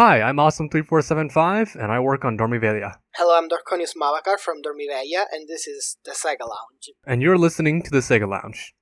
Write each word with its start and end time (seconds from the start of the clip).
Hi, 0.00 0.22
I'm 0.22 0.36
Awesome3475, 0.36 1.74
and 1.74 1.90
I 1.90 1.98
work 1.98 2.24
on 2.24 2.38
Dormiveglia. 2.38 2.92
Hello, 3.16 3.36
I'm 3.36 3.48
Darkonius 3.48 3.94
Mavakar 4.00 4.38
from 4.38 4.58
Dormiveglia, 4.62 5.24
and 5.32 5.48
this 5.48 5.66
is 5.66 5.98
the 6.04 6.12
Sega 6.12 6.46
Lounge. 6.46 6.94
And 7.04 7.20
you're 7.20 7.36
listening 7.36 7.82
to 7.82 7.90
the 7.90 7.98
Sega 7.98 8.28
Lounge. 8.28 8.74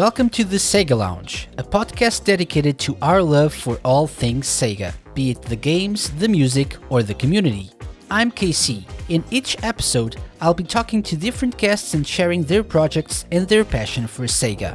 Welcome 0.00 0.30
to 0.30 0.44
the 0.44 0.56
Sega 0.56 0.96
Lounge, 0.96 1.46
a 1.58 1.62
podcast 1.62 2.24
dedicated 2.24 2.78
to 2.78 2.96
our 3.02 3.22
love 3.22 3.52
for 3.52 3.78
all 3.84 4.06
things 4.06 4.48
Sega, 4.48 4.94
be 5.12 5.32
it 5.32 5.42
the 5.42 5.56
games, 5.56 6.08
the 6.12 6.26
music, 6.26 6.78
or 6.88 7.02
the 7.02 7.12
community. 7.12 7.70
I'm 8.10 8.32
KC. 8.32 8.84
In 9.10 9.22
each 9.30 9.62
episode, 9.62 10.16
I'll 10.40 10.54
be 10.54 10.64
talking 10.64 11.02
to 11.02 11.18
different 11.18 11.58
guests 11.58 11.92
and 11.92 12.06
sharing 12.06 12.44
their 12.44 12.64
projects 12.64 13.26
and 13.30 13.46
their 13.46 13.62
passion 13.62 14.06
for 14.06 14.24
Sega. 14.24 14.72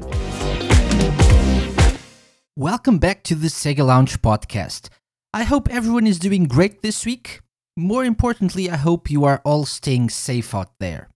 Welcome 2.55 3.00
back 3.00 3.23
to 3.23 3.34
the 3.34 3.48
Sega 3.48 3.84
Lounge 3.84 4.22
podcast. 4.22 4.89
I 5.34 5.42
hope 5.42 5.73
everyone 5.73 6.05
is 6.05 6.20
doing 6.20 6.45
great 6.45 6.84
this 6.84 7.03
week. 7.03 7.42
More 7.76 8.05
importantly, 8.05 8.70
I 8.70 8.76
hope 8.76 9.09
you 9.09 9.26
are 9.26 9.42
all 9.44 9.66
staying 9.66 10.12
safe 10.12 10.53
out 10.53 10.73
there. 10.80 11.09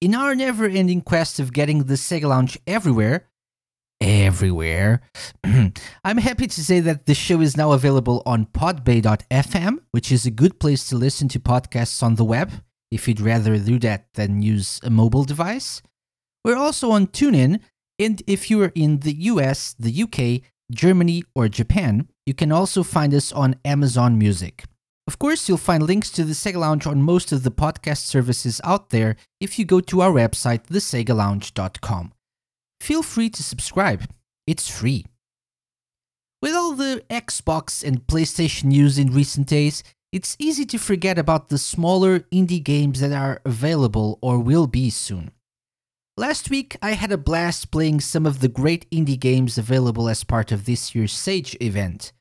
In 0.00 0.14
our 0.14 0.34
never 0.34 0.66
ending 0.66 1.00
quest 1.00 1.38
of 1.38 1.52
getting 1.52 1.84
the 1.84 1.94
Sega 1.94 2.28
Lounge 2.28 2.58
everywhere, 2.66 3.28
everywhere, 4.00 5.00
I'm 6.04 6.18
happy 6.18 6.46
to 6.46 6.64
say 6.64 6.80
that 6.80 7.06
the 7.06 7.14
show 7.14 7.40
is 7.40 7.56
now 7.56 7.72
available 7.72 8.22
on 8.26 8.46
podbay.fm, 8.46 9.78
which 9.92 10.12
is 10.12 10.26
a 10.26 10.30
good 10.30 10.58
place 10.58 10.88
to 10.88 10.96
listen 10.96 11.28
to 11.28 11.40
podcasts 11.40 12.02
on 12.02 12.16
the 12.16 12.24
web 12.24 12.52
if 12.90 13.08
you'd 13.08 13.20
rather 13.20 13.58
do 13.58 13.78
that 13.80 14.06
than 14.14 14.42
use 14.42 14.80
a 14.82 14.90
mobile 14.90 15.24
device. 15.24 15.80
We're 16.44 16.56
also 16.56 16.90
on 16.90 17.06
TuneIn, 17.06 17.60
and 17.98 18.22
if 18.26 18.50
you're 18.50 18.72
in 18.74 19.00
the 19.00 19.14
US, 19.32 19.74
the 19.78 20.02
UK, 20.02 20.42
Germany, 20.70 21.24
or 21.34 21.48
Japan, 21.48 22.08
you 22.26 22.34
can 22.34 22.52
also 22.52 22.82
find 22.82 23.14
us 23.14 23.32
on 23.32 23.56
Amazon 23.64 24.18
Music. 24.18 24.64
Of 25.06 25.18
course, 25.18 25.48
you'll 25.48 25.58
find 25.58 25.82
links 25.82 26.10
to 26.12 26.24
the 26.24 26.32
Sega 26.32 26.56
Lounge 26.56 26.86
on 26.86 27.02
most 27.02 27.30
of 27.30 27.42
the 27.42 27.50
podcast 27.50 27.98
services 27.98 28.60
out 28.64 28.90
there 28.90 29.16
if 29.40 29.58
you 29.58 29.64
go 29.64 29.80
to 29.80 30.00
our 30.00 30.10
website, 30.10 30.66
thesegalounge.com. 30.66 32.12
Feel 32.80 33.02
free 33.02 33.30
to 33.30 33.42
subscribe, 33.42 34.04
it's 34.46 34.68
free. 34.68 35.04
With 36.40 36.54
all 36.54 36.74
the 36.74 37.02
Xbox 37.10 37.82
and 37.82 38.06
PlayStation 38.06 38.64
news 38.64 38.98
in 38.98 39.12
recent 39.12 39.46
days, 39.46 39.82
it's 40.12 40.36
easy 40.38 40.64
to 40.66 40.78
forget 40.78 41.18
about 41.18 41.48
the 41.48 41.58
smaller 41.58 42.20
indie 42.32 42.62
games 42.62 43.00
that 43.00 43.12
are 43.12 43.40
available 43.44 44.18
or 44.22 44.38
will 44.38 44.66
be 44.66 44.88
soon. 44.90 45.32
Last 46.16 46.48
week, 46.48 46.76
I 46.80 46.92
had 46.92 47.10
a 47.10 47.18
blast 47.18 47.72
playing 47.72 48.00
some 48.00 48.24
of 48.24 48.40
the 48.40 48.48
great 48.48 48.88
indie 48.90 49.18
games 49.18 49.58
available 49.58 50.08
as 50.08 50.22
part 50.22 50.52
of 50.52 50.64
this 50.64 50.94
year's 50.94 51.12
Sage 51.12 51.56
event. 51.60 52.12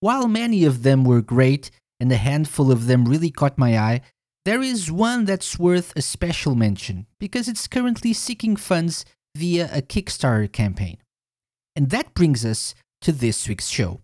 While 0.00 0.28
many 0.28 0.64
of 0.64 0.82
them 0.82 1.04
were 1.04 1.22
great, 1.22 1.70
and 2.00 2.10
a 2.12 2.16
handful 2.16 2.70
of 2.70 2.86
them 2.86 3.04
really 3.04 3.30
caught 3.30 3.58
my 3.58 3.78
eye, 3.78 4.00
there 4.44 4.62
is 4.62 4.90
one 4.90 5.24
that's 5.24 5.58
worth 5.58 5.92
a 5.94 6.02
special 6.02 6.54
mention 6.54 7.06
because 7.18 7.48
it's 7.48 7.68
currently 7.68 8.12
seeking 8.12 8.56
funds 8.56 9.04
via 9.36 9.68
a 9.72 9.82
Kickstarter 9.82 10.50
campaign. 10.50 10.98
And 11.76 11.90
that 11.90 12.14
brings 12.14 12.44
us 12.44 12.74
to 13.02 13.12
this 13.12 13.48
week's 13.48 13.68
show. 13.68 14.00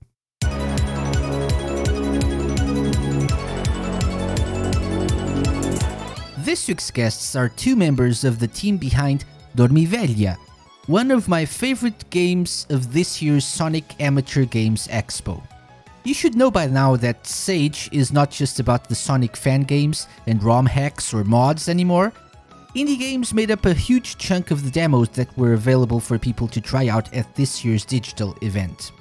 This 6.38 6.68
week's 6.68 6.90
guests 6.90 7.34
are 7.34 7.48
two 7.48 7.74
members 7.74 8.22
of 8.22 8.38
the 8.38 8.46
team 8.46 8.76
behind 8.76 9.24
Dormiveglia, 9.56 10.36
one 10.86 11.10
of 11.10 11.26
my 11.26 11.46
favorite 11.46 12.10
games 12.10 12.66
of 12.68 12.92
this 12.92 13.22
year's 13.22 13.46
Sonic 13.46 13.98
Amateur 13.98 14.44
Games 14.44 14.86
Expo. 14.88 15.42
You 16.06 16.12
should 16.12 16.34
know 16.34 16.50
by 16.50 16.66
now 16.66 16.96
that 16.96 17.26
Sage 17.26 17.88
is 17.90 18.12
not 18.12 18.30
just 18.30 18.60
about 18.60 18.90
the 18.90 18.94
Sonic 18.94 19.34
fan 19.38 19.62
games 19.62 20.06
and 20.26 20.42
ROM 20.42 20.66
hacks 20.66 21.14
or 21.14 21.24
mods 21.24 21.66
anymore. 21.66 22.12
Indie 22.76 22.98
games 22.98 23.32
made 23.32 23.50
up 23.50 23.64
a 23.64 23.72
huge 23.72 24.18
chunk 24.18 24.50
of 24.50 24.62
the 24.62 24.70
demos 24.70 25.08
that 25.10 25.34
were 25.38 25.54
available 25.54 26.00
for 26.00 26.18
people 26.18 26.46
to 26.48 26.60
try 26.60 26.88
out 26.88 27.10
at 27.14 27.34
this 27.34 27.64
year's 27.64 27.86
digital 27.86 28.36
event. 28.42 28.92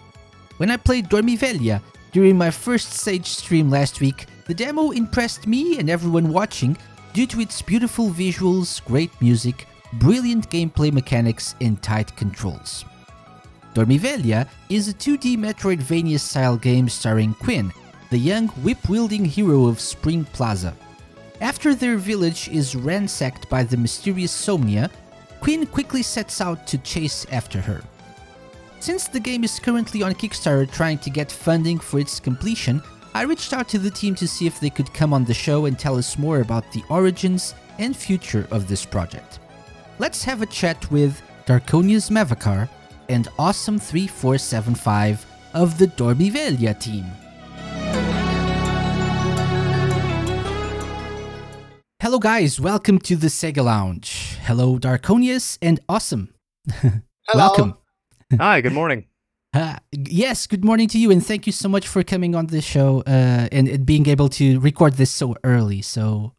When 0.57 0.71
I 0.71 0.77
played 0.77 1.09
Dormiveglia 1.09 1.81
during 2.13 2.37
my 2.37 2.49
first 2.49 2.93
Sage 2.93 3.27
stream 3.27 3.69
last 3.69 3.99
week, 3.99 4.27
the 4.45 4.53
demo 4.53 4.91
impressed 4.91 5.45
me 5.45 5.79
and 5.79 5.89
everyone 5.89 6.31
watching 6.31 6.77
due 7.11 7.27
to 7.27 7.41
its 7.41 7.61
beautiful 7.61 8.11
visuals, 8.11 8.81
great 8.85 9.11
music, 9.21 9.67
brilliant 9.93 10.49
gameplay 10.49 10.89
mechanics, 10.89 11.55
and 11.59 11.83
tight 11.83 12.15
controls. 12.15 12.85
Dormiveglia 13.73 14.47
is 14.69 14.87
a 14.87 14.93
2D 14.93 15.35
Metroidvania 15.37 16.19
style 16.19 16.57
game 16.57 16.87
starring 16.87 17.33
Quinn, 17.33 17.73
the 18.11 18.17
young 18.17 18.47
whip 18.63 18.87
wielding 18.87 19.25
hero 19.25 19.65
of 19.65 19.79
Spring 19.79 20.25
Plaza. 20.25 20.75
After 21.41 21.73
their 21.73 21.97
village 21.97 22.47
is 22.49 22.75
ransacked 22.75 23.49
by 23.49 23.63
the 23.63 23.77
mysterious 23.77 24.31
Somnia, 24.31 24.91
Quinn 25.41 25.65
quickly 25.65 26.03
sets 26.03 26.39
out 26.39 26.67
to 26.67 26.77
chase 26.77 27.25
after 27.31 27.59
her. 27.59 27.81
Since 28.79 29.07
the 29.07 29.19
game 29.19 29.43
is 29.43 29.59
currently 29.59 30.03
on 30.03 30.13
Kickstarter 30.13 30.71
trying 30.71 30.99
to 30.99 31.09
get 31.09 31.31
funding 31.31 31.79
for 31.79 31.99
its 31.99 32.19
completion, 32.19 32.81
I 33.15 33.23
reached 33.23 33.53
out 33.53 33.67
to 33.69 33.79
the 33.79 33.89
team 33.89 34.13
to 34.15 34.27
see 34.27 34.45
if 34.45 34.59
they 34.59 34.69
could 34.69 34.93
come 34.93 35.13
on 35.13 35.25
the 35.25 35.33
show 35.33 35.65
and 35.65 35.79
tell 35.79 35.97
us 35.97 36.17
more 36.17 36.41
about 36.41 36.71
the 36.71 36.83
origins 36.89 37.55
and 37.79 37.95
future 37.95 38.47
of 38.51 38.67
this 38.67 38.85
project. 38.85 39.39
Let's 39.99 40.23
have 40.23 40.41
a 40.41 40.45
chat 40.45 40.91
with 40.91 41.21
Darkonius 41.45 42.09
Mavakar 42.11 42.69
and 43.13 43.27
Awesome3475 43.37 45.25
of 45.53 45.77
the 45.77 45.87
Dormiveglia 45.87 46.77
team. 46.79 47.05
Hello, 52.01 52.19
guys. 52.19 52.59
Welcome 52.59 52.99
to 52.99 53.15
the 53.15 53.27
Sega 53.27 53.63
Lounge. 53.63 54.37
Hello, 54.41 54.77
Darkonius 54.77 55.57
and 55.61 55.79
Awesome. 55.87 56.33
Hello. 56.73 56.93
Welcome. 57.33 57.77
Hi, 58.37 58.61
good 58.61 58.73
morning. 58.73 59.05
Uh, 59.55 59.77
yes, 59.91 60.47
good 60.47 60.65
morning 60.65 60.87
to 60.87 60.97
you, 60.97 61.11
and 61.11 61.23
thank 61.23 61.45
you 61.45 61.53
so 61.53 61.69
much 61.69 61.87
for 61.87 62.01
coming 62.01 62.33
on 62.33 62.47
the 62.47 62.59
show 62.59 63.03
uh, 63.05 63.47
and, 63.51 63.67
and 63.67 63.85
being 63.85 64.09
able 64.09 64.27
to 64.27 64.59
record 64.59 64.93
this 64.93 65.11
so 65.11 65.35
early. 65.43 65.79
So, 65.79 66.33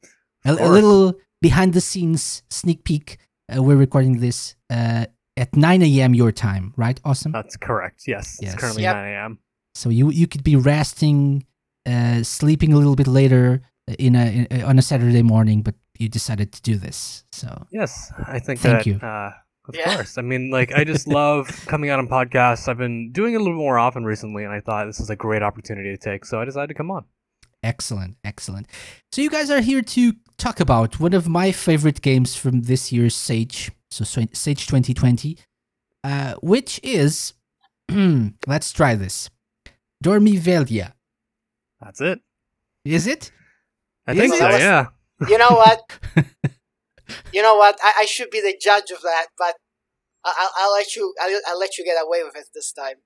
a, 0.45 0.51
a 0.51 0.69
little 0.69 1.15
behind 1.41 1.75
the 1.75 1.81
scenes 1.81 2.43
sneak 2.51 2.83
peek. 2.83 3.19
Uh, 3.49 3.63
we're 3.63 3.77
recording 3.77 4.19
this 4.19 4.57
uh, 4.69 5.07
at 5.37 5.55
9 5.57 5.83
a.m. 5.83 6.15
your 6.15 6.33
time, 6.33 6.73
right? 6.77 7.01
Awesome. 7.05 7.33
That's 7.33 7.57
correct. 7.57 8.03
Yes, 8.07 8.39
Yes. 8.41 8.53
it's 8.55 8.61
currently 8.61 8.83
Yep. 8.83 8.95
9 8.97 9.13
a.m. 9.13 9.39
So 9.75 9.89
you 9.91 10.11
you 10.11 10.27
could 10.27 10.45
be 10.45 10.57
resting, 10.57 11.45
uh, 11.87 12.23
sleeping 12.23 12.73
a 12.73 12.77
little 12.77 12.95
bit 12.97 13.07
later 13.09 13.63
in 13.99 14.15
a 14.17 14.47
in, 14.51 14.63
on 14.63 14.79
a 14.79 14.83
Saturday 14.83 15.23
morning, 15.23 15.63
but 15.63 15.75
you 15.99 16.09
decided 16.09 16.53
to 16.53 16.63
do 16.63 16.77
this. 16.77 17.25
So 17.33 17.67
Yes, 17.71 18.13
I 18.27 18.39
think 18.39 18.61
Thank 18.61 18.85
that, 18.85 18.87
you. 18.87 18.95
Uh, 19.03 19.33
of 19.69 19.75
Yeah. 19.75 19.95
course. 19.97 20.19
I 20.19 20.23
mean, 20.23 20.51
like, 20.51 20.73
I 20.75 20.85
just 20.85 21.07
love 21.09 21.49
coming 21.67 21.91
out 21.91 21.99
on 21.99 22.07
podcasts. 22.09 22.69
I've 22.69 22.79
been 22.79 23.11
doing 23.13 23.35
it 23.35 23.41
a 23.41 23.45
little 23.45 23.57
more 23.59 23.79
often 23.79 24.05
recently, 24.05 24.45
and 24.45 24.53
I 24.53 24.61
thought 24.61 24.87
this 24.87 24.99
was 25.01 25.11
a 25.11 25.17
great 25.17 25.43
opportunity 25.43 25.91
to 25.91 25.97
take, 25.97 26.25
so 26.25 26.41
I 26.41 26.45
decided 26.45 26.69
to 26.69 26.75
come 26.75 26.91
on. 26.91 27.05
excellent, 27.63 28.17
excellent. 28.25 28.67
So 29.13 29.23
you 29.23 29.31
guys 29.31 29.51
are 29.51 29.61
here 29.61 29.83
to 29.83 30.13
talk 30.37 30.61
about 30.61 31.01
one 31.01 31.15
of 31.15 31.29
my 31.29 31.51
favorite 31.53 32.03
games 32.03 32.37
from 32.37 32.63
this 32.63 32.93
year's 32.93 33.15
Sage, 33.15 33.71
so 33.95 34.05
so- 34.05 34.27
Sage 34.33 34.67
2020, 34.67 35.39
uh, 36.03 36.35
which 36.43 36.81
is 36.83 37.35
let's 38.47 38.73
try 38.73 38.95
this, 38.95 39.31
Dormiveglia. 40.05 40.93
That's 41.81 42.01
it. 42.01 42.21
Is 42.85 43.07
it? 43.07 43.31
I 44.07 44.13
Is 44.13 44.19
think 44.19 44.35
it? 44.35 44.39
so, 44.39 44.49
yeah. 44.49 44.87
You 45.29 45.39
know 45.39 45.51
what? 45.51 45.81
you 47.33 47.41
know 47.43 47.55
what? 47.57 47.79
I, 47.83 47.93
I 48.03 48.05
should 48.05 48.31
be 48.31 48.41
the 48.41 48.57
judge 48.61 48.91
of 48.91 49.01
that, 49.03 49.27
but 49.39 49.55
I, 50.25 50.33
I'll, 50.37 50.51
I'll 50.59 50.73
let 50.73 50.97
you. 50.97 51.15
I'll, 51.23 51.41
I'll 51.49 51.59
let 51.59 51.79
you 51.79 51.85
get 51.85 51.97
away 52.05 52.23
with 52.25 52.37
it 52.37 52.49
this 52.55 52.73
time. 52.73 52.99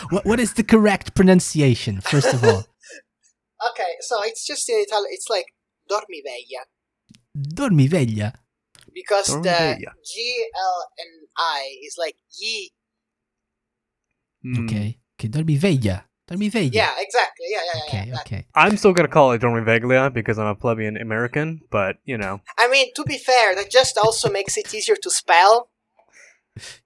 what 0.10 0.24
what 0.24 0.40
is 0.40 0.54
the 0.54 0.64
correct 0.64 1.14
pronunciation? 1.14 2.00
First 2.00 2.32
of 2.34 2.42
all, 2.44 2.64
Okay, 3.70 3.92
so 4.00 4.16
it's 4.24 4.44
just 4.46 4.68
in 4.68 4.76
Italian. 4.78 5.10
It's 5.12 5.28
like 5.30 5.46
dormiveglia 5.90 6.64
Dormiveglia. 7.36 8.34
Because 8.94 9.26
the 9.26 9.40
Dormiveglia. 9.48 9.92
G 10.04 10.46
L 10.56 10.88
N 11.00 11.26
I 11.36 11.76
is 11.84 11.96
like 11.98 12.16
ye. 12.38 12.70
Mm. 14.44 14.64
Okay, 14.64 14.98
okay, 15.18 15.28
Dormiveglia. 15.28 16.04
Dormiveglia. 16.30 16.72
Yeah, 16.72 16.90
exactly. 16.98 17.46
Yeah, 17.50 17.58
yeah, 17.64 17.72
yeah. 17.74 17.84
Okay, 17.88 18.08
yeah. 18.08 18.14
That- 18.14 18.26
okay. 18.26 18.46
I'm 18.54 18.76
still 18.78 18.92
going 18.94 19.06
to 19.06 19.12
call 19.12 19.32
it 19.32 19.42
Dormiveglia 19.42 20.12
because 20.12 20.38
I'm 20.38 20.46
a 20.46 20.54
plebeian 20.54 20.96
American, 20.96 21.60
but, 21.70 21.96
you 22.04 22.16
know. 22.16 22.40
I 22.58 22.68
mean, 22.68 22.92
to 22.96 23.04
be 23.04 23.18
fair, 23.18 23.54
that 23.54 23.70
just 23.70 23.98
also 23.98 24.30
makes 24.30 24.56
it 24.56 24.72
easier 24.74 24.96
to 24.96 25.10
spell. 25.10 25.68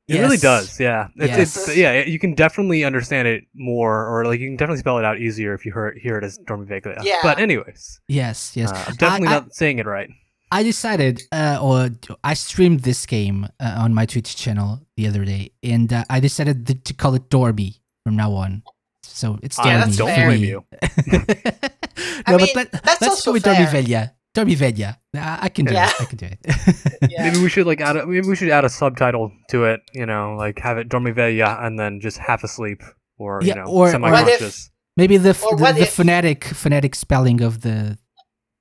It 0.08 0.18
really 0.20 0.38
does, 0.38 0.80
yeah. 0.80 1.08
It's, 1.16 1.36
Yes. 1.36 1.68
it's 1.68 1.76
yeah. 1.76 2.02
You 2.02 2.18
can 2.18 2.34
definitely 2.34 2.84
understand 2.84 3.28
it 3.28 3.44
more, 3.54 4.06
or 4.08 4.24
like 4.24 4.40
you 4.40 4.46
can 4.48 4.56
definitely 4.56 4.80
spell 4.80 4.96
it 4.98 5.04
out 5.04 5.18
easier 5.20 5.52
if 5.52 5.66
you 5.66 5.72
hear, 5.72 5.94
hear 6.00 6.16
it 6.16 6.24
as 6.24 6.38
Dormiveglia. 6.38 7.04
Yeah. 7.04 7.18
But 7.22 7.38
anyways, 7.38 8.00
Yes, 8.08 8.56
yes. 8.56 8.72
uh, 8.72 8.84
I'm 8.88 8.94
definitely 8.96 9.28
I- 9.28 9.30
I- 9.30 9.34
not 9.40 9.54
saying 9.54 9.78
it 9.78 9.84
right. 9.86 10.08
I 10.50 10.62
decided, 10.62 11.22
uh, 11.32 11.58
or 11.60 11.90
I 12.24 12.34
streamed 12.34 12.80
this 12.80 13.04
game 13.06 13.46
uh, 13.60 13.74
on 13.78 13.94
my 13.94 14.06
Twitch 14.06 14.34
channel 14.36 14.80
the 14.96 15.06
other 15.06 15.24
day, 15.24 15.52
and 15.62 15.92
uh, 15.92 16.04
I 16.08 16.20
decided 16.20 16.66
th- 16.66 16.84
to 16.84 16.94
call 16.94 17.14
it 17.14 17.28
Dorby 17.28 17.80
from 18.04 18.16
now 18.16 18.32
on. 18.32 18.62
So 19.02 19.38
it's 19.42 19.58
I 19.62 19.66
Yeah, 19.66 19.74
Dorby. 19.80 19.84
that's 19.84 19.96
don't 19.96 20.08
fair. 20.08 20.26
blame 20.28 20.44
you. 20.44 20.64
no, 22.28 22.36
mean, 22.36 22.46
but 22.54 22.72
let, 22.72 22.72
that's 22.72 23.00
let's 23.00 23.02
also 23.08 23.30
go 23.30 23.32
with 23.34 23.44
fair. 23.44 23.54
Dormiveglia. 23.54 24.12
Dormiveglia. 24.34 24.96
I, 25.14 25.38
I 25.42 25.48
can 25.48 25.64
do 25.66 25.74
Yeah. 25.74 25.88
it. 25.90 26.00
I 26.00 26.04
can 26.04 26.16
do 26.18 26.26
it. 26.26 26.38
Yeah. 27.10 27.28
Maybe 27.30 27.40
we 27.42 27.48
should 27.48 27.66
like 27.66 27.80
add 27.80 27.96
a, 27.96 28.06
maybe 28.06 28.26
we 28.28 28.36
should 28.36 28.50
add 28.50 28.64
a 28.64 28.68
subtitle 28.68 29.32
to 29.50 29.64
it. 29.64 29.80
You 29.94 30.04
know, 30.06 30.34
like 30.36 30.58
have 30.60 30.78
it 30.78 30.88
Dormiveglia 30.88 31.64
and 31.64 31.78
then 31.78 32.00
just 32.00 32.18
half 32.18 32.44
asleep 32.44 32.82
or 33.18 33.40
Yeah, 33.42 33.48
you 33.48 33.54
know 33.62 33.66
or- 33.70 33.88
or- 33.88 33.90
semi-conscious. 33.90 34.70
Maybe 34.96 35.16
the 35.16 35.30
f- 35.30 35.42
the, 35.50 35.72
the 35.72 35.80
if- 35.82 35.92
phonetic 35.92 36.44
phonetic 36.44 36.94
spelling 36.94 37.40
of 37.40 37.60
the 37.62 37.98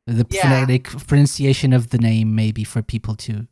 the 0.07 0.25
Yeah. 0.29 0.41
phonetic 0.41 0.83
pronunciation 1.07 1.73
of 1.73 1.89
the 1.89 1.97
name, 1.97 2.33
maybe 2.35 2.63
for 2.63 2.81
people 2.81 3.15
to, 3.27 3.47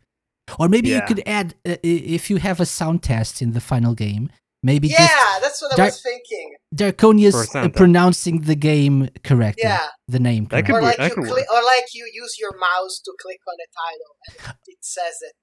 or 0.60 0.68
maybe 0.70 0.90
you 0.90 1.02
could 1.08 1.22
add 1.28 1.54
uh, 1.68 1.76
if 1.84 2.30
you 2.30 2.38
have 2.38 2.60
a 2.60 2.66
sound 2.66 3.04
test 3.04 3.42
in 3.42 3.52
the 3.54 3.62
final 3.62 3.94
game. 3.94 4.30
Maybe 4.64 4.88
Yeah, 4.88 4.98
just 4.98 5.42
that's 5.44 5.62
what 5.62 5.74
I 5.74 5.76
Dar- 5.76 5.86
was 5.86 6.02
thinking. 6.02 6.56
For 6.72 6.76
Darkonius 6.76 7.56
uh, 7.56 7.70
pronouncing 7.70 8.42
the 8.42 8.56
game 8.56 9.10
correctly. 9.24 9.62
Yeah. 9.70 9.86
The 10.08 10.20
name 10.20 10.46
That 10.46 10.66
correctly. 10.66 10.66
could 10.66 10.74
Or 10.74 10.82
work- 10.82 10.84
like 10.84 10.98
that 10.98 11.10
you 11.10 11.16
could 11.24 11.32
click, 11.34 11.46
or 11.54 11.62
like 11.64 11.86
you 11.94 12.10
use 12.12 12.38
your 12.40 12.52
mouse 12.58 13.00
to 13.06 13.12
click 13.22 13.42
on 13.48 13.56
the 13.62 13.68
title 13.84 14.12
and 14.50 14.58
it 14.66 14.78
says 14.82 15.18
it. 15.22 15.34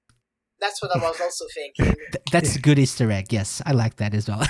That's 0.59 0.81
what 0.81 0.91
I 0.95 0.99
was 0.99 1.19
also 1.21 1.45
thinking. 1.53 1.95
That's 2.33 2.55
a 2.55 2.59
good 2.59 2.77
Easter 2.79 3.09
egg. 3.11 3.31
Yes, 3.31 3.61
I 3.65 3.71
like 3.71 3.95
that 3.97 4.13
as 4.13 4.27
well. 4.29 4.43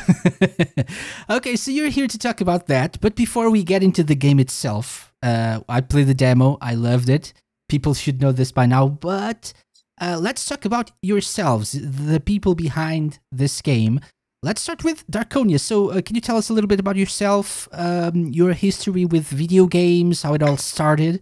okay, 1.30 1.56
so 1.56 1.71
you're 1.71 1.89
here 1.89 2.07
to 2.07 2.18
talk 2.18 2.42
about 2.42 2.68
that. 2.68 3.00
But 3.01 3.16
before 3.16 3.50
we 3.50 3.63
get 3.63 3.83
into 3.83 4.04
the 4.04 4.16
game 4.16 4.39
itself, 4.39 5.12
uh, 5.24 5.62
I 5.70 5.81
played 5.81 6.08
the 6.08 6.14
demo. 6.14 6.58
I 6.62 6.75
loved 6.75 7.10
it. 7.10 7.34
People 7.70 7.94
should 7.94 8.22
know 8.22 8.31
this 8.31 8.52
by 8.52 8.66
now. 8.66 8.88
But 8.88 9.54
uh, 10.00 10.18
let's 10.20 10.46
talk 10.46 10.66
about 10.66 10.92
yourselves, 11.02 11.72
the 11.72 12.20
people 12.20 12.56
behind 12.56 13.20
this 13.31 13.62
game. 13.62 14.00
Let's 14.44 14.62
start 14.62 14.84
with 14.84 15.08
Darkonia. 15.10 15.60
So, 15.60 15.92
uh, 15.92 16.02
can 16.02 16.16
you 16.16 16.22
tell 16.22 16.36
us 16.36 16.50
a 16.50 16.54
little 16.54 16.68
bit 16.68 16.81
about 16.81 16.98
yourself, 16.98 17.70
um, 17.72 18.28
your 18.28 18.52
history 18.52 19.06
with 19.06 19.25
video 19.28 19.68
games, 19.68 20.24
how 20.24 20.34
it 20.34 20.44
all 20.44 20.58
started, 20.58 21.22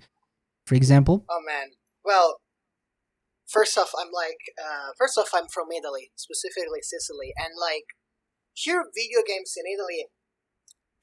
for 0.65 0.73
example? 0.73 1.23
Oh 1.29 1.41
man. 1.45 1.67
Well, 2.03 2.41
first 3.47 3.77
off, 3.77 3.91
I'm 3.99 4.11
like, 4.11 4.41
uh, 4.57 4.89
first 4.97 5.19
off, 5.19 5.29
I'm 5.35 5.47
from 5.53 5.67
Italy, 5.71 6.11
specifically 6.15 6.81
Sicily, 6.81 7.31
and 7.37 7.53
like, 7.61 7.85
here 8.53 8.83
video 8.95 9.19
games 9.25 9.53
in 9.55 9.71
Italy 9.71 10.07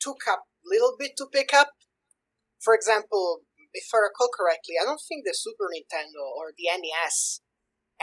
took 0.01 0.27
up 0.29 0.41
a 0.65 0.69
little 0.69 0.97
bit 0.99 1.13
to 1.19 1.27
pick 1.33 1.55
up. 1.55 1.71
For 2.59 2.75
example, 2.75 3.47
if 3.73 3.87
I 3.95 3.99
recall 3.99 4.31
correctly, 4.35 4.75
I 4.81 4.85
don't 4.85 5.03
think 5.03 5.25
the 5.25 5.35
Super 5.35 5.71
Nintendo 5.71 6.27
or 6.27 6.51
the 6.57 6.67
NES 6.67 7.41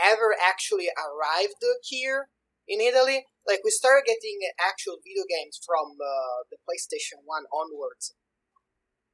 ever 0.00 0.36
actually 0.36 0.88
arrived 0.96 1.60
here 1.82 2.28
in 2.68 2.80
Italy. 2.80 3.26
Like, 3.46 3.60
we 3.64 3.70
started 3.70 4.08
getting 4.08 4.40
actual 4.58 4.98
video 5.04 5.24
games 5.28 5.60
from 5.60 6.00
uh, 6.00 6.48
the 6.50 6.58
PlayStation 6.64 7.22
1 7.24 7.44
onwards. 7.52 8.14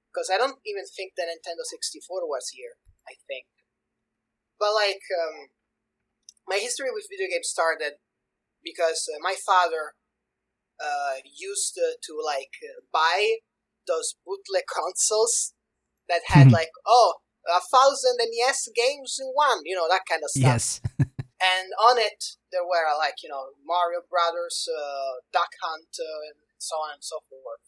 Because 0.08 0.28
I 0.28 0.36
don't 0.36 0.60
even 0.64 0.84
think 0.84 1.12
the 1.16 1.24
Nintendo 1.24 1.64
64 1.64 2.28
was 2.28 2.52
here, 2.52 2.76
I 3.08 3.16
think. 3.26 3.48
But, 4.58 4.72
like, 4.74 5.02
um, 5.10 5.50
my 6.46 6.60
history 6.60 6.92
with 6.92 7.08
video 7.10 7.28
games 7.32 7.48
started 7.48 7.98
because 8.62 9.08
uh, 9.08 9.18
my 9.20 9.34
father 9.34 9.96
uh, 10.78 11.24
used 11.24 11.78
uh, 11.80 11.96
to, 12.04 12.20
like, 12.24 12.52
buy 12.92 13.42
those 13.87 14.14
bootleg 14.25 14.64
consoles 14.73 15.55
that 16.08 16.23
had, 16.26 16.49
Mhm. 16.49 16.52
like, 16.52 16.70
oh, 16.87 17.14
a 17.49 17.61
thousand 17.61 18.19
NES 18.20 18.69
games 18.75 19.19
in 19.20 19.29
one, 19.34 19.61
you 19.64 19.75
know, 19.75 19.88
that 19.88 20.06
kind 20.08 20.23
of 20.23 20.31
stuff 20.31 20.44
Yes. 20.55 20.81
and 21.43 21.69
on 21.90 21.99
it 21.99 22.38
there 22.52 22.62
were 22.62 22.87
like 22.96 23.19
you 23.23 23.29
know 23.29 23.50
Mario 23.67 24.00
Brothers, 24.08 24.69
uh, 24.70 25.19
Duck 25.32 25.50
Hunt, 25.62 25.90
uh, 25.99 26.20
and 26.31 26.38
so 26.58 26.76
on 26.76 26.94
and 26.94 27.02
so 27.02 27.19
forth. 27.29 27.67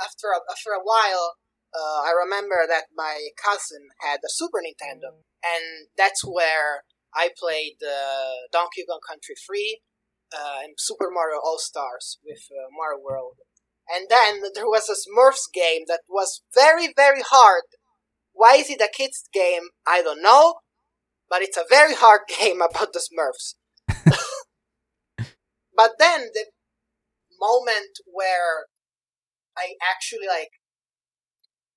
After 0.00 0.28
a, 0.32 0.40
after 0.50 0.70
a 0.72 0.80
while, 0.82 1.36
uh, 1.76 2.00
I 2.08 2.12
remember 2.16 2.64
that 2.68 2.86
my 2.94 3.28
cousin 3.36 3.88
had 4.00 4.20
a 4.24 4.28
Super 4.32 4.60
Nintendo, 4.64 5.20
and 5.44 5.88
that's 5.96 6.24
where 6.24 6.84
I 7.14 7.30
played 7.36 7.76
uh, 7.84 8.48
Donkey 8.52 8.84
Kong 8.88 9.00
Country 9.06 9.34
3 9.34 9.80
uh, 10.32 10.58
and 10.64 10.74
Super 10.78 11.10
Mario 11.10 11.38
All 11.44 11.58
Stars 11.58 12.18
with 12.24 12.44
uh, 12.52 12.68
Mario 12.72 13.00
World. 13.02 13.36
And 13.94 14.08
then 14.10 14.42
there 14.54 14.66
was 14.66 14.88
a 14.88 14.94
Smurfs 14.94 15.52
game 15.52 15.82
that 15.88 16.00
was 16.08 16.42
very 16.54 16.92
very 16.96 17.22
hard. 17.22 17.62
Why 18.32 18.56
is 18.56 18.68
it 18.68 18.80
a 18.80 18.88
kids 18.92 19.28
game? 19.32 19.68
I 19.86 20.02
don't 20.02 20.22
know 20.22 20.56
but 21.28 21.42
it's 21.42 21.56
a 21.56 21.64
very 21.68 21.94
hard 21.94 22.22
game 22.40 22.60
about 22.60 22.92
the 22.92 23.00
Smurfs. 23.00 23.54
but 25.76 25.92
then 25.98 26.28
the 26.32 26.46
moment 27.40 27.98
where 28.06 28.66
I 29.56 29.74
actually 29.82 30.28
like 30.28 30.50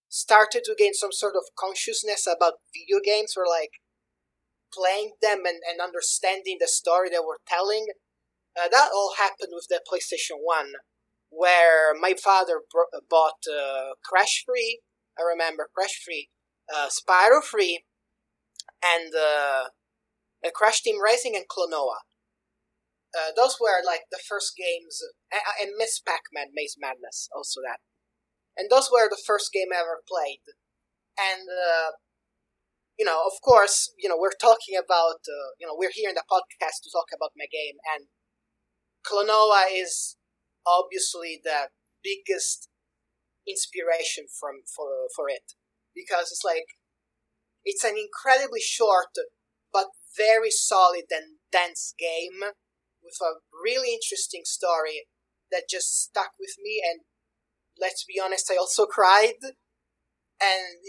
started 0.07 0.63
to 0.65 0.75
gain 0.77 0.93
some 0.93 1.11
sort 1.11 1.35
of 1.35 1.43
consciousness 1.57 2.25
about 2.25 2.61
video 2.73 2.99
games 3.03 3.33
or 3.37 3.45
like 3.47 3.71
playing 4.73 5.13
them 5.21 5.39
and, 5.45 5.61
and 5.69 5.81
understanding 5.81 6.57
the 6.59 6.67
story 6.67 7.09
they 7.09 7.19
were 7.19 7.39
telling, 7.47 7.87
uh, 8.59 8.67
that 8.69 8.89
all 8.93 9.13
happened 9.17 9.53
with 9.53 9.67
the 9.69 9.81
PlayStation 9.85 10.37
1, 10.41 10.73
where 11.29 11.93
my 11.99 12.13
father 12.13 12.61
bought 13.09 13.41
uh, 13.47 13.93
Crash 14.03 14.43
Free, 14.45 14.81
I 15.17 15.23
remember 15.23 15.69
Crash 15.73 16.01
Free, 16.03 16.29
uh, 16.73 16.89
Spyro 16.89 17.43
Free, 17.43 17.85
and 18.83 19.13
uh, 19.15 19.69
Crash 20.53 20.81
Team 20.81 21.01
Racing 21.01 21.35
and 21.35 21.45
Klonoa. 21.47 22.05
Uh, 23.09 23.31
those 23.35 23.57
were 23.59 23.81
like 23.85 24.01
the 24.11 24.19
first 24.27 24.53
games, 24.55 25.01
and 25.59 25.71
Miss 25.77 25.99
Pac-Man, 25.99 26.53
Maze 26.53 26.75
Madness, 26.79 27.27
also 27.35 27.61
that. 27.65 27.79
And 28.55 28.69
those 28.69 28.89
were 28.91 29.09
the 29.09 29.21
first 29.25 29.51
game 29.51 29.69
I 29.73 29.81
ever 29.81 30.03
played. 30.07 30.45
And 31.17 31.49
uh, 31.49 31.91
you 32.99 33.05
know, 33.05 33.23
of 33.25 33.41
course, 33.41 33.91
you 33.97 34.09
know, 34.09 34.17
we're 34.19 34.35
talking 34.39 34.75
about, 34.75 35.23
uh, 35.23 35.55
you 35.57 35.65
know, 35.65 35.73
we're 35.75 35.95
here 35.95 36.09
in 36.09 36.15
the 36.15 36.27
podcast 36.29 36.83
to 36.83 36.91
talk 36.91 37.07
about 37.15 37.31
my 37.35 37.47
game, 37.49 37.79
and 37.95 38.07
Klonoa 39.07 39.65
is 39.71 40.17
obviously 40.69 41.41
the 41.43 41.73
biggest 42.03 42.69
inspiration 43.47 44.25
from 44.29 44.61
for 44.69 45.09
for 45.15 45.25
it. 45.29 45.57
Because 45.95 46.29
it's 46.29 46.45
like 46.45 46.77
it's 47.65 47.83
an 47.83 47.97
incredibly 47.97 48.61
short 48.61 49.11
but 49.73 49.89
very 50.15 50.49
solid 50.49 51.05
and 51.11 51.41
dense 51.51 51.93
game 51.97 52.41
with 53.03 53.17
a 53.21 53.41
really 53.53 53.93
interesting 53.93 54.41
story 54.43 55.05
that 55.51 55.69
just 55.69 56.09
stuck 56.09 56.33
with 56.39 56.55
me 56.61 56.81
and 56.81 57.01
let's 57.79 58.05
be 58.05 58.21
honest 58.21 58.51
i 58.51 58.57
also 58.57 58.85
cried. 58.85 59.41
And 60.39 60.79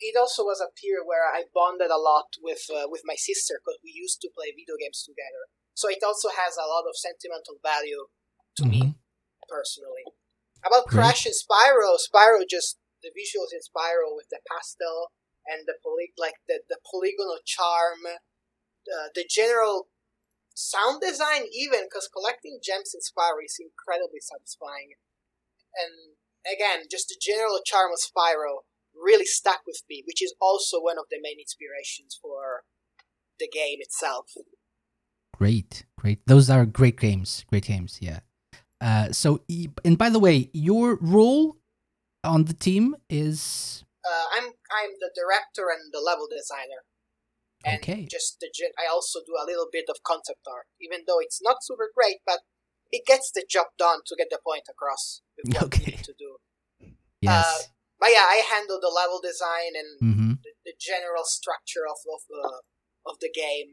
it 0.00 0.16
also 0.16 0.42
was 0.44 0.64
a 0.64 0.72
period 0.80 1.04
where 1.04 1.28
i 1.28 1.44
bonded 1.52 1.90
a 1.90 2.00
lot 2.00 2.30
with 2.40 2.64
uh, 2.70 2.86
with 2.88 3.02
my 3.04 3.18
sister 3.18 3.60
because 3.60 3.78
we 3.84 3.92
used 3.92 4.20
to 4.22 4.32
play 4.32 4.54
video 4.54 4.78
games 4.80 5.02
together. 5.02 5.50
So 5.74 5.90
it 5.90 6.02
also 6.06 6.30
has 6.30 6.54
a 6.56 6.70
lot 6.70 6.86
of 6.86 6.94
sentimental 6.94 7.58
value 7.60 8.06
to 8.56 8.64
me 8.64 8.94
personally 9.48 10.04
about 10.64 10.86
Great. 10.86 11.02
crash 11.02 11.26
and 11.26 11.34
spyro 11.34 11.96
spyro 12.00 12.42
just 12.48 12.78
the 13.02 13.12
visuals 13.12 13.52
in 13.52 13.60
spyro 13.60 14.16
with 14.16 14.28
the 14.30 14.40
pastel 14.48 15.12
and 15.46 15.66
the 15.66 15.76
poly- 15.82 16.16
like 16.18 16.40
the, 16.48 16.60
the 16.68 16.78
polygonal 16.88 17.38
charm, 17.44 18.00
uh, 18.08 19.08
the 19.14 19.24
general 19.28 19.88
sound 20.54 21.00
design, 21.00 21.44
even 21.52 21.84
because 21.84 22.08
collecting 22.08 22.60
gems 22.62 22.94
in 22.94 23.00
Spyro 23.00 23.44
is 23.44 23.60
incredibly 23.60 24.20
satisfying. 24.20 24.96
And 25.76 26.16
again, 26.46 26.86
just 26.90 27.08
the 27.08 27.20
general 27.20 27.60
charm 27.64 27.92
of 27.92 27.98
Spyro 27.98 28.64
really 28.94 29.26
stuck 29.26 29.66
with 29.66 29.82
me, 29.88 30.02
which 30.06 30.22
is 30.22 30.34
also 30.40 30.80
one 30.80 30.98
of 30.98 31.06
the 31.10 31.18
main 31.20 31.38
inspirations 31.38 32.18
for 32.20 32.62
the 33.38 33.48
game 33.48 33.78
itself. 33.80 34.30
Great, 35.36 35.84
great. 35.98 36.20
Those 36.26 36.48
are 36.48 36.64
great 36.64 36.98
games. 36.98 37.44
Great 37.48 37.64
games. 37.64 37.98
Yeah. 38.00 38.20
Uh, 38.84 39.10
so, 39.12 39.40
and 39.82 39.96
by 39.96 40.10
the 40.10 40.18
way, 40.18 40.50
your 40.52 40.98
role 41.00 41.56
on 42.22 42.44
the 42.44 42.52
team 42.52 42.94
is 43.08 43.82
Uh, 44.04 44.26
I'm 44.36 44.52
I'm 44.68 44.92
the 45.00 45.10
director 45.16 45.72
and 45.72 45.88
the 45.90 46.00
level 46.00 46.28
designer. 46.28 46.84
And 47.64 47.80
Okay. 47.80 48.04
just 48.04 48.40
the 48.40 48.52
I 48.78 48.86
also 48.86 49.20
do 49.24 49.32
a 49.40 49.46
little 49.48 49.68
bit 49.72 49.88
of 49.88 49.96
concept 50.02 50.44
art, 50.46 50.66
even 50.78 51.04
though 51.06 51.18
it's 51.18 51.40
not 51.40 51.64
super 51.64 51.88
great, 51.94 52.18
but 52.26 52.40
it 52.92 53.06
gets 53.06 53.30
the 53.32 53.44
job 53.48 53.68
done 53.78 54.00
to 54.04 54.14
get 54.16 54.28
the 54.28 54.38
point 54.44 54.68
across 54.68 55.22
with 55.36 55.54
what 55.54 55.64
Okay. 55.64 55.96
to 55.96 56.12
do. 56.12 56.36
yes. 57.22 57.68
But 57.98 58.10
yeah, 58.10 58.26
I 58.28 58.44
handle 58.54 58.78
the 58.78 58.92
level 58.92 59.18
design 59.22 59.72
and 59.80 59.90
mm-hmm. 60.02 60.32
the, 60.44 60.52
the 60.66 60.74
general 60.78 61.24
structure 61.24 61.86
of 61.88 61.98
of 62.16 62.20
the 62.28 62.42
of 63.06 63.16
the 63.20 63.32
game. 63.32 63.72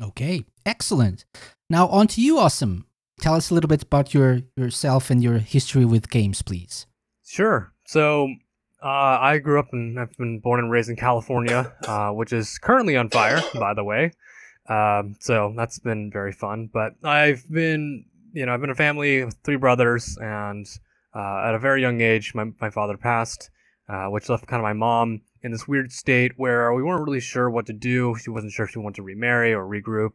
Okay, 0.00 0.46
excellent. 0.64 1.26
Now 1.68 1.86
on 1.88 2.06
to 2.08 2.22
you, 2.22 2.38
Awesome. 2.38 2.86
Tell 3.22 3.34
us 3.36 3.50
a 3.50 3.54
little 3.54 3.68
bit 3.68 3.84
about 3.84 4.12
your 4.12 4.40
yourself 4.56 5.08
and 5.08 5.22
your 5.22 5.38
history 5.38 5.84
with 5.84 6.10
games, 6.10 6.42
please. 6.42 6.88
Sure. 7.24 7.72
So, 7.86 8.34
uh, 8.82 9.16
I 9.20 9.38
grew 9.38 9.60
up 9.60 9.68
and 9.72 10.00
I've 10.00 10.16
been 10.16 10.40
born 10.40 10.58
and 10.58 10.72
raised 10.72 10.90
in 10.90 10.96
California, 10.96 11.72
uh, 11.86 12.10
which 12.10 12.32
is 12.32 12.58
currently 12.58 12.96
on 12.96 13.10
fire, 13.10 13.40
by 13.54 13.74
the 13.74 13.84
way. 13.84 14.10
Um, 14.68 15.14
so 15.20 15.54
that's 15.56 15.78
been 15.78 16.10
very 16.10 16.32
fun. 16.32 16.68
But 16.72 16.94
I've 17.04 17.48
been, 17.48 18.06
you 18.32 18.44
know, 18.44 18.54
I've 18.54 18.60
been 18.60 18.70
a 18.70 18.74
family 18.74 19.24
with 19.24 19.36
three 19.44 19.54
brothers, 19.56 20.18
and 20.20 20.66
uh, 21.14 21.44
at 21.46 21.54
a 21.54 21.60
very 21.60 21.80
young 21.80 22.00
age, 22.00 22.34
my, 22.34 22.46
my 22.60 22.70
father 22.70 22.96
passed, 22.96 23.50
uh, 23.88 24.06
which 24.06 24.28
left 24.28 24.48
kind 24.48 24.58
of 24.58 24.64
my 24.64 24.72
mom 24.72 25.20
in 25.44 25.52
this 25.52 25.68
weird 25.68 25.92
state 25.92 26.32
where 26.38 26.72
we 26.74 26.82
weren't 26.82 27.06
really 27.06 27.20
sure 27.20 27.48
what 27.48 27.66
to 27.66 27.72
do. 27.72 28.16
She 28.20 28.30
wasn't 28.30 28.52
sure 28.52 28.64
if 28.64 28.72
she 28.72 28.80
wanted 28.80 28.96
to 28.96 29.02
remarry 29.04 29.54
or 29.54 29.64
regroup. 29.64 30.14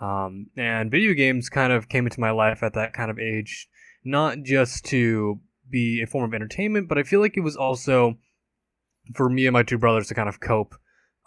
Um, 0.00 0.48
and 0.56 0.90
video 0.90 1.14
games 1.14 1.48
kind 1.48 1.72
of 1.72 1.88
came 1.88 2.06
into 2.06 2.20
my 2.20 2.30
life 2.30 2.62
at 2.62 2.74
that 2.74 2.92
kind 2.92 3.10
of 3.10 3.18
age, 3.18 3.68
not 4.04 4.42
just 4.42 4.84
to 4.86 5.40
be 5.70 6.02
a 6.02 6.06
form 6.06 6.24
of 6.24 6.34
entertainment, 6.34 6.88
but 6.88 6.98
I 6.98 7.02
feel 7.02 7.20
like 7.20 7.36
it 7.36 7.40
was 7.40 7.56
also 7.56 8.18
for 9.14 9.28
me 9.28 9.46
and 9.46 9.52
my 9.52 9.62
two 9.62 9.78
brothers 9.78 10.08
to 10.08 10.14
kind 10.14 10.28
of 10.28 10.40
cope 10.40 10.74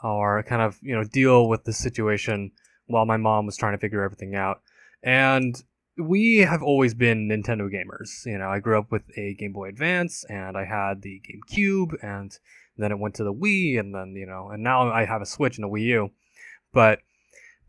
or 0.04 0.44
kind 0.44 0.62
of, 0.62 0.78
you 0.82 0.96
know, 0.96 1.04
deal 1.04 1.48
with 1.48 1.64
the 1.64 1.74
situation 1.74 2.52
while 2.88 3.06
my 3.06 3.18
mom 3.18 3.46
was 3.46 3.58
trying 3.58 3.74
to 3.74 3.80
figure 3.80 4.04
everything 4.04 4.36
out. 4.36 4.62
And 5.04 5.56
we 5.98 6.38
have 6.38 6.62
always 6.62 6.94
been 6.94 7.28
Nintendo 7.28 7.70
gamers. 7.72 8.26
You 8.26 8.38
know, 8.38 8.50
I 8.50 8.60
grew 8.60 8.78
up 8.78 8.92
with 8.92 9.04
a 9.18 9.36
Game 9.36 9.54
Boy 9.54 9.70
Advance 9.70 10.24
and 10.30 10.58
I 10.58 10.66
had 10.66 11.02
the 11.02 11.22
GameCube 11.22 12.04
and 12.04 12.38
then 12.78 12.92
it 12.92 13.00
went 13.00 13.16
to 13.16 13.24
the 13.24 13.34
Wii 13.34 13.80
and 13.80 13.94
then, 13.94 14.14
you 14.16 14.28
know, 14.28 14.50
and 14.50 14.64
now 14.64 14.92
I 14.92 15.06
have 15.06 15.22
a 15.22 15.26
Switch 15.26 15.58
and 15.58 15.66
a 15.66 15.70
Wii 15.70 15.86
U. 15.86 16.12
But 16.74 17.00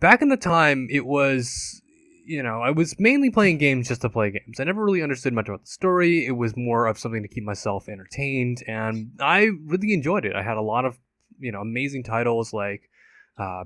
back 0.00 0.22
in 0.22 0.28
the 0.28 0.36
time, 0.36 0.88
it 0.90 1.06
was, 1.06 1.82
you 2.24 2.42
know, 2.42 2.60
I 2.60 2.70
was 2.70 2.98
mainly 2.98 3.30
playing 3.30 3.58
games 3.58 3.88
just 3.88 4.02
to 4.02 4.10
play 4.10 4.30
games. 4.30 4.60
I 4.60 4.64
never 4.64 4.84
really 4.84 5.02
understood 5.02 5.32
much 5.32 5.48
about 5.48 5.62
the 5.62 5.70
story. 5.70 6.26
It 6.26 6.36
was 6.36 6.56
more 6.56 6.86
of 6.86 6.98
something 6.98 7.22
to 7.22 7.28
keep 7.28 7.44
myself 7.44 7.88
entertained 7.88 8.62
and 8.66 9.12
I 9.20 9.50
really 9.64 9.92
enjoyed 9.92 10.24
it. 10.24 10.36
I 10.36 10.42
had 10.42 10.56
a 10.56 10.62
lot 10.62 10.84
of, 10.84 10.98
you 11.38 11.52
know, 11.52 11.60
amazing 11.60 12.02
titles 12.02 12.52
like 12.52 12.90
uh, 13.38 13.64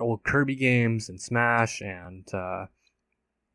old 0.00 0.24
Kirby 0.24 0.56
games 0.56 1.08
and 1.08 1.20
Smash 1.20 1.80
and, 1.80 2.26
uh, 2.34 2.66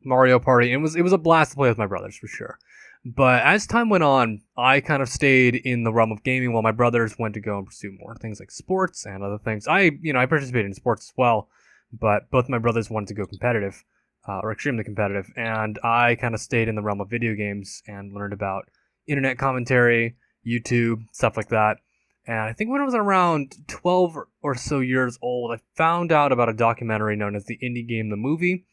Mario 0.04 0.38
Party. 0.38 0.72
It 0.72 0.78
was 0.78 0.96
it 0.96 1.02
was 1.02 1.12
a 1.12 1.18
blast 1.18 1.52
to 1.52 1.56
play 1.56 1.68
with 1.68 1.78
my 1.78 1.86
brothers 1.86 2.16
for 2.16 2.26
sure. 2.26 2.58
But 3.04 3.42
as 3.42 3.66
time 3.66 3.88
went 3.88 4.04
on, 4.04 4.42
I 4.56 4.80
kind 4.80 5.02
of 5.02 5.08
stayed 5.08 5.56
in 5.56 5.82
the 5.82 5.92
realm 5.92 6.12
of 6.12 6.22
gaming 6.22 6.52
while 6.52 6.62
my 6.62 6.70
brothers 6.70 7.18
went 7.18 7.34
to 7.34 7.40
go 7.40 7.58
and 7.58 7.66
pursue 7.66 7.96
more 7.98 8.14
things 8.14 8.38
like 8.38 8.50
sports 8.50 9.06
and 9.06 9.24
other 9.24 9.38
things. 9.38 9.66
I, 9.66 9.90
you 10.00 10.12
know, 10.12 10.20
I 10.20 10.26
participated 10.26 10.66
in 10.66 10.74
sports 10.74 11.10
as 11.10 11.14
well, 11.16 11.48
but 11.92 12.30
both 12.30 12.48
my 12.48 12.58
brothers 12.58 12.90
wanted 12.90 13.08
to 13.08 13.14
go 13.14 13.26
competitive, 13.26 13.84
uh, 14.28 14.40
or 14.42 14.52
extremely 14.52 14.84
competitive, 14.84 15.30
and 15.36 15.78
I 15.82 16.14
kind 16.14 16.34
of 16.34 16.40
stayed 16.40 16.68
in 16.68 16.74
the 16.74 16.82
realm 16.82 17.00
of 17.00 17.10
video 17.10 17.34
games 17.34 17.82
and 17.86 18.12
learned 18.12 18.32
about 18.32 18.68
internet 19.06 19.38
commentary, 19.38 20.16
YouTube, 20.46 21.04
stuff 21.12 21.36
like 21.36 21.48
that. 21.48 21.78
And 22.26 22.38
I 22.38 22.52
think 22.52 22.70
when 22.70 22.80
I 22.80 22.84
was 22.84 22.94
around 22.94 23.56
12 23.66 24.16
or 24.42 24.54
so 24.54 24.78
years 24.78 25.18
old, 25.20 25.50
I 25.52 25.60
found 25.76 26.12
out 26.12 26.30
about 26.30 26.48
a 26.48 26.52
documentary 26.52 27.16
known 27.16 27.34
as 27.34 27.46
the 27.46 27.58
Indie 27.62 27.86
Game 27.86 28.10
the 28.10 28.16
Movie 28.16 28.64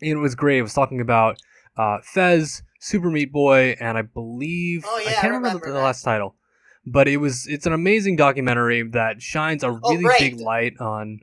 it 0.00 0.16
was 0.16 0.34
great. 0.34 0.58
It 0.58 0.62
was 0.62 0.74
talking 0.74 1.00
about 1.00 1.38
uh, 1.76 1.98
Fez, 2.02 2.62
Super 2.80 3.10
Meat 3.10 3.32
Boy, 3.32 3.76
and 3.80 3.96
I 3.96 4.02
believe 4.02 4.84
Oh, 4.86 4.98
yeah, 4.98 5.06
I 5.06 5.10
I 5.10 5.14
can't 5.14 5.26
remember, 5.34 5.46
remember 5.48 5.66
the, 5.68 5.72
that. 5.74 5.84
last 5.84 6.02
title, 6.02 6.34
but 6.84 7.08
it 7.08 7.18
was 7.18 7.46
it's 7.46 7.64
an 7.66 7.72
amazing 7.72 8.16
documentary 8.16 8.82
that 8.90 9.22
shines 9.22 9.62
a 9.62 9.68
Oh, 9.70 9.80
really 9.90 10.02
great. 10.04 10.18
big 10.32 10.40
light 10.40 10.74
on 10.80 11.20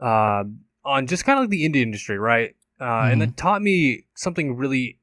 uh, 0.00 0.44
on 0.84 1.06
just 1.06 1.24
kind 1.24 1.38
of 1.38 1.44
like 1.44 1.50
the 1.50 1.68
indie 1.68 1.82
industry, 1.82 2.18
right? 2.18 2.54
Uh, 2.80 3.08
And 3.10 3.22
it 3.22 3.36
taught 3.36 3.62
me 3.62 4.04
something 4.14 4.56
really 4.56 4.98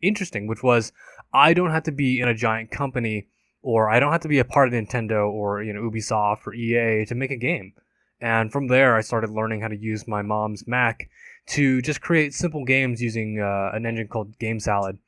interesting, 0.00 0.46
which 0.46 0.62
was 0.62 0.92
I 1.32 1.54
don't 1.54 1.70
have 1.70 1.84
to 1.84 1.92
be 1.92 2.20
in 2.20 2.28
a 2.28 2.34
giant 2.34 2.70
company 2.70 3.28
or 3.62 3.88
I 3.88 4.00
don't 4.00 4.12
have 4.12 4.22
to 4.22 4.28
be 4.28 4.40
a 4.40 4.44
part 4.44 4.68
of 4.68 4.74
Nintendo 4.74 5.30
or 5.30 5.62
you 5.62 5.72
know 5.72 5.82
Ubisoft 5.82 6.46
or 6.46 6.54
EA 6.54 7.04
to 7.06 7.14
make 7.14 7.30
a 7.30 7.36
game. 7.36 7.72
And 8.20 8.52
from 8.52 8.68
there, 8.68 8.96
I 8.96 9.00
started 9.00 9.30
learning 9.30 9.62
how 9.62 9.68
to 9.68 9.76
use 9.76 10.06
my 10.06 10.22
mom's 10.22 10.66
Mac 10.66 11.08
to 11.48 11.82
just 11.82 12.00
create 12.00 12.32
simple 12.34 12.64
games 12.64 13.02
using 13.02 13.40
uh, 13.40 13.70
an 13.74 13.84
engine 13.84 14.06
called 14.06 14.38
GameSalad. 14.38 14.98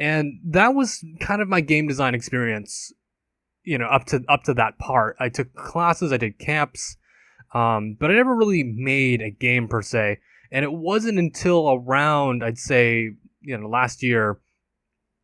And 0.00 0.40
that 0.44 0.74
was 0.74 1.04
kind 1.20 1.40
of 1.40 1.48
my 1.48 1.60
game 1.60 1.86
design 1.86 2.14
experience, 2.14 2.92
you 3.62 3.78
know, 3.78 3.86
up 3.86 4.04
to 4.06 4.24
up 4.28 4.42
to 4.44 4.54
that 4.54 4.78
part. 4.78 5.16
I 5.20 5.28
took 5.28 5.54
classes, 5.54 6.12
I 6.12 6.16
did 6.16 6.38
camps, 6.38 6.96
um, 7.56 7.96
but 7.98 8.10
I 8.10 8.14
never 8.14 8.34
really 8.34 8.62
made 8.62 9.22
a 9.22 9.30
game 9.30 9.66
per 9.66 9.80
se. 9.80 10.18
And 10.52 10.62
it 10.62 10.72
wasn't 10.72 11.18
until 11.18 11.72
around, 11.72 12.44
I'd 12.44 12.58
say, 12.58 13.12
you 13.40 13.56
know, 13.56 13.68
last 13.68 14.02
year 14.02 14.38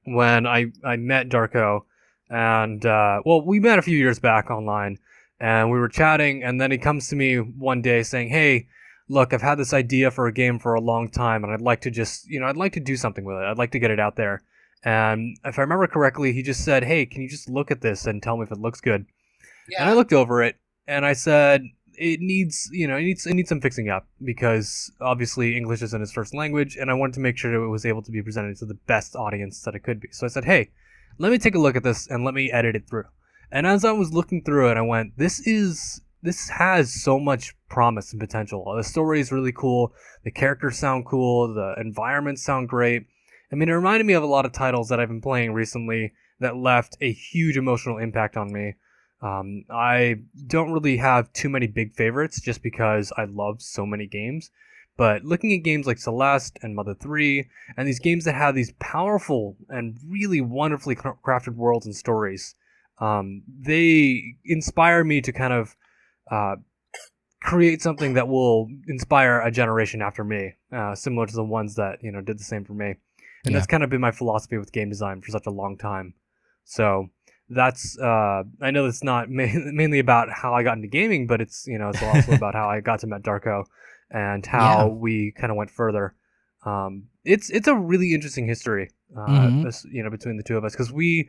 when 0.05 0.47
I 0.47 0.67
I 0.83 0.97
met 0.97 1.29
Darko, 1.29 1.83
and 2.31 2.85
uh, 2.87 3.21
well, 3.27 3.45
we 3.45 3.61
met 3.61 3.79
a 3.79 3.83
few 3.83 3.99
years 3.99 4.19
back 4.19 4.51
online, 4.51 4.99
and 5.39 5.71
we 5.71 5.79
were 5.79 5.89
chatting, 5.89 6.43
and 6.43 6.61
then 6.61 6.71
he 6.71 6.79
comes 6.79 7.09
to 7.09 7.17
me 7.17 7.37
one 7.37 7.83
day 7.83 8.03
saying, 8.03 8.31
"Hey." 8.31 8.69
look, 9.09 9.35
I've 9.35 9.43
had 9.43 9.59
this 9.59 9.75
idea 9.75 10.11
for 10.11 10.27
a 10.27 10.33
game 10.33 10.59
for 10.59 10.73
a 10.73 10.81
long 10.81 11.11
time, 11.11 11.45
and 11.45 11.53
I'd 11.53 11.61
like 11.61 11.83
to 11.83 11.91
just, 11.91 12.27
you 12.31 12.41
know, 12.41 12.47
I'd 12.47 12.57
like 12.57 12.73
to 12.75 12.81
do 12.81 12.97
something 12.97 13.27
with 13.27 13.37
it. 13.37 13.45
I'd 13.45 13.59
like 13.59 13.73
to 13.73 13.79
get 13.79 13.91
it 13.91 14.01
out 14.01 14.17
there. 14.17 14.43
And 14.85 15.37
if 15.45 15.59
I 15.59 15.63
remember 15.63 15.87
correctly, 15.87 16.33
he 16.33 16.43
just 16.43 16.65
said, 16.65 16.85
"Hey, 16.85 17.05
can 17.05 17.21
you 17.21 17.29
just 17.29 17.51
look 17.51 17.71
at 17.71 17.83
this 17.83 18.07
and 18.07 18.23
tell 18.23 18.39
me 18.39 18.45
if 18.45 18.53
it 18.53 18.59
looks 18.59 18.81
good?" 18.81 19.05
Yeah. 19.69 19.83
And 19.83 19.91
I 19.91 19.93
looked 19.93 20.15
over 20.15 20.43
it, 20.43 20.57
and 20.87 21.05
I 21.05 21.13
said, 21.13 21.63
"It 21.99 22.21
needs, 22.21 22.69
you 22.73 22.87
know, 22.87 22.97
it 22.97 23.03
needs, 23.03 23.27
it 23.27 23.35
needs 23.35 23.49
some 23.49 23.61
fixing 23.61 23.89
up 23.89 24.07
because 24.23 24.91
obviously 25.01 25.57
English 25.57 25.83
isn't 25.83 26.01
his 26.01 26.13
first 26.13 26.35
language, 26.35 26.77
and 26.77 26.91
I 26.91 26.95
wanted 26.95 27.15
to 27.15 27.21
make 27.21 27.37
sure 27.37 27.53
it 27.55 27.69
was 27.69 27.87
able 27.87 28.03
to 28.03 28.11
be 28.11 28.23
presented 28.23 28.57
to 28.59 28.67
the 28.67 28.79
best 28.87 29.17
audience 29.17 29.63
that 29.63 29.75
it 29.75 29.81
could 29.81 30.01
be." 30.01 30.09
So 30.13 30.27
I 30.27 30.29
said, 30.29 30.45
"Hey, 30.45 30.71
let 31.19 31.33
me 31.33 31.39
take 31.39 31.55
a 31.55 31.59
look 31.59 31.77
at 31.77 31.83
this 31.83 32.07
and 32.09 32.25
let 32.25 32.35
me 32.35 32.51
edit 32.51 32.77
it 32.77 32.89
through." 32.89 33.05
And 33.51 33.67
as 33.67 33.85
I 33.85 33.93
was 33.93 34.13
looking 34.13 34.43
through 34.43 34.71
it, 34.71 34.77
I 34.77 34.83
went, 34.83 35.19
"This 35.19 35.47
is 35.47 36.01
this 36.23 36.49
has 36.51 37.03
so 37.03 37.19
much 37.19 37.55
promise 37.69 38.13
and 38.13 38.21
potential. 38.21 38.73
The 38.77 38.85
story 38.85 39.21
is 39.21 39.33
really 39.33 39.53
cool. 39.53 39.93
The 40.25 40.31
characters 40.31 40.79
sound 40.79 41.05
cool. 41.05 41.53
The 41.53 41.75
environments 41.79 42.43
sound 42.43 42.69
great. 42.69 43.07
I 43.51 43.57
mean, 43.57 43.69
it 43.69 43.73
reminded 43.73 44.07
me 44.07 44.15
of 44.15 44.23
a 44.23 44.27
lot 44.27 44.47
of 44.47 44.53
titles 44.53 44.89
that 44.89 45.01
I've 45.01 45.09
been 45.09 45.21
playing 45.21 45.53
recently 45.53 46.13
that 46.39 46.57
left 46.57 46.97
a 47.01 47.13
huge 47.13 47.57
emotional 47.57 47.99
impact 47.99 48.37
on 48.37 48.53
me. 48.53 48.75
Um, 49.23 49.65
I 49.71 50.17
don't 50.49 50.73
really 50.73 50.97
have 50.97 51.33
too 51.33 51.49
many 51.49 51.69
big 51.69 51.95
favorites 51.95 52.41
just 52.41 52.63
because 52.63 53.13
I 53.17 53.25
love 53.25 53.63
so 53.63 53.87
many 53.87 54.07
games. 54.07 54.51
But 54.97 55.25
looking 55.25 55.53
at 55.53 55.63
games 55.63 55.87
like 55.87 55.99
Celeste 55.99 56.59
and 56.63 56.75
Mother 56.75 56.95
3, 56.95 57.49
and 57.77 57.89
these 57.89 57.99
games 58.01 58.25
that 58.25 58.35
have 58.35 58.55
these 58.55 58.73
powerful 58.79 59.57
and 59.69 59.97
really 60.07 60.41
wonderfully 60.41 60.95
crafted 60.97 61.55
worlds 61.55 61.87
and 61.87 61.97
stories, 61.97 62.55
um, 62.99 63.43
they 63.49 64.23
inspire 64.45 65.03
me 65.03 65.21
to 65.23 65.33
kind 65.33 65.53
of 65.53 65.77
uh, 66.31 66.57
create 67.43 67.81
something 67.81 68.15
that 68.15 68.29
will 68.29 68.69
inspire 68.87 69.41
a 69.41 69.51
generation 69.51 70.03
after 70.03 70.25
me, 70.25 70.55
uh, 70.73 70.95
similar 70.95 71.27
to 71.27 71.35
the 71.35 71.45
ones 71.45 71.75
that 71.77 72.03
you 72.03 72.13
know 72.13 72.21
did 72.21 72.39
the 72.39 72.45
same 72.45 72.65
for 72.65 72.75
me. 72.75 72.87
And 72.87 72.99
Yeah. 73.47 73.53
that's 73.53 73.67
kind 73.67 73.83
of 73.83 73.91
been 73.91 74.01
my 74.01 74.13
philosophy 74.13 74.59
with 74.59 74.73
game 74.73 74.89
design 74.91 75.21
for 75.23 75.31
such 75.31 75.47
a 75.47 75.51
long 75.51 75.77
time. 75.79 76.15
So 76.65 77.09
that's 77.55 77.99
uh, 77.99 78.43
I 78.61 78.71
know 78.71 78.87
it's 78.87 79.03
not 79.05 79.31
ma- 79.31 79.47
mainly 79.53 79.99
about 79.99 80.29
how 80.31 80.55
I 80.55 80.63
got 80.63 80.77
into 80.77 80.89
gaming, 80.89 81.27
but 81.27 81.41
it's 81.41 81.67
you 81.67 81.79
know 81.79 81.91
it's 81.91 82.03
also 82.03 82.33
about 82.41 82.55
how 82.55 82.69
I 82.69 82.81
got 82.81 83.01
to 83.01 83.07
met 83.07 83.23
Darko 83.23 83.65
and 84.11 84.45
how 84.45 84.79
Yeah. 84.79 84.87
we 84.87 85.33
kind 85.33 85.51
of 85.51 85.57
went 85.57 85.71
further. 85.71 86.15
Um, 86.65 87.09
it's 87.25 87.51
it's 87.51 87.69
a 87.69 87.75
really 87.75 88.15
interesting 88.15 88.47
history, 88.47 88.91
uh, 89.17 89.21
Mhm. 89.21 89.63
this- 89.65 89.87
you 89.91 90.03
know, 90.03 90.11
between 90.11 90.37
the 90.37 90.43
two 90.43 90.57
of 90.57 90.65
us 90.65 90.73
because 90.73 90.93
we 90.93 91.29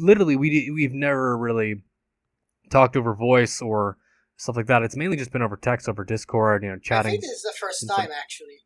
literally 0.00 0.36
we 0.36 0.70
we've 0.74 0.92
never 0.94 1.36
really 1.38 1.82
talked 2.70 2.96
over 2.96 3.14
voice 3.14 3.60
or 3.60 3.96
stuff 4.36 4.56
like 4.56 4.66
that. 4.66 4.82
It's 4.82 4.96
mainly 4.96 5.16
just 5.16 5.30
been 5.32 5.42
over 5.42 5.56
text, 5.56 5.88
over 5.88 6.04
Discord, 6.04 6.62
you 6.64 6.70
know, 6.70 6.78
chatting. 6.78 7.10
I 7.10 7.12
think 7.12 7.22
this 7.22 7.30
is 7.30 7.42
the 7.42 7.54
first 7.60 7.88
time 7.88 8.10
actually. 8.12 8.58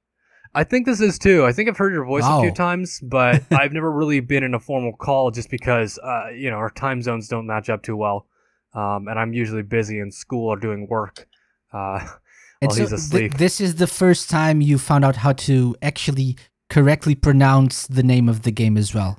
I 0.54 0.64
think 0.64 0.86
this 0.86 1.00
is 1.00 1.18
too. 1.18 1.44
I 1.44 1.52
think 1.52 1.68
I've 1.68 1.76
heard 1.76 1.92
your 1.92 2.04
voice 2.04 2.24
a 2.24 2.40
few 2.40 2.52
times, 2.52 3.00
but 3.02 3.42
I've 3.50 3.72
never 3.72 3.90
really 3.90 4.20
been 4.20 4.42
in 4.42 4.54
a 4.54 4.60
formal 4.60 4.92
call 4.96 5.30
just 5.30 5.50
because, 5.50 5.98
uh, 5.98 6.28
you 6.34 6.50
know, 6.50 6.56
our 6.56 6.70
time 6.70 7.02
zones 7.02 7.28
don't 7.28 7.46
match 7.46 7.68
up 7.68 7.82
too 7.82 7.96
well. 7.96 8.26
Um, 8.74 9.08
and 9.08 9.18
I'm 9.18 9.32
usually 9.32 9.62
busy 9.62 9.98
in 9.98 10.10
school 10.10 10.48
or 10.48 10.56
doing 10.58 10.86
work. 10.88 11.26
Uh, 11.72 12.06
And 12.62 12.68
while 12.70 12.74
so 12.76 12.80
he's 12.80 12.88
th- 12.90 12.98
asleep. 13.00 13.34
this 13.34 13.60
is 13.60 13.74
the 13.74 13.86
first 13.86 14.30
time 14.30 14.62
you 14.62 14.78
found 14.78 15.04
out 15.04 15.16
how 15.16 15.34
to 15.34 15.76
actually 15.82 16.38
correctly 16.70 17.14
pronounce 17.14 17.86
the 17.86 18.02
name 18.02 18.30
of 18.30 18.42
the 18.42 18.50
game 18.50 18.78
as 18.78 18.94
well. 18.94 19.18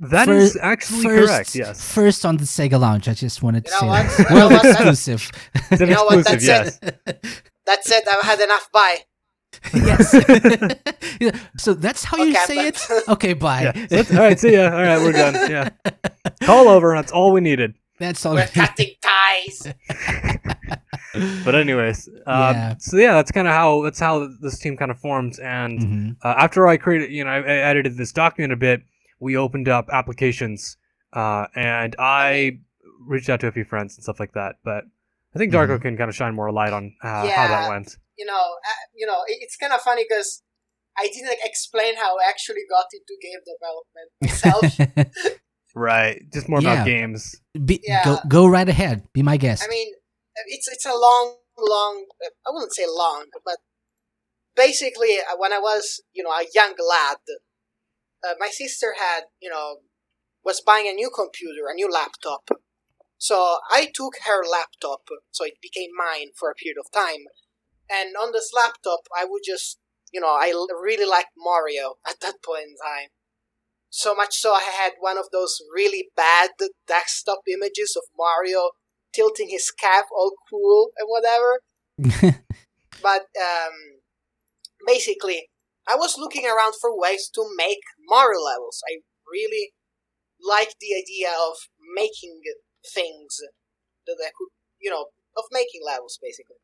That 0.00 0.26
Fir- 0.26 0.32
is 0.34 0.58
actually 0.60 1.04
first, 1.04 1.28
correct. 1.28 1.54
Yes, 1.54 1.94
First 1.94 2.26
on 2.26 2.36
the 2.36 2.42
Sega 2.42 2.80
Lounge. 2.80 3.08
I 3.08 3.14
just 3.14 3.44
wanted 3.44 3.66
to 3.66 3.70
You 3.70 3.74
know 3.76 3.80
say 3.80 3.86
what? 3.86 4.16
that. 4.16 4.18
You 4.18 4.34
know 4.34 4.48
World 4.48 4.52
what? 4.54 4.64
exclusive. 4.66 5.30
it's 5.70 5.80
an 5.80 5.88
You 5.88 5.94
know 5.94 6.04
what? 6.04 6.18
exclusive. 6.18 6.80
That's 6.80 6.80
Yes, 7.06 7.42
That's 7.66 7.90
it. 7.92 8.04
I've 8.08 8.22
had 8.24 8.40
enough. 8.40 8.68
Bye. 8.72 8.96
yes. 9.74 10.14
So 11.56 11.74
that's 11.74 12.04
how 12.04 12.16
you 12.18 12.32
Okay, 12.32 12.44
say 12.46 12.68
it? 12.68 12.78
Okay, 13.08 13.32
bye. 13.34 13.72
yeah. 13.90 14.02
All 14.10 14.16
right, 14.18 14.38
see 14.38 14.52
ya. 14.54 14.64
All 14.64 14.82
right, 14.82 14.98
we're 14.98 15.12
done. 15.12 15.34
Yeah, 15.50 15.68
call 16.42 16.68
over. 16.68 16.94
That's 16.94 17.12
all 17.12 17.32
we 17.32 17.40
needed. 17.40 17.74
That's 17.98 18.24
all. 18.26 18.34
We're 18.34 18.46
cutting 18.48 18.90
ties. 19.00 19.72
but 21.44 21.54
anyways, 21.54 22.08
uh, 22.26 22.52
Yeah. 22.54 22.74
so 22.78 22.96
yeah, 22.96 23.14
that's 23.14 23.30
kind 23.30 23.46
of 23.46 23.54
how 23.54 23.82
that's 23.82 24.00
how 24.00 24.28
this 24.40 24.58
team 24.58 24.76
kind 24.76 24.90
of 24.90 24.98
formed. 24.98 25.38
And 25.40 25.80
Mhm. 25.80 26.16
uh, 26.24 26.34
after 26.38 26.66
I 26.66 26.76
created, 26.76 27.10
you 27.12 27.24
know, 27.24 27.30
I, 27.30 27.38
I 27.38 27.56
edited 27.70 27.96
this 27.96 28.12
document 28.12 28.52
a 28.52 28.56
bit. 28.56 28.82
We 29.20 29.36
opened 29.36 29.68
up 29.68 29.88
applications, 29.92 30.76
uh, 31.12 31.46
and 31.54 31.94
I 31.98 32.58
reached 33.06 33.28
out 33.30 33.40
to 33.40 33.46
a 33.46 33.52
few 33.52 33.64
friends 33.64 33.96
and 33.96 34.02
stuff 34.02 34.18
like 34.18 34.32
that. 34.32 34.56
But 34.64 34.84
I 35.34 35.38
think 35.38 35.52
Darko 35.52 35.78
Mhm. 35.78 35.82
can 35.82 35.96
kind 35.96 36.08
of 36.08 36.14
shine 36.14 36.34
more 36.34 36.52
light 36.52 36.72
on 36.72 36.94
uh, 37.02 37.28
how 37.28 37.48
that 37.48 37.68
went. 37.68 37.96
you 38.16 38.24
know, 38.26 38.34
uh, 38.70 38.84
you 38.94 39.06
know, 39.06 39.20
it- 39.26 39.38
it's 39.42 39.56
kind 39.56 39.72
of 39.72 39.80
funny 39.80 40.04
because 40.08 40.42
I 40.96 41.08
didn't 41.12 41.28
like, 41.28 41.40
explain 41.44 41.96
how 41.96 42.16
I 42.18 42.28
actually 42.28 42.62
got 42.70 42.86
into 42.92 43.14
game 43.20 43.42
development 43.52 44.08
myself. 44.22 45.34
Right, 45.76 46.22
just 46.32 46.48
more 46.48 46.60
Yeah. 46.62 46.74
about 46.74 46.86
games. 46.86 47.34
Be, 47.64 47.80
Yeah. 47.82 48.04
go, 48.04 48.18
go 48.28 48.46
right 48.46 48.68
ahead. 48.68 49.08
Be 49.12 49.22
my 49.22 49.36
guest. 49.36 49.64
I 49.64 49.66
mean, 49.68 49.92
it's 50.46 50.68
it's 50.68 50.86
a 50.86 50.94
long, 50.94 51.38
long. 51.58 52.06
I 52.46 52.50
wouldn't 52.52 52.72
say 52.72 52.86
long, 52.86 53.26
but 53.44 53.56
basically, 54.54 55.18
uh, 55.18 55.36
when 55.36 55.52
I 55.52 55.58
was, 55.58 56.00
you 56.12 56.22
know, 56.22 56.30
a 56.30 56.44
young 56.54 56.74
lad, 56.78 57.16
uh, 58.24 58.34
my 58.38 58.50
sister 58.50 58.94
had, 58.98 59.24
you 59.40 59.50
know, 59.50 59.78
was 60.44 60.60
buying 60.60 60.86
a 60.86 60.92
new 60.92 61.10
computer, 61.10 61.66
a 61.68 61.74
new 61.74 61.90
laptop. 61.90 62.48
So 63.18 63.58
I 63.70 63.88
took 63.94 64.14
her 64.26 64.42
laptop, 64.44 65.02
so 65.30 65.44
it 65.44 65.54
became 65.62 65.90
mine 65.96 66.28
for 66.38 66.50
a 66.50 66.54
period 66.54 66.76
of 66.78 66.90
time. 66.92 67.24
And 67.90 68.14
on 68.20 68.32
this 68.32 68.50
laptop, 68.54 69.00
I 69.16 69.24
would 69.24 69.42
just, 69.44 69.78
you 70.12 70.20
know, 70.20 70.34
I 70.34 70.52
really 70.82 71.06
liked 71.06 71.32
Mario 71.36 71.94
at 72.08 72.20
that 72.20 72.42
point 72.44 72.64
in 72.68 72.76
time. 72.76 73.08
So 73.90 74.14
much 74.14 74.34
so, 74.34 74.52
I 74.52 74.62
had 74.62 74.92
one 74.98 75.18
of 75.18 75.26
those 75.32 75.60
really 75.72 76.08
bad 76.16 76.50
desktop 76.88 77.40
images 77.48 77.96
of 77.96 78.02
Mario 78.18 78.70
tilting 79.14 79.48
his 79.50 79.70
cap 79.70 80.06
all 80.14 80.32
cool 80.50 80.90
and 80.98 81.08
whatever. 81.08 82.40
But 83.04 83.28
um, 83.36 84.00
basically, 84.86 85.50
I 85.86 85.94
was 85.94 86.16
looking 86.16 86.46
around 86.46 86.72
for 86.80 86.98
ways 86.98 87.28
to 87.34 87.44
make 87.54 87.84
Mario 88.08 88.40
levels. 88.40 88.82
I 88.88 89.04
really 89.30 89.74
liked 90.40 90.76
the 90.80 90.96
idea 90.96 91.28
of 91.28 91.56
making 91.94 92.40
things 92.92 93.40
that 94.06 94.16
I 94.20 94.30
could, 94.36 94.52
you 94.80 94.90
know, 94.90 95.08
of 95.36 95.44
making 95.50 95.80
levels 95.84 96.18
basically. 96.20 96.56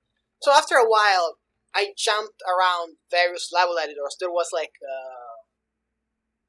So 0.42 0.52
after 0.52 0.76
a 0.76 0.88
while, 0.88 1.36
I 1.74 1.92
jumped 1.96 2.42
around 2.42 2.96
various 3.10 3.50
level 3.52 3.78
editors. 3.78 4.16
There 4.18 4.30
was 4.30 4.48
like 4.52 4.72
uh, 4.82 5.38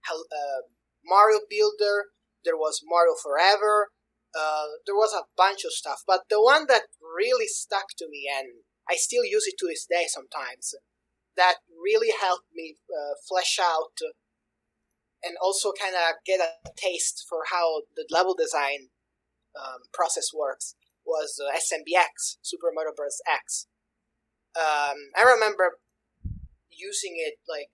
uh, 0.10 0.62
Mario 1.06 1.40
Builder, 1.50 2.12
there 2.44 2.58
was 2.58 2.82
Mario 2.84 3.13
Forever, 3.22 3.90
uh, 4.34 4.80
there 4.86 4.96
was 4.96 5.13
a 5.13 5.28
bunch 5.38 5.66
of 5.66 5.72
stuff. 5.72 6.01
But 6.08 6.22
the 6.30 6.42
one 6.42 6.66
that 6.68 6.84
really 7.01 7.48
stuck 7.48 7.94
to 7.98 8.08
me, 8.10 8.25
and 8.32 8.63
I 8.90 8.96
still 8.96 9.25
use 9.25 9.46
it 9.46 9.56
to 9.60 9.68
this 9.68 9.86
day 9.86 10.06
sometimes, 10.08 10.74
that 11.36 11.56
really 11.70 12.12
helped 12.12 12.48
me 12.54 12.78
uh, 12.90 13.16
flesh 13.28 13.60
out 13.62 13.98
and 15.24 15.36
also 15.42 15.72
kind 15.72 15.96
of 15.96 16.16
get 16.25 16.40
a 16.40 16.70
taste 16.75 17.25
for 17.30 17.46
how 17.51 17.84
the 17.96 18.06
level 18.10 18.36
design 18.36 18.90
um, 19.58 19.88
process 19.93 20.29
works 20.34 20.75
was 21.05 21.39
uh, 21.41 21.51
SMBX, 21.51 22.38
Super 22.41 22.70
Mario 22.74 22.93
Bros. 22.96 23.22
X. 23.27 23.67
Um, 24.55 25.12
I 25.15 25.24
remember 25.24 25.79
using 26.70 27.15
it 27.15 27.36
like 27.48 27.70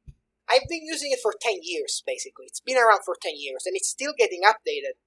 I've 0.50 0.68
been 0.70 0.86
using 0.86 1.12
it 1.12 1.20
for 1.22 1.34
10 1.40 1.60
years 1.64 2.04
basically. 2.06 2.46
It's 2.46 2.62
been 2.62 2.78
around 2.78 3.02
for 3.06 3.16
10 3.20 3.34
years 3.36 3.64
and 3.66 3.76
it's 3.76 3.90
still 3.90 4.14
getting 4.18 4.42
updated. 4.42 5.00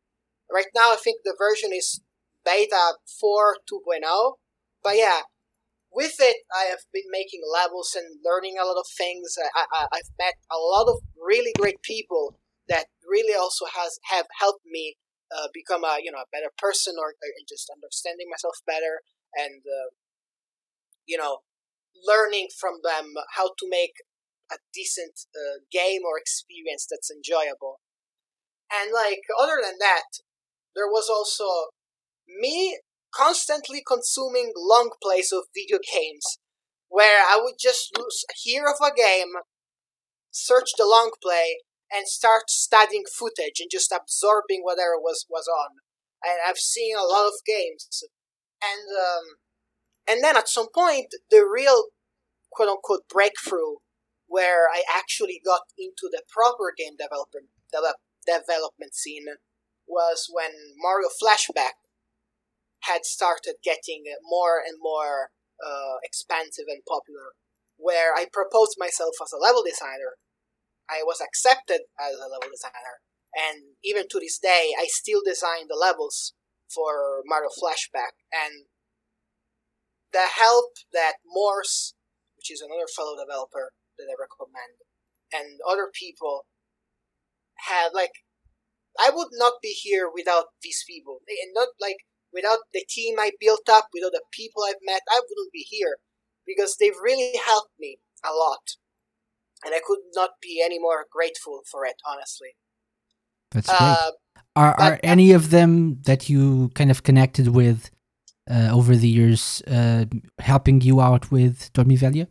Right 0.50 0.70
now 0.74 0.92
I 0.92 0.98
think 1.02 1.20
the 1.24 1.36
version 1.38 1.70
is 1.72 2.00
beta 2.44 2.98
4 3.20 3.56
2.0. 3.70 4.34
But 4.82 4.96
yeah, 4.96 5.22
with 5.92 6.16
it 6.18 6.38
I 6.52 6.64
have 6.70 6.84
been 6.92 7.08
making 7.10 7.40
levels 7.46 7.94
and 7.96 8.18
learning 8.24 8.56
a 8.60 8.66
lot 8.66 8.78
of 8.78 8.86
things. 8.96 9.36
I, 9.38 9.64
I, 9.72 9.86
I've 9.92 10.10
met 10.18 10.34
a 10.50 10.58
lot 10.58 10.88
of 10.88 11.00
really 11.14 11.52
great 11.58 11.82
people 11.82 12.36
that 12.68 12.86
really 13.06 13.34
also 13.34 13.66
has 13.66 13.98
have 14.10 14.26
helped 14.38 14.64
me 14.66 14.96
uh, 15.30 15.49
become 15.54 15.84
a 15.84 15.99
you 16.02 16.10
know 16.10 16.23
a 16.23 16.32
better 16.32 16.52
person 16.58 16.95
or, 16.99 17.14
or 17.14 17.30
just 17.49 17.71
understanding 17.71 18.28
myself 18.30 18.58
better 18.66 19.02
and 19.34 19.62
uh, 19.64 19.90
you 21.06 21.16
know 21.16 21.40
learning 22.06 22.49
from 22.58 22.80
them 22.82 23.14
how 23.34 23.49
to 23.58 23.66
make 23.69 23.95
a 24.50 24.58
decent 24.75 25.26
uh, 25.34 25.62
game 25.71 26.02
or 26.04 26.19
experience 26.19 26.86
that's 26.90 27.10
enjoyable. 27.10 27.80
And 28.71 28.93
like 28.93 29.23
other 29.38 29.58
than 29.62 29.78
that, 29.78 30.23
there 30.75 30.86
was 30.86 31.08
also 31.08 31.71
me 32.26 32.78
constantly 33.14 33.82
consuming 33.86 34.52
long 34.56 34.90
plays 35.02 35.32
of 35.32 35.50
video 35.54 35.78
games 35.78 36.38
where 36.88 37.23
I 37.23 37.38
would 37.43 37.54
just 37.60 37.90
lose, 37.97 38.25
hear 38.43 38.64
of 38.66 38.78
a 38.82 38.95
game, 38.95 39.34
search 40.30 40.71
the 40.76 40.86
long 40.86 41.12
play, 41.23 41.62
and 41.92 42.06
start 42.06 42.48
studying 42.48 43.04
footage 43.10 43.60
and 43.60 43.70
just 43.70 43.92
absorbing 43.92 44.62
whatever 44.62 44.98
was 44.98 45.26
was 45.28 45.46
on. 45.48 45.82
And 46.22 46.38
I've 46.46 46.58
seen 46.58 46.96
a 46.96 47.06
lot 47.06 47.26
of 47.26 47.34
games, 47.46 48.04
and 48.62 48.86
um, 48.96 49.24
and 50.08 50.24
then 50.24 50.36
at 50.36 50.48
some 50.48 50.68
point, 50.74 51.14
the 51.30 51.46
real 51.50 51.88
quote 52.50 52.68
unquote 52.68 53.08
breakthrough 53.08 53.76
where 54.26 54.70
I 54.70 54.82
actually 54.86 55.42
got 55.44 55.62
into 55.76 56.06
the 56.06 56.22
proper 56.30 56.72
game 56.76 56.94
development 56.96 57.50
develop, 57.72 57.96
development 58.24 58.94
scene 58.94 59.26
was 59.86 60.30
when 60.30 60.50
Mario 60.78 61.08
Flashback 61.10 61.82
had 62.84 63.04
started 63.04 63.56
getting 63.62 64.04
more 64.22 64.62
and 64.62 64.78
more 64.80 65.30
uh, 65.58 65.98
expansive 66.02 66.66
and 66.68 66.82
popular. 66.86 67.34
Where 67.76 68.12
I 68.14 68.26
proposed 68.30 68.76
myself 68.78 69.14
as 69.22 69.32
a 69.32 69.40
level 69.40 69.64
designer, 69.64 70.20
I 70.90 71.06
was 71.06 71.20
accepted 71.22 71.86
as 71.94 72.18
a 72.18 72.26
level 72.26 72.50
designer, 72.50 72.98
and 73.30 73.78
even 73.84 74.08
to 74.10 74.18
this 74.18 74.38
day, 74.38 74.74
I 74.74 74.86
still 74.88 75.22
design 75.24 75.68
the 75.68 75.78
levels 75.78 76.34
for 76.74 77.22
Mario 77.26 77.50
Flashback. 77.50 78.18
And 78.32 78.66
the 80.12 80.26
help 80.26 80.74
that 80.92 81.22
Morse, 81.24 81.94
which 82.36 82.50
is 82.50 82.60
another 82.60 82.90
fellow 82.90 83.14
developer 83.14 83.72
that 83.98 84.10
I 84.10 84.18
recommend, 84.18 84.82
and 85.32 85.60
other 85.62 85.90
people 85.94 86.46
had, 87.66 87.90
like, 87.94 88.26
I 88.98 89.10
would 89.10 89.28
not 89.32 89.62
be 89.62 89.70
here 89.70 90.10
without 90.12 90.46
these 90.62 90.82
people. 90.86 91.20
And 91.28 91.54
not 91.54 91.68
like 91.80 92.02
without 92.32 92.66
the 92.72 92.84
team 92.88 93.16
I 93.18 93.30
built 93.38 93.68
up, 93.68 93.88
without 93.94 94.12
the 94.12 94.22
people 94.32 94.62
I've 94.64 94.82
met, 94.82 95.02
I 95.08 95.20
wouldn't 95.20 95.52
be 95.52 95.66
here 95.68 95.98
because 96.46 96.76
they've 96.76 96.98
really 97.02 97.38
helped 97.38 97.74
me 97.78 97.98
a 98.24 98.34
lot. 98.34 98.79
And 99.64 99.75
I 99.75 99.80
could 99.86 99.99
not 100.14 100.30
be 100.40 100.62
any 100.64 100.78
more 100.78 101.06
grateful 101.10 101.60
for 101.70 101.84
it, 101.84 101.96
honestly. 102.06 102.56
That's 103.52 103.68
great. 103.68 103.78
Uh, 103.80 104.10
are 104.56 104.73
are 104.80 104.90
but- 104.92 105.00
any 105.02 105.32
of 105.32 105.50
them 105.50 106.00
that 106.06 106.28
you 106.28 106.70
kind 106.75 106.90
of 106.90 107.02
connected 107.02 107.49
with 107.49 107.90
uh, 108.50 108.70
over 108.73 108.96
the 108.96 109.08
years 109.08 109.62
uh, 109.66 110.06
helping 110.38 110.80
you 110.80 111.00
out 111.00 111.30
with 111.30 111.73
Dormiveglia? 111.73 112.26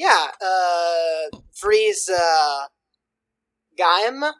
yeah, 0.00 0.28
uh, 0.40 1.38
is 1.72 2.08
uh, 2.08 2.66
Gaim, 3.78 4.32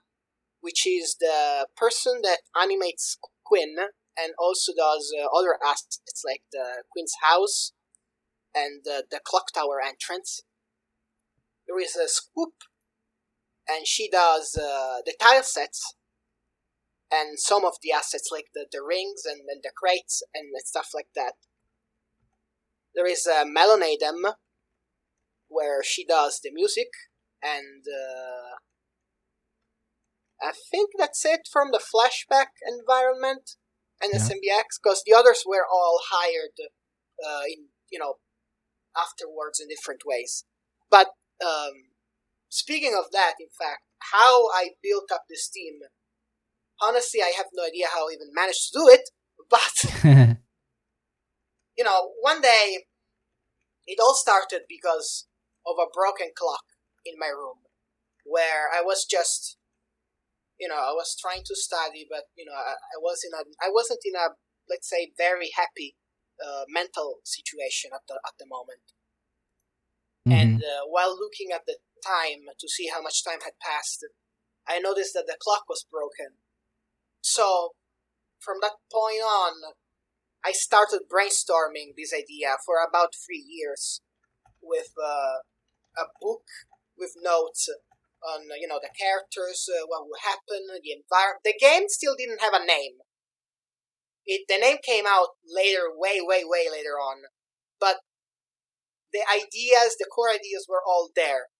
which 0.60 0.86
is 0.86 1.16
the 1.20 1.66
person 1.76 2.20
that 2.22 2.38
animates 2.60 3.18
Quinn 3.44 3.76
and 4.18 4.32
also 4.38 4.72
does 4.76 5.12
uh, 5.20 5.26
other 5.36 5.58
assets 5.64 6.22
like 6.24 6.42
the 6.52 6.84
Queen's 6.90 7.12
house 7.22 7.72
and 8.54 8.82
uh, 8.90 9.02
the 9.10 9.20
clock 9.22 9.52
tower 9.52 9.80
entrance. 9.86 10.40
There 11.70 11.78
is 11.80 11.94
a 11.94 12.08
Scoop, 12.08 12.54
and 13.68 13.86
she 13.86 14.10
does 14.10 14.56
uh, 14.56 15.02
the 15.06 15.14
tile 15.20 15.44
sets 15.44 15.94
and 17.12 17.38
some 17.38 17.64
of 17.64 17.74
the 17.80 17.92
assets 17.92 18.28
like 18.32 18.46
the, 18.54 18.66
the 18.72 18.82
rings 18.82 19.22
and, 19.24 19.42
and 19.48 19.60
the 19.62 19.70
crates 19.76 20.20
and 20.34 20.46
stuff 20.64 20.88
like 20.92 21.10
that. 21.14 21.34
There 22.92 23.06
is 23.06 23.24
a 23.24 23.44
Melonadem, 23.44 24.34
where 25.46 25.82
she 25.84 26.04
does 26.04 26.40
the 26.42 26.50
music, 26.52 26.88
and 27.40 27.84
uh, 27.86 28.56
I 30.42 30.52
think 30.72 30.90
that's 30.98 31.24
it 31.24 31.42
from 31.52 31.70
the 31.70 31.78
flashback 31.78 32.48
environment 32.66 33.52
and 34.02 34.10
Yeah. 34.12 34.18
SMBX, 34.18 34.80
because 34.82 35.04
the 35.06 35.14
others 35.14 35.44
were 35.46 35.66
all 35.70 36.00
hired 36.10 36.56
uh, 37.24 37.42
in 37.46 37.68
you 37.92 38.00
know 38.00 38.14
afterwards 38.96 39.60
in 39.60 39.68
different 39.68 40.02
ways. 40.04 40.44
But 40.90 41.10
um, 41.44 41.92
speaking 42.48 42.94
of 42.98 43.10
that, 43.12 43.34
in 43.40 43.48
fact, 43.48 43.82
how 44.12 44.48
I 44.54 44.70
built 44.82 45.10
up 45.12 45.24
this 45.28 45.48
team, 45.48 45.80
honestly, 46.80 47.20
I 47.22 47.32
have 47.36 47.46
no 47.52 47.64
idea 47.64 47.86
how 47.92 48.08
I 48.08 48.12
even 48.12 48.34
managed 48.34 48.72
to 48.72 48.78
do 48.78 48.88
it. 48.88 49.10
But 49.50 49.82
you 51.76 51.82
know, 51.82 52.10
one 52.20 52.40
day 52.40 52.84
it 53.86 53.98
all 54.00 54.14
started 54.14 54.62
because 54.68 55.26
of 55.66 55.74
a 55.80 55.90
broken 55.92 56.30
clock 56.36 56.62
in 57.04 57.14
my 57.18 57.26
room 57.26 57.66
where 58.24 58.68
I 58.72 58.82
was 58.82 59.04
just 59.04 59.56
you 60.60 60.68
know, 60.68 60.76
I 60.76 60.92
was 60.92 61.16
trying 61.18 61.42
to 61.46 61.56
study 61.56 62.06
but 62.08 62.24
you 62.36 62.44
know, 62.44 62.52
I, 62.52 62.76
I 62.76 62.98
was 63.00 63.24
in 63.24 63.32
a 63.34 63.42
I 63.64 63.70
wasn't 63.72 64.00
in 64.04 64.14
a 64.14 64.36
let's 64.68 64.88
say 64.88 65.10
very 65.18 65.50
happy 65.56 65.96
uh, 66.38 66.64
mental 66.68 67.20
situation 67.24 67.90
at 67.92 68.02
the 68.06 68.20
at 68.26 68.34
the 68.38 68.46
moment. 68.46 68.94
Mhm. 70.30 70.40
And 70.40 70.64
uh, 70.64 70.86
while 70.86 71.16
looking 71.18 71.52
at 71.52 71.66
the 71.66 71.78
time 72.06 72.46
to 72.58 72.68
see 72.68 72.88
how 72.88 73.00
much 73.02 73.24
time 73.24 73.40
had 73.42 73.58
passed, 73.60 74.04
I 74.66 74.78
noticed 74.78 75.14
that 75.14 75.26
the 75.26 75.36
clock 75.40 75.68
was 75.68 75.84
broken. 75.90 76.38
So, 77.22 77.74
from 78.40 78.58
that 78.62 78.76
point 78.92 79.22
on, 79.22 79.74
I 80.44 80.52
started 80.52 81.08
brainstorming 81.10 81.94
this 81.96 82.14
idea 82.14 82.56
for 82.64 82.76
about 82.82 83.14
three 83.14 83.44
years 83.46 84.00
with 84.62 84.92
uh, 85.02 85.40
a 85.98 86.06
book 86.20 86.44
with 86.96 87.14
notes 87.22 87.68
on 88.22 88.42
you 88.60 88.68
know 88.68 88.80
the 88.82 88.90
characters, 88.98 89.68
uh, 89.68 89.86
what 89.86 90.04
will 90.06 90.20
happen, 90.22 90.66
the 90.82 90.92
environment. 90.92 91.44
The 91.44 91.54
game 91.58 91.88
still 91.88 92.16
didn't 92.16 92.40
have 92.42 92.54
a 92.54 92.64
name. 92.64 93.00
It 94.26 94.46
the 94.48 94.58
name 94.58 94.78
came 94.82 95.06
out 95.06 95.36
later, 95.44 95.90
way, 95.94 96.20
way, 96.20 96.42
way 96.44 96.68
later 96.70 96.98
on, 96.98 97.24
but 97.78 98.00
the 99.12 99.24
ideas, 99.26 99.96
the 99.98 100.08
core 100.10 100.30
ideas 100.30 100.66
were 100.68 100.82
all 100.86 101.10
there. 101.14 101.50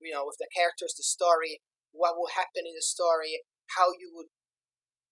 You 0.00 0.12
know, 0.12 0.26
with 0.26 0.38
the 0.38 0.50
characters, 0.50 0.94
the 0.98 1.06
story, 1.06 1.62
what 1.92 2.18
will 2.18 2.34
happen 2.34 2.66
in 2.66 2.74
the 2.74 2.82
story, 2.82 3.46
how 3.78 3.94
you 3.94 4.10
would 4.14 4.34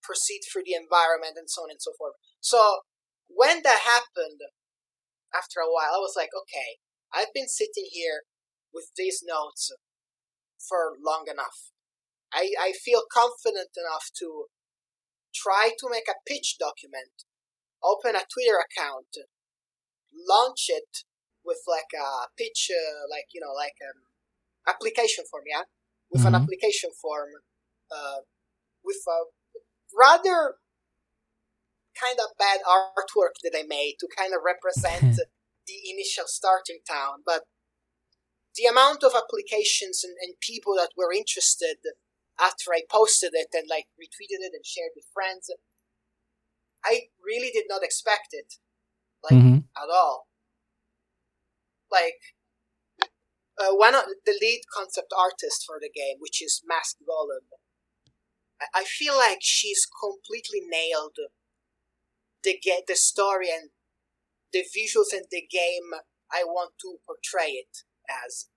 proceed 0.03 0.43
through 0.43 0.67
the 0.67 0.75
environment, 0.75 1.39
and 1.39 1.47
so 1.47 1.63
on 1.63 1.71
and 1.71 1.81
so 1.81 1.93
forth. 1.95 2.15
So 2.41 2.83
when 3.29 3.63
that 3.63 3.87
happened, 3.87 4.43
after 5.31 5.61
a 5.63 5.71
while, 5.71 5.95
I 5.95 6.03
was 6.03 6.19
like, 6.19 6.35
okay, 6.35 6.83
I've 7.15 7.35
been 7.35 7.47
sitting 7.47 7.87
here 7.91 8.27
with 8.75 8.91
these 8.97 9.23
notes 9.23 9.71
for 10.59 10.99
long 10.99 11.27
enough. 11.31 11.71
I, 12.33 12.51
I 12.59 12.73
feel 12.73 13.03
confident 13.11 13.71
enough 13.79 14.11
to 14.19 14.47
try 15.35 15.71
to 15.79 15.91
make 15.91 16.09
a 16.09 16.19
pitch 16.27 16.57
document, 16.59 17.27
open 17.83 18.15
a 18.15 18.27
Twitter 18.27 18.59
account, 18.59 19.15
launch 20.11 20.67
it 20.69 21.07
with 21.51 21.67
like 21.67 21.91
a 21.99 22.31
pitch, 22.39 22.71
uh, 22.71 23.11
like, 23.11 23.27
you 23.35 23.43
know, 23.43 23.51
like 23.53 23.75
an 23.83 23.99
application 24.71 25.27
form, 25.27 25.45
yeah? 25.51 25.67
With 26.13 26.23
an 26.25 26.35
Mhm. 26.35 26.47
application 26.47 26.91
form, 26.95 27.43
uh, 27.91 28.23
with 28.85 29.03
a 29.09 29.21
rather 29.97 30.57
kind 31.99 32.19
of 32.21 32.37
bad 32.39 32.61
artwork 32.67 33.43
that 33.43 33.55
I 33.59 33.65
made 33.67 33.97
to 34.01 34.09
kind 34.17 34.33
of 34.35 34.43
represent 34.47 35.03
the 35.67 35.79
initial 35.91 36.25
starting 36.27 36.81
town, 36.89 37.23
but 37.27 37.45
the 38.57 38.67
amount 38.67 39.03
of 39.03 39.13
applications 39.15 40.05
and, 40.05 40.15
and 40.23 40.35
people 40.41 40.75
that 40.77 40.91
were 40.97 41.13
interested 41.13 41.79
after 42.39 42.73
I 42.73 42.83
posted 42.91 43.33
it 43.35 43.49
and 43.53 43.67
like 43.69 43.87
retweeted 44.01 44.41
it 44.43 44.53
and 44.55 44.65
shared 44.65 44.93
with 44.97 45.07
friends, 45.13 45.51
I 46.85 47.11
really 47.25 47.51
did 47.51 47.67
not 47.69 47.83
expect 47.83 48.29
it, 48.33 48.55
like 49.23 49.35
Mhm. 49.37 49.65
at 49.77 49.91
all. 49.91 50.29
Like 51.91 52.21
uh, 53.59 53.75
one 53.75 53.95
of 53.95 54.05
the 54.25 54.39
lead 54.41 54.63
concept 54.73 55.13
artist 55.17 55.65
for 55.67 55.79
the 55.81 55.91
game, 55.95 56.17
which 56.19 56.43
is 56.43 56.63
Mask 56.67 56.97
Golem, 57.07 57.47
I, 58.75 58.85
feel 58.85 59.17
like 59.17 59.39
she's 59.41 59.87
completely 59.87 60.61
nailed 60.69 61.17
the 62.45 62.59
ga- 62.63 62.85
the 62.87 62.97
story 62.97 63.49
and 63.51 63.71
the 64.53 64.61
visuals 64.61 65.13
and 65.13 65.27
the 65.31 65.43
game 65.51 65.99
I 66.33 66.45
want 66.45 66.73
to 66.83 66.97
portray 67.07 67.53
it 67.53 67.85
as. 68.09 68.49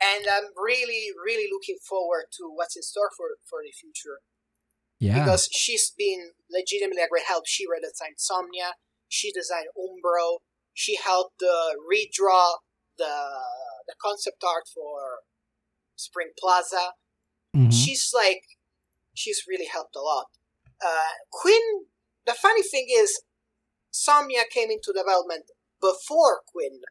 And 0.00 0.26
I'm 0.26 0.52
really, 0.56 1.08
really 1.16 1.48
looking 1.50 1.78
forward 1.82 2.26
to 2.38 2.50
what's 2.52 2.76
in 2.76 2.82
store 2.82 3.10
for, 3.16 3.38
for 3.48 3.60
the 3.64 3.72
future 3.72 4.20
Yeah. 5.00 5.18
because 5.18 5.48
she's 5.50 5.90
been 5.96 6.32
legitimately 6.50 7.02
a 7.02 7.08
great 7.08 7.24
help. 7.26 7.44
She 7.46 7.64
redesigned 7.64 8.20
Somnia, 8.20 8.72
she 9.08 9.32
designed 9.32 9.68
Umbro, 9.76 10.38
she 10.76 10.96
helped 10.96 11.42
uh, 11.42 11.72
redraw 11.90 12.56
the 12.98 13.14
the 13.88 13.94
concept 14.02 14.44
art 14.44 14.64
for 14.74 15.20
Spring 15.96 16.32
Plaza. 16.38 16.92
Mhm. 17.56 17.72
She's 17.72 18.12
like, 18.14 18.42
she's 19.14 19.44
really 19.48 19.66
helped 19.66 19.96
a 19.96 20.00
lot. 20.00 20.26
Uh, 20.84 21.14
Quinn, 21.30 21.86
the 22.26 22.34
funny 22.34 22.62
thing 22.62 22.88
is, 22.90 23.22
Somnia 23.90 24.44
came 24.50 24.70
into 24.70 24.92
development 24.92 25.46
before 25.80 26.42
Quinn. 26.52 26.82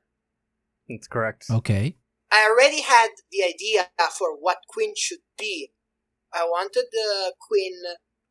That's 0.89 1.07
correct. 1.07 1.45
Okay. 1.51 1.97
I 2.31 2.49
already 2.49 2.81
had 2.81 3.09
the 3.31 3.43
idea 3.43 3.89
for 4.17 4.35
what 4.35 4.59
Quinn 4.67 4.93
should 4.97 5.25
be. 5.37 5.71
I 6.33 6.43
wanted 6.45 6.85
the 6.91 7.33
Quinn, 7.39 7.77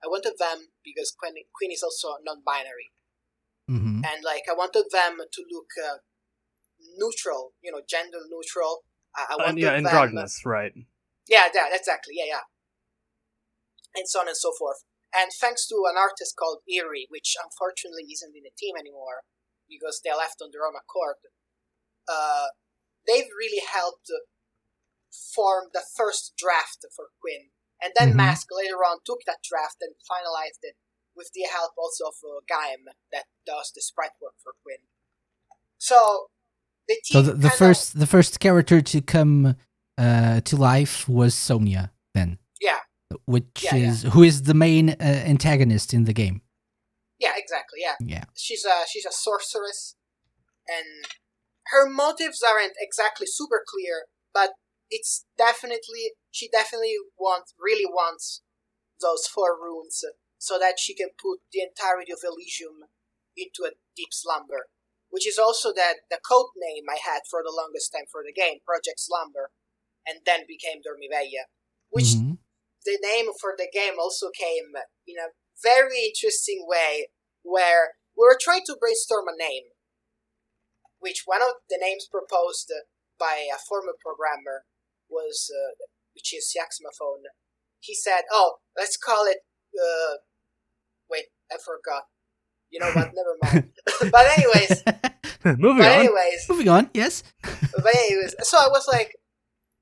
I 0.02 0.08
wanted 0.08 0.34
them 0.38 0.68
because 0.82 1.14
Quinn, 1.16 1.34
Quinn 1.54 1.70
is 1.70 1.82
also 1.82 2.08
non-binary, 2.24 2.90
hmm 3.68 4.03
and 4.05 4.22
like 4.24 4.44
I 4.50 4.55
wanted 4.55 4.85
them 4.92 5.16
to 5.16 5.40
look 5.50 5.70
uh, 5.81 5.98
neutral, 6.98 7.53
you 7.62 7.72
know, 7.72 7.81
gender 7.88 8.18
neutral. 8.29 8.85
I, 9.16 9.35
I 9.35 9.37
wanted 9.37 9.62
yeah, 9.62 9.72
them, 9.72 9.87
androgynous, 9.87 10.44
right? 10.44 10.72
yeah, 11.29 11.48
that, 11.53 11.70
exactly. 11.72 12.14
Yeah, 12.18 12.29
yeah. 12.29 12.46
And 13.94 14.09
so 14.09 14.20
on 14.20 14.29
and 14.29 14.37
so 14.37 14.53
forth. 14.59 14.85
And 15.14 15.31
thanks 15.33 15.66
to 15.68 15.87
an 15.88 15.96
artist 15.96 16.35
called 16.37 16.66
Erie, 16.68 17.07
which 17.09 17.37
unfortunately 17.38 18.11
isn't 18.11 18.35
in 18.35 18.42
the 18.42 18.50
team 18.59 18.74
anymore 18.77 19.22
because 19.70 20.03
they 20.03 20.11
left 20.11 20.42
on 20.42 20.50
their 20.53 20.66
own 20.66 20.74
accord, 20.74 21.22
uh, 22.11 22.50
they've 23.07 23.31
really 23.38 23.62
helped 23.62 24.11
form 25.14 25.70
the 25.72 25.87
first 25.96 26.35
draft 26.37 26.85
for 26.94 27.14
Quinn. 27.22 27.55
And 27.81 27.94
then 27.94 28.12
Mhm. 28.12 28.16
Mask 28.16 28.48
later 28.50 28.83
on 28.83 28.98
took 29.07 29.22
that 29.27 29.42
draft 29.42 29.79
and 29.81 29.94
finalized 30.11 30.62
it 30.62 30.77
with 31.16 31.31
the 31.35 31.42
help 31.50 31.72
also 31.79 32.05
of 32.07 32.14
uh, 32.24 32.40
Gaim 32.53 32.83
that 33.12 33.24
does 33.46 33.72
the 33.74 33.83
sprite 33.83 34.16
work 34.22 34.35
for 34.42 34.53
Quinn. 34.62 34.79
So 35.79 36.27
the 36.88 36.96
So 37.05 37.22
the, 37.22 37.33
the 37.33 37.50
first 37.50 37.98
the 37.98 38.07
first 38.07 38.40
character 38.40 38.81
to 38.83 39.00
come 39.00 39.57
uh, 39.98 40.40
to 40.40 40.57
life 40.57 41.09
was 41.09 41.35
Somnia 41.35 41.90
then, 42.14 42.38
yeah 42.61 42.81
which 43.27 43.62
Yeah, 43.62 43.77
yeah. 43.77 43.90
is 43.90 44.03
who 44.14 44.22
is 44.22 44.42
the 44.42 44.55
main 44.55 44.90
uh, 44.90 44.94
antagonist 45.00 45.94
in 45.94 46.05
the 46.05 46.12
game. 46.12 46.42
yeah 47.24 47.35
exactly 47.37 47.79
yeah 47.87 47.94
Yeah. 48.00 48.24
she's 48.35 48.64
a 48.64 48.77
she's 48.90 49.07
a 49.07 49.12
sorceress 49.12 49.96
and 50.77 50.88
her 51.72 51.88
motives 51.88 52.42
aren't 52.42 52.74
exactly 52.81 53.27
super 53.38 53.61
clear 53.72 53.96
but 54.33 54.50
it's 54.90 55.24
definitely 55.38 56.05
she 56.31 56.48
definitely 56.48 56.96
wants 57.16 57.55
really 57.59 57.87
wants 58.00 58.42
those 59.00 59.27
four 59.35 59.50
runes 59.64 60.03
so 60.44 60.59
that 60.61 60.76
she 60.76 60.92
can 60.94 61.09
put 61.16 61.40
the 61.52 61.64
entirety 61.64 62.12
of 62.12 62.20
elysium 62.20 62.85
into 63.37 63.64
a 63.64 63.76
deep 63.96 64.12
slumber 64.12 64.68
which 65.09 65.26
is 65.26 65.38
also 65.38 65.72
that 65.72 66.04
the 66.11 66.20
code 66.20 66.52
name 66.57 66.85
i 66.88 66.98
had 67.00 67.22
for 67.30 67.40
the 67.42 67.54
longest 67.54 67.92
time 67.92 68.09
for 68.12 68.22
the 68.22 68.33
game 68.33 68.59
project 68.68 69.00
slumber 69.00 69.50
and 70.07 70.20
then 70.28 70.44
became 70.46 70.85
dormiveglia 70.85 71.48
which 71.88 72.12
Mhm. 72.18 72.38
the 72.85 72.98
name 73.00 73.33
for 73.40 73.54
the 73.57 73.70
game 73.72 73.96
also 73.98 74.28
came 74.30 74.76
in 75.07 75.16
a 75.18 75.33
very 75.62 76.04
interesting 76.11 76.66
way 76.66 77.09
where 77.42 77.96
we 78.16 78.22
were 78.28 78.38
trying 78.40 78.64
to 78.66 78.76
brainstorm 78.76 79.26
a 79.28 79.37
name 79.37 79.72
which 80.98 81.22
one 81.24 81.42
of 81.42 81.61
the 81.68 81.78
names 81.80 82.07
proposed 82.11 82.72
by 83.18 83.48
a 83.52 83.59
former 83.59 83.94
programmer 84.00 84.64
was 85.09 85.50
uh, 85.52 85.85
which 86.14 86.33
is 86.33 86.57
Yaxmaphone. 86.57 87.24
He 87.80 87.94
said, 87.94 88.22
"Oh, 88.30 88.59
let's 88.76 88.96
call 88.96 89.26
it 89.26 89.40
uh, 89.76 90.16
I 91.52 91.57
forgot. 91.64 92.04
You 92.70 92.80
know 92.80 92.90
what? 92.92 93.11
Never 93.18 93.35
mind. 93.40 93.72
but 94.12 94.26
anyways, 94.38 94.83
Moving 95.61 95.85
but 95.85 95.92
on. 95.92 96.00
anyways, 96.00 96.40
Moving 96.48 96.68
on. 96.68 96.90
Yes. 96.94 97.22
but 97.42 97.94
anyways, 97.94 98.35
so 98.42 98.57
I 98.59 98.68
was 98.68 98.87
like, 98.88 99.14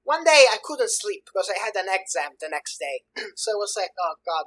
one 0.05 0.25
day 0.25 0.45
I 0.51 0.59
couldn't 0.63 0.91
sleep 0.91 1.23
because 1.25 1.49
I 1.49 1.59
had 1.63 1.75
an 1.79 1.87
exam 1.89 2.35
the 2.41 2.49
next 2.51 2.79
day. 2.79 3.07
so 3.37 3.53
I 3.53 3.59
was 3.59 3.75
like, 3.79 3.91
oh 4.01 4.15
god, 4.27 4.47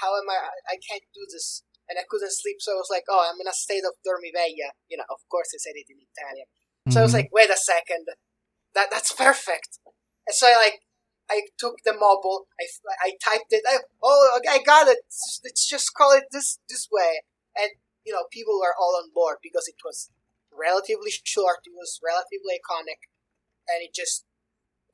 how 0.00 0.16
am 0.16 0.28
I? 0.28 0.48
I 0.72 0.76
can't 0.80 1.04
do 1.14 1.22
this, 1.30 1.62
and 1.88 1.98
I 2.00 2.02
couldn't 2.08 2.32
sleep. 2.32 2.56
So 2.60 2.72
I 2.72 2.80
was 2.80 2.88
like, 2.90 3.04
oh, 3.10 3.20
I'm 3.30 3.38
in 3.40 3.46
a 3.46 3.52
state 3.52 3.84
of 3.84 3.92
dormiveglia. 4.00 4.72
You 4.88 4.96
know, 4.98 5.04
of 5.10 5.20
course 5.30 5.52
I 5.54 5.58
said 5.60 5.76
it 5.76 5.86
in 5.92 6.00
Italian. 6.00 6.48
So 6.90 7.00
I 7.00 7.02
was 7.04 7.12
Mhm. 7.12 7.20
like, 7.24 7.30
wait 7.32 7.50
a 7.50 7.56
second, 7.56 8.08
that 8.74 8.88
that's 8.90 9.12
perfect. 9.12 9.78
And 10.26 10.34
so 10.34 10.48
I 10.48 10.56
like, 10.56 10.80
I 11.30 11.42
took 11.58 11.76
the 11.84 11.94
mobile, 11.94 12.46
I, 12.60 12.66
I 13.02 13.10
typed 13.24 13.50
it. 13.50 13.62
I, 13.66 13.78
oh, 14.02 14.40
I 14.48 14.58
got 14.62 14.88
it. 14.88 14.98
Let's 15.44 15.68
just 15.68 15.94
call 15.94 16.12
it 16.12 16.24
this 16.30 16.58
this 16.68 16.88
way. 16.90 17.22
And 17.56 17.70
you 18.04 18.12
know, 18.12 18.24
people 18.30 18.58
were 18.60 18.74
all 18.78 18.96
on 19.02 19.10
board 19.14 19.38
because 19.42 19.66
it 19.68 19.80
was 19.84 20.10
relatively 20.52 21.10
short. 21.24 21.64
It 21.64 21.72
was 21.74 22.00
relatively 22.04 22.60
iconic, 22.60 23.08
and 23.68 23.82
it 23.82 23.94
just 23.94 24.24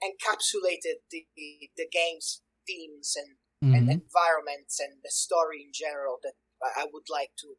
encapsulated 0.02 1.02
the 1.10 1.26
the, 1.36 1.70
the 1.76 1.88
game's 1.90 2.42
themes 2.66 3.16
and, 3.16 3.36
and 3.74 3.88
Mhm. 3.88 4.02
environments 4.02 4.78
and 4.80 5.02
the 5.02 5.10
story 5.10 5.62
in 5.66 5.72
general 5.72 6.18
that 6.22 6.34
I 6.62 6.82
I 6.82 6.86
would 6.92 7.08
like 7.10 7.32
to. 7.40 7.56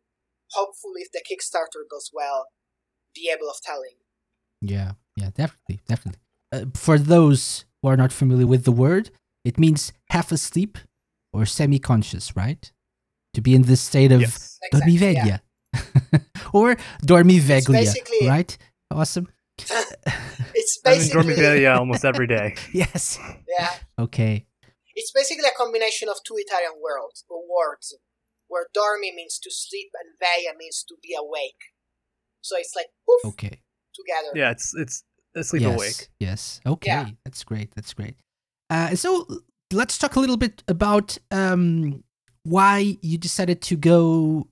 Hopefully, 0.52 1.02
if 1.02 1.12
the 1.12 1.24
Kickstarter 1.28 1.84
goes 1.90 2.10
well, 2.14 2.48
be 3.14 3.30
able 3.34 3.50
of 3.50 3.62
telling. 3.62 3.98
Yeah, 4.62 4.94
yeah, 5.16 5.30
definitely, 5.32 5.82
definitely. 5.88 6.22
Uh, 6.52 6.66
for 6.76 7.00
those 7.00 7.66
who 7.82 7.90
are 7.90 7.98
not 7.98 8.12
familiar 8.12 8.48
with 8.48 8.64
the 8.66 8.72
word, 8.72 9.10
it 9.44 9.58
means 9.58 9.92
half 10.10 10.32
asleep 10.32 10.78
or 11.34 11.46
semi-conscious, 11.46 12.36
right? 12.36 12.72
To 13.34 13.42
be 13.42 13.56
in 13.56 13.64
this 13.64 13.82
state 13.82 14.12
of 14.12 14.22
Yes. 14.22 14.60
Exactly, 14.64 14.98
dormiveglia. 14.98 15.40
or 16.54 16.76
Dormiveglia, 17.06 17.72
basically- 17.72 18.28
right? 18.28 18.58
Awesome. 18.92 19.28
It's 20.54 20.80
I'm 20.86 20.94
in 20.94 21.00
basically 21.00 21.34
Dormiveglia 21.36 21.78
almost 21.78 22.04
every 22.06 22.28
day. 22.28 22.56
Yes. 22.74 23.18
yeah. 23.48 23.72
Okay. 23.98 24.46
It's 24.96 25.12
basically 25.12 25.46
a 25.48 25.56
combination 25.58 26.10
of 26.10 26.18
two 26.26 26.36
Italian 26.38 26.74
words 26.84 27.24
or 27.30 27.40
words, 27.48 27.96
where 28.48 28.66
dormi 28.76 29.16
means 29.16 29.40
to 29.40 29.50
sleep 29.50 29.90
and 30.00 30.10
veglia 30.22 30.58
means 30.58 30.84
to 30.90 30.96
be 31.02 31.16
awake. 31.18 31.62
So 32.42 32.58
it's 32.58 32.74
like 32.76 32.88
poof 33.08 33.34
Okay. 33.34 33.62
together. 33.96 34.32
Yeah, 34.36 34.52
it's 34.52 34.74
it's 34.76 35.04
a 35.36 35.44
sleep 35.44 35.64
yes. 35.64 35.76
awake. 35.76 36.10
Yes. 36.20 36.62
Okay. 36.66 36.92
Yeah. 36.92 37.08
That's 37.26 37.44
great. 37.44 37.74
That's 37.76 37.94
great. 37.94 38.16
Uh, 38.70 38.96
so 38.96 39.28
let's 39.74 39.98
talk 39.98 40.16
a 40.16 40.20
little 40.20 40.38
bit 40.38 40.64
about 40.68 41.18
um, 41.32 42.04
why 42.44 42.98
you 43.02 43.18
decided 43.18 43.62
to 43.62 43.76
go 43.76 44.48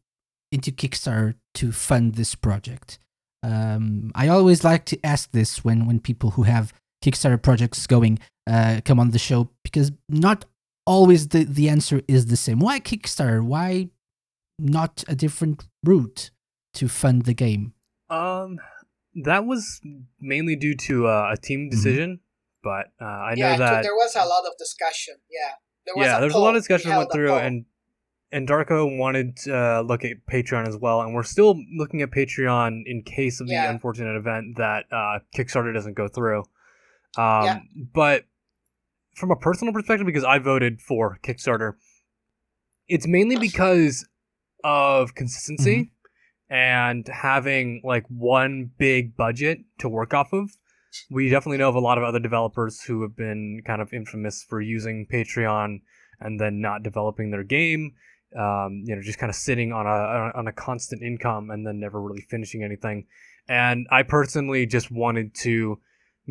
into 0.52 0.72
Kickstarter 0.72 1.36
to 1.56 1.72
fund 1.72 2.16
this 2.16 2.36
project. 2.36 3.00
Um, 3.44 4.12
I 4.16 4.28
always 4.28 4.64
like 4.64 4.86
to 4.86 5.06
ask 5.06 5.32
this 5.32 5.64
when 5.64 5.86
when 5.86 6.00
people 6.00 6.32
who 6.32 6.44
have 6.44 6.74
Kickstarter 7.04 7.42
projects 7.42 7.88
going 7.88 8.20
uh, 8.50 8.82
come 8.84 9.00
on 9.00 9.12
the 9.12 9.20
show 9.20 9.50
because 9.64 9.92
not 10.10 10.46
always 10.86 11.30
the 11.30 11.46
the 11.46 11.70
answer 11.70 12.02
is 12.08 12.26
the 12.26 12.36
same. 12.36 12.60
Why 12.60 12.80
Kickstarter? 12.80 13.44
Why 13.44 13.90
not 14.58 15.04
a 15.08 15.16
different 15.16 15.68
route 15.86 16.32
to 16.74 16.88
fund 16.88 17.24
the 17.24 17.34
game? 17.34 17.74
Um, 18.10 18.60
that 19.24 19.46
was 19.46 19.82
mainly 20.20 20.56
due 20.56 20.76
to 20.76 21.08
uh, 21.08 21.32
a 21.34 21.38
team 21.38 21.70
decision, 21.70 22.20
but 22.64 22.88
uh, 23.02 23.06
I 23.06 23.36
know 23.36 23.48
yeah, 23.48 23.56
so 23.56 23.64
that 23.64 23.84
there 23.84 23.96
was 23.96 24.16
a 24.16 24.26
lot 24.26 24.46
of 24.46 24.58
discussion. 24.58 25.16
Yeah, 25.30 25.54
there 25.86 25.96
was 25.96 26.06
yeah, 26.06 26.18
a 26.18 26.22
there's 26.22 26.34
a 26.34 26.40
lot 26.40 26.56
of 26.56 26.62
discussion 26.62 26.92
held 26.92 27.02
went 27.02 27.12
through, 27.12 27.34
and 27.34 27.66
and 28.32 28.48
Darko 28.48 28.98
wanted 28.98 29.38
to 29.38 29.58
uh, 29.58 29.82
look 29.82 30.06
at 30.06 30.26
Patreon 30.32 30.68
as 30.68 30.78
well, 30.78 31.02
and 31.02 31.14
we're 31.14 31.24
still 31.24 31.60
looking 31.76 32.02
at 32.02 32.12
Patreon 32.12 32.84
in 32.86 33.02
case 33.04 33.42
of 33.42 33.48
the 33.48 33.54
Yeah. 33.54 33.72
unfortunate 33.72 34.16
event 34.16 34.58
that 34.58 34.86
uh, 34.92 35.20
Kickstarter 35.36 35.74
doesn't 35.74 35.96
go 35.96 36.08
through. 36.08 36.40
Um, 37.18 37.46
Yeah. 37.46 37.60
But 37.94 38.26
from 39.16 39.32
a 39.32 39.36
personal 39.36 39.74
perspective, 39.74 40.06
because 40.06 40.24
I 40.24 40.38
voted 40.38 40.80
for 40.82 41.18
Kickstarter, 41.24 41.74
it's 42.88 43.08
mainly 43.08 43.36
because 43.38 44.08
of 44.64 45.16
consistency 45.16 45.92
and 46.50 47.08
having 47.08 47.82
like 47.84 48.06
one 48.08 48.72
big 48.78 49.16
budget 49.16 49.60
to 49.80 49.90
work 49.90 50.14
off 50.14 50.34
of. 50.34 50.52
We 51.12 51.30
definitely 51.30 51.58
know 51.58 51.70
of 51.70 51.76
a 51.76 51.80
lot 51.80 52.00
of 52.00 52.04
other 52.04 52.20
developers 52.20 52.82
who 52.82 53.04
have 53.04 53.16
been 53.16 53.62
kind 53.66 53.82
of 53.82 53.94
infamous 53.94 54.44
for 54.44 54.60
using 54.60 55.06
Patreon 55.12 55.82
and 56.20 56.40
then 56.40 56.62
not 56.62 56.82
developing 56.82 57.30
their 57.30 57.44
game. 57.44 57.94
Um, 58.38 58.84
you 58.86 58.96
know, 58.96 59.02
just 59.02 59.20
kind 59.20 59.30
of 59.30 59.36
sitting 59.36 59.72
on 59.72 59.86
a 59.86 60.38
on 60.38 60.48
a 60.48 60.52
constant 60.52 61.02
income 61.02 61.50
and 61.50 61.66
then 61.66 61.80
never 61.80 62.02
really 62.02 62.22
finishing 62.22 62.64
anything. 62.64 63.06
And 63.48 63.88
I 63.92 64.04
personally 64.04 64.66
just 64.66 64.92
wanted 64.92 65.34
to 65.42 65.80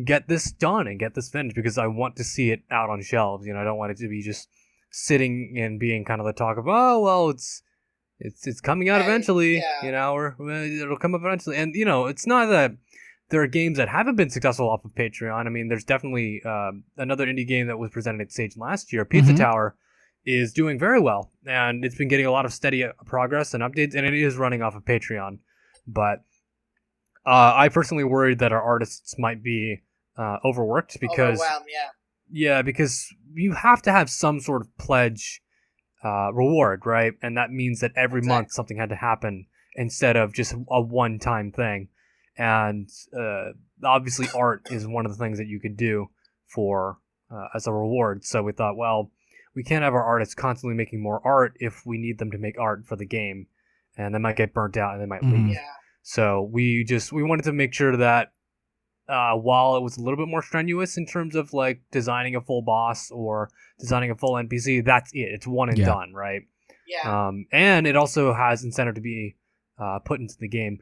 get 0.05 0.27
this 0.27 0.51
done 0.51 0.87
and 0.87 0.99
get 0.99 1.15
this 1.15 1.29
finished 1.29 1.55
because 1.55 1.77
I 1.77 1.87
want 1.87 2.15
to 2.17 2.23
see 2.23 2.51
it 2.51 2.61
out 2.71 2.89
on 2.89 3.01
shelves. 3.01 3.45
You 3.45 3.53
know, 3.53 3.59
I 3.59 3.63
don't 3.63 3.77
want 3.77 3.91
it 3.91 3.97
to 3.97 4.09
be 4.09 4.21
just 4.21 4.47
sitting 4.91 5.55
and 5.57 5.79
being 5.79 6.05
kind 6.05 6.21
of 6.21 6.27
the 6.27 6.33
talk 6.33 6.57
of, 6.57 6.67
oh 6.67 7.01
well, 7.01 7.29
it's 7.29 7.61
it's 8.19 8.45
it's 8.47 8.61
coming 8.61 8.89
out 8.89 8.99
Right, 9.01 9.05
eventually. 9.09 9.57
yeah. 9.57 9.85
You 9.85 9.91
know, 9.91 10.13
or 10.13 10.35
it'll 10.51 10.97
come 10.97 11.15
up 11.15 11.21
eventually. 11.21 11.55
And 11.57 11.73
you 11.75 11.85
know, 11.85 12.05
it's 12.07 12.27
not 12.27 12.47
that 12.47 12.71
there 13.29 13.41
are 13.41 13.47
games 13.47 13.77
that 13.77 13.89
haven't 13.89 14.15
been 14.15 14.29
successful 14.29 14.69
off 14.69 14.83
of 14.85 14.91
Patreon. 14.95 15.45
I 15.45 15.49
mean, 15.49 15.67
there's 15.67 15.83
definitely 15.83 16.41
um, 16.43 16.83
another 16.97 17.25
indie 17.27 17.47
game 17.47 17.67
that 17.67 17.77
was 17.77 17.91
presented 17.91 18.21
at 18.21 18.31
Sage 18.31 18.57
last 18.57 18.91
year, 18.91 19.05
Pizza 19.05 19.33
Mhm. 19.33 19.37
Tower, 19.37 19.75
is 20.25 20.51
doing 20.51 20.77
very 20.79 20.99
well, 20.99 21.31
and 21.45 21.85
it's 21.85 21.95
been 21.95 22.07
getting 22.07 22.25
a 22.25 22.31
lot 22.31 22.45
of 22.45 22.51
steady 22.53 22.83
uh, 22.83 22.91
progress 23.05 23.53
and 23.53 23.63
updates, 23.63 23.95
and 23.95 24.05
it 24.05 24.13
is 24.13 24.35
running 24.37 24.61
off 24.61 24.75
of 24.75 24.83
Patreon. 24.83 25.37
But 25.87 26.23
uh, 27.25 27.53
I 27.55 27.69
personally 27.69 28.03
worried 28.03 28.39
that 28.39 28.51
our 28.51 28.61
artists 28.61 29.15
might 29.19 29.43
be 29.43 29.81
uh, 30.17 30.37
overworked 30.43 30.99
because 30.99 31.39
yeah. 31.39 31.59
yeah, 32.31 32.61
because 32.61 33.07
you 33.33 33.53
have 33.53 33.81
to 33.83 33.91
have 33.91 34.09
some 34.09 34.39
sort 34.39 34.61
of 34.61 34.77
pledge 34.77 35.41
uh, 36.03 36.31
reward, 36.33 36.85
right? 36.85 37.13
And 37.21 37.37
that 37.37 37.51
means 37.51 37.81
that 37.81 37.91
every 37.95 38.21
month 38.21 38.51
something 38.51 38.77
had 38.77 38.89
to 38.89 38.95
happen 38.95 39.47
instead 39.75 40.15
of 40.15 40.33
just 40.33 40.53
a 40.69 40.81
one-time 40.81 41.51
thing. 41.51 41.89
And 42.37 42.89
uh, 43.17 43.51
obviously, 43.83 44.27
art 44.35 44.67
is 44.71 44.87
one 44.87 45.05
of 45.05 45.11
the 45.11 45.17
things 45.17 45.37
that 45.37 45.47
you 45.47 45.59
could 45.59 45.75
do 45.75 46.09
for 46.47 46.99
uh, 47.31 47.47
as 47.53 47.67
a 47.67 47.73
reward. 47.73 48.23
So 48.23 48.41
we 48.41 48.53
thought, 48.53 48.77
well, 48.77 49.11
we 49.55 49.63
can't 49.63 49.83
have 49.83 49.93
our 49.93 50.03
artists 50.03 50.35
constantly 50.35 50.75
making 50.75 51.01
more 51.01 51.21
art 51.25 51.53
if 51.59 51.85
we 51.85 51.97
need 51.97 52.17
them 52.17 52.31
to 52.31 52.37
make 52.37 52.57
art 52.57 52.85
for 52.85 52.95
the 52.95 53.05
game, 53.05 53.47
and 53.97 54.15
they 54.15 54.19
might 54.19 54.37
get 54.37 54.53
burnt 54.53 54.77
out 54.77 54.93
and 54.93 55.01
they 55.01 55.05
might 55.05 55.23
leave. 55.23 55.55
Yeah. 55.55 55.65
So 56.01 56.49
we 56.49 56.85
just 56.85 57.11
we 57.11 57.23
wanted 57.23 57.43
to 57.43 57.53
make 57.53 57.73
sure 57.73 57.97
that 57.97 58.31
uh, 59.09 59.33
while 59.35 59.75
it 59.75 59.81
was 59.81 59.97
a 59.97 60.01
little 60.01 60.17
bit 60.17 60.27
more 60.27 60.41
strenuous 60.41 60.97
in 60.97 61.05
terms 61.05 61.35
of 61.35 61.53
like 61.53 61.81
designing 61.91 62.35
a 62.35 62.41
full 62.41 62.61
boss 62.61 63.09
or 63.11 63.49
designing 63.79 64.11
a 64.11 64.15
full 64.15 64.33
NPC, 64.35 64.85
that's 64.85 65.11
it. 65.13 65.29
It's 65.33 65.47
one 65.47 65.69
and 65.69 65.77
Yeah. 65.77 65.85
done, 65.87 66.13
right? 66.13 66.43
Yeah. 66.87 67.27
Um, 67.27 67.45
and 67.51 67.85
it 67.87 67.95
also 67.95 68.33
has 68.33 68.63
incentive 68.63 68.95
to 68.95 69.01
be 69.01 69.35
uh, 69.77 69.99
put 69.99 70.19
into 70.19 70.35
the 70.39 70.47
game. 70.47 70.79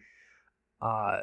Uh, 0.82 1.22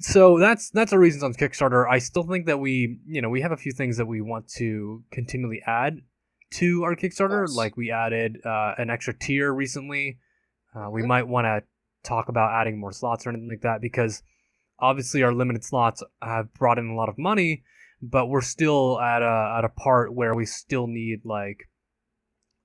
so 0.00 0.38
that's 0.38 0.70
that's 0.70 0.92
our 0.92 0.98
reasons 0.98 1.22
on 1.22 1.34
Kickstarter. 1.34 1.88
I 1.88 1.98
still 1.98 2.24
think 2.24 2.46
that 2.46 2.58
we, 2.58 2.98
you 3.06 3.22
know, 3.22 3.28
we 3.28 3.40
have 3.42 3.52
a 3.52 3.56
few 3.56 3.72
things 3.72 3.96
that 3.98 4.06
we 4.06 4.20
want 4.20 4.48
to 4.56 5.02
continually 5.12 5.62
add 5.66 6.00
to 6.52 6.82
our 6.84 6.96
Kickstarter. 6.96 7.48
Like 7.54 7.76
we 7.76 7.90
added 7.90 8.38
uh, 8.44 8.74
an 8.78 8.90
extra 8.90 9.14
tier 9.14 9.52
recently. 9.52 10.18
Uh, 10.74 10.88
we 10.90 11.02
Mhm. 11.02 11.06
might 11.06 11.28
want 11.28 11.44
to 11.46 11.62
talk 12.02 12.28
about 12.28 12.52
adding 12.60 12.78
more 12.80 12.92
slots 12.92 13.26
or 13.26 13.30
anything 13.30 13.48
like 13.48 13.60
that 13.60 13.80
because 13.80 14.22
obviously 14.78 15.22
our 15.22 15.32
limited 15.32 15.64
slots 15.64 16.02
have 16.22 16.52
brought 16.54 16.78
in 16.78 16.88
a 16.88 16.94
lot 16.94 17.08
of 17.08 17.18
money, 17.18 17.62
but 18.00 18.26
we're 18.26 18.40
still 18.40 19.00
at 19.00 19.22
a 19.22 19.54
at 19.58 19.64
a 19.64 19.68
part 19.68 20.14
where 20.14 20.34
we 20.34 20.46
still 20.46 20.86
need 20.86 21.20
like 21.24 21.68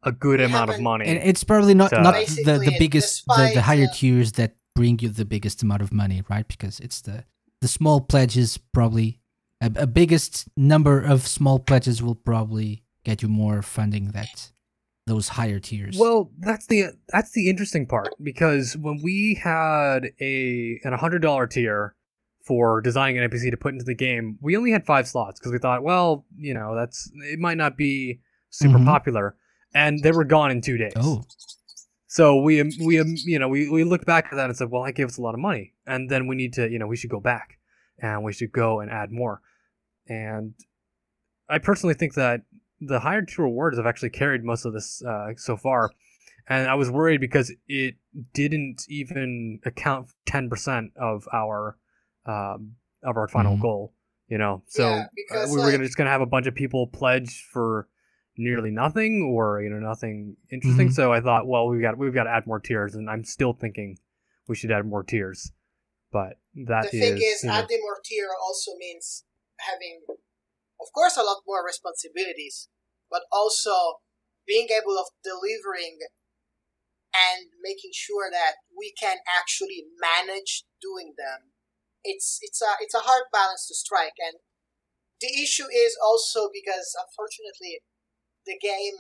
a 0.04 0.12
good 0.12 0.40
We 0.40 0.46
amount 0.46 0.70
of 0.70 0.80
money. 0.80 1.06
And 1.06 1.18
it's 1.24 1.44
probably 1.44 1.74
not 1.74 1.90
So- 1.92 2.02
not 2.02 2.16
the, 2.16 2.60
the 2.64 2.76
biggest 2.80 3.26
the, 3.28 3.52
the 3.56 3.62
higher 3.62 3.88
tiers 3.94 4.34
that 4.34 4.56
bring 4.76 5.00
you 5.00 5.10
the 5.10 5.26
biggest 5.26 5.64
amount 5.64 5.82
of 5.82 5.92
money, 5.92 6.24
right? 6.30 6.48
Because 6.48 6.80
it's 6.80 7.02
the 7.02 7.26
the 7.62 7.68
small 7.68 8.02
pledges 8.02 8.58
probably 8.74 9.20
a, 9.62 9.72
a 9.76 9.88
biggest 9.88 10.48
number 10.56 11.02
of 11.02 11.28
small 11.28 11.58
pledges 11.60 12.02
will 12.04 12.16
probably 12.16 12.84
get 13.04 13.22
you 13.24 13.28
more 13.28 13.62
funding 13.62 14.12
that 14.12 14.52
those 15.08 15.30
higher 15.30 15.60
tiers. 15.60 15.98
Well, 15.98 16.32
that's 16.40 16.68
the 16.68 16.92
that's 17.10 17.32
the 17.32 17.50
interesting 17.50 17.88
part 17.88 18.14
because 18.22 18.78
when 18.78 19.02
we 19.02 19.40
had 19.42 20.12
a 20.22 20.80
an 20.84 20.94
hundred 20.94 21.22
dollar 21.24 21.48
tier 21.48 21.96
for 22.48 22.82
designing 22.82 23.18
an 23.22 23.30
NPC 23.30 23.52
to 23.52 23.58
put 23.58 23.74
into 23.74 23.86
the 23.86 23.94
game, 23.96 24.38
we 24.42 24.56
only 24.58 24.72
had 24.72 24.86
five 24.86 25.08
slots 25.08 25.40
because 25.40 25.52
we 25.52 25.60
thought, 25.60 25.84
well, 25.84 26.26
you 26.38 26.54
know, 26.54 26.76
that's 26.76 27.12
it 27.34 27.40
might 27.40 27.58
not 27.58 27.76
be 27.78 28.22
super 28.50 28.80
Mhm. 28.80 28.86
popular, 28.86 29.36
and 29.74 30.02
they 30.02 30.12
were 30.12 30.24
gone 30.24 30.50
in 30.52 30.62
two 30.62 30.78
days. 30.78 30.94
oh, 30.96 31.24
So 32.08 32.42
we 32.42 32.64
we 32.86 33.00
um, 33.00 33.14
you 33.26 33.38
know 33.38 33.50
we, 33.50 33.70
we 33.70 33.84
looked 33.84 34.06
back 34.06 34.26
at 34.32 34.36
that 34.38 34.46
and 34.50 34.56
said, 34.58 34.70
well, 34.72 34.84
that 34.84 34.94
gave 34.94 35.08
us 35.08 35.18
a 35.18 35.22
lot 35.22 35.34
of 35.34 35.40
money, 35.42 35.74
and 35.86 36.10
then 36.10 36.28
we 36.28 36.36
need 36.36 36.54
to 36.54 36.70
you 36.72 36.80
know 36.80 36.88
we 36.88 36.96
should 36.96 37.10
go 37.10 37.20
back 37.20 37.60
and 38.00 38.24
we 38.24 38.32
should 38.34 38.52
go 38.52 38.80
and 38.80 38.90
add 38.92 39.12
more. 39.12 39.42
And 40.08 40.54
I 41.50 41.58
personally 41.60 41.96
think 41.96 42.14
that 42.14 42.42
the 42.80 43.00
higher 43.02 43.24
tier 43.24 43.44
rewards 43.46 43.78
have 43.78 43.86
actually 43.88 44.12
carried 44.12 44.44
most 44.44 44.64
of 44.66 44.72
this 44.74 45.02
uh, 45.04 45.34
so 45.36 45.58
far, 45.58 45.92
and 46.48 46.70
I 46.70 46.76
was 46.76 46.90
worried 46.90 47.20
because 47.20 47.52
it 47.68 47.96
didn't 48.34 48.86
even 48.88 49.60
account 49.66 50.08
ten 50.26 50.50
percent 50.50 50.92
of 50.96 51.28
our 51.34 51.78
um, 52.28 52.76
of 53.04 53.18
our 53.18 53.28
final 53.28 53.58
Mhm. 53.58 53.62
goal. 53.62 53.94
You 54.28 54.38
know, 54.38 54.62
so 54.68 54.90
Yeah, 54.90 55.08
uh, 55.32 55.46
we 55.50 55.52
were 55.56 55.64
like- 55.64 55.72
gonna 55.72 55.86
just 55.86 55.98
gonna 55.98 56.10
have 56.10 56.22
a 56.22 56.26
bunch 56.26 56.48
of 56.48 56.56
people 56.56 56.88
pledge 56.88 57.46
for 57.52 57.88
nearly 58.36 58.70
nothing 58.72 59.24
or 59.24 59.62
you 59.62 59.70
know 59.70 59.80
nothing 59.80 60.36
interesting. 60.52 60.90
Mhm. 60.90 60.94
So 60.94 61.14
I 61.14 61.22
thought, 61.22 61.48
well, 61.48 61.68
we've 61.70 61.82
got 61.82 61.98
we've 61.98 62.14
got 62.14 62.26
to 62.26 62.30
add 62.30 62.46
more 62.46 62.60
tiers, 62.60 62.94
and 62.96 63.10
I'm 63.10 63.24
still 63.24 63.54
thinking 63.54 63.98
we 64.48 64.56
should 64.56 64.72
add 64.72 64.86
more 64.86 65.04
tiers. 65.04 65.52
But 66.12 66.40
that 66.68 66.92
the 66.92 67.00
thing 67.00 67.18
is, 67.18 67.24
is, 67.24 67.44
you 67.44 67.50
know, 67.50 67.56
adding 67.56 67.80
more 67.82 68.00
tier 68.04 68.30
also 68.42 68.76
means 68.78 69.26
having, 69.60 70.04
of 70.10 70.88
course, 70.94 71.18
a 71.18 71.24
lot 71.24 71.44
more 71.48 71.66
responsibilities, 71.66 72.70
but 73.10 73.24
also 73.32 74.02
being 74.46 74.68
able 74.70 74.98
of 74.98 75.08
delivering 75.24 76.00
and 77.14 77.50
making 77.62 77.92
sure 77.94 78.30
that 78.32 78.56
we 78.78 78.94
can 78.94 79.18
actually 79.40 79.86
manage 80.00 80.66
doing 80.82 81.14
them. 81.18 81.52
It's 82.08 82.40
it's 82.42 82.62
a 82.64 82.72
it's 82.80 82.96
a 82.96 83.04
hard 83.04 83.28
balance 83.36 83.68
to 83.68 83.76
strike, 83.76 84.16
and 84.24 84.40
the 85.22 85.32
issue 85.44 85.68
is 85.72 85.98
also 86.00 86.50
because 86.54 86.96
unfortunately, 86.96 87.82
the 88.46 88.58
game, 88.62 88.98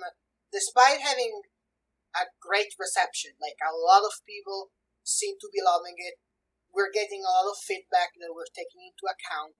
despite 0.51 1.01
having 1.01 1.41
a 2.15 2.27
great 2.41 2.73
reception, 2.79 3.33
like 3.41 3.57
a 3.61 3.73
lot 3.75 4.03
of 4.03 4.23
people 4.27 4.71
seem 5.03 5.35
to 5.39 5.49
be 5.53 5.61
loving 5.63 5.95
it 5.97 6.15
we're 6.73 6.91
getting 6.93 7.23
a 7.25 7.33
lot 7.33 7.49
of 7.49 7.57
feedback 7.57 8.13
that 8.21 8.29
we're 8.35 8.51
taking 8.53 8.85
into 8.85 9.09
account. 9.09 9.57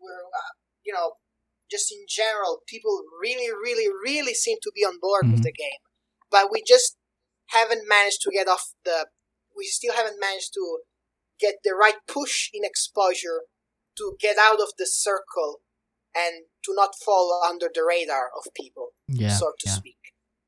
We're, 0.00 0.24
uh, 0.32 0.54
you 0.84 0.94
know, 0.94 1.20
just 1.70 1.92
in 1.92 2.06
general, 2.08 2.62
people 2.66 3.04
really, 3.20 3.50
really, 3.52 3.88
really 3.90 4.34
seem 4.34 4.58
to 4.62 4.72
be 4.74 4.84
on 4.84 4.98
board 5.00 5.26
with 5.30 5.40
Mhm. 5.40 5.44
the 5.44 5.52
game, 5.52 5.80
but 6.30 6.50
we 6.50 6.62
just 6.62 6.96
haven't 7.48 7.86
managed 7.88 8.22
to 8.22 8.30
get 8.30 8.48
off 8.48 8.74
the. 8.84 9.10
we 9.54 9.66
still 9.66 9.92
haven't 9.94 10.20
managed 10.20 10.54
to 10.54 10.82
get 11.40 11.56
the 11.64 11.72
right 11.74 11.96
push 12.06 12.50
in 12.52 12.64
exposure 12.64 13.42
to 13.96 14.16
get 14.20 14.36
out 14.38 14.60
of 14.60 14.68
the 14.78 14.86
circle 14.86 15.60
and 16.16 16.44
to 16.64 16.74
not 16.74 16.90
fall 17.04 17.42
under 17.48 17.68
the 17.72 17.82
radar 17.86 18.30
of 18.36 18.52
people, 18.54 18.90
Yeah. 19.08 19.30
so 19.30 19.52
to 19.60 19.66
yeah. 19.68 19.72
speak. 19.72 19.94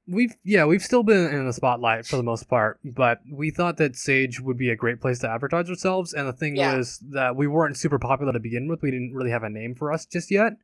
We've 0.09 0.35
yeah, 0.43 0.65
we've 0.65 0.83
still 0.83 1.03
been 1.05 1.33
in 1.33 1.47
the 1.47 1.53
spotlight 1.53 2.05
for 2.07 2.17
the 2.17 2.23
most 2.25 2.49
part, 2.49 2.81
but 2.85 3.21
we 3.31 3.51
thought 3.51 3.77
that 3.77 3.95
Sage 3.95 4.41
would 4.41 4.57
be 4.59 4.71
a 4.71 4.75
great 4.77 5.01
place 5.01 5.21
to 5.21 5.31
advertise 5.31 5.69
ourselves. 5.71 6.13
And 6.13 6.27
the 6.27 6.33
thing 6.33 6.57
Yeah. 6.57 6.77
was 6.77 6.99
that 7.11 7.37
we 7.37 7.47
weren't 7.47 7.77
super 7.77 7.99
popular 7.99 8.33
to 8.33 8.41
begin 8.41 8.67
with. 8.67 8.83
We 8.83 8.91
didn't 8.91 9.15
really 9.15 9.31
have 9.31 9.45
a 9.45 9.51
name 9.51 9.75
for 9.77 9.93
us 9.93 10.07
just 10.07 10.31
yet, 10.31 10.55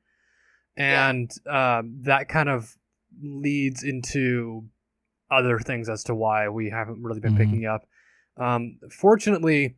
Yeah. 0.77 1.09
and 1.11 1.31
um, 1.49 2.01
that 2.03 2.29
kind 2.29 2.49
of 2.49 2.77
leads 3.23 3.85
into 3.85 4.69
other 5.31 5.59
things 5.61 5.89
as 5.89 6.03
to 6.05 6.15
why 6.15 6.49
we 6.49 6.71
haven't 6.71 7.03
really 7.03 7.21
been 7.21 7.35
Mhm. 7.35 7.39
picking 7.39 7.67
up. 7.67 7.87
Um, 8.37 8.79
fortunately, 8.91 9.77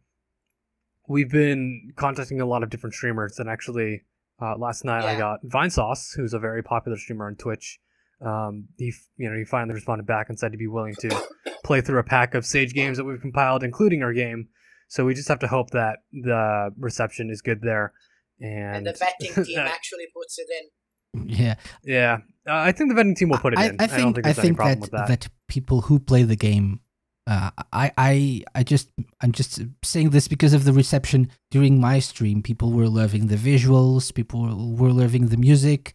we've 1.08 1.30
been 1.30 1.92
contacting 1.96 2.40
a 2.40 2.46
lot 2.46 2.62
of 2.62 2.70
different 2.70 2.94
streamers, 2.94 3.38
and 3.38 3.48
actually, 3.48 4.02
uh, 4.40 4.56
last 4.56 4.84
night 4.84 5.04
I 5.04 5.12
Yeah. 5.12 5.18
got 5.18 5.40
Vinesauce, 5.44 6.14
who's 6.16 6.34
a 6.34 6.38
very 6.38 6.62
popular 6.62 6.96
streamer 6.96 7.26
on 7.26 7.34
Twitch. 7.36 7.78
Um, 8.20 8.68
he, 8.76 8.92
you 9.16 9.30
know, 9.30 9.36
he 9.36 9.44
finally 9.44 9.74
responded 9.74 10.06
back 10.06 10.28
and 10.28 10.38
said 10.38 10.50
he'd 10.52 10.58
be 10.58 10.66
willing 10.66 10.94
to 11.00 11.24
play 11.64 11.80
through 11.80 11.98
a 11.98 12.04
pack 12.04 12.34
of 12.34 12.44
Sage 12.44 12.74
games 12.74 12.96
that 12.98 13.04
we've 13.04 13.20
compiled, 13.20 13.62
including 13.64 14.02
our 14.02 14.12
game. 14.12 14.48
So 14.88 15.04
we 15.04 15.14
just 15.14 15.28
have 15.28 15.38
to 15.40 15.48
hope 15.48 15.70
that 15.70 15.98
the 16.12 16.70
reception 16.78 17.30
is 17.30 17.42
good 17.42 17.60
there. 17.62 17.92
And 18.40 18.76
And, 18.78 18.86
the 18.86 18.92
vetting 18.92 19.44
team 19.46 19.58
actually 19.58 20.06
puts 20.14 20.38
it 20.38 20.46
in. 20.58 21.28
Yeah. 21.28 21.54
yeah, 21.82 22.18
uh, 22.46 22.52
I 22.54 22.72
think 22.72 22.94
the 22.94 23.00
vetting 23.00 23.16
team 23.16 23.30
will 23.30 23.38
put 23.38 23.54
it 23.54 23.58
I, 23.58 23.66
in. 23.68 23.76
I 23.80 23.84
I, 23.84 23.86
think 23.86 24.02
don't 24.02 24.14
think 24.14 24.26
I 24.26 24.32
there's 24.32 24.38
any 24.38 24.48
think 24.48 24.56
problem 24.56 24.80
that, 24.80 24.80
with 24.80 24.90
that. 24.92 25.08
that 25.08 25.28
people 25.48 25.82
who 25.82 25.98
play 25.98 26.22
the 26.22 26.36
game, 26.36 26.80
uh, 27.28 27.50
I 27.74 27.92
I 27.98 28.42
I 28.54 28.62
just 28.62 28.88
I'm 29.20 29.32
just 29.32 29.60
saying 29.84 30.10
this 30.10 30.28
because 30.28 30.54
of 30.54 30.64
the 30.64 30.72
reception 30.72 31.30
during 31.50 31.78
my 31.78 31.98
stream. 31.98 32.42
People 32.42 32.72
were 32.72 32.88
loving 32.88 33.26
the 33.26 33.36
visuals. 33.36 34.12
People 34.14 34.74
were 34.74 34.92
loving 34.92 35.26
the 35.26 35.36
music, 35.36 35.92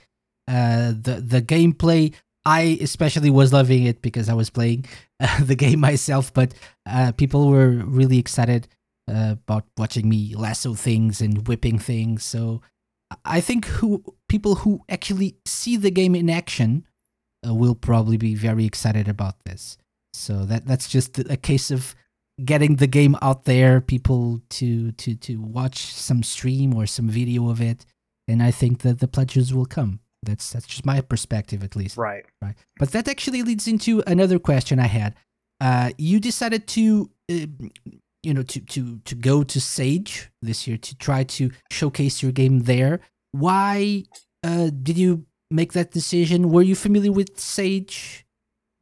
uh, 0.47 0.89
the 0.89 1.23
the 1.25 1.41
gameplay. 1.41 2.13
I 2.45 2.77
especially 2.81 3.31
was 3.31 3.51
loving 3.51 3.85
it 3.85 4.03
because 4.03 4.29
I 4.29 4.35
was 4.35 4.51
playing 4.51 4.85
uh, 5.19 5.43
the 5.43 5.55
game 5.55 5.79
myself. 5.79 6.31
But 6.31 6.53
uh, 6.85 7.13
people 7.13 7.49
were 7.49 7.69
really 7.69 8.19
excited 8.19 8.67
uh, 9.09 9.35
about 9.43 9.65
watching 9.75 10.07
me 10.07 10.35
lasso 10.35 10.75
things 10.75 11.19
and 11.19 11.47
whipping 11.47 11.79
things. 11.79 12.23
So 12.23 12.61
I 13.25 13.41
think 13.41 13.65
who 13.65 14.03
people 14.29 14.55
who 14.55 14.81
actually 14.87 15.37
see 15.47 15.77
the 15.77 15.91
game 15.91 16.13
in 16.13 16.29
action 16.29 16.85
will 17.43 17.75
probably 17.75 18.17
be 18.17 18.35
very 18.35 18.65
excited 18.65 19.07
about 19.07 19.43
this. 19.45 19.77
So 20.13 20.45
that 20.45 20.65
that's 20.65 20.87
just 20.87 21.17
a 21.19 21.37
case 21.37 21.71
of 21.71 21.95
getting 22.43 22.77
the 22.77 22.87
game 22.87 23.15
out 23.21 23.45
there, 23.45 23.81
people 23.81 24.41
to 24.51 24.91
to 24.93 25.15
to 25.15 25.37
watch 25.37 25.93
some 25.93 26.23
stream 26.23 26.73
or 26.73 26.85
some 26.85 27.09
video 27.09 27.49
of 27.49 27.61
it, 27.61 27.85
and 28.27 28.41
I 28.41 28.51
think 28.51 28.81
that 28.81 28.99
the 28.99 29.07
pledges 29.07 29.53
will 29.53 29.65
come. 29.65 29.99
That's 30.21 30.51
that's 30.51 30.67
just 30.67 30.85
my 30.85 31.01
perspective, 31.01 31.63
at 31.63 31.75
least. 31.75 31.97
right. 31.97 32.25
Right. 32.41 32.55
But 32.79 32.91
that 32.91 33.07
actually 33.07 33.43
leads 33.43 33.67
into 33.67 34.03
another 34.07 34.39
question 34.39 34.79
I 34.79 34.87
had. 34.87 35.15
Uh, 35.59 35.91
you 35.97 36.19
decided 36.19 36.67
to, 36.67 37.09
uh, 37.31 37.45
you 38.21 38.33
know, 38.33 38.43
to 38.43 38.59
to 38.61 38.99
to 38.99 39.15
go 39.15 39.43
to 39.43 39.59
Sage 39.59 40.29
this 40.41 40.67
year 40.67 40.77
to 40.77 40.95
try 40.97 41.23
to 41.23 41.51
showcase 41.71 42.23
your 42.23 42.31
game 42.31 42.61
there. 42.61 42.99
Why 43.31 44.03
uh, 44.43 44.69
did 44.81 44.97
you 44.97 45.25
make 45.51 45.73
that 45.73 45.91
decision? 45.91 46.51
Were 46.51 46.61
you 46.61 46.75
familiar 46.75 47.11
with 47.11 47.39
Sage 47.39 48.22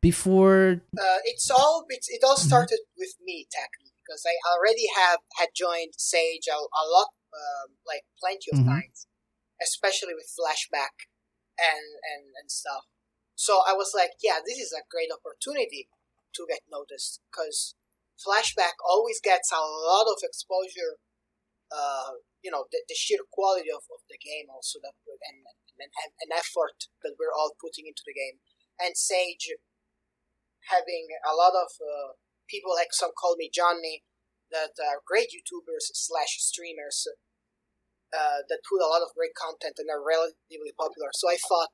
before? 0.01 0.81
Uh, 0.97 1.21
it's 1.23 1.49
all 1.49 1.85
it's, 1.89 2.09
it 2.09 2.23
all 2.23 2.35
Mhm. 2.37 2.47
started 2.49 2.81
with 2.97 3.15
me 3.21 3.47
technically 3.51 3.93
because 4.03 4.25
I 4.25 4.35
already 4.51 4.87
have 4.87 5.19
had 5.37 5.49
joined 5.55 5.93
Sage 5.97 6.47
a, 6.47 6.57
a 6.57 6.83
lot, 6.89 7.13
um, 7.33 7.77
like 7.85 8.03
plenty 8.19 8.51
of 8.51 8.59
Mhm. 8.59 8.67
times, 8.67 9.07
especially 9.61 10.13
with 10.13 10.27
Flashback 10.27 11.07
and 11.57 11.87
and 12.03 12.33
and 12.35 12.51
stuff. 12.51 12.85
So 13.35 13.63
I 13.65 13.73
was 13.73 13.93
like, 13.93 14.13
yeah, 14.21 14.39
this 14.45 14.57
is 14.59 14.73
a 14.73 14.83
great 14.89 15.11
opportunity 15.11 15.89
to 16.35 16.45
get 16.47 16.61
noticed 16.69 17.21
because 17.31 17.75
Flashback 18.17 18.77
always 18.85 19.19
gets 19.19 19.51
a 19.51 19.61
lot 19.61 20.07
of 20.07 20.19
exposure. 20.23 20.99
Uh, 21.71 22.19
you 22.43 22.51
know, 22.51 22.65
the, 22.71 22.83
the 22.89 22.95
sheer 22.95 23.19
quality 23.31 23.71
of, 23.71 23.83
of 23.89 24.01
the 24.09 24.17
game 24.17 24.49
also 24.49 24.77
that 24.83 24.93
and, 25.29 25.45
and, 25.79 25.91
and, 26.03 26.11
and 26.19 26.31
effort 26.33 26.89
that 27.01 27.15
we're 27.17 27.31
all 27.31 27.55
putting 27.61 27.87
into 27.87 28.03
the 28.05 28.13
game. 28.13 28.41
And 28.77 28.97
Sage 28.97 29.49
having 30.69 31.07
a 31.25 31.33
lot 31.33 31.53
of 31.55 31.71
uh, 31.81 32.13
people 32.49 32.75
like 32.75 32.93
SomecallmeJohnny 32.93 34.03
that 34.51 34.75
are 34.77 35.01
great 35.07 35.31
YouTubers 35.31 35.89
slash 35.93 36.37
streamers 36.39 37.07
uh, 38.13 38.43
that 38.49 38.67
put 38.67 38.83
a 38.83 38.91
lot 38.91 39.01
of 39.01 39.15
great 39.15 39.33
content 39.33 39.79
and 39.79 39.89
are 39.89 40.03
relatively 40.03 40.75
popular. 40.77 41.09
So 41.13 41.29
I 41.29 41.37
thought 41.39 41.69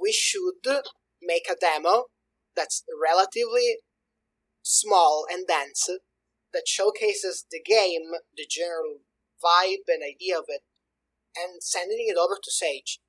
we 0.00 0.12
should 0.12 0.60
make 1.22 1.48
a 1.50 1.56
demo 1.56 2.04
that's 2.54 2.84
relatively 2.92 3.78
small 4.62 5.24
and 5.30 5.46
dense 5.46 5.88
that 6.52 6.68
showcases 6.68 7.46
the 7.50 7.60
game, 7.60 8.12
the 8.36 8.46
general 8.48 9.00
vibe 9.42 9.88
and 9.88 10.02
idea 10.04 10.38
of 10.38 10.44
it, 10.48 10.62
and 11.36 11.62
sending 11.62 12.06
it 12.08 12.18
over 12.18 12.36
to 12.42 12.50
Sage. 12.50 13.00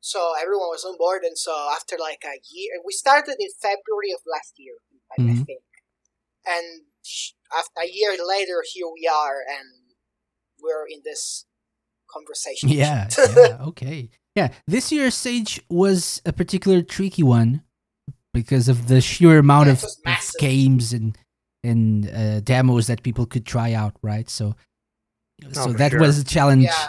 So 0.00 0.32
everyone 0.40 0.68
was 0.68 0.84
on 0.84 0.96
board, 0.96 1.22
and 1.24 1.36
so 1.36 1.52
after 1.74 1.96
like 1.98 2.22
a 2.24 2.38
year, 2.50 2.72
we 2.84 2.92
started 2.92 3.36
in 3.38 3.48
February 3.60 4.12
of 4.14 4.20
last 4.30 4.54
year, 4.56 4.74
I, 5.10 5.22
I 5.22 5.34
think, 5.34 5.62
and 6.46 6.82
after 7.56 7.80
a 7.82 7.88
year 7.90 8.12
later, 8.26 8.62
here 8.72 8.86
we 8.92 9.08
are, 9.08 9.38
and 9.48 9.68
we're 10.62 10.86
in 10.88 11.00
this 11.04 11.46
conversation. 12.10 12.68
Yeah, 12.68 13.08
yeah, 13.18 13.58
okay. 13.68 14.10
Yeah, 14.36 14.50
this 14.66 14.92
year's 14.92 15.14
Sage 15.14 15.60
was 15.68 16.22
a 16.24 16.32
particular 16.32 16.80
tricky 16.82 17.22
one 17.24 17.62
because 18.32 18.68
of 18.68 18.86
the 18.86 19.00
sheer 19.00 19.38
amount 19.38 19.66
Yeah, 19.66 19.72
of, 19.72 19.84
massive. 20.04 20.40
games 20.40 20.92
and 20.92 21.18
and 21.64 22.08
uh, 22.08 22.40
demos 22.40 22.86
that 22.86 23.02
people 23.02 23.26
could 23.26 23.44
try 23.44 23.72
out, 23.72 23.96
right? 24.00 24.30
So 24.30 24.54
so 25.52 25.62
Oh, 25.62 25.72
for 25.72 25.78
that 25.78 25.90
sure. 25.92 26.00
was 26.00 26.18
a 26.18 26.24
challenge. 26.24 26.64
yeah, 26.64 26.88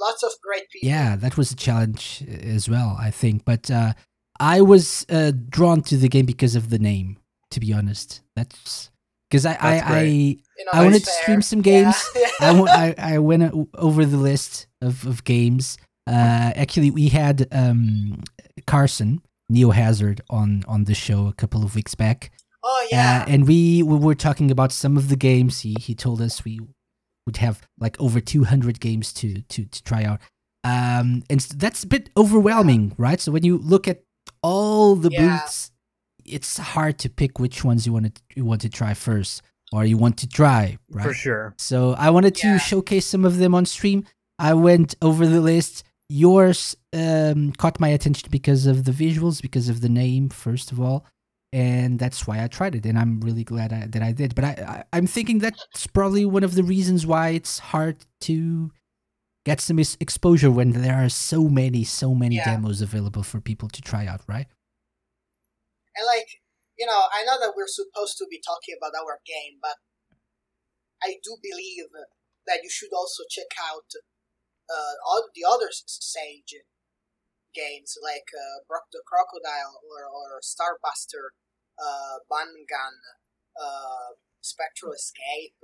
lots 0.00 0.22
of 0.22 0.32
great 0.42 0.68
people. 0.70 0.88
Yeah, 0.88 1.16
that 1.16 1.36
was 1.36 1.52
a 1.52 1.56
challenge 1.56 2.24
uh, 2.28 2.32
as 2.32 2.68
well, 2.68 2.96
I 2.98 3.10
think. 3.10 3.44
But 3.44 3.70
uh, 3.70 3.92
I 4.38 4.60
was 4.60 5.06
uh, 5.10 5.32
drawn 5.48 5.82
to 5.82 5.96
the 5.96 6.08
game 6.08 6.26
because 6.26 6.56
of 6.56 6.70
the 6.70 6.78
name. 6.78 7.18
To 7.50 7.60
be 7.60 7.72
honest, 7.72 8.20
that's 8.36 8.90
because 9.28 9.44
I 9.44 9.54
That's 9.54 9.90
I. 9.90 9.98
I 9.98 10.02
you 10.02 10.36
know, 10.66 10.70
I 10.72 10.82
wanted 10.84 11.02
it's 11.02 11.06
to 11.06 11.22
stream 11.22 11.42
some 11.42 11.60
Yeah, 11.60 11.62
games. 11.62 11.96
I, 12.40 12.50
I, 12.50 12.86
I, 12.86 13.14
I 13.14 13.18
went 13.18 13.68
over 13.74 14.04
the 14.04 14.16
list 14.16 14.66
of, 14.80 15.04
of 15.06 15.24
games. 15.24 15.78
Uh, 16.06 16.52
actually, 16.54 16.90
we 16.90 17.08
had 17.08 17.46
um, 17.52 18.22
Carson 18.66 19.22
Neo 19.48 19.70
Hazard 19.70 20.20
on 20.30 20.64
on 20.68 20.84
the 20.84 20.94
show 20.94 21.26
a 21.26 21.32
couple 21.32 21.64
of 21.64 21.74
weeks 21.74 21.94
back, 21.94 22.30
oh 22.62 22.86
yeah, 22.90 23.24
uh, 23.26 23.32
and 23.32 23.48
we, 23.48 23.82
we 23.82 23.96
were 23.96 24.14
talking 24.14 24.50
about 24.50 24.72
some 24.72 24.96
of 24.96 25.08
the 25.08 25.16
games. 25.16 25.60
He 25.60 25.76
he 25.80 25.94
told 25.94 26.20
us 26.20 26.44
we 26.44 26.60
would 27.26 27.36
have 27.38 27.60
like 27.78 28.00
over 28.00 28.20
two 28.20 28.44
hundred 28.44 28.80
games 28.80 29.12
to 29.14 29.42
to 29.42 29.64
to 29.64 29.82
try 29.84 30.04
out. 30.04 30.20
Um, 30.64 31.22
and 31.30 31.40
that's 31.40 31.84
a 31.84 31.86
bit 31.86 32.10
overwhelming, 32.16 32.94
right? 32.98 33.20
So 33.20 33.32
when 33.32 33.44
you 33.44 33.56
look 33.58 33.88
at 33.88 34.02
all 34.42 34.94
the 34.94 35.10
Yeah. 35.10 35.38
booths, 35.38 35.70
it's 36.24 36.58
hard 36.58 36.98
to 36.98 37.08
pick 37.08 37.38
which 37.38 37.64
ones 37.64 37.86
you 37.86 37.92
want 37.92 38.14
to 38.14 38.22
you 38.36 38.44
want 38.44 38.60
to 38.62 38.68
try 38.68 38.94
first, 38.94 39.42
or 39.72 39.84
you 39.84 39.96
want 39.96 40.16
to 40.18 40.26
try, 40.28 40.78
right? 40.90 41.06
For 41.06 41.14
sure. 41.14 41.54
So 41.58 41.94
I 41.94 42.10
wanted 42.10 42.34
to 42.36 42.46
Yeah. 42.48 42.58
showcase 42.58 43.06
some 43.06 43.24
of 43.24 43.38
them 43.38 43.54
on 43.54 43.64
stream. 43.66 44.04
I 44.38 44.54
went 44.54 44.94
over 45.02 45.26
the 45.26 45.40
list. 45.40 45.84
Yours 46.08 46.76
um, 46.92 47.52
caught 47.52 47.78
my 47.78 47.88
attention 47.88 48.28
because 48.32 48.66
of 48.66 48.84
the 48.84 48.90
visuals, 48.92 49.40
because 49.40 49.68
of 49.68 49.80
the 49.80 49.88
name, 49.88 50.28
first 50.28 50.72
of 50.72 50.80
all, 50.80 51.04
and 51.52 51.98
that's 51.98 52.26
why 52.26 52.42
I 52.42 52.48
tried 52.48 52.74
it. 52.74 52.86
And 52.86 52.98
I'm 52.98 53.20
really 53.20 53.44
glad 53.44 53.72
I, 53.72 53.86
that 53.86 54.02
I 54.02 54.12
did. 54.12 54.34
But 54.34 54.44
I, 54.44 54.48
I, 54.48 54.84
I'm 54.96 55.06
thinking 55.06 55.38
that's 55.38 55.86
probably 55.88 56.24
one 56.24 56.44
of 56.44 56.54
the 56.54 56.62
reasons 56.62 57.06
why 57.06 57.30
it's 57.30 57.58
hard 57.58 58.04
to 58.22 58.70
get 59.44 59.60
some 59.60 59.78
exposure 59.78 60.50
when 60.50 60.72
there 60.72 60.96
are 61.04 61.08
so 61.08 61.48
many, 61.48 61.82
so 61.84 62.14
many 62.14 62.36
Yeah. 62.36 62.44
demos 62.56 62.80
available 62.82 63.22
for 63.22 63.40
people 63.40 63.68
to 63.68 63.82
try 63.82 64.06
out, 64.06 64.22
right? 64.28 64.46
and 65.96 66.06
like 66.06 66.28
you 66.78 66.86
know, 66.86 67.02
I 67.12 67.24
know 67.24 67.36
that 67.38 67.52
we're 67.54 67.68
supposed 67.68 68.16
to 68.18 68.26
be 68.30 68.40
talking 68.40 68.74
about 68.78 68.96
our 68.96 69.20
game, 69.26 69.58
but 69.60 69.76
I 71.02 71.16
do 71.22 71.36
believe 71.42 71.88
that 72.46 72.60
you 72.62 72.70
should 72.70 72.88
also 72.96 73.22
check 73.28 73.52
out 73.60 73.84
uh, 74.70 74.94
all 75.04 75.28
the 75.34 75.44
other 75.44 75.68
Sage 75.70 76.54
games 77.54 77.96
like 78.02 78.28
uh, 78.34 78.62
Brock 78.68 78.84
the 78.92 79.02
Crocodile 79.06 79.80
or, 79.84 80.04
or 80.06 80.40
Starbuster, 80.40 81.36
uh, 81.78 82.18
Bun 82.28 82.48
Gun, 82.68 82.94
uh, 83.60 84.14
Spectral 84.40 84.92
Escape, 84.92 85.56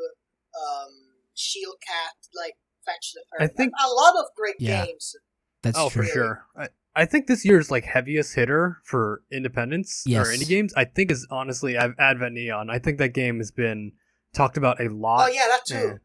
um, 0.55 0.91
Shield 1.35 1.77
Cat, 1.87 2.15
like 2.35 2.57
Fetch 2.85 3.13
the 3.15 3.23
I 3.45 3.47
think- 3.47 3.73
a 3.85 3.89
lot 3.89 4.15
of 4.19 4.27
great 4.37 4.57
Yeah. 4.59 4.87
games. 4.87 5.15
That's 5.63 5.79
oh, 5.79 5.89
true. 5.91 6.05
for 6.05 6.09
sure. 6.09 6.47
I, 6.57 6.69
I 6.95 7.05
think 7.05 7.27
this 7.27 7.45
year's 7.45 7.71
like 7.71 7.85
heaviest 7.85 8.35
hitter 8.35 8.79
for 8.85 9.23
independence 9.33 10.05
Yes. 10.07 10.27
or 10.27 10.31
indie 10.31 10.49
games, 10.49 10.73
I 10.77 10.85
think 10.85 11.11
is 11.11 11.27
honestly 11.31 11.77
Advent 11.77 12.35
Neon. 12.35 12.71
I 12.71 12.79
think 12.79 12.99
that 12.99 13.11
game 13.15 13.39
has 13.39 13.51
been 13.51 13.93
talked 14.35 14.57
about 14.57 14.81
a 14.81 14.89
lot. 14.89 15.29
Oh 15.29 15.33
yeah, 15.33 15.47
that 15.49 15.61
too. 15.67 15.99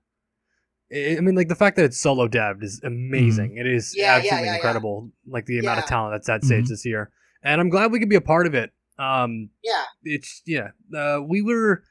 I 0.94 1.18
I 1.18 1.22
mean, 1.22 1.36
like 1.36 1.48
the 1.48 1.56
fact 1.56 1.76
that 1.78 1.86
it's 1.86 1.98
solo 2.00 2.28
devved 2.28 2.64
is 2.64 2.82
amazing. 2.84 3.58
It 3.58 3.68
is 3.68 3.94
Yeah, 3.96 4.04
yeah, 4.04 4.16
absolutely 4.18 4.46
yeah, 4.46 4.52
yeah. 4.52 4.56
incredible. 4.58 5.12
Like 5.28 5.46
the 5.46 5.60
amount 5.60 5.80
of 5.80 5.86
talent 5.86 6.14
that's 6.14 6.30
at 6.30 6.44
stage 6.44 6.66
Mhm. 6.66 6.70
this 6.70 6.86
year, 6.86 7.12
and 7.44 7.60
I'm 7.62 7.70
glad 7.70 7.92
we 7.92 8.00
could 8.00 8.10
be 8.10 8.16
a 8.16 8.22
part 8.22 8.48
of 8.48 8.54
it. 8.54 8.72
Um, 9.00 9.50
Yeah, 9.64 9.84
it's 10.04 10.42
yeah. 10.46 10.70
Uh, 10.96 11.20
we 11.28 11.42
were. 11.42 11.84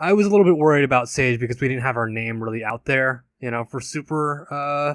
I 0.00 0.12
was 0.14 0.26
a 0.26 0.30
little 0.30 0.44
bit 0.44 0.56
worried 0.56 0.84
about 0.84 1.08
Sage 1.08 1.38
because 1.38 1.60
we 1.60 1.68
didn't 1.68 1.82
have 1.82 1.96
our 1.96 2.08
name 2.08 2.42
really 2.42 2.64
out 2.64 2.84
there. 2.86 3.24
You 3.40 3.50
know, 3.50 3.64
for 3.64 3.80
super. 3.80 4.46
Uh, 4.50 4.94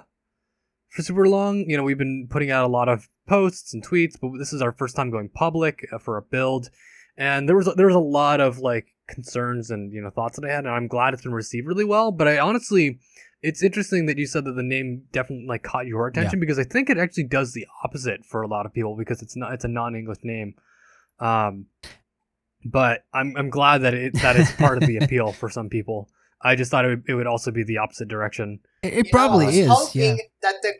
for 0.90 1.02
super 1.02 1.28
long, 1.28 1.66
you 1.70 1.76
know, 1.78 1.84
we've 1.84 1.98
been 1.98 2.28
putting 2.30 2.50
out 2.50 2.66
a 2.66 2.68
lot 2.72 2.88
of 2.90 3.10
posts 3.28 3.74
and 3.74 3.86
tweets, 3.86 4.14
but 4.20 4.32
this 4.40 4.54
is 4.54 4.62
our 4.62 4.72
first 4.72 4.96
time 4.96 5.12
going 5.12 5.30
public 5.30 5.86
uh, 5.92 5.98
for 6.00 6.18
a 6.18 6.22
build, 6.22 6.70
and 7.18 7.48
there 7.48 7.56
was 7.58 7.70
there 7.76 7.88
was 7.88 7.96
a 7.96 8.00
lot 8.00 8.40
of 8.40 8.60
like 8.60 8.88
concerns 9.08 9.70
and 9.70 9.92
you 9.94 10.02
know 10.02 10.10
thoughts 10.10 10.38
that 10.40 10.46
I 10.50 10.54
had, 10.54 10.66
and 10.66 10.74
I'm 10.74 10.88
glad 10.88 11.14
it's 11.14 11.24
been 11.24 11.34
received 11.34 11.68
really 11.68 11.84
well. 11.86 12.12
But 12.12 12.28
I 12.30 12.40
honestly, 12.40 13.00
it's 13.42 13.62
interesting 13.64 14.06
that 14.08 14.18
you 14.18 14.26
said 14.26 14.46
that 14.46 14.54
the 14.54 14.64
name 14.64 15.04
definitely 15.12 15.46
like 15.48 15.64
caught 15.64 15.86
your 15.88 16.08
attention 16.08 16.40
because 16.40 16.58
I 16.60 16.64
think 16.64 16.90
it 16.90 16.98
actually 16.98 17.26
does 17.26 17.54
the 17.54 17.66
opposite 17.84 18.26
for 18.26 18.42
a 18.42 18.48
lot 18.48 18.66
of 18.66 18.74
people 18.74 18.96
because 18.98 19.22
it's 19.22 19.36
not 19.36 19.54
it's 19.54 19.64
a 19.66 19.68
non-English 19.68 20.20
name. 20.24 20.56
Um, 21.20 21.68
but 22.66 23.04
I'm 23.14 23.36
I'm 23.38 23.50
glad 23.50 23.80
that 23.84 23.94
it 23.94 24.14
that 24.22 24.36
is 24.36 24.52
part 24.54 24.82
of 24.82 24.88
the 24.88 24.98
appeal 25.02 25.32
for 25.32 25.50
some 25.50 25.70
people. 25.70 26.10
I 26.42 26.56
just 26.56 26.70
thought 26.70 26.86
it 26.86 26.90
would, 26.90 27.04
it 27.08 27.14
would 27.16 27.28
also 27.28 27.50
be 27.52 27.64
the 27.64 27.78
opposite 27.80 28.08
direction. 28.08 28.60
It, 28.84 28.94
You 28.94 29.00
it 29.00 29.06
know, 29.06 29.12
probably 29.12 29.46
I 29.46 29.48
was 29.50 29.58
is. 29.58 29.68
Hoping 29.70 30.02
Yeah. 30.18 30.24
that 30.44 30.56
the 30.62 30.74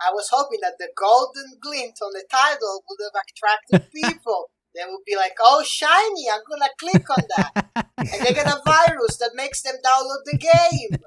I 0.00 0.10
was 0.12 0.28
hoping 0.32 0.58
that 0.62 0.74
the 0.78 0.88
golden 0.98 1.58
glint 1.62 1.96
on 2.02 2.12
the 2.12 2.24
title 2.30 2.82
would 2.88 2.98
have 3.04 3.22
attracted 3.22 3.92
people. 3.94 4.50
they 4.74 4.82
would 4.86 5.04
be 5.06 5.14
like, 5.16 5.32
"Oh, 5.40 5.62
shiny! 5.64 6.26
I'm 6.32 6.40
gonna 6.48 6.72
click 6.78 7.08
on 7.10 7.22
that," 7.36 7.86
and 7.98 8.08
they 8.26 8.32
get 8.34 8.46
a 8.48 8.60
virus 8.66 9.16
that 9.18 9.32
makes 9.34 9.62
them 9.62 9.74
download 9.84 10.24
the 10.24 10.38
game. 10.38 10.98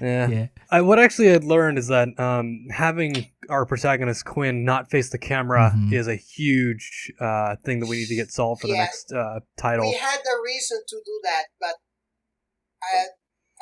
Yeah. 0.00 0.28
Yeah. 0.28 0.46
I, 0.70 0.80
what 0.82 0.98
actually 0.98 1.32
I 1.32 1.36
learned 1.38 1.78
is 1.78 1.88
that 1.88 2.08
um, 2.18 2.66
having 2.70 3.26
our 3.48 3.64
protagonist 3.66 4.24
Quinn 4.24 4.64
not 4.64 4.90
face 4.90 5.10
the 5.10 5.18
camera 5.18 5.72
Mhm. 5.74 5.92
is 5.92 6.08
a 6.08 6.16
huge 6.16 7.12
uh, 7.20 7.56
thing 7.64 7.80
that 7.80 7.88
we 7.88 7.96
need 7.96 8.08
to 8.08 8.14
get 8.16 8.30
solved 8.32 8.60
for 8.62 8.66
the 8.68 8.74
next 8.76 9.12
uh, 9.12 9.40
title. 9.56 9.86
We 9.90 9.96
had 9.96 10.18
a 10.20 10.36
reason 10.44 10.78
to 10.88 10.96
do 11.04 11.20
that, 11.24 11.44
but 11.60 11.74
uh, 12.82 13.04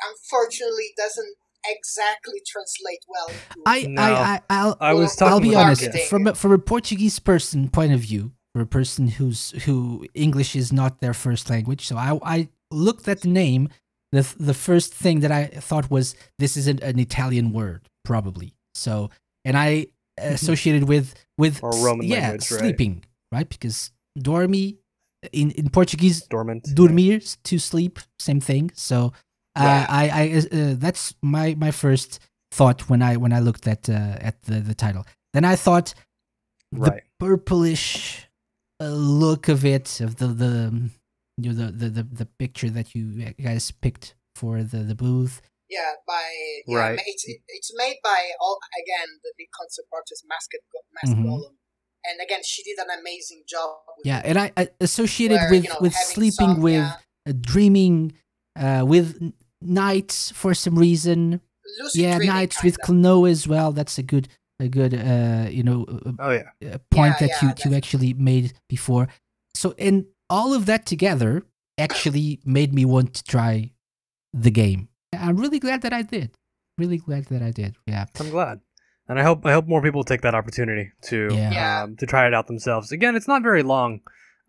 unfortunately, 0.09 0.83
it 0.85 0.95
doesn't 0.97 1.33
exactly 1.65 2.41
translate 2.47 3.03
well. 3.07 3.29
I, 3.65 3.81
No. 3.83 4.01
I, 4.01 4.11
I, 4.11 4.41
I'll, 4.49 4.77
I 4.79 4.93
was 4.93 5.15
talking 5.15 5.33
I'll 5.33 5.39
be 5.39 5.55
honest. 5.55 5.83
Marketing. 5.83 6.07
From 6.09 6.27
a, 6.27 6.35
from 6.35 6.51
a 6.53 6.57
Portuguese 6.59 7.19
person 7.19 7.69
point 7.69 7.93
of 7.93 7.99
view, 7.99 8.31
for 8.53 8.61
a 8.61 8.65
person 8.65 9.07
who's 9.07 9.51
who 9.65 10.05
English 10.13 10.55
is 10.55 10.73
not 10.73 10.99
their 11.01 11.13
first 11.13 11.49
language, 11.49 11.85
so 11.87 11.95
I, 11.97 12.19
I 12.23 12.49
looked 12.71 13.07
at 13.07 13.21
the 13.21 13.29
name. 13.29 13.69
The 14.11 14.23
The 14.39 14.53
first 14.53 14.93
thing 14.93 15.21
that 15.21 15.31
I 15.31 15.45
thought 15.47 15.89
was 15.89 16.15
this 16.39 16.57
is 16.57 16.67
an, 16.67 16.79
an 16.83 16.99
Italian 16.99 17.51
word, 17.53 17.81
probably. 18.03 18.53
So, 18.75 19.09
and 19.45 19.57
I 19.57 19.87
associated 20.17 20.83
with 20.87 21.15
with 21.37 21.61
Or 21.63 21.71
Roman 21.71 22.07
yeah, 22.07 22.19
language, 22.21 22.51
right? 22.51 22.59
sleeping, 22.59 23.05
right? 23.31 23.47
Because 23.49 23.91
dormi 24.19 24.77
in 25.31 25.51
in 25.51 25.69
Portuguese 25.69 26.21
Dormant. 26.27 26.63
dormir 26.75 27.19
to 27.43 27.59
sleep 27.59 27.99
same 28.19 28.39
thing 28.41 28.71
so 28.73 29.13
uh, 29.55 29.63
Yeah. 29.63 29.85
i 29.89 30.03
i 30.21 30.23
uh, 30.37 30.73
that's 30.77 31.13
my 31.21 31.55
my 31.55 31.69
first 31.71 32.19
thought 32.51 32.89
when 32.89 33.01
i 33.03 33.15
when 33.17 33.31
i 33.31 33.39
looked 33.39 33.67
at 33.67 33.87
uh, 33.87 34.17
at 34.27 34.41
the 34.47 34.59
the 34.59 34.73
title 34.73 35.05
then 35.33 35.45
i 35.45 35.55
thought 35.55 35.93
the 36.71 37.01
purplish 37.19 38.27
uh, 38.81 38.87
look 38.89 39.47
of 39.47 39.63
it 39.63 40.01
of 40.01 40.15
the 40.15 40.27
the 40.27 40.89
you 41.43 41.51
know, 41.53 41.65
the, 41.65 41.71
the 41.71 41.89
the 41.89 42.03
the 42.03 42.25
picture 42.25 42.69
that 42.69 42.93
you 42.95 43.33
guys 43.41 43.71
picked 43.71 44.15
for 44.35 44.63
the 44.63 44.79
the 44.89 44.95
booth 44.95 45.41
Yeah, 45.69 45.93
by 46.07 46.25
yeah, 46.67 46.77
Right. 46.77 46.99
it's 47.05 47.25
it's 47.47 47.71
made 47.75 47.97
by 48.03 48.21
all 48.41 48.57
again 48.81 49.09
the 49.23 49.31
big 49.37 49.47
concept 49.59 49.87
artist 49.93 50.25
Masked 50.27 50.57
Go- 50.71 50.87
Masked 50.97 51.17
Mhm. 51.19 51.25
Golem, 51.27 51.53
and 52.07 52.17
again 52.25 52.41
she 52.43 52.61
did 52.63 52.77
an 52.79 52.91
amazing 52.99 53.43
job. 53.47 53.69
With 53.97 54.05
yeah 54.09 54.19
it, 54.19 54.25
and 54.29 54.37
i, 54.39 54.51
I 54.57 54.63
associated 54.79 55.39
where, 55.41 55.49
with 55.51 55.63
you 55.65 55.69
know, 55.69 55.77
with 55.81 55.93
sleeping 55.93 56.53
some, 56.55 56.61
with 56.61 56.83
yeah, 56.83 56.95
uh, 57.29 57.33
dreaming 57.39 58.13
uh 58.63 58.83
with 58.93 59.07
n- 59.21 59.33
nights 59.61 60.31
for 60.31 60.53
some 60.53 60.75
reason 60.87 61.39
lucid 61.79 62.01
yeah 62.01 62.17
dreaming 62.17 62.35
nights 62.35 62.63
with 62.63 62.75
kinda. 62.81 63.07
Klonoa 63.09 63.29
as 63.31 63.47
well 63.47 63.71
that's 63.71 63.97
a 63.97 64.03
good 64.03 64.27
a 64.59 64.67
good 64.67 64.93
uh 64.93 65.47
you 65.57 65.63
know 65.63 65.85
uh, 65.87 66.11
Oh 66.19 66.31
yeah. 66.31 66.49
uh, 66.73 66.77
point 66.89 67.15
Yeah, 67.21 67.27
that 67.27 67.31
yeah, 67.41 67.53
you, 67.65 67.71
you 67.71 67.77
actually 67.77 68.13
made 68.13 68.53
before. 68.69 69.07
So, 69.55 69.73
and 69.77 70.05
all 70.31 70.53
of 70.53 70.65
that 70.65 70.85
together 70.85 71.43
actually 71.77 72.39
made 72.45 72.73
me 72.73 72.85
want 72.85 73.13
to 73.15 73.23
try 73.23 73.71
the 74.33 74.51
game. 74.51 74.87
I'm 75.13 75.37
really 75.37 75.59
glad 75.59 75.81
that 75.83 75.93
I 75.93 76.01
did. 76.03 76.31
Really 76.77 76.97
glad 76.97 77.25
that 77.25 77.41
I 77.43 77.51
did. 77.51 77.75
Yeah. 77.85 78.05
I'm 78.19 78.29
glad, 78.29 78.61
and 79.07 79.19
I 79.19 79.23
hope 79.23 79.45
I 79.45 79.51
hope 79.51 79.67
more 79.67 79.81
people 79.81 80.03
take 80.03 80.21
that 80.21 80.33
opportunity 80.33 80.91
to 81.09 81.27
Yeah. 81.31 81.51
Yeah. 81.51 81.83
um, 81.83 81.97
to 81.97 82.05
try 82.05 82.25
it 82.27 82.33
out 82.33 82.47
themselves. 82.47 82.91
Again, 82.91 83.15
it's 83.15 83.27
not 83.27 83.43
very 83.43 83.61
long, 83.61 83.99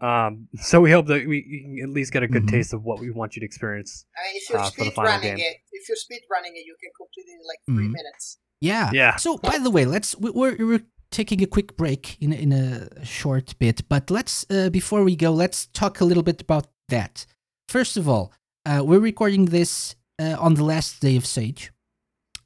um, 0.00 0.48
so 0.70 0.80
we 0.80 0.90
hope 0.92 1.06
that 1.08 1.26
we 1.26 1.38
can 1.42 1.78
at 1.82 1.90
least 1.92 2.12
get 2.12 2.22
a 2.22 2.28
good 2.28 2.44
Mhm. 2.44 2.50
taste 2.50 2.72
of 2.72 2.84
what 2.84 3.00
we 3.00 3.10
want 3.10 3.34
you 3.34 3.40
to 3.40 3.46
experience. 3.46 4.06
I 4.16 4.20
mean, 4.28 4.36
if 4.36 4.48
you're 4.50 4.58
uh, 4.60 4.70
for 4.70 4.76
the 4.76 4.84
speed 4.84 4.94
final 4.94 5.10
running 5.12 5.36
game. 5.36 5.46
it, 5.46 5.56
if 5.72 5.88
you're 5.88 5.96
speed 5.96 6.22
running 6.30 6.52
it, 6.54 6.64
you 6.64 6.76
can 6.80 6.90
complete 6.96 7.26
it 7.26 7.36
in 7.40 7.46
like 7.52 7.60
3 7.66 7.88
Mhm. 7.88 7.92
minutes. 8.00 8.38
Yeah. 8.60 8.90
Yeah. 8.92 9.16
So, 9.16 9.36
by 9.38 9.58
the 9.58 9.70
way, 9.70 9.84
let's 9.84 10.16
we- 10.16 10.30
we're 10.30 10.56
we're 10.64 10.84
taking 11.12 11.42
a 11.42 11.46
quick 11.46 11.76
break 11.76 12.16
in 12.20 12.32
a- 12.32 12.36
in 12.36 12.52
a 12.52 13.04
short 13.04 13.54
bit, 13.58 13.88
but 13.88 14.10
let's 14.10 14.44
uh, 14.50 14.70
before 14.70 15.04
we 15.04 15.14
go, 15.16 15.30
let's 15.32 15.66
talk 15.66 16.00
a 16.00 16.04
little 16.04 16.22
bit 16.22 16.40
about 16.42 16.66
that. 16.88 17.26
First 17.68 17.96
of 17.96 18.08
all, 18.08 18.32
uh, 18.66 18.82
we're 18.84 19.00
recording 19.10 19.46
this 19.50 19.96
uh, 20.22 20.36
on 20.38 20.54
the 20.54 20.64
last 20.64 21.00
day 21.00 21.16
of 21.16 21.24
Sage, 21.26 21.72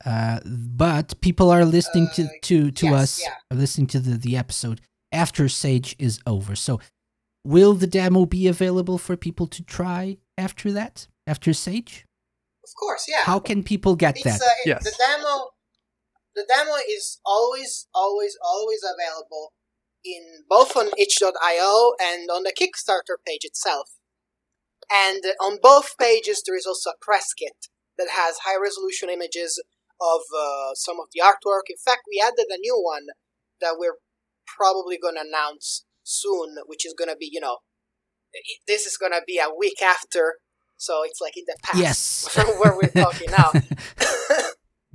uh, 0.05 0.39
but 0.45 1.21
people 1.21 1.51
are 1.51 1.65
listening 1.65 2.09
to 2.15 2.23
Uh, 2.23 2.29
to 2.43 2.71
to 2.71 2.87
yes, 2.87 3.03
us, 3.03 3.21
yeah. 3.23 3.35
are 3.51 3.59
listening 3.61 3.89
to 3.89 4.01
the 4.01 4.19
the 4.19 4.37
episode 4.37 4.81
after 5.13 5.49
Sage 5.49 5.95
is 5.99 6.21
over. 6.27 6.57
So, 6.57 6.81
will 7.45 7.75
the 7.75 7.87
demo 7.87 8.27
be 8.27 8.49
available 8.49 8.99
for 8.99 9.17
people 9.17 9.47
to 9.49 9.63
try 9.63 10.19
after 10.37 10.73
that? 10.73 11.09
After 11.27 11.53
Sage, 11.55 12.05
Of 12.65 12.75
course, 12.75 13.05
yeah. 13.09 13.25
how 13.25 13.41
can 13.41 13.63
people 13.63 13.97
get 13.97 14.17
it's 14.17 14.25
that? 14.25 14.41
uh, 14.41 14.45
it- 14.65 14.67
Yes. 14.69 14.85
the 14.85 14.95
demo. 14.99 15.51
The 16.37 16.45
demo 16.47 16.75
is 16.87 17.19
always, 17.25 17.89
always, 17.95 18.37
always 18.45 18.81
available 18.85 19.55
in 20.05 20.45
both 20.49 20.77
on 20.77 20.91
itch.io 20.99 21.93
and 22.01 22.29
on 22.31 22.43
the 22.45 22.53
Kickstarter 22.53 23.17
page 23.27 23.41
itself. 23.45 23.93
And 24.93 25.25
on 25.43 25.59
both 25.61 25.97
pages, 25.99 26.43
there 26.47 26.57
is 26.57 26.67
also 26.67 26.91
a 26.91 27.01
press 27.01 27.33
kit 27.33 27.57
that 27.99 28.09
has 28.13 28.37
high 28.45 28.61
resolution 28.61 29.09
images 29.09 29.61
of 30.01 30.21
uh, 30.37 30.75
some 30.75 31.01
of 31.01 31.07
the 31.15 31.23
artwork. 31.25 31.67
In 31.71 31.77
fact, 31.83 32.03
we 32.07 32.23
added 32.25 32.47
a 32.51 32.59
new 32.61 32.79
one 32.81 33.07
that 33.61 33.77
we're 33.79 33.97
probably 34.47 34.99
going 34.99 35.15
to 35.15 35.25
announce 35.27 35.87
soon, 36.05 36.57
which 36.67 36.85
is 36.87 36.95
going 36.97 37.09
to 37.09 37.17
be, 37.17 37.29
you 37.33 37.41
know, 37.41 37.59
this 38.69 38.85
is 38.87 38.99
going 38.99 39.13
to 39.13 39.23
be 39.27 39.39
a 39.39 39.49
week 39.59 39.81
after. 39.83 40.35
So 40.77 41.01
it's 41.05 41.21
like 41.21 41.37
in 41.37 41.45
the 41.47 41.57
past 41.65 41.79
Yes. 41.79 42.29
from 42.31 42.47
where 42.61 42.77
we're 42.77 42.91
talking 42.91 43.31
now. 43.31 43.53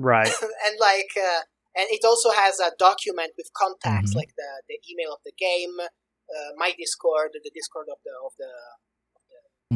Right. 0.01 0.27
and 0.65 0.75
like 0.79 1.11
uh, 1.17 1.41
and 1.75 1.87
it 1.89 2.03
also 2.03 2.31
has 2.31 2.59
a 2.59 2.71
document 2.77 3.31
with 3.37 3.49
contacts 3.55 4.11
Mhm. 4.11 4.15
like 4.15 4.33
the, 4.37 4.49
the 4.67 4.77
email 4.91 5.13
of 5.13 5.19
the 5.25 5.33
game 5.37 5.75
uh, 5.79 6.51
my 6.57 6.73
discord 6.77 7.31
the 7.33 7.51
discord 7.53 7.87
of 7.91 7.99
the 8.05 8.15
of 8.25 8.33
the, 8.37 8.51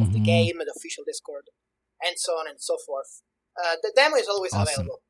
of 0.03 0.07
the 0.11 0.19
Mhm. 0.19 0.25
game 0.25 0.57
the 0.59 0.73
official 0.75 1.03
discord 1.05 1.45
and 2.03 2.15
so 2.17 2.33
on 2.33 2.47
and 2.47 2.59
so 2.59 2.77
forth 2.85 3.21
uh, 3.61 3.75
the 3.81 3.91
demo 3.95 4.15
is 4.17 4.27
always 4.27 4.53
Awesome. 4.53 4.67
available 4.67 5.01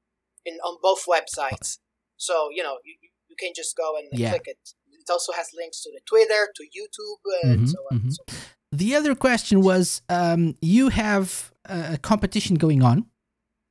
in 0.45 0.55
on 0.63 0.77
both 0.81 1.05
websites 1.05 1.79
so 2.17 2.49
you 2.53 2.63
know 2.63 2.77
you, 2.85 2.95
you 3.29 3.35
can 3.39 3.51
just 3.55 3.75
go 3.75 3.97
and 3.97 4.07
Yeah. 4.11 4.29
click 4.29 4.45
it 4.45 4.59
it 4.91 5.09
also 5.11 5.31
has 5.33 5.47
links 5.55 5.81
to 5.81 5.89
the 5.91 6.01
twitter 6.05 6.49
to 6.55 6.63
youtube 6.63 7.21
uh, 7.25 7.51
and 7.53 7.61
Mhm, 7.61 7.71
so 7.73 7.79
on 7.89 7.95
and 8.03 8.13
so 8.13 8.23
forth. 8.25 8.49
The 8.71 8.95
other 8.95 9.15
question 9.15 9.61
was 9.61 10.01
um, 10.09 10.55
you 10.61 10.89
have 10.89 11.51
a 11.65 11.97
competition 11.97 12.55
going 12.55 12.81
on, 12.83 13.05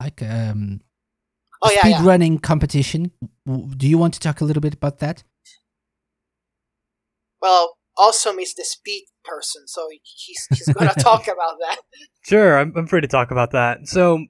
like 0.01 0.23
um, 0.23 0.81
oh 1.65 1.71
yeah, 1.73 1.81
speed 1.81 1.91
yeah. 1.91 2.05
running 2.07 2.39
competition. 2.39 3.11
Do 3.47 3.89
you 3.89 3.99
want 3.99 4.15
to 4.15 4.21
talk 4.21 4.41
a 4.41 4.45
little 4.45 4.61
bit 4.61 4.75
about 4.75 4.99
that? 5.01 5.25
well 7.41 7.77
awesome 7.97 8.39
is 8.39 8.55
the 8.55 8.65
speed 8.65 9.05
person 9.25 9.63
so 9.67 9.89
he's, 10.03 10.47
he's 10.51 10.69
gonna 10.75 10.95
talk 10.99 11.25
about 11.29 11.57
that 11.61 11.77
Sure, 12.27 12.59
I'm, 12.59 12.73
I'm 12.75 12.87
free 12.87 13.03
to 13.03 13.07
talk 13.07 13.31
about 13.31 13.51
that. 13.51 13.87
So, 13.87 14.25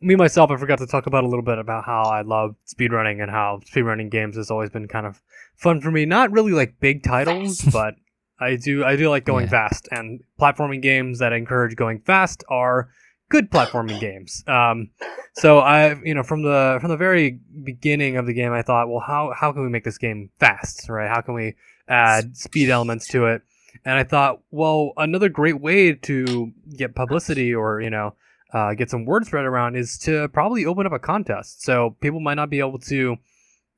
me 0.00 0.14
myself, 0.14 0.52
I 0.52 0.56
forgot 0.56 0.78
to 0.78 0.86
talk 0.86 1.08
about 1.08 1.24
a 1.24 1.26
little 1.26 1.42
bit 1.42 1.58
about 1.58 1.84
how 1.84 2.02
I 2.04 2.20
love 2.22 2.54
speedrunning 2.72 3.20
and 3.20 3.28
how 3.28 3.62
speedrunning 3.68 4.12
games 4.12 4.36
has 4.36 4.48
always 4.48 4.70
been 4.70 4.86
kind 4.86 5.04
of 5.04 5.20
fun 5.56 5.80
for 5.80 5.90
me. 5.90 6.04
Not 6.06 6.30
really 6.30 6.52
like 6.52 6.78
big 6.78 7.02
titles, 7.02 7.60
but 7.72 7.94
I 8.38 8.54
do 8.54 8.84
I 8.84 8.94
do 8.94 9.08
like 9.08 9.24
going 9.24 9.46
Yeah. 9.46 9.50
fast. 9.68 9.88
And 9.90 10.20
platforming 10.40 10.82
games 10.82 11.18
that 11.18 11.32
encourage 11.32 11.74
going 11.74 11.98
fast 11.98 12.44
are 12.48 12.90
good 13.28 13.50
platforming 13.50 14.00
games. 14.00 14.44
Um, 14.46 14.90
so 15.34 15.58
I, 15.58 16.00
you 16.04 16.14
know, 16.14 16.22
from 16.22 16.42
the 16.42 16.78
from 16.80 16.90
the 16.90 16.96
very 16.96 17.40
beginning 17.64 18.16
of 18.16 18.26
the 18.26 18.34
game, 18.34 18.52
I 18.52 18.62
thought, 18.62 18.88
well, 18.88 19.02
how 19.04 19.32
how 19.38 19.52
can 19.52 19.62
we 19.62 19.68
make 19.68 19.84
this 19.84 19.98
game 19.98 20.30
fast, 20.38 20.88
right? 20.88 21.08
How 21.08 21.20
can 21.20 21.34
we 21.34 21.54
add 21.88 22.36
speed 22.36 22.70
elements 22.70 23.08
to 23.08 23.26
it? 23.26 23.42
And 23.84 23.98
I 23.98 24.04
thought, 24.04 24.40
well, 24.50 24.92
another 24.96 25.28
great 25.28 25.60
way 25.60 25.92
to 25.92 26.52
get 26.76 26.94
publicity 26.94 27.54
or 27.54 27.80
you 27.80 27.90
know 27.90 28.14
uh, 28.52 28.74
get 28.74 28.90
some 28.90 29.04
word 29.04 29.26
spread 29.26 29.44
around 29.44 29.76
is 29.76 29.98
to 29.98 30.28
probably 30.28 30.64
open 30.64 30.86
up 30.86 30.92
a 30.92 30.98
contest. 30.98 31.62
So 31.62 31.96
people 32.00 32.20
might 32.20 32.34
not 32.34 32.50
be 32.50 32.60
able 32.60 32.78
to 32.78 33.16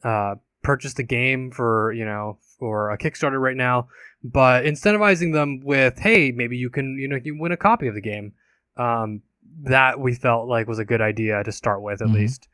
uh, 0.05 0.35
purchase 0.63 0.95
the 0.95 1.03
game 1.03 1.51
for 1.51 1.93
you 1.93 2.05
know 2.05 2.39
for 2.59 2.91
a 2.91 2.99
Kickstarter 2.99 3.41
right 3.41 3.57
now, 3.57 3.89
but 4.23 4.65
incentivizing 4.65 5.33
them 5.33 5.61
with, 5.65 5.99
hey, 5.99 6.33
maybe 6.33 6.57
you 6.57 6.69
can 6.69 6.99
you 6.99 7.09
know 7.09 7.19
you 7.23 7.39
win 7.39 7.53
a 7.53 7.57
copy 7.57 7.87
of 7.87 7.95
the 7.95 8.03
game. 8.03 8.33
Um, 8.77 9.23
that 9.63 9.99
we 10.01 10.15
felt 10.15 10.49
like 10.49 10.67
was 10.69 10.79
a 10.79 10.85
good 10.85 11.01
idea 11.01 11.43
to 11.45 11.53
start 11.53 11.83
with 11.83 12.03
at 12.03 12.09
Mhm. 12.09 12.15
least, 12.15 12.49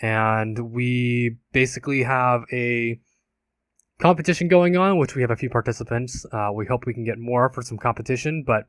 and 0.00 0.58
we 0.72 1.36
basically 1.52 2.02
have 2.02 2.44
a 2.52 2.98
competition 3.98 4.48
going 4.48 4.76
on, 4.76 4.98
which 4.98 5.14
we 5.14 5.22
have 5.22 5.30
a 5.30 5.36
few 5.36 5.48
participants. 5.50 6.26
Uh, 6.32 6.50
we 6.54 6.66
hope 6.66 6.86
we 6.86 6.94
can 6.94 7.04
get 7.04 7.18
more 7.18 7.48
for 7.48 7.62
some 7.62 7.78
competition, 7.78 8.42
but 8.46 8.66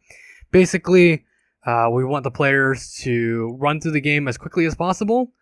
basically, 0.51 1.25
uh, 1.65 1.89
we 1.91 2.05
want 2.05 2.23
the 2.23 2.31
players 2.31 2.93
to 3.03 3.55
run 3.59 3.79
through 3.81 3.91
the 3.91 4.01
game 4.01 4.27
as 4.27 4.37
quickly 4.37 4.65
as 4.65 4.75
possible, 4.75 5.33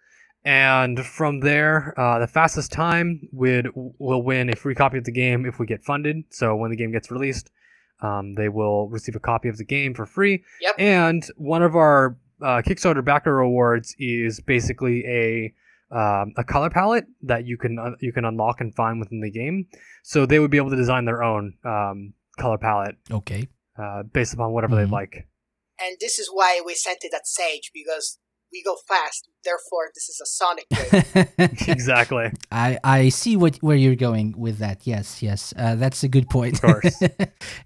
and 0.43 1.06
from 1.06 1.39
there, 1.41 1.93
uh, 2.00 2.20
the 2.20 2.28
fastest 2.28 2.72
time 2.72 3.22
would 3.32 3.70
will 3.74 4.24
win 4.24 4.50
a 4.50 4.56
free 4.56 4.76
copy 4.76 4.98
of 4.98 5.04
the 5.04 5.12
game 5.12 5.46
if 5.46 5.60
we 5.60 5.66
get 5.66 5.84
funded. 5.84 6.24
So 6.30 6.56
when 6.56 6.72
the 6.72 6.78
game 6.78 6.91
gets 6.91 7.12
released, 7.12 7.52
um, 8.02 8.36
they 8.36 8.50
will 8.50 8.88
receive 8.89 9.16
a 9.16 9.20
copy 9.20 9.50
of 9.50 9.58
the 9.58 9.66
game 9.66 9.93
for 9.93 10.06
free. 10.06 10.43
Yep. 10.62 10.76
And 10.80 11.26
one 11.38 11.62
of 11.64 11.76
our 11.76 12.18
uh, 12.42 12.62
Kickstarter 12.66 13.04
backer 13.04 13.36
rewards 13.36 13.96
is 14.00 14.40
basically 14.40 15.06
a 15.06 15.54
um, 15.96 16.34
a 16.38 16.44
color 16.44 16.70
palette 16.70 17.06
that 17.24 17.46
you 17.46 17.58
can 17.58 17.78
un- 17.80 17.96
you 18.02 18.12
can 18.12 18.26
unlock 18.26 18.60
and 18.62 18.74
find 18.76 19.00
within 19.00 19.22
the 19.22 19.32
game. 19.32 19.68
So 20.04 20.26
they 20.26 20.40
would 20.40 20.52
be 20.52 20.58
able 20.58 20.72
to 20.72 20.76
design 20.76 21.06
their 21.06 21.24
own 21.24 21.54
um, 21.64 22.14
color 22.40 22.58
palette 22.58 22.96
Okay. 23.12 23.48
uh, 23.78 24.04
based 24.04 24.34
upon 24.34 24.52
whatever 24.52 24.76
Mhm. 24.76 24.86
they 24.86 24.92
like. 24.92 25.28
And 25.80 25.98
this 26.00 26.20
is 26.20 26.30
why 26.32 26.62
we 26.66 26.74
sent 26.74 27.00
it 27.04 27.14
at 27.14 27.28
Sage 27.28 27.72
because 27.74 28.18
we 28.52 28.64
go 28.64 28.76
fast. 28.88 29.30
Therefore, 29.44 29.90
this 29.94 30.08
is 30.10 30.22
a 30.22 30.26
Sonic 30.26 30.68
game. 30.70 31.48
exactly. 31.76 32.32
I 32.52 32.78
I 32.84 33.10
see 33.10 33.36
what 33.38 33.58
where 33.58 33.76
you're 33.78 33.96
going 33.96 34.34
with 34.38 34.58
that. 34.60 34.88
Yes, 34.88 35.22
yes. 35.22 35.54
Uh, 35.58 35.76
that's 35.76 36.04
a 36.04 36.08
good 36.08 36.30
point. 36.30 36.56
Of 36.56 36.62
course. 36.62 37.02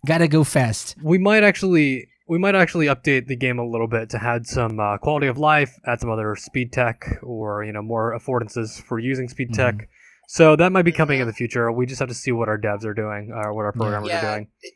Gotta 0.05 0.27
go 0.27 0.43
fast. 0.43 0.95
we 1.01 1.17
might 1.17 1.43
actually 1.43 2.07
we 2.29 2.37
might 2.37 2.53
actually 2.53 2.85
update 2.85 3.25
the 3.25 3.35
game 3.35 3.57
a 3.57 3.65
little 3.65 3.87
bit 3.87 4.11
to 4.11 4.23
add 4.23 4.45
some 4.45 4.79
uh, 4.79 4.97
quality 4.99 5.25
of 5.25 5.39
life, 5.39 5.73
add 5.85 5.99
some 5.99 6.11
other 6.11 6.35
speed 6.35 6.71
tech, 6.71 7.17
or 7.23 7.63
you 7.63 7.73
know 7.73 7.81
more 7.81 8.17
affordances 8.17 8.81
for 8.81 8.99
using 8.99 9.27
speed 9.27 9.51
tech. 9.51 9.89
So 10.27 10.55
that 10.55 10.71
might 10.71 10.83
be 10.83 10.91
coming 10.91 11.19
in 11.19 11.25
the 11.25 11.33
future. 11.33 11.71
We 11.71 11.87
just 11.87 11.97
have 11.99 12.07
to 12.09 12.13
see 12.13 12.31
what 12.31 12.47
our 12.47 12.59
devs 12.59 12.85
are 12.85 12.93
doing 12.93 13.31
or 13.33 13.51
what 13.55 13.63
our 13.65 13.73
programmers 13.73 14.11
are 14.11 14.21
doing. 14.21 14.47
it, 14.61 14.75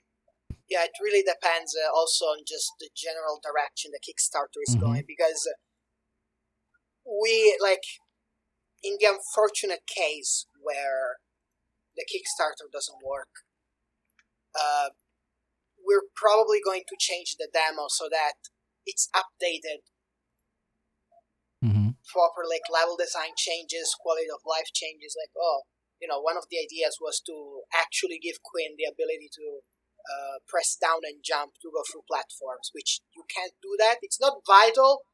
yeah, 0.67 0.83
it 0.83 0.89
really 0.99 1.21
depends 1.21 1.75
uh, 1.77 1.93
also 1.93 2.25
on 2.25 2.39
just 2.47 2.71
the 2.79 2.89
general 2.95 3.39
direction 3.43 3.91
the 3.93 4.01
Kickstarter 4.01 4.65
is 4.65 4.75
Mhm. 4.75 4.81
going 4.81 5.03
because 5.07 5.47
uh, 5.47 5.53
we 7.05 7.55
like 7.61 7.83
in 8.81 8.97
the 8.99 9.05
unfortunate 9.05 9.85
case 9.85 10.47
where 10.59 11.17
the 11.95 12.05
Kickstarter 12.09 12.71
doesn't 12.71 12.97
work, 13.05 13.29
uh, 14.55 14.89
we're 15.83 16.07
probably 16.15 16.59
going 16.63 16.83
to 16.87 16.97
change 16.99 17.35
the 17.37 17.49
demo 17.51 17.87
so 17.89 18.07
that 18.09 18.39
it's 18.85 19.09
updated 19.15 19.83
mm-hmm. 21.63 21.95
proper 22.07 22.43
like 22.47 22.65
level 22.71 22.97
design 22.97 23.35
changes, 23.37 23.95
quality 23.99 24.27
of 24.31 24.43
life 24.47 24.71
changes. 24.73 25.15
Like, 25.19 25.31
oh, 25.37 25.63
you 26.01 26.07
know, 26.07 26.19
one 26.19 26.37
of 26.37 26.47
the 26.51 26.59
ideas 26.59 26.97
was 26.99 27.21
to 27.27 27.63
actually 27.71 28.19
give 28.19 28.43
Quinn 28.43 28.75
the 28.75 28.87
ability 28.89 29.31
to 29.39 29.63
uh, 30.03 30.37
press 30.47 30.75
down 30.75 31.03
and 31.07 31.23
jump 31.23 31.55
to 31.63 31.71
go 31.71 31.83
through 31.87 32.03
platforms, 32.11 32.71
which 32.75 32.99
you 33.15 33.23
can't 33.31 33.55
do 33.63 33.75
that. 33.79 34.03
It's 34.03 34.19
not 34.19 34.43
vital, 34.47 35.07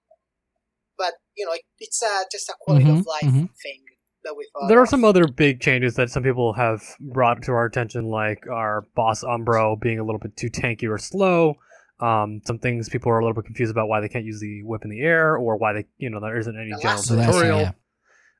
but 0.98 1.22
you 1.38 1.46
know, 1.46 1.54
it, 1.54 1.66
it's 1.80 2.02
uh, 2.02 2.26
just 2.32 2.50
a 2.50 2.58
quality 2.60 2.90
Mhm, 2.90 3.00
of 3.00 3.06
life 3.06 3.30
mhm. 3.30 3.50
thing 3.62 3.86
that 4.24 4.36
we 4.36 4.48
thought. 4.54 4.68
There 4.68 4.80
are 4.80 4.84
of. 4.84 4.90
some 4.90 5.04
other 5.04 5.28
big 5.28 5.60
changes 5.62 5.96
that 5.96 6.10
some 6.10 6.24
people 6.24 6.54
have 6.54 6.82
brought 7.00 7.42
to 7.44 7.52
our 7.52 7.66
attention, 7.66 8.06
like 8.06 8.46
our 8.48 8.86
boss 8.96 9.24
Umbro 9.24 9.80
being 9.80 10.00
a 10.00 10.04
little 10.04 10.20
bit 10.20 10.36
too 10.36 10.50
tanky 10.50 10.90
or 10.90 10.98
slow. 10.98 11.56
Um, 12.00 12.42
some 12.46 12.60
things 12.60 12.88
people 12.90 13.12
are 13.12 13.20
a 13.20 13.24
little 13.24 13.36
bit 13.36 13.46
confused 13.46 13.72
about 13.72 13.88
why 13.90 14.00
they 14.00 14.08
can't 14.08 14.24
use 14.26 14.40
the 14.40 14.64
whip 14.64 14.84
in 14.86 14.90
the 14.90 15.02
air, 15.02 15.36
or 15.36 15.58
why 15.58 15.74
they, 15.74 15.86
you 15.98 16.10
know, 16.10 16.20
there 16.22 16.38
isn't 16.38 16.56
any 16.58 16.72
The 16.72 16.78
general 16.78 16.96
lasso. 16.98 17.16
So 17.18 17.26
tutorial. 17.26 17.60
yeah. 17.60 17.72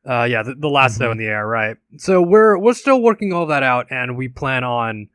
Uh, 0.08 0.24
yeah, 0.24 0.44
the, 0.44 0.56
the 0.56 0.70
lasso 0.70 1.10
Mhm. 1.10 1.12
in 1.12 1.18
the 1.18 1.26
air, 1.26 1.46
right? 1.46 1.76
So 1.98 2.22
we're 2.22 2.58
we're 2.58 2.74
still 2.74 3.02
working 3.02 3.34
all 3.34 3.48
that 3.48 3.64
out, 3.64 3.88
and 3.92 4.16
we 4.18 4.30
plan 4.30 4.64
on 4.64 5.10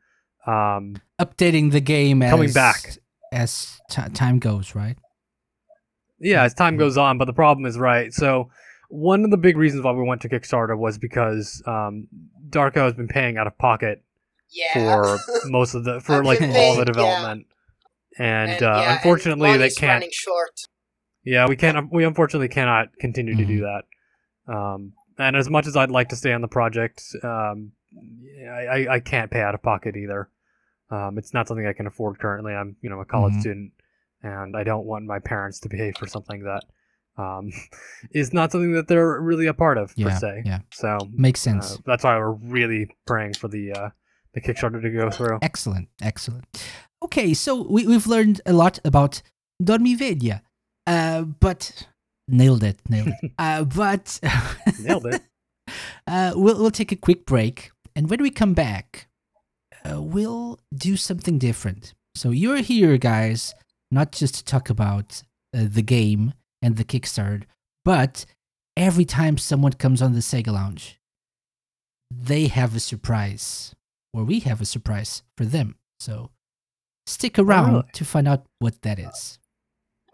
um, 0.45 0.95
Updating 1.19 1.71
the 1.71 1.81
game 1.81 2.21
as 2.21 2.29
Coming 2.29 2.53
back. 2.53 2.97
as 3.31 3.79
ti 3.89 4.03
time 4.13 4.37
goes. 4.37 4.75
Right. 4.75 4.95
yeah 6.19 6.43
as 6.43 6.53
Mm-hmm. 6.53 6.57
time 6.63 6.77
goes 6.77 6.97
on. 6.97 7.17
But 7.17 7.25
the 7.25 7.33
problem 7.33 7.65
is, 7.65 7.77
right? 7.79 8.13
So 8.13 8.49
one 8.95 9.23
of 9.25 9.31
the 9.31 9.37
big 9.37 9.57
reasons 9.57 9.83
why 9.83 9.91
we 9.91 10.03
went 10.03 10.21
to 10.21 10.29
Kickstarter 10.29 10.77
was 10.77 10.97
because 10.97 11.61
um, 11.65 12.07
Darko 12.49 12.77
has 12.85 12.93
been 12.93 13.07
paying 13.07 13.37
out 13.37 13.47
of 13.47 13.57
pocket 13.57 14.03
yeah. 14.51 14.73
for 14.73 15.17
most 15.49 15.73
of 15.75 15.83
the 15.83 15.99
for 16.01 16.23
like 16.23 16.39
been 16.39 16.49
all 16.49 16.55
paying, 16.55 16.73
the 16.75 16.79
yeah. 16.81 16.85
development, 16.85 17.47
and, 18.17 18.51
And, 18.51 18.63
uh, 18.63 18.65
yeah, 18.65 18.81
and 18.81 18.91
unfortunately 18.97 19.57
they 19.57 19.69
can't. 19.69 19.93
running 20.01 20.09
short. 20.11 20.61
Yeah, 21.23 21.47
we 21.47 21.55
can't. 21.55 21.91
We 21.91 22.03
unfortunately 22.03 22.49
cannot 22.49 22.89
continue 22.99 23.35
to 23.35 23.45
do 23.45 23.61
Mhm. 23.61 23.81
that. 24.47 24.53
Um, 24.53 24.93
and 25.17 25.35
as 25.35 25.49
much 25.49 25.65
as 25.67 25.75
I'd 25.75 25.89
like 25.91 26.09
to 26.09 26.15
stay 26.15 26.31
on 26.33 26.41
the 26.41 26.47
project, 26.47 27.01
um, 27.23 27.71
I, 28.47 28.65
I, 28.67 28.93
I 28.95 28.99
can't 28.99 29.31
pay 29.31 29.41
out 29.41 29.55
of 29.55 29.63
pocket 29.63 29.95
either. 29.95 30.29
Um, 30.91 31.17
it's 31.17 31.33
not 31.33 31.47
something 31.47 31.65
I 31.65 31.73
can 31.73 31.87
afford 31.87 32.19
currently. 32.19 32.53
I'm, 32.53 32.75
you 32.81 32.89
know, 32.91 32.99
a 32.99 33.05
college 33.05 33.33
Mhm. 33.33 33.39
student, 33.41 33.71
and 34.21 34.55
I 34.55 34.63
don't 34.63 34.85
want 34.85 35.05
my 35.05 35.17
parents 35.19 35.59
to 35.61 35.69
pay 35.69 35.91
for 35.93 36.05
something 36.05 36.43
that 36.43 36.61
um, 37.17 37.51
is 38.11 38.33
not 38.33 38.51
something 38.51 38.73
that 38.73 38.87
they're 38.87 39.19
really 39.21 39.47
a 39.47 39.53
part 39.53 39.77
of 39.77 39.93
Yeah, 39.95 40.09
per 40.09 40.15
se. 40.19 40.43
yeah. 40.45 40.59
So 40.73 40.97
Makes 41.13 41.41
uh, 41.47 41.51
sense. 41.51 41.79
that's 41.85 42.03
why 42.03 42.17
we're 42.17 42.31
really 42.31 42.89
praying 43.07 43.33
for 43.35 43.47
the 43.47 43.71
uh, 43.73 43.89
the 44.33 44.41
Kickstarter 44.41 44.81
to 44.81 44.89
go 44.89 45.09
through. 45.09 45.39
Excellent, 45.41 45.87
excellent. 46.01 46.45
Okay, 47.03 47.33
so 47.33 47.61
we, 47.69 47.85
we've 47.87 48.07
learned 48.07 48.41
a 48.45 48.53
lot 48.53 48.79
about 48.83 49.21
Dormiveglia, 49.63 50.41
uh, 50.87 51.21
but 51.23 51.87
nailed 52.27 52.63
it, 52.63 52.79
nailed 52.89 53.09
it. 53.21 53.31
uh, 53.39 53.63
but 53.63 54.19
Nailed 54.81 55.05
it. 55.07 55.21
uh, 56.07 56.33
we'll 56.35 56.57
we'll 56.59 56.71
take 56.71 56.91
a 56.91 56.95
quick 56.97 57.25
break, 57.25 57.71
and 57.95 58.09
when 58.09 58.21
we 58.21 58.29
come 58.29 58.53
back, 58.53 59.07
uh, 59.85 60.01
we'll 60.01 60.59
do 60.73 60.97
something 60.97 61.37
different. 61.39 61.93
So 62.15 62.31
you're 62.31 62.57
here, 62.57 62.97
guys, 62.97 63.53
not 63.91 64.11
just 64.11 64.35
to 64.35 64.43
talk 64.45 64.69
about 64.69 65.21
uh, 65.55 65.65
the 65.67 65.81
game 65.81 66.33
and 66.65 66.77
the 66.77 66.83
Kickstarter, 66.83 67.43
but 67.83 68.25
every 68.75 69.05
time 69.05 69.37
someone 69.37 69.73
comes 69.73 70.01
on 70.01 70.13
the 70.13 70.19
Sega 70.19 70.51
Lounge, 70.51 70.99
they 72.11 72.47
have 72.47 72.75
a 72.75 72.79
surprise, 72.79 73.75
or 74.13 74.23
we 74.23 74.39
have 74.41 74.61
a 74.61 74.65
surprise 74.65 75.21
for 75.37 75.45
them. 75.45 75.75
So 75.99 76.31
stick 77.05 77.37
oh, 77.37 77.43
around 77.43 77.71
really? 77.73 77.83
to 77.93 78.03
find 78.05 78.27
out 78.27 78.45
what 78.59 78.81
that 78.81 78.97
is. 78.99 79.37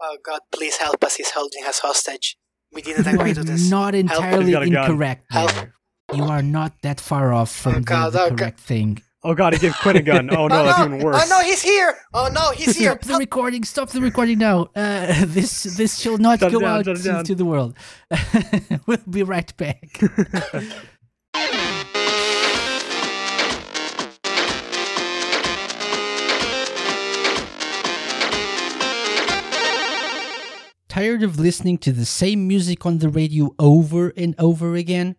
Oh 0.00 0.16
God, 0.24 0.40
please 0.54 0.76
help 0.76 1.02
us! 1.04 1.16
He's 1.16 1.30
holding 1.30 1.64
us 1.64 1.78
hostage. 1.78 2.36
We 2.72 2.82
didn't 2.82 3.06
agree 3.14 3.34
to 3.34 3.44
this. 3.44 3.70
not 3.70 3.94
entirely 3.94 4.46
He's 4.46 4.54
got 4.54 4.62
a 4.64 4.70
gun. 4.70 4.90
incorrect 4.90 5.26
Help. 5.30 5.52
there. 5.52 5.74
You 6.14 6.24
are 6.24 6.42
not 6.42 6.72
that 6.82 7.00
far 7.00 7.32
off 7.32 7.50
from 7.54 7.72
Oh, 7.72 7.78
the, 7.78 7.84
God, 7.84 8.12
the 8.12 8.20
oh, 8.22 8.28
God. 8.30 8.38
correct 8.38 8.60
thing. 8.60 9.02
Oh 9.24 9.34
God, 9.34 9.52
he 9.52 9.58
gave 9.60 9.74
Quinn 9.76 9.96
a 9.96 10.02
gun. 10.10 10.34
Oh 10.34 10.48
no, 10.48 10.64
that's 10.64 10.80
even 10.80 10.98
worse. 10.98 11.22
Oh 11.24 11.28
no, 11.28 11.46
he's 11.46 11.62
here! 11.62 11.96
Oh 12.12 12.28
no, 12.32 12.50
he's 12.50 12.76
here! 12.76 12.92
Stop 12.92 13.02
the 13.02 13.14
recording! 13.18 13.62
Stop 13.62 13.90
the 13.90 14.00
recording 14.00 14.38
now! 14.38 14.68
Uh, 14.74 15.24
this 15.26 15.62
this 15.62 15.98
shall 15.98 16.18
not 16.18 16.40
Shut 16.40 16.52
go 16.52 16.60
down, 16.60 16.78
out 16.80 16.84
shut 16.86 16.96
it 16.96 17.02
to, 17.02 17.08
down. 17.08 17.24
to 17.24 17.34
the 17.34 17.44
world. 17.44 17.76
we'll 18.86 18.98
be 19.08 19.22
right 19.22 19.56
back. 19.56 20.00
Tired 30.88 31.22
of 31.22 31.38
listening 31.38 31.78
to 31.78 31.92
the 31.92 32.04
same 32.04 32.46
music 32.46 32.84
on 32.84 32.98
the 32.98 33.08
radio 33.08 33.54
over 33.58 34.12
and 34.14 34.34
over 34.38 34.74
again? 34.74 35.16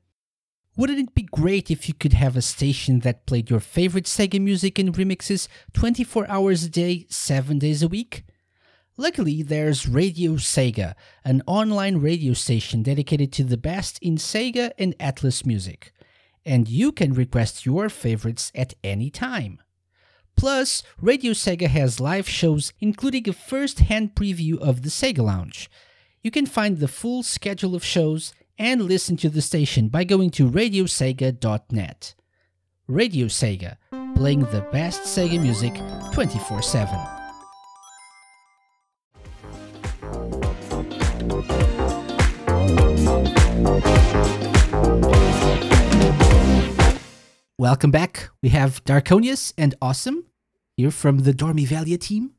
Wouldn't 0.76 1.00
it 1.00 1.14
be 1.14 1.22
great 1.22 1.70
if 1.70 1.88
you 1.88 1.94
could 1.94 2.14
have 2.14 2.36
a 2.36 2.42
station 2.42 3.02
that 3.02 3.28
played 3.28 3.52
your 3.52 3.60
favorite 3.60 4.06
Sega 4.06 4.42
music 4.42 4.80
and 4.80 4.92
remixes 4.96 5.48
24 5.74 6.28
hours 6.28 6.64
a 6.64 6.70
day, 6.70 7.06
7 7.10 7.60
days 7.60 7.84
a 7.84 7.88
week? 7.88 8.24
Luckily, 8.98 9.44
there's 9.44 9.88
Radio 9.88 10.32
Sega, 10.34 10.96
an 11.24 11.44
online 11.46 11.98
radio 11.98 12.34
station 12.34 12.82
dedicated 12.82 13.32
to 13.34 13.44
the 13.44 13.58
best 13.58 14.00
in 14.02 14.16
Sega 14.16 14.72
and 14.80 14.98
Atlus 14.98 15.46
music. 15.46 15.92
And 16.44 16.68
you 16.68 16.92
can 16.92 17.14
request 17.14 17.68
your 17.68 17.88
favorites 17.88 18.52
at 18.56 18.74
any 18.84 19.12
time. 19.12 19.62
Plus, 20.36 20.82
Radio 21.00 21.34
Sega 21.34 21.68
has 21.68 22.00
live 22.00 22.28
shows, 22.28 22.74
including 22.80 23.30
a 23.30 23.34
first 23.34 23.80
hand 23.80 24.16
preview 24.16 24.58
of 24.58 24.82
the 24.82 24.90
Sega 24.90 25.20
Lounge. 25.20 25.70
You 26.24 26.32
can 26.32 26.48
find 26.48 26.80
the 26.80 26.88
full 26.88 27.22
schedule 27.22 27.76
of 27.76 27.84
shows 27.84 28.34
and 28.58 28.84
listen 28.84 29.18
to 29.18 29.30
the 29.30 29.42
station 29.42 29.88
by 29.88 30.04
going 30.04 30.30
to 30.32 30.50
radiosega.net. 30.50 32.16
Radio 32.88 33.28
Sega, 33.28 33.78
playing 34.16 34.42
the 34.42 34.68
best 34.72 35.04
Sega 35.04 35.42
music 35.42 35.74
24 36.14 36.62
7. 36.62 37.00
Welcome 47.58 47.92
back. 47.92 48.30
We 48.42 48.50
have 48.50 48.84
Darkonius 48.84 49.54
and 49.58 49.74
Awesome 49.82 50.26
here 50.76 50.92
from 50.92 51.20
the 51.20 51.34
Dormiveglia 51.34 52.00
team. 52.00 52.32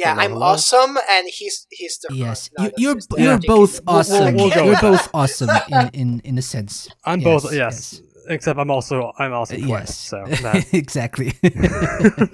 Yeah, 0.00 0.14
I'm 0.22 0.32
hello. 0.32 0.46
awesome, 0.46 0.96
and 1.14 1.24
he's 1.38 1.66
he's 1.70 1.98
the 2.02 2.14
Yes, 2.14 2.50
no, 2.58 2.64
you, 2.64 2.70
that's 2.70 2.80
you're 2.82 2.94
just- 2.94 3.10
you're 3.18 3.32
yeah. 3.32 3.54
both 3.54 3.72
We'll- 3.72 3.82
we'll- 3.86 3.96
awesome. 3.98 4.34
we'll 4.36 4.66
you're 4.66 4.80
both 4.90 5.08
awesome 5.14 5.50
in, 5.70 5.88
in 6.00 6.08
in 6.30 6.38
a 6.38 6.42
sense. 6.42 6.88
I'm 7.04 7.20
Yes, 7.20 7.24
both 7.28 7.44
yes, 7.52 7.56
yes. 7.56 8.02
except 8.28 8.58
I'm 8.58 8.70
also 8.70 9.12
I'm 9.18 9.32
also 9.32 9.54
Uh, 9.56 9.66
twice. 9.66 9.88
yes, 9.90 9.96
So 10.10 10.16
that, 10.44 10.74
exactly. 10.74 11.28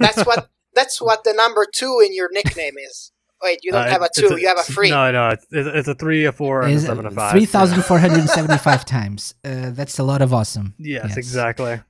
That's 0.04 0.22
what 0.28 0.48
that's 0.74 1.00
what 1.00 1.24
the 1.24 1.32
number 1.32 1.66
two 1.80 1.94
in 2.04 2.14
your 2.14 2.28
nickname 2.32 2.74
is. 2.88 3.12
Wait, 3.42 3.58
you 3.62 3.70
don't 3.72 3.86
uh, 3.86 3.90
have 3.90 4.02
a 4.02 4.06
it's 4.06 4.18
two, 4.20 4.36
you 4.40 4.48
have 4.48 4.58
a 4.58 4.62
three. 4.62 4.90
No, 4.90 5.12
no, 5.12 5.28
it's, 5.30 5.46
it's 5.50 5.88
a 5.88 5.94
three, 5.94 6.24
a 6.24 6.32
four, 6.32 6.62
and 6.62 6.72
a 6.72 6.74
Is 6.76 6.84
seven, 6.86 7.04
a 7.06 7.10
five. 7.10 7.32
three 7.32 7.44
thousand 7.46 7.82
four 7.84 7.98
hundred 7.98 8.28
seventy-five 8.28 8.84
times. 8.96 9.34
Uh, 9.44 9.70
that's 9.78 9.98
a 9.98 10.02
lot 10.04 10.22
of 10.22 10.32
awesome. 10.32 10.74
Yes, 10.78 11.04
Yes. 11.08 11.16
exactly. 11.18 11.80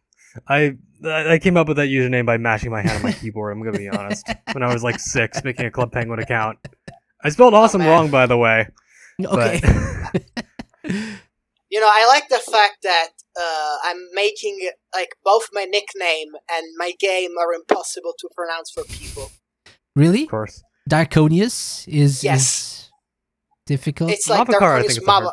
I 0.49 0.77
I 1.05 1.39
came 1.39 1.57
up 1.57 1.69
with 1.69 1.77
that 1.79 1.89
username 1.89 2.27
by 2.27 2.37
mashing 2.39 2.71
my 2.71 2.83
hand 2.83 2.97
on 2.97 3.03
my 3.03 3.13
keyboard. 3.13 3.57
I'm 3.57 3.63
gonna 3.63 3.77
be 3.79 3.89
honest. 3.89 4.27
When 4.53 4.63
I 4.63 4.73
was 4.73 4.83
like 4.83 4.99
six, 5.01 5.43
making 5.45 5.67
a 5.67 5.71
Club 5.71 5.93
Penguin 5.93 6.19
account, 6.21 6.59
I 7.23 7.29
spelled 7.31 7.55
awesome 7.55 7.81
man. 7.81 7.89
wrong, 7.91 8.11
by 8.11 8.27
the 8.27 8.37
way. 8.37 8.69
Okay. 9.25 9.61
You 11.69 11.81
know, 11.81 11.89
I 11.91 12.07
like 12.07 12.29
the 12.29 12.39
fact 12.39 12.79
that 12.85 13.09
uh, 13.39 13.77
I'm 13.85 13.97
making 14.15 14.59
like 14.95 15.11
both 15.25 15.49
my 15.53 15.65
nickname 15.65 16.29
and 16.51 16.65
my 16.77 16.93
game 17.01 17.33
are 17.41 17.53
impossible 17.53 18.15
to 18.21 18.29
pronounce 18.35 18.71
for 18.71 18.85
people. 18.85 19.31
really, 19.97 20.23
Of 20.25 20.29
course, 20.31 20.63
Darkonius 20.89 21.87
is 21.89 22.23
Yes. 22.23 22.41
is 22.41 22.91
difficult. 23.67 24.11
It's 24.13 24.29
like 24.29 24.47
Mavakar, 24.47 24.77
I 24.77 24.81
Darkonius 24.83 24.87
think 24.87 24.99
it's 24.99 25.07
Mava. 25.09 25.33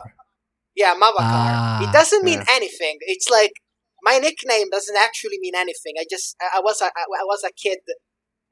Yeah, 0.76 0.96
Mavakar. 0.96 1.20
Ah, 1.20 1.88
it 1.88 1.94
doesn't 1.94 2.24
mean 2.26 2.40
yeah. 2.40 2.56
anything. 2.56 2.98
It's 3.02 3.30
like 3.30 3.52
my 4.04 4.18
nickname 4.20 4.70
doesn't 4.70 4.98
actually 4.98 5.40
mean 5.40 5.56
anything. 5.56 5.94
I 6.00 6.06
just 6.10 6.36
I, 6.42 6.58
I 6.58 6.62
was 6.62 6.82
a, 6.82 6.86
I, 6.86 7.04
I 7.22 7.24
was 7.26 7.44
a 7.44 7.52
kid, 7.52 7.80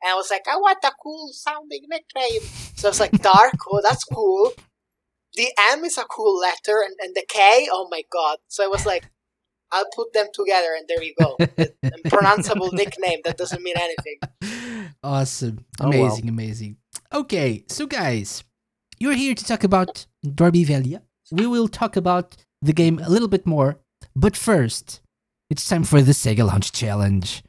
and 0.02 0.12
I 0.12 0.16
was 0.16 0.32
like, 0.32 0.43
I 0.49 0.56
want 0.56 0.80
a 0.84 0.91
cool 1.02 1.30
sounding 1.34 1.86
nickname. 1.89 2.41
So 2.76 2.88
I 2.88 2.91
was 2.91 2.99
like, 2.99 3.12
Dark. 3.22 3.54
Oh, 3.72 3.82
that's 3.84 4.04
cool. 4.04 4.54
The 5.36 5.47
M 5.72 5.86
is 5.86 5.97
a 5.97 6.04
cool 6.04 6.39
letter, 6.39 6.82
and, 6.84 6.95
and 7.02 7.16
the 7.16 7.26
K. 7.28 7.68
Oh 7.72 7.88
my 7.89 8.04
god! 8.12 8.38
So 8.47 8.64
I 8.64 8.68
was 8.68 8.86
like, 8.86 9.10
I'll 9.72 9.89
put 9.95 10.14
them 10.14 10.28
together, 10.34 10.76
and 10.78 10.88
there 10.88 11.04
you 11.04 11.14
go. 11.20 11.38
A 11.39 12.10
pronounceable 12.10 12.74
nickname 12.74 13.20
that 13.24 13.38
doesn't 13.38 13.64
mean 13.64 13.76
anything. 13.78 14.18
awesome. 15.04 15.66
Oh, 15.80 15.89
well. 15.89 16.06
Amazing, 16.06 16.30
amazing. 16.30 16.78
Okay, 17.14 17.64
so 17.68 17.88
guys, 17.88 18.43
you're 18.99 19.14
here 19.14 19.36
to 19.36 19.45
talk 19.45 19.64
about 19.64 20.06
Dormiveglia. 20.26 21.02
We 21.32 21.47
will 21.47 21.68
talk 21.68 21.95
about 21.95 22.36
the 22.62 22.74
game 22.74 22.99
a 22.99 23.10
little 23.10 23.30
bit 23.30 23.45
more, 23.45 23.80
but 24.16 24.36
first, 24.36 25.02
it's 25.52 25.68
time 25.68 25.84
for 25.84 26.02
the 26.02 26.14
Sega 26.14 26.47
Lounge 26.47 26.72
Challenge. 26.72 27.43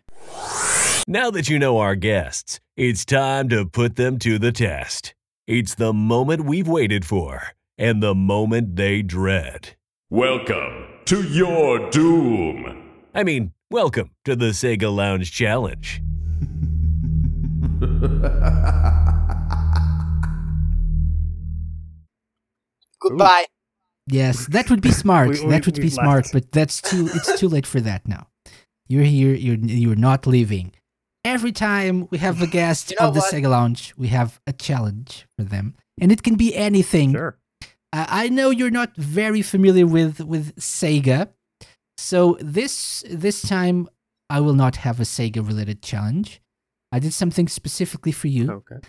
Now 1.07 1.31
that 1.31 1.49
you 1.49 1.61
know 1.61 1.79
our 1.79 1.95
guests, 1.95 2.59
it's 2.77 3.05
time 3.05 3.49
to 3.51 3.65
put 3.65 3.95
them 3.95 4.19
to 4.19 4.41
the 4.41 4.51
test. 4.51 5.15
It's 5.47 5.77
the 5.77 5.93
moment 5.93 6.45
we've 6.45 6.67
waited 6.67 7.05
for 7.05 7.53
and 7.79 8.03
the 8.03 8.13
moment 8.13 8.75
they 8.75 9.03
dread. 9.03 9.77
Welcome 10.11 10.87
to 11.05 11.23
your 11.23 11.91
doom. 11.91 12.91
I 13.15 13.23
mean, 13.23 13.53
welcome 13.71 14.11
to 14.25 14.35
the 14.35 14.47
Sega 14.47 14.93
Lounge 14.93 15.31
Challenge. 15.31 16.03
Goodbye. 23.01 23.45
Yes, 24.13 24.47
that 24.49 24.69
would 24.71 24.81
be 24.83 24.91
smart. 24.93 25.31
We- 25.31 25.47
that 25.49 25.67
would 25.67 25.75
be 25.77 25.83
we've 25.91 25.93
smart, 25.93 26.29
but 26.33 26.53
that's 26.53 26.81
too 26.81 27.09
it's 27.15 27.39
too 27.41 27.49
late 27.49 27.67
for 27.67 27.81
that 27.81 28.07
now. 28.07 28.29
You're 28.89 29.05
here, 29.05 29.35
you're 29.35 29.57
you're 29.57 29.97
not 29.97 30.27
leaving. 30.27 30.73
Every 31.25 31.53
time 31.53 32.09
we 32.11 32.19
have 32.19 32.43
a 32.43 32.47
guest 32.49 32.91
You 32.91 32.97
know 33.01 33.09
of 33.09 33.15
the 33.15 33.21
what? 33.21 33.33
Sega 33.33 33.49
Lounge, 33.49 33.95
we 33.97 34.09
have 34.09 34.41
a 34.47 34.53
challenge 34.53 35.27
for 35.37 35.45
them. 35.45 35.75
And 36.01 36.11
it 36.11 36.23
can 36.23 36.35
be 36.35 36.55
anything. 36.57 37.13
Sure. 37.13 37.39
Uh, 37.93 38.07
I 38.09 38.29
know 38.29 38.51
you're 38.51 38.71
not 38.71 38.97
very 38.97 39.43
familiar 39.43 39.87
with 39.87 40.21
with 40.21 40.57
Sega, 40.57 41.29
so 41.97 42.37
this 42.41 43.05
this 43.09 43.43
time 43.43 43.89
I 44.31 44.41
will 44.41 44.55
not 44.55 44.77
have 44.77 44.99
a 44.99 45.05
Sega 45.05 45.47
related 45.47 45.83
challenge. 45.83 46.41
I 46.91 46.99
did 46.99 47.13
something 47.15 47.49
specifically 47.49 48.13
for 48.13 48.29
you, 48.29 48.51
Okay. 48.51 48.81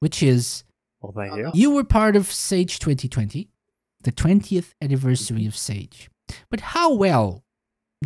which 0.00 0.22
is 0.22 0.64
Well, 1.00 1.12
thank 1.16 1.32
Oh, 1.32 1.36
you. 1.36 1.50
you 1.54 1.70
were 1.70 1.84
part 1.84 2.16
of 2.16 2.26
Sage 2.30 2.78
2020, 2.80 3.48
the 4.02 4.12
20th 4.12 4.72
anniversary 4.80 5.46
of 5.46 5.56
Sage. 5.56 6.08
But 6.50 6.60
how 6.60 6.92
well 6.94 7.44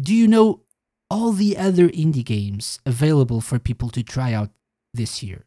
do 0.00 0.14
you 0.14 0.26
know 0.28 0.62
all 1.10 1.32
the 1.32 1.56
other 1.56 1.88
indie 1.88 2.24
games 2.24 2.78
available 2.86 3.40
for 3.40 3.58
people 3.58 3.90
to 3.90 4.02
try 4.02 4.32
out 4.32 4.50
this 4.94 5.22
year? 5.22 5.44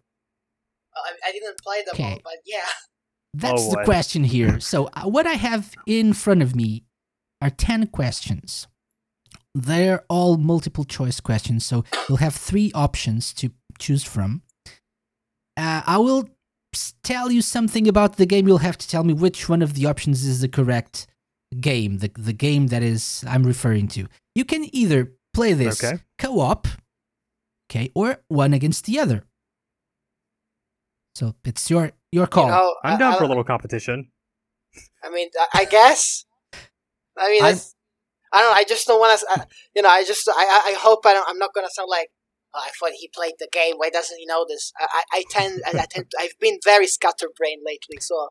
I, 0.96 1.12
I 1.28 1.32
didn't 1.32 1.58
play 1.60 1.84
them 1.86 2.06
all, 2.06 2.20
but 2.24 2.38
yeah. 2.46 2.60
That's 3.34 3.64
Oh, 3.64 3.70
the 3.72 3.76
boy. 3.78 3.84
question 3.86 4.24
here. 4.24 4.60
So, 4.62 4.90
uh, 4.94 5.04
what 5.10 5.28
I 5.28 5.34
have 5.34 5.74
in 5.86 6.14
front 6.14 6.42
of 6.42 6.56
me 6.56 6.86
are 7.42 7.50
10 7.50 7.88
questions. 7.88 8.68
They're 9.54 10.06
all 10.10 10.38
multiple 10.38 10.86
choice 10.86 11.20
questions, 11.20 11.66
so 11.66 11.84
you'll 12.08 12.18
have 12.20 12.36
three 12.36 12.72
options 12.74 13.34
to 13.34 13.52
choose 13.78 14.04
from. 14.06 14.42
Uh, 15.58 15.82
I 15.86 15.98
will 15.98 16.20
s- 16.20 16.30
tell 17.04 17.32
you 17.32 17.42
something 17.42 17.88
about 17.88 18.18
the 18.18 18.26
game. 18.26 18.48
You'll 18.48 18.60
have 18.60 18.78
to 18.78 18.88
tell 18.88 19.04
me 19.04 19.14
which 19.14 19.50
one 19.50 19.62
of 19.62 19.74
the 19.74 19.86
options 19.86 20.24
is 20.26 20.42
the 20.42 20.48
correct 20.50 21.08
game, 21.60 22.00
the, 22.00 22.12
the 22.18 22.34
game 22.34 22.68
that 22.68 22.84
is 22.84 23.24
I'm 23.28 23.44
referring 23.46 23.88
to. 23.90 24.08
You 24.34 24.46
can 24.46 24.68
either 24.76 25.14
play 25.34 25.54
this 25.54 25.84
Okay. 25.84 26.02
co 26.18 26.40
op, 26.40 26.68
okay, 27.70 27.92
or 27.96 28.18
one 28.28 28.54
against 28.54 28.86
the 28.86 29.00
other. 29.00 29.24
So, 31.16 31.34
it's 31.46 31.70
your, 31.70 31.92
your 32.12 32.28
call. 32.28 32.46
You 32.46 32.52
know, 32.52 32.76
I'm 32.84 32.96
I- 32.96 32.98
down 33.00 33.14
I, 33.14 33.18
for 33.18 33.24
a 33.24 33.28
little 33.28 33.44
competition. 33.46 34.12
I 35.04 35.10
mean, 35.10 35.30
I, 35.40 35.62
I 35.62 35.66
guess. 35.66 36.26
I 37.18 37.30
mean, 37.30 37.44
I'm- 37.44 37.54
it's, 37.54 37.74
I 38.34 38.40
don't. 38.40 38.52
know, 38.52 38.56
I 38.58 38.64
just 38.66 38.86
don't 38.88 39.00
want 39.00 39.18
to. 39.20 39.48
You 39.76 39.82
know, 39.82 39.88
I 39.90 40.04
just. 40.04 40.28
I. 40.28 40.34
I 40.34 40.72
I 40.72 40.76
hope 40.78 41.06
I 41.06 41.14
don't. 41.14 41.30
I'm 41.30 41.38
not 41.38 41.54
gonna 41.54 41.70
sound 41.72 41.88
like. 41.90 42.10
Oh, 42.56 42.62
I 42.64 42.70
thought 42.80 42.94
he 42.98 43.10
played 43.14 43.34
the 43.40 43.50
game. 43.52 43.76
Why 43.78 43.90
doesn't 43.90 44.18
he 44.18 44.26
know 44.26 44.46
this? 44.48 44.72
I. 44.80 44.88
I, 44.92 45.04
I 45.20 45.24
tend. 45.30 45.62
I, 45.68 45.72
I 45.80 45.86
tend. 45.90 46.06
I've 46.20 46.40
been 46.40 46.58
very 46.64 46.88
scatterbrained 46.88 47.62
lately, 47.66 47.98
so 48.00 48.30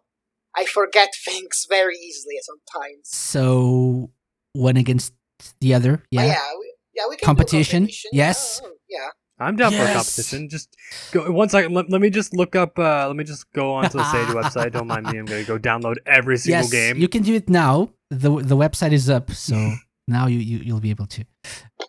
I 0.56 0.64
forget 0.64 1.10
things 1.24 1.66
very 1.68 1.96
easily 1.96 2.36
sometimes. 2.42 3.00
So 3.04 4.10
one 4.54 4.76
against 4.76 5.12
the 5.60 5.74
other, 5.74 5.98
But 5.98 6.04
yeah. 6.10 6.24
yeah. 6.26 6.50
We, 6.58 6.74
yeah. 6.94 7.02
We 7.08 7.16
can 7.16 7.22
do 7.22 7.26
Competition? 7.26 7.82
competition. 7.82 8.10
Yes. 8.14 8.60
Yeah. 8.88 8.98
yeah. 8.98 9.08
I'm 9.40 9.56
down 9.56 9.72
for 9.72 9.82
a 9.82 9.92
competition. 9.92 10.48
Just 10.48 10.76
go 11.10 11.28
one 11.32 11.48
second. 11.48 11.74
Let, 11.74 11.90
let 11.90 12.00
me 12.00 12.08
just 12.08 12.32
look 12.34 12.54
up. 12.54 12.78
Uh, 12.78 13.08
let 13.08 13.16
me 13.16 13.24
just 13.24 13.52
go 13.52 13.74
onto 13.74 13.98
the 13.98 14.04
Sage 14.12 14.28
website. 14.40 14.72
Don't 14.72 14.86
mind 14.86 15.06
me. 15.06 15.18
I'm 15.18 15.24
gonna 15.26 15.42
go 15.42 15.58
download 15.58 15.96
every 16.06 16.38
single 16.38 16.62
yes, 16.62 16.70
game. 16.70 16.96
you 16.98 17.08
can 17.08 17.22
do 17.24 17.34
it 17.34 17.50
now. 17.50 17.90
the 18.10 18.30
The 18.40 18.56
website 18.56 18.92
is 18.92 19.10
up, 19.10 19.32
so 19.32 19.56
now 20.08 20.28
you, 20.28 20.38
you 20.38 20.58
you'll 20.58 20.80
be 20.80 20.90
able 20.90 21.06
to. 21.08 21.24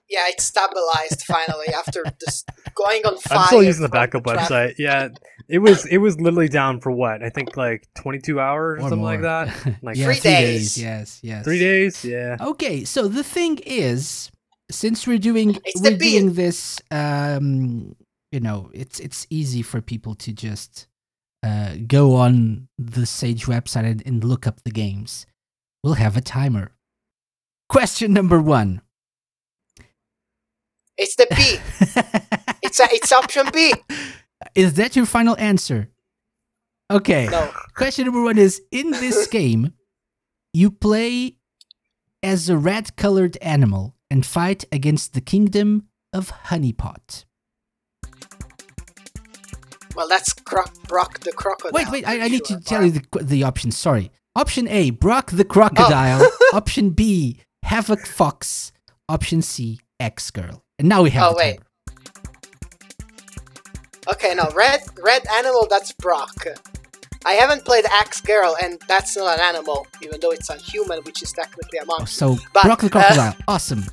Yeah. 0.10 0.26
It's 0.28 0.43
stabilized 0.43 1.24
finally 1.26 1.68
after 1.74 2.03
just 2.24 2.49
going 2.76 3.01
on 3.06 3.18
fire. 3.18 3.39
I'm 3.39 3.47
still 3.47 3.64
using 3.64 3.84
the 3.84 3.89
backup 3.89 4.24
traffic. 4.24 4.49
website. 4.49 4.76
Yeah, 4.78 5.10
it 5.49 5.60
was 5.60 5.86
it 5.86 5.97
was 5.97 6.20
literally 6.20 6.47
down 6.49 6.80
for 6.82 6.91
what? 6.91 7.24
I 7.24 7.30
think 7.30 7.56
like 7.58 7.88
22 7.95 8.39
hours 8.39 8.80
or, 8.82 8.86
Or 8.86 8.89
something 8.89 8.99
more. 8.99 9.12
like 9.12 9.22
that. 9.22 9.78
Like 9.82 9.97
yeah, 9.97 10.06
Three 10.06 10.20
days. 10.20 10.78
Yes, 10.78 11.20
yes. 11.24 11.43
three 11.43 11.60
days. 11.60 12.03
Yeah. 12.03 12.38
Okay, 12.39 12.84
so 12.86 13.08
the 13.08 13.24
thing 13.24 13.60
is, 13.66 14.32
since 14.72 15.06
we're 15.08 15.20
doing 15.20 15.58
It's 15.64 15.82
we're 15.82 15.97
doing 15.97 16.34
this, 16.34 16.82
um, 16.91 17.95
you 18.32 18.39
know, 18.39 18.70
it's 18.74 18.99
it's 18.99 19.28
easy 19.30 19.62
for 19.62 19.82
people 19.82 20.16
to 20.16 20.34
just 20.34 20.88
uh, 21.43 21.76
go 21.86 22.16
on 22.16 22.68
the 22.80 23.06
Sage 23.06 23.45
website 23.45 23.86
and, 23.86 24.01
and 24.06 24.24
look 24.24 24.47
up 24.47 24.64
the 24.64 24.72
games. 24.72 25.28
We'll 25.84 25.93
have 25.93 26.18
a 26.18 26.22
timer. 26.22 26.72
Question 27.70 28.14
number 28.14 28.41
one. 28.41 28.82
It's 30.98 31.16
the 31.16 31.28
B. 31.36 31.60
It's 32.62 32.80
a, 32.80 32.88
It's 32.91 33.12
option 33.12 33.48
B. 33.54 33.74
Is 34.56 34.74
that 34.74 34.96
your 34.96 35.06
final 35.06 35.36
answer? 35.38 35.89
Okay. 36.91 37.28
No. 37.28 37.52
Question 37.76 38.06
number 38.06 38.24
one 38.24 38.38
is 38.38 38.62
In 38.72 38.91
this 38.91 39.28
game, 39.39 39.74
you 40.54 40.72
play 40.72 41.38
as 42.24 42.50
a 42.50 42.58
red 42.58 42.96
colored 42.96 43.38
animal 43.41 43.96
and 44.10 44.26
fight 44.26 44.66
against 44.72 45.14
the 45.14 45.22
kingdom 45.22 45.88
of 46.12 46.32
Honeypot. 46.48 47.26
Well, 49.96 50.10
that's 50.10 50.34
Cro- 50.34 50.66
Brock 50.88 51.20
the 51.20 51.32
crocodile. 51.32 51.72
Wait, 51.72 51.89
wait, 51.89 52.08
I, 52.08 52.26
I 52.26 52.28
need 52.28 52.46
sure, 52.48 52.58
to 52.58 52.64
tell 52.64 52.84
you 52.84 52.91
the, 52.91 53.24
the 53.24 53.43
options. 53.43 53.78
Sorry. 53.78 54.12
Option 54.36 54.68
A, 54.68 54.89
Brock 54.89 55.32
the 55.32 55.46
crocodile. 55.46 56.20
Oh. 56.22 56.50
Option 56.54 56.89
B, 56.89 57.39
Havoc 57.64 58.06
Fox. 58.06 58.74
Option 59.08 59.41
C, 59.41 59.80
X 60.00 60.32
Girl. 60.32 60.64
And 60.80 60.89
now 60.89 61.01
we 61.03 61.09
have 61.11 61.32
Oh, 61.32 61.36
wait. 61.38 61.59
Okay, 64.11 64.36
no, 64.36 64.49
red 64.55 64.82
red 65.01 65.23
animal. 65.34 65.67
That's 65.69 65.91
Brock. 65.93 66.45
I 67.26 67.34
haven't 67.34 67.65
played 67.65 67.86
Axe 67.89 68.21
Girl, 68.21 68.55
and 68.61 68.80
that's 68.88 69.17
not 69.17 69.39
an 69.39 69.43
animal, 69.55 69.88
even 70.03 70.19
though 70.19 70.30
it's 70.32 70.49
a 70.51 70.57
human, 70.57 70.99
which 71.03 71.23
is 71.23 71.32
technically 71.32 71.80
a 71.80 71.84
Oh. 71.89 72.05
So 72.05 72.38
But, 72.53 72.63
Brock 72.65 72.82
the 72.82 72.86
uh, 72.88 72.89
crocodile. 72.89 73.36
awesome. 73.47 73.84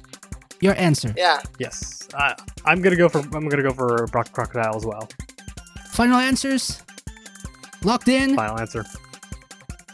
Your 0.61 0.75
answer. 0.77 1.15
Yeah, 1.17 1.41
Yes, 1.59 2.07
I, 2.15 2.35
I'm 2.65 2.83
gonna 2.83 2.97
go 2.97 3.09
for 3.09 3.19
I'm 3.21 3.49
gonna 3.49 3.63
go 3.63 3.73
for 3.73 4.07
Brock 4.09 4.31
Crocodile 4.33 4.77
as 4.77 4.85
well. 4.85 5.09
Final 5.93 6.19
answers. 6.19 6.83
Locked 7.83 8.09
in. 8.09 8.37
Final 8.37 8.61
answer. 8.61 8.85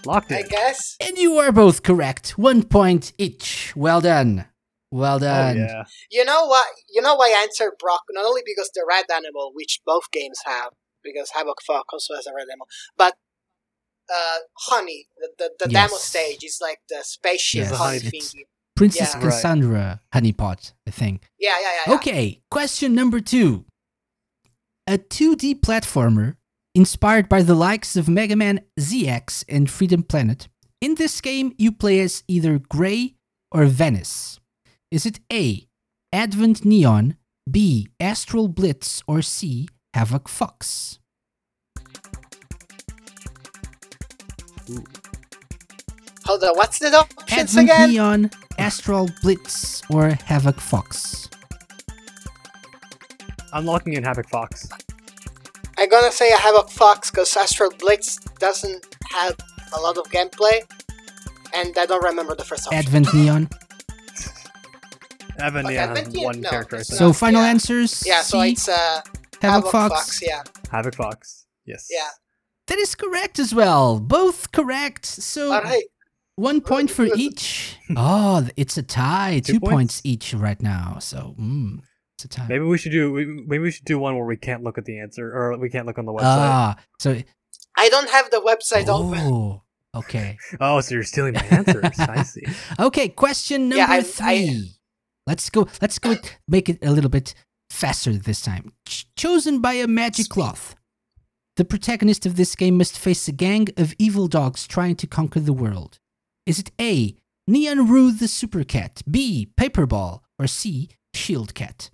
Locked 0.04 0.30
in. 0.32 0.38
I 0.38 0.42
guess. 0.42 0.96
And 1.00 1.16
you 1.16 1.38
are 1.38 1.52
both 1.52 1.82
correct. 1.82 2.36
One 2.38 2.62
point 2.64 3.12
each. 3.18 3.72
Well 3.76 4.00
done. 4.00 4.46
Well 4.90 5.16
Oh 5.16 5.20
done. 5.20 5.56
yeah. 5.58 5.84
You 6.10 6.24
know 6.24 6.46
what? 6.46 6.66
You 6.88 7.02
know 7.02 7.14
why 7.14 7.34
I 7.36 7.42
answered 7.42 7.72
Brock? 7.78 8.02
Not 8.10 8.24
only 8.24 8.42
because 8.44 8.70
the 8.74 8.84
red 8.88 9.04
animal, 9.14 9.52
which 9.54 9.80
both 9.84 10.10
games 10.10 10.40
have, 10.46 10.72
because 11.02 11.30
Havoc 11.34 11.62
Fox 11.66 11.92
also 11.92 12.14
has 12.14 12.26
a 12.26 12.34
red 12.34 12.46
animal, 12.50 12.68
but 12.96 13.14
uh, 14.10 14.38
Honey, 14.56 15.06
the, 15.18 15.30
the, 15.38 15.66
the 15.66 15.72
demo 15.72 15.96
stage 15.96 16.42
is 16.42 16.58
like 16.62 16.78
the 16.88 17.00
spaceship 17.02 17.64
Yes, 17.64 17.76
honey 17.76 17.98
thingy. 17.98 18.44
Princess 18.74 19.10
Yeah. 19.12 19.18
Right. 19.18 19.24
Cassandra 19.24 20.00
honeypot, 20.14 20.72
I 20.86 20.90
think. 20.90 21.28
Yeah, 21.38 21.50
yeah, 21.60 21.66
yeah. 21.66 21.82
yeah. 21.88 21.94
Okay, 21.96 22.42
question 22.50 22.94
number 22.94 23.20
two. 23.20 23.64
A 24.86 24.96
2D 24.96 25.60
platformer 25.60 26.36
inspired 26.74 27.28
by 27.28 27.42
the 27.42 27.54
likes 27.54 27.96
of 27.96 28.08
Mega 28.08 28.36
Man 28.36 28.60
ZX 28.80 29.44
and 29.48 29.68
Freedom 29.68 30.02
Planet. 30.02 30.48
In 30.80 30.94
this 30.94 31.20
game, 31.20 31.52
you 31.58 31.72
play 31.72 32.00
as 32.00 32.22
either 32.28 32.58
Gray 32.58 33.16
or 33.50 33.64
Venice. 33.64 34.37
Is 34.90 35.04
it 35.04 35.20
A. 35.30 35.66
Advent 36.14 36.64
Neon, 36.64 37.16
B. 37.50 37.88
Astral 38.00 38.48
Blitz, 38.48 39.02
or 39.06 39.20
C. 39.20 39.68
Havoc 39.92 40.28
Fox? 40.28 40.98
Hold 46.24 46.44
on, 46.44 46.56
what's 46.56 46.78
the 46.78 46.88
options 46.96 47.32
Advent 47.56 47.70
again? 47.70 47.90
Neon, 47.90 48.30
Astral 48.58 49.10
Blitz, 49.20 49.82
or 49.90 50.16
Havoc 50.24 50.58
Fox? 50.58 51.28
I'm 53.52 53.66
locking 53.66 53.92
in 53.92 54.04
Havoc 54.04 54.30
Fox. 54.30 54.70
I'm 55.76 55.90
gonna 55.90 56.10
say 56.10 56.30
Havoc 56.30 56.70
Fox 56.70 57.10
because 57.10 57.36
Astral 57.36 57.72
Blitz 57.78 58.16
doesn't 58.38 58.96
have 59.10 59.36
a 59.76 59.80
lot 59.80 59.98
of 59.98 60.06
gameplay, 60.06 60.62
and 61.54 61.76
I 61.76 61.84
don't 61.84 62.02
remember 62.02 62.34
the 62.34 62.44
first 62.44 62.66
option. 62.66 62.78
Advent 62.78 63.12
Neon. 63.12 63.48
Evan 65.40 65.64
Okay, 65.66 65.74
yeah, 65.74 65.86
has 65.88 65.98
Advent 65.98 66.24
one 66.24 66.40
no, 66.40 66.50
character. 66.50 66.76
I 66.76 66.80
it's 66.80 66.88
think. 66.90 66.98
So 66.98 67.06
not. 67.08 67.16
final 67.16 67.42
yeah. 67.42 67.48
answers? 67.48 68.04
yeah, 68.06 68.22
so 68.22 68.42
C, 68.42 68.50
it's 68.52 68.68
uh, 68.68 69.00
Havoc, 69.40 69.70
Havoc 69.70 69.70
Fox. 69.72 70.20
Yeah, 70.22 70.42
Havoc 70.70 70.94
Fox. 70.94 71.46
Yes. 71.66 71.86
yeah. 71.90 72.08
That 72.66 72.78
is 72.78 72.94
correct 72.94 73.38
as 73.38 73.54
well. 73.54 73.98
Both 74.00 74.52
correct. 74.52 75.06
So 75.06 75.52
All 75.52 75.62
right. 75.62 75.84
one 76.36 76.60
point 76.60 76.90
for 76.90 77.04
each. 77.16 77.76
Oh, 77.96 78.46
it's 78.56 78.76
a 78.76 78.82
tie. 78.82 79.40
Two, 79.44 79.54
Two 79.54 79.60
points? 79.60 79.72
points? 79.72 80.00
each 80.04 80.34
right 80.34 80.60
now. 80.62 80.98
So 81.00 81.34
mm, 81.38 81.78
it's 82.16 82.24
a 82.24 82.28
tie. 82.28 82.46
Maybe 82.48 82.64
we 82.64 82.76
should 82.78 82.92
do. 82.92 83.12
Maybe 83.46 83.58
we 83.62 83.70
should 83.70 83.84
do 83.86 83.98
one 83.98 84.16
where 84.16 84.26
we 84.26 84.36
can't 84.36 84.62
look 84.62 84.76
at 84.76 84.84
the 84.84 84.98
answer, 85.00 85.30
or 85.34 85.56
we 85.58 85.70
can't 85.70 85.86
look 85.86 85.98
on 85.98 86.04
the 86.04 86.12
website. 86.12 86.22
Ah, 86.24 86.76
so 86.98 87.22
I 87.76 87.88
don't 87.88 88.10
have 88.10 88.30
the 88.30 88.40
website 88.40 88.88
open. 88.88 89.18
oh, 89.20 89.62
okay, 89.94 90.36
oh, 90.60 90.80
so 90.80 90.94
you're 90.94 91.04
stealing 91.04 91.34
my 91.34 91.44
answers. 91.44 91.98
I 91.98 92.22
see. 92.22 92.42
okay. 92.78 93.08
Question 93.08 93.68
number 93.70 93.76
Yeah, 93.76 93.86
I- 93.88 94.02
three. 94.02 94.72
Let's 95.28 95.50
go. 95.50 95.68
Let's 95.82 95.98
go. 95.98 96.16
Make 96.48 96.70
it 96.70 96.78
a 96.82 96.90
little 96.90 97.10
bit 97.10 97.34
faster 97.68 98.14
this 98.14 98.40
time. 98.40 98.72
Ch- 98.86 99.06
chosen 99.14 99.60
by 99.60 99.74
a 99.74 99.86
magic 99.86 100.30
cloth. 100.30 100.74
The 101.56 101.66
protagonist 101.66 102.24
of 102.24 102.36
this 102.36 102.54
game 102.54 102.78
must 102.78 102.98
face 102.98 103.28
a 103.28 103.32
gang 103.32 103.68
of 103.76 103.94
evil 103.98 104.26
dogs 104.26 104.66
trying 104.66 104.96
to 104.96 105.06
conquer 105.06 105.40
the 105.40 105.52
world. 105.52 105.98
Is 106.46 106.58
it 106.58 106.70
A. 106.80 107.14
Neon 107.46 107.88
Rue 107.88 108.10
the 108.10 108.26
Super 108.26 108.64
Cat, 108.64 109.02
B. 109.10 109.50
Paperball, 109.60 110.20
or 110.38 110.46
C. 110.46 110.88
Shield 111.12 111.54
Cat? 111.54 111.90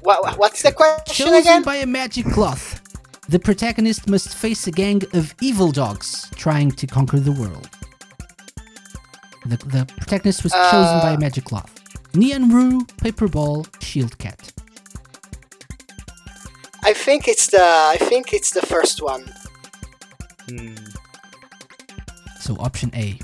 What, 0.00 0.38
what's 0.38 0.62
the 0.62 0.72
question 0.72 1.26
again? 1.26 1.42
Chosen 1.42 1.52
again? 1.52 1.62
by 1.62 1.76
a 1.76 1.86
magic 1.86 2.24
cloth. 2.26 2.80
The 3.28 3.38
protagonist 3.38 4.08
must 4.08 4.34
face 4.34 4.66
a 4.66 4.70
gang 4.70 5.02
of 5.12 5.34
evil 5.42 5.72
dogs 5.72 6.30
trying 6.36 6.70
to 6.72 6.86
conquer 6.86 7.20
the 7.20 7.32
world. 7.32 7.68
The, 9.46 9.56
the 9.58 9.86
protagonist 9.98 10.42
was 10.42 10.52
chosen 10.52 11.00
by 11.00 11.10
a 11.12 11.14
Uh. 11.14 11.20
magic 11.20 11.44
cloth. 11.44 11.70
Neon 12.14 12.84
Paper 12.98 13.28
Ball, 13.28 13.66
Shield 13.80 14.16
Cat. 14.18 14.52
I 16.82 16.92
think 16.92 17.28
it's 17.28 17.46
the 17.48 17.62
I 17.62 17.96
think 17.98 18.32
it's 18.32 18.50
the 18.50 18.62
first 18.66 19.02
one. 19.02 19.24
Hmm. 20.48 20.74
So 22.40 22.54
option 22.56 22.90
A. 22.94 23.18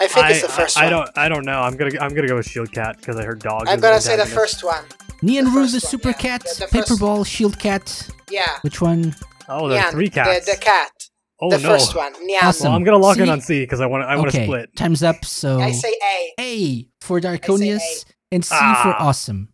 I 0.00 0.06
think 0.06 0.26
I, 0.26 0.30
it's 0.30 0.42
the 0.42 0.48
first 0.48 0.78
I, 0.78 0.82
I 0.82 0.84
one. 0.84 0.92
don't. 0.92 1.18
I 1.18 1.28
don't 1.28 1.44
know. 1.44 1.60
I'm 1.60 1.76
gonna. 1.76 1.98
I'm 2.00 2.14
gonna 2.14 2.28
go 2.28 2.36
with 2.36 2.46
Shield 2.46 2.72
Cat 2.72 2.96
because 2.98 3.16
I 3.16 3.24
heard 3.24 3.40
dog. 3.40 3.64
I'm 3.68 3.80
gonna 3.80 4.00
say 4.00 4.16
the 4.16 4.24
first 4.26 4.62
one. 4.64 4.84
Neon 5.22 5.44
The 5.46 5.50
Rue 5.50 5.60
one, 5.60 5.68
Super 5.68 6.08
yeah. 6.10 6.14
Cat, 6.14 6.42
The- 6.44 6.60
the 6.60 6.68
first- 6.68 6.88
Paperball, 6.90 7.26
Shield 7.26 7.58
Cat. 7.58 8.08
Yeah. 8.30 8.58
Which 8.62 8.80
one? 8.80 9.14
Oh, 9.48 9.68
there 9.68 9.82
are 9.84 9.90
three 9.90 10.08
cats. 10.08 10.46
The, 10.46 10.52
the 10.52 10.58
cat. 10.58 10.99
Oh 11.40 11.50
the 11.50 11.58
no. 11.58 11.68
first 11.68 11.94
one. 11.94 12.12
Nyan. 12.14 12.42
Awesome. 12.42 12.66
Well, 12.66 12.76
I'm 12.76 12.84
gonna 12.84 12.98
lock 12.98 13.18
in 13.18 13.28
on 13.28 13.40
C 13.40 13.60
because 13.60 13.80
I 13.80 13.86
want. 13.86 14.04
I 14.04 14.16
want 14.16 14.30
to 14.32 14.36
okay, 14.38 14.46
split. 14.46 14.76
time's 14.76 15.02
up. 15.02 15.24
So 15.24 15.60
I 15.60 15.72
say 15.72 15.92
A. 16.38 16.42
A 16.42 16.88
for 17.00 17.20
Darkonius 17.20 18.04
and 18.32 18.44
C 18.44 18.54
for 18.54 18.60
Ah. 18.60 18.96
Awesome. 19.08 19.48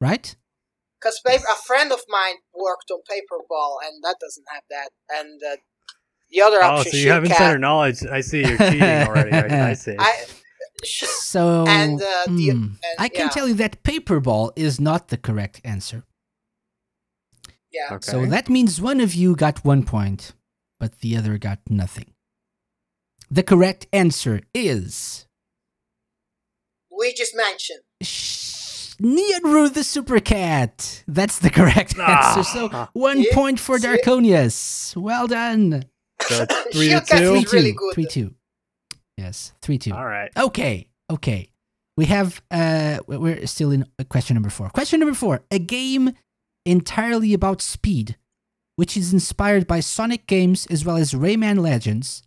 Right? 0.00 0.34
Because 1.00 1.20
a 1.26 1.54
friend 1.66 1.92
of 1.92 2.00
mine 2.08 2.34
worked 2.54 2.90
on 2.90 2.98
Paperball, 3.10 3.76
and 3.86 4.02
that 4.02 4.16
doesn't 4.20 4.44
have 4.52 4.62
that. 4.70 4.90
And 5.16 5.40
uh, 5.42 5.56
the 6.30 6.40
other 6.42 6.62
option. 6.62 6.78
Oh, 6.88 6.90
so 6.90 6.96
you 6.96 7.02
Shield 7.04 7.14
have 7.14 7.22
Cat. 7.24 7.30
insider 7.32 7.58
knowledge. 7.58 8.04
I 8.06 8.20
see. 8.20 8.40
You're 8.40 8.56
cheating 8.58 8.82
already. 8.82 9.30
I, 9.32 9.70
I 9.70 9.74
see. 9.74 9.94
I, 9.98 10.24
So 10.84 11.64
And, 11.66 12.00
uh, 12.00 12.04
the- 12.26 12.50
hmm, 12.50 12.50
and- 12.50 12.76
I 12.98 13.08
can 13.08 13.26
yeah. 13.26 13.30
tell 13.30 13.48
you 13.48 13.54
that 13.54 13.82
Paperball 13.82 14.52
is 14.56 14.78
not 14.80 15.08
the 15.08 15.16
correct 15.16 15.60
answer. 15.64 16.04
yeah. 17.72 17.94
Okay. 17.94 18.10
So 18.10 18.26
that 18.26 18.48
means 18.48 18.80
one 18.80 19.00
of 19.00 19.14
you 19.14 19.34
got 19.36 19.64
one 19.64 19.82
point, 19.84 20.32
but 20.80 20.98
the 21.00 21.16
other 21.16 21.38
got 21.38 21.58
nothing. 21.68 22.12
The 23.30 23.42
correct 23.42 23.86
answer 23.92 24.40
is 24.54 25.26
We 26.90 27.12
just 27.12 27.36
mentioned. 27.36 27.80
Sh- 28.02 28.94
Neon 29.00 29.44
Rue 29.44 29.68
the 29.68 29.84
Super 29.84 30.18
Cat. 30.18 31.04
That's 31.06 31.38
the 31.38 31.50
correct 31.50 31.94
Ah. 31.98 32.36
answer. 32.38 32.42
So 32.44 32.88
one 32.94 33.22
See? 33.22 33.30
point 33.32 33.60
for 33.60 33.78
See? 33.78 33.86
Darkonius. 33.86 34.96
Well 34.96 35.26
done. 35.28 35.84
So 36.22 36.46
three 36.72 36.88
to 36.88 37.00
two. 37.00 37.16
Three 37.30 37.44
two. 37.44 37.56
really 37.56 37.72
good. 37.72 37.94
Three 37.94 38.06
two. 38.06 38.34
Yes, 39.16 39.52
three 39.62 39.78
two. 39.78 39.92
All 39.94 40.04
right. 40.06 40.30
Okay, 40.36 40.88
okay. 41.10 41.50
We 41.96 42.06
have 42.06 42.40
uh 42.50 42.98
we- 43.06 43.18
we're 43.18 43.46
still 43.46 43.70
in 43.70 43.84
uh, 43.98 44.04
question 44.04 44.34
number 44.34 44.50
4. 44.50 44.70
Question 44.70 45.00
number 45.00 45.14
4. 45.14 45.42
A 45.50 45.58
game 45.58 46.12
entirely 46.64 47.34
about 47.34 47.60
speed, 47.62 48.16
which 48.78 48.96
is 48.96 49.12
inspired 49.12 49.66
by 49.66 49.80
Sonic 49.80 50.28
games 50.28 50.64
as 50.66 50.84
well 50.84 50.96
as 50.96 51.12
Rayman 51.12 51.58
Legends. 51.58 52.22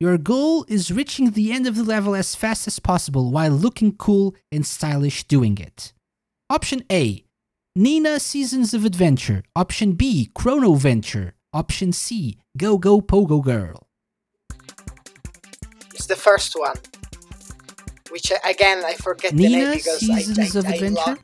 Your 0.00 0.16
goal 0.16 0.64
is 0.66 0.90
reaching 0.90 1.32
the 1.32 1.52
end 1.52 1.66
of 1.66 1.76
the 1.76 1.84
level 1.84 2.14
as 2.14 2.34
fast 2.34 2.66
as 2.66 2.78
possible 2.78 3.30
while 3.30 3.50
looking 3.50 3.92
cool 3.96 4.34
and 4.50 4.64
stylish 4.64 5.24
doing 5.24 5.58
it. 5.58 5.92
Option 6.48 6.82
A, 6.90 7.26
Nina 7.76 8.20
Seasons 8.20 8.72
of 8.72 8.86
Adventure. 8.86 9.44
Option 9.54 9.92
B, 9.92 10.30
Chrono 10.34 10.76
Venture. 10.76 11.34
Option 11.52 11.92
C, 11.92 12.38
Go 12.56 12.78
Go 12.78 13.02
Pogo 13.02 13.44
Girl. 13.44 13.86
It's 15.92 16.06
the 16.06 16.16
first 16.16 16.58
one. 16.58 16.76
Which, 18.10 18.32
again, 18.46 18.82
I 18.82 18.94
forget 18.94 19.32
the 19.32 19.42
name 19.42 19.52
Nina 19.52 19.72
because 19.72 20.08
I, 20.10 20.22
Seasons 20.22 20.56
I, 20.56 20.58
of 20.58 20.64
I 20.64 20.72
Adventure? 20.72 20.96
love... 20.96 21.18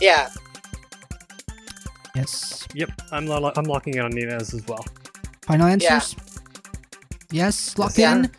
Yeah. 0.00 0.28
Yes. 2.18 2.66
Yep. 2.74 2.90
I'm. 3.12 3.26
Lo- 3.26 3.52
I'm 3.56 3.64
locking 3.64 3.94
in 3.94 4.00
on 4.00 4.10
Nina's 4.10 4.52
as 4.54 4.66
well. 4.66 4.84
Final 5.42 5.66
answers? 5.68 6.16
Yes, 7.30 7.78
locked 7.78 7.98
Yeah. 7.98 8.14
in. 8.16 8.30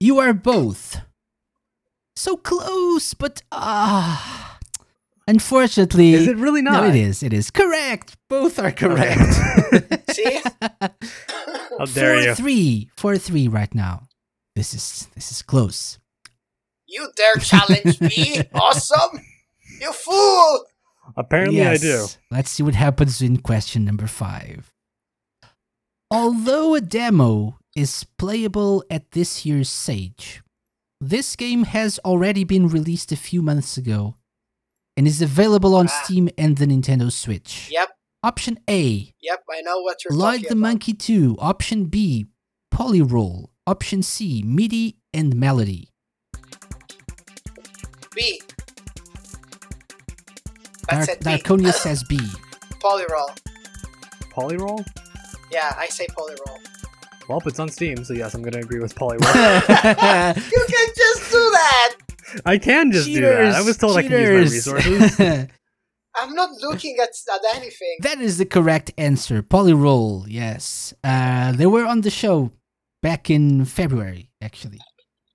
You 0.00 0.18
are 0.18 0.32
both 0.32 1.00
so 2.14 2.36
close, 2.36 3.14
but 3.14 3.42
ah, 3.52 4.58
unfortunately, 5.26 6.14
Is 6.14 6.28
it 6.28 6.36
really 6.36 6.62
not? 6.62 6.82
no, 6.82 6.88
it 6.88 6.94
is. 6.96 7.22
It 7.22 7.32
is 7.32 7.50
correct. 7.50 8.16
Both 8.28 8.58
are 8.58 8.72
correct. 8.72 9.20
See? 10.10 10.40
How 11.78 11.84
dare 11.92 12.14
four 12.14 12.22
you? 12.22 12.34
three, 12.34 12.90
four 12.96 13.16
three 13.18 13.48
right 13.48 13.74
now. 13.74 14.08
This 14.54 14.74
is 14.74 15.08
this 15.14 15.30
is 15.30 15.42
close. 15.42 15.98
you 16.86 17.08
dare 17.16 17.36
challenge 17.40 18.00
me? 18.00 18.42
awesome! 18.54 19.20
You 19.80 19.92
fool! 19.92 20.64
Apparently, 21.16 21.62
I 21.66 21.76
do. 21.76 22.06
Let's 22.30 22.50
see 22.50 22.62
what 22.62 22.74
happens 22.74 23.22
in 23.22 23.38
question 23.38 23.84
number 23.84 24.06
five. 24.06 24.72
Although 26.10 26.74
a 26.74 26.80
demo 26.80 27.58
is 27.74 28.04
playable 28.18 28.84
at 28.90 29.10
this 29.12 29.44
year's 29.44 29.68
Sage, 29.68 30.42
this 31.00 31.36
game 31.36 31.64
has 31.64 31.98
already 32.04 32.44
been 32.44 32.68
released 32.68 33.12
a 33.12 33.16
few 33.16 33.42
months 33.42 33.76
ago 33.76 34.14
and 34.96 35.06
is 35.06 35.20
available 35.20 35.74
on 35.74 35.86
Ah. 35.88 36.02
Steam 36.04 36.28
and 36.38 36.56
the 36.56 36.66
Nintendo 36.66 37.12
Switch. 37.12 37.68
Yep, 37.70 37.90
Option 38.22 38.58
A, 38.68 39.12
yep, 39.20 39.44
I 39.50 39.60
know 39.60 39.80
what 39.82 39.98
you're 40.04 40.14
Lloyd 40.16 40.42
the 40.42 40.46
about. 40.48 40.56
Monkey 40.58 40.94
2. 40.94 41.36
Option 41.38 41.84
B, 41.86 42.26
Polyroll. 42.72 43.50
Option 43.66 44.02
C, 44.02 44.42
MIDI 44.44 44.96
and 45.12 45.34
Melody. 45.36 45.90
B. 48.14 48.40
Dar- 50.88 50.98
That's 50.98 51.08
it, 51.12 51.20
B. 51.24 51.30
Darkonia 51.30 51.72
says 51.72 52.02
B. 52.04 52.16
Polyroll. 52.80 53.36
Polyroll? 54.30 54.84
Yeah, 55.50 55.74
I 55.78 55.86
say 55.86 56.06
polyroll. 56.08 56.58
Well, 57.28 57.42
it's 57.46 57.58
on 57.58 57.68
Steam, 57.68 58.04
so 58.04 58.12
yes, 58.12 58.34
I'm 58.34 58.42
going 58.42 58.52
to 58.52 58.60
agree 58.60 58.78
with 58.80 58.94
Polyroll. 58.94 59.22
You 60.36 60.66
can 60.68 60.88
just 60.96 61.30
do 61.30 61.50
that! 61.50 61.96
I 62.44 62.58
can 62.58 62.92
just 62.92 63.06
do 63.06 63.20
that. 63.20 63.54
I 63.54 63.62
was 63.62 63.76
told 63.76 63.96
I 63.96 64.02
could 64.02 64.12
use 64.12 64.66
my 64.66 64.76
resources. 64.80 65.18
I'm 66.18 66.34
not 66.34 66.50
looking 66.62 66.96
at, 67.00 67.10
at 67.10 67.56
anything. 67.56 67.98
That 68.00 68.20
is 68.20 68.38
the 68.38 68.46
correct 68.46 68.90
answer. 68.96 69.42
Polyroll, 69.42 70.24
yes. 70.28 70.94
Uh, 71.04 71.52
they 71.52 71.66
were 71.66 71.84
on 71.84 72.00
the 72.00 72.10
show 72.10 72.52
back 73.02 73.28
in 73.30 73.64
February, 73.64 74.30
actually. 74.40 74.80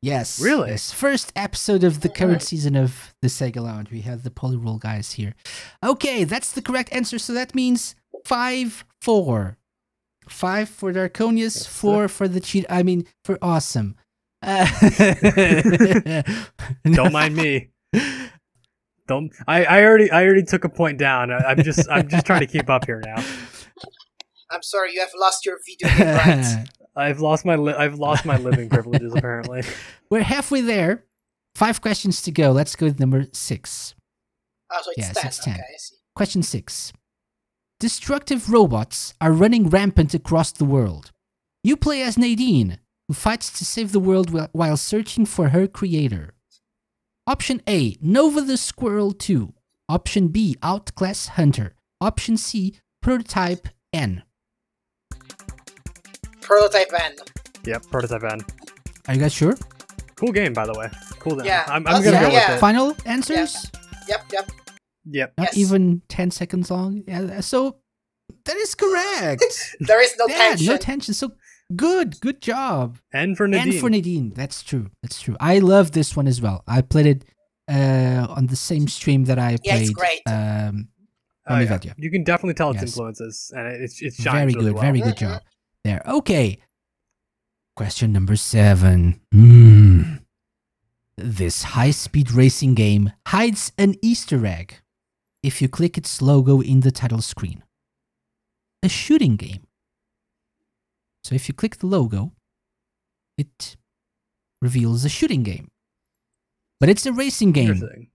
Yes. 0.02 0.39
Really? 0.41 0.72
Yes. 0.72 0.91
First 0.91 1.32
episode 1.36 1.84
of 1.84 2.02
the 2.02 2.10
current 2.10 2.32
Alright. 2.32 2.41
season 2.43 2.76
of 2.76 3.14
the 3.22 3.28
Sega 3.28 3.62
Lounge. 3.62 3.91
We 3.91 4.02
have 4.02 4.24
the 4.24 4.32
Polyroll 4.32 4.80
guys 4.80 5.14
here. 5.14 5.36
Okay, 5.84 6.24
that's 6.24 6.52
the 6.52 6.62
correct 6.62 6.91
answer. 6.91 7.20
So 7.20 7.34
that 7.34 7.54
means 7.54 7.95
5 8.26 8.86
4. 9.02 9.58
5 10.28 10.70
for 10.70 10.93
Darkonius, 10.93 11.38
Yes, 11.38 11.54
sir. 11.68 11.70
4 11.70 12.08
for 12.08 12.28
the 12.28 12.39
cheat. 12.39 12.66
I 12.70 12.84
mean, 12.84 13.06
for 13.24 13.38
awesome. 13.41 13.95
Uh, 14.41 14.66
Don't 16.91 17.14
mind 17.14 17.36
me. 17.36 17.70
Don't. 19.08 19.32
I, 19.47 19.66
I 19.66 19.84
already 19.84 20.10
I 20.10 20.24
already 20.24 20.43
took 20.43 20.64
a 20.64 20.70
point 20.70 20.97
down. 20.97 21.32
I, 21.32 21.38
I'm 21.38 21.62
just 21.64 21.88
I'm 21.91 22.08
just 22.08 22.26
trying 22.26 22.39
to 22.39 22.47
keep 22.47 22.70
up 22.70 22.86
here 22.86 23.02
now. 23.06 23.16
I'm 24.49 24.64
sorry, 24.64 24.93
you 24.93 24.99
have 24.99 25.12
lost 25.16 25.45
your 25.45 25.58
video 25.66 25.95
game 25.95 26.16
rights. 26.16 26.54
I've 26.95 27.19
lost 27.21 27.45
my 27.45 27.55
li- 27.55 27.73
I've 27.73 27.97
lost 27.99 28.25
my 28.25 28.37
living 28.37 28.69
privileges 28.75 29.13
apparently. 29.15 29.63
We're 30.09 30.23
halfway 30.23 30.61
there. 30.61 31.05
Five 31.55 31.81
questions 31.81 32.21
to 32.23 32.31
go. 32.31 32.51
Let's 32.51 32.75
go 32.75 32.85
with 32.87 32.99
number 32.99 33.25
six. 33.33 33.95
Oh, 34.71 34.79
so 34.83 34.91
it's 34.91 34.97
Yes, 35.07 35.15
10. 35.17 35.27
it's 35.27 35.39
10. 35.39 35.53
Okay, 35.53 35.61
I 35.61 35.77
see. 35.77 35.95
Question 36.15 36.43
six. 36.43 36.93
Destructive 37.79 38.51
robots 38.51 39.13
are 39.19 39.31
running 39.31 39.69
rampant 39.69 40.13
across 40.13 40.51
the 40.51 40.65
world. 40.65 41.11
You 41.63 41.75
play 41.75 42.01
as 42.03 42.17
Nadine, 42.17 42.79
who 43.07 43.13
fights 43.13 43.51
to 43.57 43.65
save 43.65 43.91
the 43.91 43.99
world 43.99 44.29
while 44.53 44.77
searching 44.77 45.25
for 45.25 45.49
her 45.49 45.67
creator. 45.67 46.33
Option 47.27 47.61
A 47.67 47.97
Nova 48.01 48.41
the 48.41 48.57
Squirrel 48.57 49.11
2. 49.13 49.53
Option 49.89 50.27
B 50.29 50.55
Outclass 50.63 51.27
Hunter. 51.29 51.73
Option 51.99 52.37
C 52.37 52.75
Prototype 53.01 53.67
N. 53.93 54.23
Prototype 56.56 56.91
N. 57.02 57.14
Yep, 57.66 57.84
prototype 57.91 58.24
N. 58.30 58.41
Are 59.08 59.14
you 59.14 59.22
guys 59.22 59.32
sure? 59.32 59.56
Cool 60.18 60.34
game 60.34 60.52
by 60.52 60.66
the 60.66 60.74
way. 60.78 60.89
Cool 61.20 61.38
game. 61.38 61.45
Yeah, 61.45 61.64
I'm, 61.68 61.76
I'm 61.76 61.84
that's- 61.84 62.04
gonna 62.04 62.18
yeah, 62.18 62.24
go 62.28 62.34
yeah. 62.34 62.47
with 62.49 62.58
it. 62.58 62.60
Final 62.60 62.97
answers? 63.06 63.72
Yep, 64.10 64.26
yep. 64.34 64.52
Yep. 65.06 65.34
Not 65.38 65.47
Yes. 65.47 65.58
even 65.58 66.02
10 66.10 66.30
seconds 66.32 66.70
long? 66.70 67.04
Yeah, 67.08 67.39
so 67.39 67.78
that 68.43 68.58
is 68.58 68.76
correct. 68.76 69.45
There 69.80 70.04
is 70.04 70.14
no 70.20 70.26
yeah, 70.28 70.38
tension. 70.49 70.68
no 70.68 70.76
tension. 70.78 71.14
So 71.14 71.32
good, 71.74 72.20
good 72.20 72.41
job. 72.41 72.97
N 73.14 73.34
for 73.36 73.47
Nadine. 73.47 73.72
And 73.72 73.80
for 73.80 73.89
Nadine, 73.89 74.34
that's 74.36 74.62
true. 74.62 74.89
That's 75.02 75.22
true. 75.22 75.38
I 75.39 75.60
love 75.60 75.93
this 75.93 76.18
one 76.18 76.28
as 76.28 76.41
well. 76.41 76.66
I 76.68 76.82
played 76.82 77.06
it 77.06 77.26
uh, 77.72 78.28
on 78.30 78.47
the 78.47 78.58
same 78.58 78.89
stream 78.89 79.24
that 79.26 79.39
I 79.39 79.52
played. 79.56 79.60
Yeah, 79.64 79.72
played. 79.76 79.82
it's 79.84 79.91
great. 79.91 80.22
Um, 80.28 80.89
Oh, 81.49 81.58
yeah. 81.60 81.80
You 81.97 82.12
can 82.12 82.24
definitely 82.24 82.54
tell 82.54 82.70
its 82.70 82.82
Yes. 82.82 82.89
influences, 82.89 83.52
and 83.56 83.68
it, 83.68 83.82
it's 83.82 84.02
it's 84.02 84.20
very 84.22 84.34
shines 84.52 84.54
good, 84.54 84.60
really 84.62 84.72
well. 84.74 84.84
very 84.84 85.02
good 85.02 85.16
Mhm. 85.16 85.20
job 85.20 85.41
there. 85.84 86.01
Okay. 86.07 86.59
Question 87.75 88.11
number 88.11 88.36
seven. 88.36 89.19
Hmm. 89.32 90.15
This 91.17 91.63
high-speed 91.63 92.32
racing 92.32 92.73
game 92.73 93.11
hides 93.27 93.71
an 93.77 93.95
Easter 94.01 94.45
egg 94.45 94.79
if 95.43 95.61
you 95.61 95.69
click 95.69 95.97
its 95.97 96.21
logo 96.21 96.61
in 96.61 96.82
the 96.82 96.91
title 96.91 97.21
screen. 97.21 97.63
A 98.84 98.89
shooting 98.89 99.36
game. 99.36 99.67
So 101.23 101.36
if 101.36 101.47
you 101.47 101.53
click 101.53 101.77
the 101.77 101.88
logo, 101.88 102.32
it 103.38 103.77
reveals 104.61 105.05
a 105.05 105.09
shooting 105.09 105.43
game. 105.43 105.69
But 106.79 106.89
it's 106.89 107.05
a 107.05 107.13
racing 107.13 107.51
game. 107.51 108.09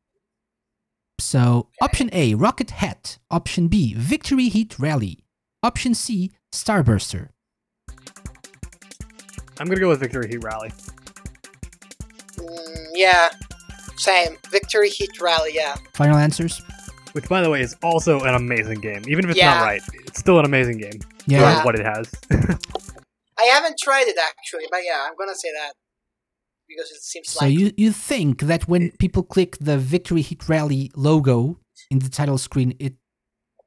So, 1.21 1.69
option 1.81 2.11
A, 2.13 2.35
Rocket 2.35 2.71
Hat. 2.71 3.19
Option 3.31 3.69
B, 3.69 3.95
Victory 3.95 4.49
Heat 4.49 4.79
Rally. 4.79 5.25
Option 5.63 5.95
C, 5.95 6.33
Starbuster. 6.53 7.31
I'm 9.59 9.67
gonna 9.69 9.81
go 9.81 9.89
with 9.89 10.01
Victory 10.01 10.29
Heat 10.29 10.43
Rally. 10.45 10.71
Mm, 12.37 12.87
yeah, 12.95 13.31
same. 13.97 14.37
Victory 14.51 14.89
Heat 14.91 15.21
Rally, 15.21 15.51
yeah. 15.55 15.77
Final 15.95 16.17
answers? 16.17 16.61
Which, 17.13 17.29
by 17.29 17.41
the 17.41 17.49
way, 17.49 17.63
is 17.63 17.75
also 17.83 18.21
an 18.25 18.35
amazing 18.35 18.81
game. 18.81 19.03
Even 19.09 19.25
if 19.25 19.31
it's 19.31 19.39
Yeah. 19.39 19.55
not 19.55 19.63
right, 19.65 19.83
it's 20.05 20.19
still 20.19 20.39
an 20.39 20.45
amazing 20.45 20.79
game. 20.79 21.01
Yeah. 21.27 21.61
For 21.61 21.65
what 21.67 21.75
it 21.79 21.85
has. 21.87 22.13
I 23.39 23.45
haven't 23.45 23.79
tried 23.79 24.07
it 24.09 24.17
actually, 24.19 24.65
but 24.71 24.81
yeah, 24.85 25.07
I'm 25.07 25.15
gonna 25.19 25.35
say 25.35 25.49
that. 25.53 25.73
Because 26.69 26.91
it 26.91 27.01
seems 27.03 27.29
So 27.31 27.45
like. 27.45 27.55
So 27.55 27.59
you, 27.61 27.73
you 27.77 27.93
think 27.93 28.43
that 28.43 28.67
when 28.69 28.91
people 28.99 29.23
click 29.23 29.57
the 29.61 29.79
Victory 29.79 30.21
Heat 30.21 30.49
Rally 30.49 30.91
logo 30.97 31.59
in 31.91 32.01
the 32.01 32.09
title 32.09 32.39
screen, 32.39 32.75
it 32.79 32.95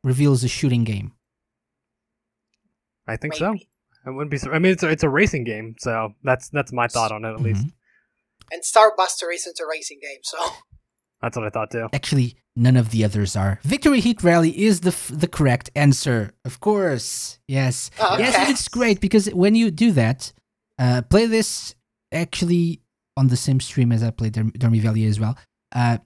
reveals 0.03 0.43
a 0.43 0.47
shooting 0.47 0.83
game? 0.83 1.13
I 3.07 3.15
think 3.17 3.33
Maybe. 3.39 3.59
so. 3.59 3.65
I 4.05 4.09
wouldn't 4.11 4.31
be. 4.31 4.37
sur- 4.37 4.53
I 4.53 4.59
mean, 4.59 4.71
it's 4.71 4.83
a, 4.83 4.89
it's 4.89 5.03
a 5.03 5.09
racing 5.09 5.43
game, 5.43 5.75
so 5.79 6.13
that's 6.23 6.49
that's 6.49 6.71
my 6.71 6.87
thought 6.87 7.11
on 7.11 7.25
it. 7.25 7.33
At 7.33 7.41
least 7.41 7.65
Mhm. 7.65 7.71
And 8.51 8.63
Starbuster 8.63 9.31
isn't 9.33 9.59
a 9.59 9.65
racing 9.69 9.99
game, 10.01 10.19
so. 10.23 10.37
that's 11.21 11.37
what 11.37 11.45
I 11.45 11.49
thought 11.49 11.69
too. 11.71 11.87
Actually, 11.93 12.35
none 12.55 12.77
of 12.77 12.89
the 12.91 13.03
others 13.03 13.35
are. 13.35 13.59
Victory 13.63 13.99
Heat 13.99 14.23
Rally 14.23 14.57
is 14.59 14.79
the 14.81 14.89
f- 14.89 15.11
the 15.13 15.27
correct 15.27 15.69
answer, 15.75 16.31
of 16.45 16.59
course. 16.59 17.39
Yes, 17.47 17.91
Oh, 17.99 18.17
yes, 18.17 18.49
it's 18.49 18.67
great 18.67 18.99
because 19.01 19.27
when 19.33 19.53
you 19.55 19.69
do 19.69 19.91
that, 19.91 20.31
uh, 20.79 21.01
play 21.03 21.25
this 21.27 21.75
actually 22.11 22.81
on 23.17 23.27
the 23.27 23.37
same 23.37 23.59
stream 23.59 23.91
as 23.91 24.01
I 24.01 24.11
played 24.11 24.33
Dorm- 24.33 24.51
Dormy 24.57 24.79
Valley 24.79 25.05
as 25.05 25.19
well. 25.19 25.37
Uh, 25.73 25.97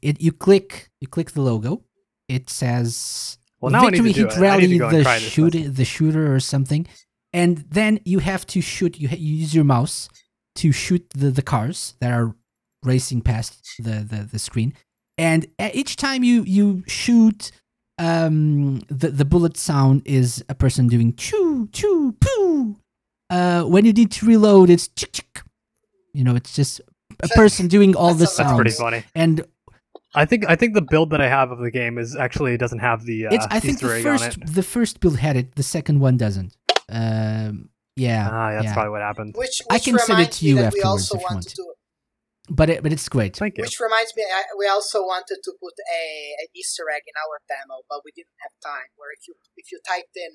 it 0.00 0.20
you 0.22 0.32
click 0.32 0.90
you 1.00 1.08
click 1.08 1.32
the 1.32 1.42
logo. 1.42 1.82
It 2.28 2.48
says 2.48 3.38
Well, 3.60 3.72
now 3.72 3.80
I 3.82 3.90
Victory 3.90 4.06
need 4.06 4.14
to 4.14 4.20
do 4.22 4.26
Heat 4.28 4.36
it. 4.36 4.40
Rally, 4.40 4.68
to 4.68 4.78
go 4.78 4.88
and 4.88 4.96
the 4.98 5.02
try 5.02 5.18
this 5.18 5.28
shoot 5.28 5.74
the 5.74 5.84
shooter 5.84 6.32
or 6.34 6.40
something, 6.40 6.86
and 7.32 7.58
then 7.70 8.00
you 8.04 8.18
have 8.18 8.46
to 8.48 8.60
shoot. 8.60 8.98
You, 8.98 9.08
you 9.08 9.36
use 9.36 9.54
your 9.54 9.64
mouse 9.64 10.08
to 10.56 10.72
shoot 10.72 11.08
the, 11.10 11.30
the 11.30 11.42
cars 11.42 11.94
that 12.00 12.12
are 12.12 12.34
racing 12.82 13.20
past 13.20 13.62
the, 13.78 14.00
the, 14.00 14.28
the 14.30 14.38
screen, 14.38 14.74
and 15.18 15.46
each 15.74 15.96
time 15.96 16.24
you 16.24 16.42
you 16.42 16.82
shoot, 16.86 17.52
um, 17.98 18.80
the 18.88 19.08
the 19.08 19.24
bullet 19.24 19.56
sound 19.56 20.02
is 20.04 20.44
a 20.48 20.54
person 20.54 20.88
doing 20.88 21.14
choo 21.14 21.68
choo 21.72 22.14
poo. 22.20 22.76
Uh, 23.28 23.62
when 23.62 23.84
you 23.84 23.92
need 23.92 24.10
to 24.10 24.26
reload, 24.26 24.70
it's 24.70 24.88
chick 24.88 25.12
chick. 25.12 25.42
You 26.12 26.24
know, 26.24 26.34
it's 26.34 26.52
just 26.52 26.80
a 27.22 27.28
person 27.28 27.68
doing 27.68 27.94
all 27.94 28.14
the 28.14 28.24
That's 28.24 28.36
That's 28.36 28.52
pretty 28.54 28.70
funny. 28.70 29.04
And 29.14 29.44
I 30.14 30.24
think 30.24 30.48
I 30.48 30.56
think 30.56 30.74
the 30.74 30.82
build 30.82 31.10
that 31.10 31.20
I 31.20 31.28
have 31.28 31.52
of 31.52 31.58
the 31.58 31.70
game 31.70 31.98
is 31.98 32.16
actually 32.16 32.56
doesn't 32.56 32.80
have 32.80 33.04
the 33.04 33.26
uh, 33.26 33.34
it's 33.34 33.46
I 33.50 33.60
think 33.60 33.78
the 33.78 34.00
first 34.02 34.54
the 34.54 34.62
first 34.62 35.00
build 35.00 35.18
had 35.18 35.36
it, 35.36 35.54
the 35.54 35.62
second 35.62 36.00
one 36.00 36.16
doesn't. 36.16 36.56
Um, 36.90 37.68
yeah, 37.96 38.28
Ah, 38.30 38.50
that's 38.52 38.64
yeah. 38.64 38.74
probably 38.74 38.90
what 38.90 39.02
happened. 39.02 39.34
Which, 39.36 39.60
which 39.68 39.74
I 39.74 39.78
can 39.78 39.98
send 39.98 40.10
it 40.10 40.12
reminds 40.34 40.38
to 40.38 40.46
you 40.46 40.54
me 40.56 40.60
that 40.62 40.72
we 40.72 40.80
afterwards 40.80 41.10
also 41.12 41.14
if 41.16 41.20
you 41.20 41.24
want 41.24 41.34
want 41.34 41.48
to 41.48 41.50
to. 41.50 41.62
do. 41.62 41.74
but 42.50 42.70
it, 42.70 42.82
but 42.82 42.92
it's 42.92 43.08
great. 43.08 43.36
Thank 43.36 43.58
you. 43.58 43.62
Which 43.62 43.78
reminds 43.80 44.14
me, 44.16 44.24
I, 44.24 44.42
we 44.58 44.66
also 44.66 45.02
wanted 45.02 45.38
to 45.44 45.52
put 45.60 45.74
a 45.92 46.04
an 46.40 46.46
Easter 46.56 46.84
egg 46.94 47.02
in 47.06 47.14
our 47.20 47.38
demo, 47.48 47.82
but 47.88 48.00
we 48.04 48.10
didn't 48.14 48.36
have 48.42 48.52
time. 48.64 48.88
Where 48.96 49.12
if 49.12 49.28
you 49.28 49.34
if 49.56 49.70
you 49.70 49.78
typed 49.86 50.16
in 50.16 50.32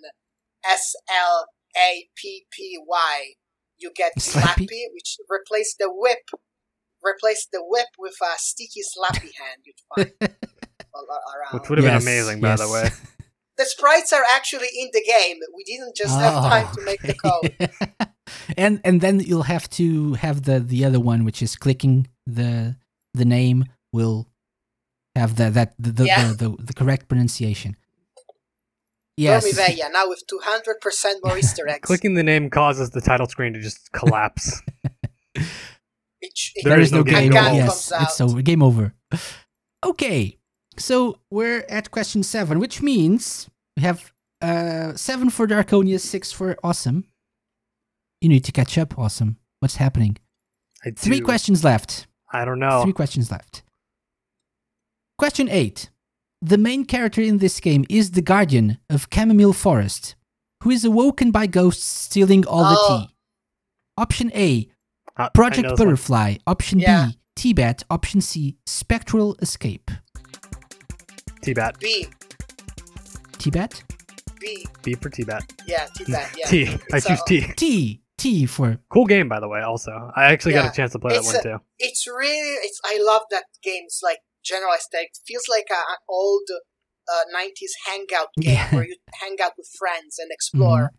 S 0.64 0.96
L 1.10 1.48
A 1.78 2.08
P 2.16 2.46
P 2.52 2.78
Y, 2.86 3.34
you 3.78 3.92
get 3.96 4.14
Slappy? 4.20 4.68
Slappy, 4.68 4.84
which 4.94 5.18
replace 5.30 5.76
the 5.80 5.90
whip, 5.92 6.30
replace 7.04 7.48
the 7.52 7.62
whip 7.64 7.88
with 7.98 8.16
a 8.22 8.38
sticky 8.38 8.82
Slappy 8.82 9.32
hand 9.42 9.64
you'd 9.66 9.76
find 9.96 10.14
all 10.94 11.04
around. 11.10 11.60
Which 11.60 11.70
would 11.70 11.80
have 11.80 11.86
Yes, 11.86 12.04
been 12.04 12.14
amazing, 12.14 12.42
by 12.42 12.56
the 12.56 12.70
way. 12.70 12.90
the 13.58 13.66
sprites 13.66 14.12
are 14.14 14.24
actually 14.36 14.68
in 14.80 14.90
the 14.94 15.04
game. 15.06 15.38
We 15.56 15.64
didn't 15.64 15.96
just 15.96 16.18
have 16.20 16.34
oh. 16.36 16.50
time 16.50 16.68
to 16.76 16.82
make 16.84 17.02
the 17.02 17.14
code. 17.26 17.70
and 18.58 18.82
and 18.84 19.02
then 19.02 19.20
you'll 19.20 19.44
have 19.44 19.70
to 19.72 20.14
have 20.16 20.44
the 20.44 20.60
the 20.60 20.86
other 20.86 21.00
one, 21.00 21.24
which 21.26 21.42
is 21.42 21.56
clicking 21.56 22.08
the 22.26 22.76
the 23.14 23.26
name 23.26 23.66
will 23.94 24.28
have 25.16 25.36
that 25.38 25.54
that 25.54 25.74
the 25.80 25.92
the, 25.92 26.06
Yeah. 26.06 26.34
the, 26.34 26.50
the, 26.50 26.64
the 26.64 26.74
correct 26.74 27.08
pronunciation. 27.08 27.76
Yes. 29.18 29.46
Yes. 29.58 29.90
now 29.94 30.10
with 30.10 30.24
200% 30.28 31.06
more 31.24 31.38
Easter 31.42 31.68
eggs. 31.70 31.88
Clicking 31.88 32.16
the 32.16 32.24
name 32.24 32.50
causes 32.50 32.90
the 32.90 33.00
title 33.00 33.28
screen 33.28 33.54
to 33.54 33.62
just 33.62 33.92
collapse. 33.94 34.62
It 36.22 36.32
sh- 36.36 36.54
There 36.64 36.72
there 36.72 36.80
is 36.80 36.88
is 36.88 36.92
no 36.94 36.98
no 37.00 37.04
game 37.04 37.32
game. 37.32 37.44
goal. 37.44 37.54
Yes, 37.54 37.90
Comes 37.90 38.04
it's 38.04 38.22
out. 38.22 38.30
over. 38.32 38.42
Game 38.42 38.64
over. 38.64 38.94
Okay, 39.86 40.38
so 40.78 41.20
we're 41.30 41.66
at 41.70 41.92
question 41.92 42.24
seven, 42.24 42.60
which 42.60 42.82
means 42.82 43.50
we 43.78 43.84
have 43.84 44.12
uh 44.42 44.94
seven 44.96 45.30
for 45.30 45.48
Darkonia, 45.48 46.00
six 46.00 46.32
for 46.32 46.56
Awesome. 46.64 47.06
You 48.22 48.30
need 48.30 48.44
to 48.46 48.52
catch 48.52 48.78
up, 48.78 48.98
Awesome. 48.98 49.38
What's 49.60 49.76
happening? 49.78 50.18
I 50.86 50.92
Three 50.92 51.20
questions 51.22 51.64
left. 51.64 52.08
I 52.32 52.46
don't 52.46 52.60
know. 52.60 52.84
Three 52.84 52.94
questions 52.94 53.32
left. 53.32 53.64
Question 55.18 55.50
eight. 55.50 55.90
The 56.42 56.58
main 56.58 56.86
character 56.86 57.22
in 57.22 57.38
this 57.40 57.60
game 57.60 57.86
is 57.90 58.12
the 58.12 58.22
guardian 58.22 58.78
of 58.90 59.08
Chamomile 59.12 59.54
Forest, 59.54 60.16
who 60.64 60.70
is 60.70 60.84
awoken 60.86 61.32
by 61.32 61.48
ghosts 61.48 61.86
stealing 61.86 62.46
all 62.46 62.66
Oh. 62.66 62.70
the 63.00 63.06
tea. 63.08 63.16
Option 63.98 64.32
A, 64.36 64.68
I 65.18 65.24
know 65.24 65.30
Project 65.34 65.64
this 65.70 65.80
one. 65.80 65.88
Butterfly. 65.88 66.36
Option 66.46 66.80
Yeah. 66.80 67.08
B, 67.08 67.20
T-Bat. 67.38 67.84
Option 67.90 68.20
C, 68.22 68.58
Spectral 68.66 69.36
Escape. 69.42 69.90
T-Bat. 71.46 71.78
B, 71.80 72.08
T-Bat? 73.38 73.84
B, 74.40 74.66
B 74.84 74.94
for 74.96 75.10
T-Bat. 75.10 75.44
yeah, 75.68 75.88
T-Bat, 75.96 76.36
yeah. 76.38 76.48
T. 76.50 76.68
I 76.92 76.98
It's 76.98 77.06
choose 77.08 77.22
a- 77.22 77.26
T. 77.28 77.42
T. 77.56 78.02
T 78.18 78.46
for 78.46 78.78
Cool 78.90 79.06
game, 79.06 79.28
by 79.28 79.40
the 79.40 79.48
way. 79.48 79.62
Also, 79.62 79.92
I 80.16 80.26
actually 80.26 80.54
got 80.54 80.72
a 80.72 80.76
chance 80.76 80.94
to 80.94 81.00
play 81.00 81.12
that 81.14 81.18
It's 81.20 81.28
one 81.28 81.36
a- 81.36 81.44
too. 81.44 81.58
It's 81.80 82.08
really, 82.08 82.56
it's. 82.64 82.80
I 82.86 82.98
love 83.06 83.24
that 83.32 83.44
game's 83.62 84.00
like 84.02 84.20
general 84.44 84.72
aesthetic. 84.74 85.10
It 85.14 85.20
feels 85.28 85.44
like 85.50 85.66
a, 85.70 85.74
an 85.76 85.98
old 86.10 86.44
uh, 87.12 87.38
90s 87.38 87.72
hangout 87.88 88.28
game 88.40 88.54
Yeah. 88.54 88.74
where 88.74 88.86
you 88.88 88.96
hang 89.22 89.36
out 89.44 89.52
with 89.58 89.68
friends 89.78 90.18
and 90.18 90.32
explore. 90.32 90.92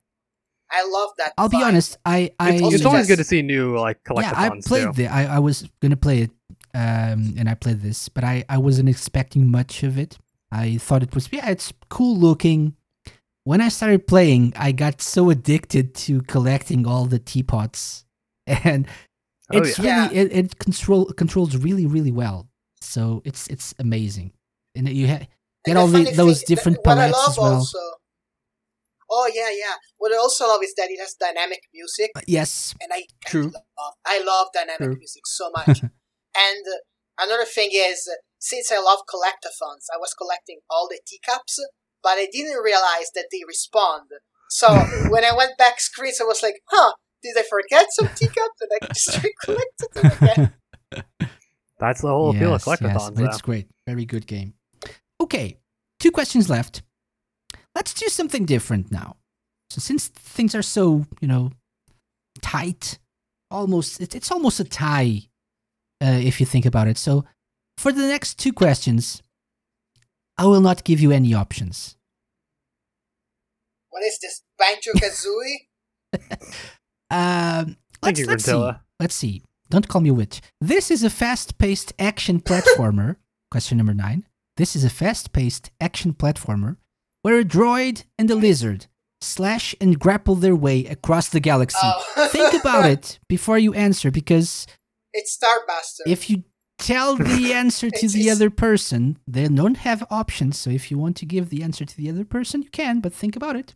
I 0.71 0.87
love 0.89 1.11
that. 1.19 1.33
I'll 1.39 1.49
be 1.49 1.63
honest, 1.63 1.97
I 2.05 2.31
I 2.39 2.53
It's, 2.55 2.63
also 2.63 2.75
it's 2.77 2.85
always 2.85 3.01
just- 3.03 3.09
good 3.09 3.17
to 3.19 3.25
see 3.25 3.41
new 3.43 3.77
like 3.79 3.99
yeah, 4.17 4.33
I 4.37 4.51
played 4.65 4.85
too. 4.89 4.93
the 4.93 5.07
I, 5.09 5.37
I 5.37 5.39
was 5.39 5.69
gonna 5.81 5.97
play 5.97 6.21
it 6.23 6.31
um 6.75 7.35
and 7.39 7.49
I 7.49 7.55
played 7.55 7.81
this, 7.81 8.09
but 8.11 8.25
I 8.25 8.45
I 8.49 8.59
wasn't 8.59 8.89
expecting 8.89 9.51
much 9.51 9.83
of 9.85 9.97
it. 9.97 10.19
I 10.53 10.77
thought 10.79 11.03
it 11.03 11.15
was 11.15 11.29
yeah, 11.33 11.51
it's 11.51 11.73
cool 11.89 12.17
looking. 12.17 12.77
When 13.45 13.61
I 13.61 13.69
started 13.69 14.07
playing, 14.09 14.53
I 14.57 14.73
got 14.73 15.01
so 15.01 15.31
addicted 15.31 15.95
to 16.07 16.23
collecting 16.23 16.87
all 16.87 17.07
the 17.07 17.19
teapots, 17.19 18.05
and 18.47 18.87
Oh, 19.53 19.59
it's 19.59 19.79
yeah. 19.79 20.09
really 20.09 20.17
it, 20.17 20.33
it 20.33 20.59
control 20.59 21.07
controls 21.13 21.57
really 21.57 21.87
really 21.87 22.11
well. 22.13 22.49
So 22.81 23.23
it's 23.25 23.47
it's 23.49 23.75
amazing, 23.79 24.33
and 24.75 24.89
you 24.89 25.07
ha- 25.07 25.27
get 25.65 25.75
the 25.75 25.81
all 25.81 25.87
the, 25.87 26.03
those 26.13 26.39
thing- 26.43 26.47
different 26.57 26.79
what 26.85 26.99
I 26.99 27.13
palettes 27.13 27.19
love 27.19 27.31
as 27.31 27.39
well. 27.39 27.55
Also, 27.55 27.79
oh 29.11 29.31
yeah, 29.33 29.51
yeah. 29.51 29.75
What 29.99 30.13
I 30.13 30.17
also 30.17 30.47
love 30.49 30.63
is 30.63 30.75
that 30.75 30.91
it 30.91 30.99
has 31.01 31.15
dynamic 31.15 31.61
music, 31.73 32.11
Uh, 32.17 32.21
yes, 32.27 32.75
and 32.81 32.91
I 32.93 33.05
I 33.27 33.31
True. 33.31 33.51
love, 33.51 33.93
I 34.05 34.23
love 34.23 34.49
dynamic 34.53 34.79
True. 34.81 34.97
music 34.97 35.23
so 35.27 35.51
much. 35.51 35.81
and 35.83 36.65
uh, 36.67 37.25
another 37.25 37.45
thing 37.45 37.71
is, 37.73 38.09
uh, 38.11 38.17
since 38.39 38.71
I 38.71 38.79
love 38.79 39.01
collectathons, 39.09 39.87
I 39.95 39.99
was 39.99 40.15
collecting 40.15 40.61
all 40.71 40.89
the 40.89 41.01
teacups, 41.07 41.59
but 42.03 42.19
I 42.19 42.29
didn't 42.31 42.63
realize 42.63 43.11
that 43.15 43.27
they 43.33 43.41
respond. 43.47 44.11
So 44.49 44.69
when 45.09 45.25
I 45.25 45.35
went 45.37 45.59
back 45.59 45.81
screens, 45.81 46.21
I 46.21 46.25
was 46.25 46.43
like, 46.43 46.61
"Huh? 46.71 46.93
Did 47.23 47.37
I 47.37 47.43
forget 47.49 47.87
some 47.91 48.09
teacups?" 48.15 48.61
And 48.61 48.71
I 48.81 48.87
just 48.93 49.23
recollected 49.23 49.89
them 49.95 50.29
again. 50.93 51.31
That's 51.79 52.01
the 52.01 52.09
whole 52.09 52.31
appeal 52.31 52.55
of 52.55 52.63
Yes, 52.67 52.81
yes, 52.81 52.81
collectathons. 52.81 53.15
but 53.17 53.25
it's 53.25 53.43
great. 53.43 53.69
Very 53.87 54.05
good 54.07 54.27
game. 54.27 54.55
Okay, 55.21 55.59
two 56.01 56.11
questions 56.11 56.49
left. 56.49 56.83
Let's 57.75 57.93
do 57.93 58.09
something 58.09 58.47
different 58.47 58.91
now. 58.91 59.17
So 59.69 59.81
since 59.81 60.09
things 60.09 60.55
are 60.55 60.63
so, 60.63 61.05
you 61.21 61.29
know, 61.29 61.51
tight, 62.41 62.99
almost 63.51 64.01
it's, 64.01 64.15
it's 64.15 64.31
almost 64.31 64.61
a 64.61 64.65
tie 64.65 65.23
uh, 66.03 66.21
if 66.23 66.41
you 66.41 66.47
think 66.47 66.65
about 66.65 66.89
it. 66.89 66.97
So 66.97 67.25
for 67.77 67.93
the 67.93 68.07
next 68.07 68.39
two 68.39 68.53
questions, 68.53 69.23
I 70.39 70.47
will 70.47 70.61
not 70.61 70.85
give 70.85 71.01
you 71.01 71.13
any 71.13 71.35
options. 71.35 71.97
What 73.91 74.03
is 74.03 74.19
this? 74.19 74.43
Banjo 74.59 74.93
Kazooie? 74.93 75.69
Um, 77.09 77.77
let's, 78.03 78.19
you, 78.19 78.27
let's 78.27 78.45
see. 78.45 78.71
Let's 78.99 79.15
see. 79.15 79.43
Don't 79.71 79.87
call 79.87 80.01
me 80.01 80.09
a 80.11 80.15
witch. 80.15 80.41
This 80.61 80.91
is 80.91 81.05
a 81.05 81.11
fast-paced 81.11 81.93
action 82.01 82.41
platformer. 82.41 83.15
question 83.53 83.79
number 83.79 83.95
nine. 83.95 84.27
This 84.57 84.75
is 84.75 84.83
a 84.83 84.91
fast-paced 84.91 85.71
action 85.81 86.15
platformer 86.15 86.79
where 87.23 87.39
a 87.39 87.45
droid 87.45 88.05
and 88.19 88.29
a 88.29 88.35
lizard 88.35 88.87
slash 89.21 89.73
and 89.81 90.01
grapple 90.01 90.35
their 90.35 90.57
way 90.57 90.85
across 90.87 91.29
the 91.29 91.39
galaxy. 91.39 91.79
Oh. 91.81 92.29
Think 92.33 92.55
about 92.61 92.87
it 92.87 93.21
before 93.29 93.57
you 93.59 93.73
answer, 93.75 94.11
because 94.11 94.67
It's 95.13 95.39
Starbuster. 95.39 96.11
if 96.11 96.29
you 96.29 96.43
tell 96.79 97.17
the 97.17 97.53
answer 97.55 97.91
to 97.91 98.09
the 98.09 98.31
other 98.31 98.51
person, 98.51 99.19
they 99.27 99.49
don't 99.49 99.79
have 99.79 100.05
options. 100.11 100.59
So 100.59 100.71
if 100.71 100.91
you 100.91 100.99
want 100.99 101.17
to 101.19 101.27
give 101.27 101.51
the 101.51 101.63
answer 101.63 101.85
to 101.85 101.97
the 101.97 102.09
other 102.11 102.25
person, 102.25 102.63
you 102.63 102.71
can, 102.71 103.01
but 103.01 103.13
think 103.13 103.37
about 103.37 103.57
it. 103.57 103.75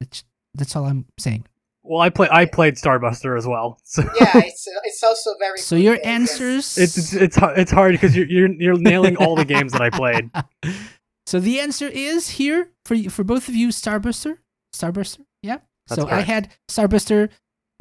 That's, 0.00 0.24
that's 0.54 0.76
all 0.76 0.84
I'm 0.86 1.06
saying. 1.18 1.46
Well, 1.84 2.00
I 2.00 2.10
play. 2.10 2.28
I 2.30 2.44
played 2.44 2.74
Starbuster 2.76 3.36
as 3.36 3.46
well. 3.46 3.78
So 3.84 4.02
yeah, 4.02 4.30
it's 4.36 4.68
it's 4.84 5.02
also 5.02 5.34
very. 5.38 5.58
So 5.58 5.74
your 5.74 5.96
game, 5.96 6.04
yes. 6.04 6.30
answers. 6.30 6.78
it's 6.78 6.96
it's 6.96 7.12
it's, 7.12 7.36
har- 7.36 7.54
it's 7.56 7.72
hard 7.72 7.92
because 7.92 8.16
you're, 8.16 8.26
you're 8.26 8.52
you're 8.52 8.78
nailing 8.78 9.16
all 9.16 9.34
the 9.34 9.44
games 9.44 9.72
that 9.72 9.82
I 9.82 9.90
played. 9.90 10.30
So 11.26 11.38
the 11.40 11.60
answer 11.60 11.86
is 11.86 12.30
here 12.30 12.70
for 12.84 12.94
you, 12.94 13.08
for 13.08 13.24
both 13.24 13.48
of 13.48 13.54
you, 13.54 13.68
Starbuster. 13.68 14.38
Starbuster, 14.74 15.20
yeah. 15.42 15.58
That's 15.88 16.02
so 16.02 16.08
I 16.08 16.20
had 16.20 16.52
Starbuster, 16.68 17.30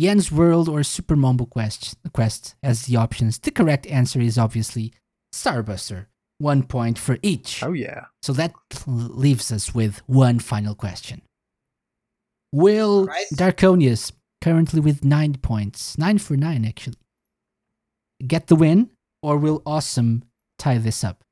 Yen's 0.02 0.32
World, 0.32 0.68
or 0.68 0.82
Super 0.82 1.16
Mumble 1.16 1.46
Quest 1.46 1.96
Quest 2.12 2.56
as 2.64 2.88
the 2.88 2.96
options. 2.96 3.38
The 3.38 3.52
correct 3.52 3.86
answer 3.86 4.20
is 4.20 4.38
obviously 4.38 4.94
Starbuster. 5.32 6.08
One 6.40 6.64
point 6.64 6.98
for 6.98 7.20
each. 7.22 7.64
Oh 7.64 7.74
yeah. 7.74 8.06
So 8.24 8.34
that 8.34 8.52
leaves 8.88 9.52
us 9.52 9.76
with 9.76 10.02
one 10.08 10.40
final 10.40 10.74
question. 10.74 11.22
Will 12.52 13.06
Right. 13.06 13.28
Darkonius, 13.32 14.12
currently 14.42 14.80
with 14.80 15.06
nine 15.06 15.36
points, 15.36 16.00
nine 16.00 16.18
for 16.18 16.36
nine 16.36 16.66
actually, 16.66 16.98
get 18.26 18.48
the 18.48 18.56
win, 18.56 18.90
or 19.22 19.38
will 19.38 19.62
Awesome 19.68 20.24
tie 20.58 20.80
this 20.80 21.04
up? 21.04 21.24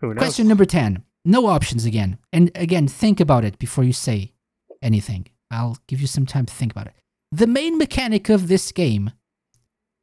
Who 0.00 0.14
knows? 0.14 0.18
Question 0.18 0.46
number 0.46 0.64
10. 0.64 1.02
No 1.24 1.46
options 1.46 1.84
again. 1.84 2.18
And 2.32 2.52
again, 2.54 2.86
think 2.86 3.18
about 3.18 3.44
it 3.44 3.58
before 3.58 3.82
you 3.82 3.92
say 3.92 4.34
anything. 4.80 5.26
I'll 5.50 5.78
give 5.86 6.00
you 6.00 6.06
some 6.06 6.26
time 6.26 6.46
to 6.46 6.52
think 6.54 6.72
about 6.72 6.86
it. 6.88 6.94
The 7.32 7.46
main 7.46 7.78
mechanic 7.78 8.28
of 8.28 8.48
this 8.48 8.72
game 8.72 9.12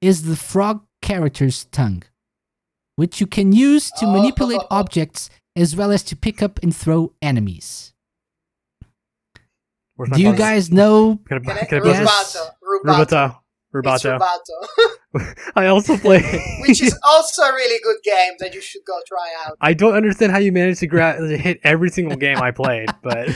is 0.02 0.24
the 0.24 0.36
frog 0.36 0.86
character's 1.02 1.66
tongue, 1.66 2.04
which 2.96 3.20
you 3.22 3.28
can 3.28 3.52
use 3.54 3.90
to 3.92 4.06
Oh. 4.06 4.12
manipulate 4.14 4.62
objects 4.70 5.30
as 5.56 5.76
well 5.76 5.92
as 5.92 6.04
to 6.04 6.16
pick 6.16 6.42
up 6.42 6.60
and 6.64 6.76
throw 6.76 7.14
enemies. 7.22 7.94
Do 10.16 10.22
you 10.22 10.36
guys 10.36 10.72
know? 10.72 11.20
Can 11.28 11.38
I, 11.50 13.43
Can 13.74 13.88
I, 13.88 13.94
I 13.94 13.98
Rubato. 13.98 14.20
Rubato. 14.20 14.20
Rubato. 14.20 14.36
It's 14.36 15.16
Rubato. 15.16 15.18
Rubato. 15.18 15.36
I 15.56 15.68
also 15.68 15.96
play. 15.98 16.22
Which 16.68 16.82
is 16.82 16.98
also 17.04 17.44
a 17.44 17.54
really 17.54 17.80
good 17.84 17.98
game 18.04 18.34
that 18.40 18.54
you 18.56 18.62
should 18.62 18.82
go 18.86 18.98
try 19.08 19.28
out. 19.46 19.58
I 19.62 19.74
don't 19.74 19.94
understand 19.94 20.32
how 20.32 20.40
you 20.40 20.52
managed 20.52 20.80
to, 20.80 20.88
gra- 20.88 21.18
to 21.20 21.38
hit 21.38 21.60
every 21.64 21.90
single 21.90 22.18
game 22.18 22.38
I 22.38 22.50
played, 22.52 22.90
but 23.04 23.30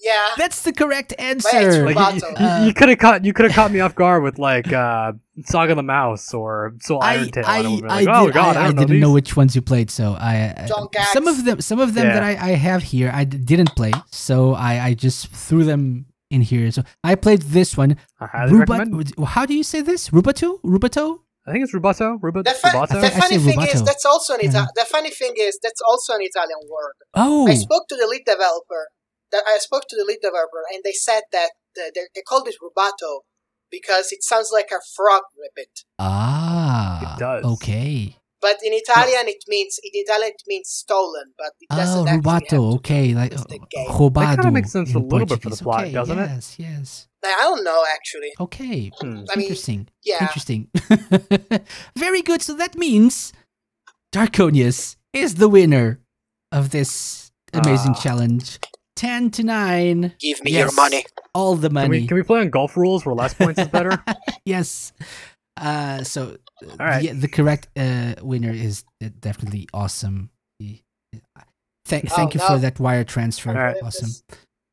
Yeah. 0.00 0.12
That's 0.36 0.62
the 0.62 0.72
correct 0.72 1.12
it's 1.18 1.44
answer. 1.46 1.86
like 1.86 1.96
Rubato. 1.96 2.30
you, 2.40 2.70
Uh, 2.70 2.72
could 2.74 2.88
have 2.88 2.98
caught 2.98 3.24
you 3.24 3.32
could 3.32 3.46
have 3.46 3.54
caught 3.54 3.72
me 3.72 3.80
off 3.80 3.94
guard 3.96 4.22
with 4.22 4.38
like 4.38 4.72
uh, 4.72 5.12
Saga 5.44 5.74
the 5.74 5.82
Mouse 5.82 6.32
or 6.32 6.74
Soul 6.80 7.00
Iron 7.02 7.24
I, 7.24 7.28
Tail. 7.30 7.44
I, 7.46 7.58
and 7.60 7.74
would've 7.74 7.90
I, 7.90 8.04
oh 8.20 8.26
did, 8.26 8.34
god, 8.34 8.56
I, 8.56 8.60
I, 8.60 8.62
I 8.62 8.66
don't 8.66 8.76
know 8.76 8.82
didn't 8.86 9.00
know 9.00 9.12
which 9.12 9.36
ones 9.36 9.56
you 9.56 9.62
played, 9.62 9.90
so 9.90 10.12
I 10.12 10.54
uh, 10.56 10.66
some 11.12 11.26
of 11.26 11.44
them 11.44 11.60
some 11.60 11.80
of 11.80 11.94
them 11.94 12.06
Yeah. 12.06 12.14
that 12.14 12.22
I, 12.22 12.30
I 12.30 12.54
have 12.54 12.82
here 12.84 13.10
I 13.12 13.24
d- 13.24 13.38
didn't 13.38 13.74
play, 13.74 13.90
so 14.12 14.54
I, 14.54 14.84
I 14.88 14.94
just 14.94 15.28
threw 15.28 15.64
them 15.64 16.06
in 16.34 16.42
here. 16.50 16.70
So 16.76 16.82
I 17.10 17.14
played 17.14 17.42
this 17.56 17.76
one. 17.82 17.96
I 18.20 18.26
highly 18.26 18.52
Rubat- 18.52 18.78
recommend. 18.90 19.14
how 19.34 19.44
do 19.46 19.54
you 19.54 19.62
say 19.72 19.80
this? 19.90 20.10
Rubato? 20.10 20.48
Rubato? 20.74 21.06
I 21.46 21.52
think 21.52 21.62
it's 21.64 21.74
Rubato. 21.78 22.08
Rubat- 22.24 22.44
The, 22.50 22.56
fu- 22.62 22.68
Rubato. 22.68 23.00
the 23.06 23.10
funny 23.22 23.38
thing 23.38 23.58
Rubato. 23.58 23.74
is 23.74 23.82
that's 23.90 24.06
also 24.12 24.30
an 24.34 24.40
Ita- 24.48 24.64
Mhm. 24.64 24.74
the 24.80 24.86
funny 24.94 25.10
thing 25.20 25.34
is 25.46 25.58
that's 25.62 25.82
also 25.90 26.10
an 26.18 26.22
Italian 26.30 26.60
word. 26.74 26.96
Oh, 27.22 27.46
I 27.46 27.54
spoke 27.66 27.84
to 27.92 27.96
the 27.96 28.06
lead 28.12 28.24
developer. 28.34 28.84
That 29.32 29.42
I 29.54 29.58
spoke 29.58 29.84
to 29.90 29.96
the 29.96 30.04
lead 30.10 30.20
developer, 30.22 30.62
and 30.72 30.80
they 30.84 30.92
said 31.08 31.22
that 31.32 31.50
the, 31.74 31.84
they, 31.94 32.02
they 32.14 32.22
called 32.30 32.46
it 32.46 32.56
rubato 32.64 33.12
because 33.76 34.06
it 34.12 34.22
sounds 34.22 34.50
like 34.52 34.70
a 34.70 34.80
frog 34.96 35.22
ribbit. 35.42 35.72
ah, 35.98 37.14
It 37.16 37.18
does. 37.18 37.44
Okay. 37.54 38.16
But 38.46 38.56
in 38.66 38.72
Italian, 38.82 39.24
it 39.34 39.42
means 39.54 39.72
in 39.86 39.90
Italian 40.04 40.30
it 40.38 40.42
means 40.52 40.68
stolen, 40.82 41.26
but 41.42 41.52
it 41.62 41.68
Oh, 41.70 41.76
doesn't 41.80 42.08
actually 42.08 42.30
have 42.30 42.42
rubato. 42.42 42.74
Okay, 42.78 43.06
like 43.20 43.32
with 43.32 43.48
the 43.48 43.60
uh, 43.60 43.66
game. 43.74 43.88
roubado. 43.98 44.14
That 44.30 44.36
kinda 44.42 44.50
makes 44.58 44.72
sense 44.76 44.90
in 44.90 44.96
a 44.96 44.98
little 45.12 45.26
bit 45.32 45.40
for 45.42 45.48
the 45.54 45.56
Portuguese. 45.56 45.62
plot, 45.62 45.84
okay, 45.84 45.92
doesn't 45.98 46.18
it? 46.24 46.28
Yes, 46.34 46.46
yes. 46.58 47.08
I 47.24 47.42
don't 47.48 47.64
know 47.64 47.80
actually. 47.96 48.32
Okay. 48.46 48.90
Hmm. 49.00 49.24
I 49.30 49.36
mean, 49.36 49.46
Interesting. 49.48 49.80
Yeah, 50.04 50.20
Interesting. 50.26 50.68
Very 51.96 52.22
good. 52.22 52.42
So 52.42 52.52
that 52.62 52.76
means 52.76 53.32
Darkonius 54.12 54.96
is 55.12 55.36
the 55.36 55.48
winner 55.48 56.00
of 56.52 56.70
this 56.70 57.32
amazing 57.52 57.94
Ah. 57.96 58.00
challenge. 58.04 58.58
10 58.96 59.30
to 59.32 59.42
9. 59.42 60.14
Give 60.20 60.42
me 60.44 60.52
Yes. 60.52 60.60
your 60.70 60.72
money. 60.74 61.04
All 61.34 61.56
the 61.56 61.68
Can 61.68 61.74
money. 61.74 61.88
we, 62.02 62.06
can 62.06 62.16
we 62.16 62.22
play 62.22 62.40
on 62.40 62.50
golf 62.50 62.76
rules 62.76 63.04
where 63.04 63.14
less 63.14 63.34
points 63.34 63.58
is 63.60 63.68
better? 63.68 64.02
yes. 64.44 64.92
Uh, 65.56 66.02
so 66.04 66.20
uh, 66.28 66.36
All 66.70 66.86
right. 66.86 67.02
the, 67.02 67.12
the 67.12 67.28
correct 67.28 67.68
uh, 67.76 68.14
winner 68.22 68.52
is 68.52 68.84
uh, 69.02 69.08
definitely 69.20 69.68
awesome. 69.72 70.30
The- 70.60 70.80
Thank, 71.86 72.10
Oh, 72.10 72.14
thank 72.16 72.34
you 72.34 72.40
no. 72.40 72.46
for 72.46 72.58
that 72.58 72.80
wire 72.80 73.04
transfer. 73.04 73.50
All 73.50 73.56
right. 73.56 73.76
Awesome. 73.82 74.10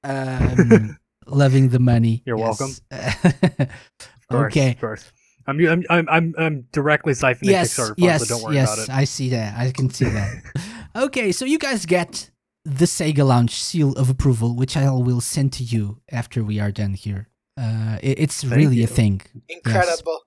Um, 0.05 0.97
loving 1.27 1.67
the 1.69 1.79
money. 1.79 2.23
You're 2.25 2.37
welcome. 2.37 2.71
welcome. 2.89 3.27
Of 3.59 4.27
course, 4.29 4.51
okay. 4.53 4.71
Of 4.71 4.79
course. 4.79 5.11
I'm, 5.45 5.59
I'm, 5.67 5.83
I'm, 5.89 6.07
I'm, 6.09 6.35
I'm 6.37 6.67
directly 6.71 7.11
siphoning 7.13 7.49
Yes. 7.49 7.73
Kickstarter 7.73 7.87
funds, 7.87 7.93
Yes. 7.97 8.27
so 8.27 8.35
don't 8.35 8.43
worry 8.43 8.55
yes. 8.55 8.73
about 8.73 8.83
it. 8.83 8.89
I 8.95 9.03
see 9.03 9.29
that. 9.31 9.57
I 9.59 9.71
can 9.71 9.89
see 9.89 10.05
that. 10.05 10.41
okay. 10.95 11.31
So 11.33 11.43
you 11.45 11.59
guys 11.59 11.85
get 11.85 12.31
the 12.63 12.85
Sega 12.85 13.25
Lounge 13.27 13.55
seal 13.55 13.91
of 13.93 14.09
approval, 14.09 14.55
which 14.55 14.77
I 14.77 14.89
will 14.91 15.19
send 15.21 15.51
to 15.53 15.63
you 15.63 15.99
after 16.11 16.43
we 16.45 16.59
are 16.61 16.71
done 16.71 16.93
here. 16.93 17.27
Uh, 17.59 17.97
it- 18.01 18.19
it's 18.19 18.41
Thank 18.41 18.55
really 18.55 18.77
you. 18.77 18.83
a 18.85 18.87
thing. 18.87 19.21
Incredible. 19.49 20.21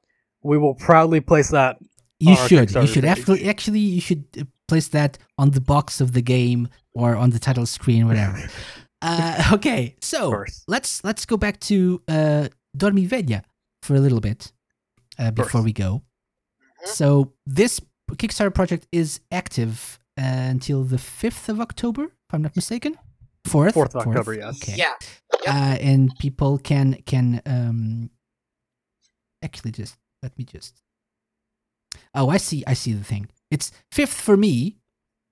We 0.45 0.59
will 0.59 0.75
proudly 0.75 1.21
place 1.21 1.51
that. 1.51 1.79
You 2.21 2.33
on 2.33 2.39
our 2.39 2.49
should. 2.49 2.71
You 2.75 2.87
should. 2.87 3.03
page. 3.03 3.19
Actually, 3.19 3.49
actually, 3.49 3.81
you 3.81 4.01
should 4.01 4.25
uh, 4.41 4.45
place 4.69 4.89
that 4.89 5.19
on 5.39 5.51
the 5.51 5.61
box 5.61 6.01
of 6.01 6.13
the 6.13 6.23
game 6.23 6.69
or 6.95 7.17
on 7.17 7.31
the 7.31 7.39
title 7.39 7.67
screen, 7.67 8.07
whatever. 8.07 8.39
uh, 9.03 9.51
okay, 9.55 9.97
so 10.01 10.45
let's 10.69 11.03
let's 11.03 11.27
go 11.27 11.37
back 11.37 11.59
to 11.61 12.01
uh, 12.09 12.49
Dormiveglia 12.77 13.43
for 13.83 13.95
a 13.97 14.01
little 14.01 14.21
bit 14.21 14.53
uh, 15.19 15.31
before 15.33 15.63
we 15.63 15.73
go. 15.73 16.03
Mhm. 16.85 16.89
So 16.89 17.33
this 17.47 17.81
Kickstarter 18.13 18.55
project 18.55 18.87
is 18.93 19.21
active 19.33 19.99
uh, 20.19 20.23
until 20.23 20.85
the 20.85 20.99
fifth 20.99 21.49
of 21.49 21.61
October, 21.61 22.05
if 22.05 22.31
I'm 22.33 22.43
not 22.43 22.55
mistaken. 22.55 22.97
Fourth. 23.47 23.75
4th 23.75 23.95
of 23.95 24.07
October, 24.07 24.35
yes. 24.35 24.57
Okay. 24.63 24.75
Yeah. 24.77 24.95
Yep. 25.45 25.55
Uh, 25.55 25.77
and 25.81 26.11
people 26.19 26.59
can 26.59 26.95
can 27.05 27.43
um 27.45 28.11
actually 29.43 29.73
just 29.73 29.97
let 30.25 30.37
me 30.39 30.45
just 30.45 30.81
oh 32.15 32.29
i 32.29 32.39
see 32.39 32.65
i 32.67 32.75
see 32.75 32.93
the 32.93 33.05
thing 33.05 33.29
it's 33.51 33.71
fifth 33.93 34.19
for 34.29 34.37
me 34.37 34.79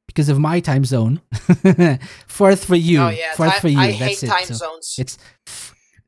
because 0.06 0.28
of 0.28 0.38
my 0.38 0.60
time 0.60 0.84
zone 0.84 1.20
fourth 2.26 2.64
for 2.64 2.76
you 2.76 3.00
oh 3.00 3.08
yeah. 3.08 3.32
fourth 3.34 3.54
I, 3.56 3.60
for 3.60 3.68
you 3.68 3.78
I 3.80 3.86
that's 3.92 4.20
hate 4.20 4.22
it 4.24 4.26
time 4.28 4.44
So 4.44 4.54
zones. 4.54 4.94
it's 4.98 5.18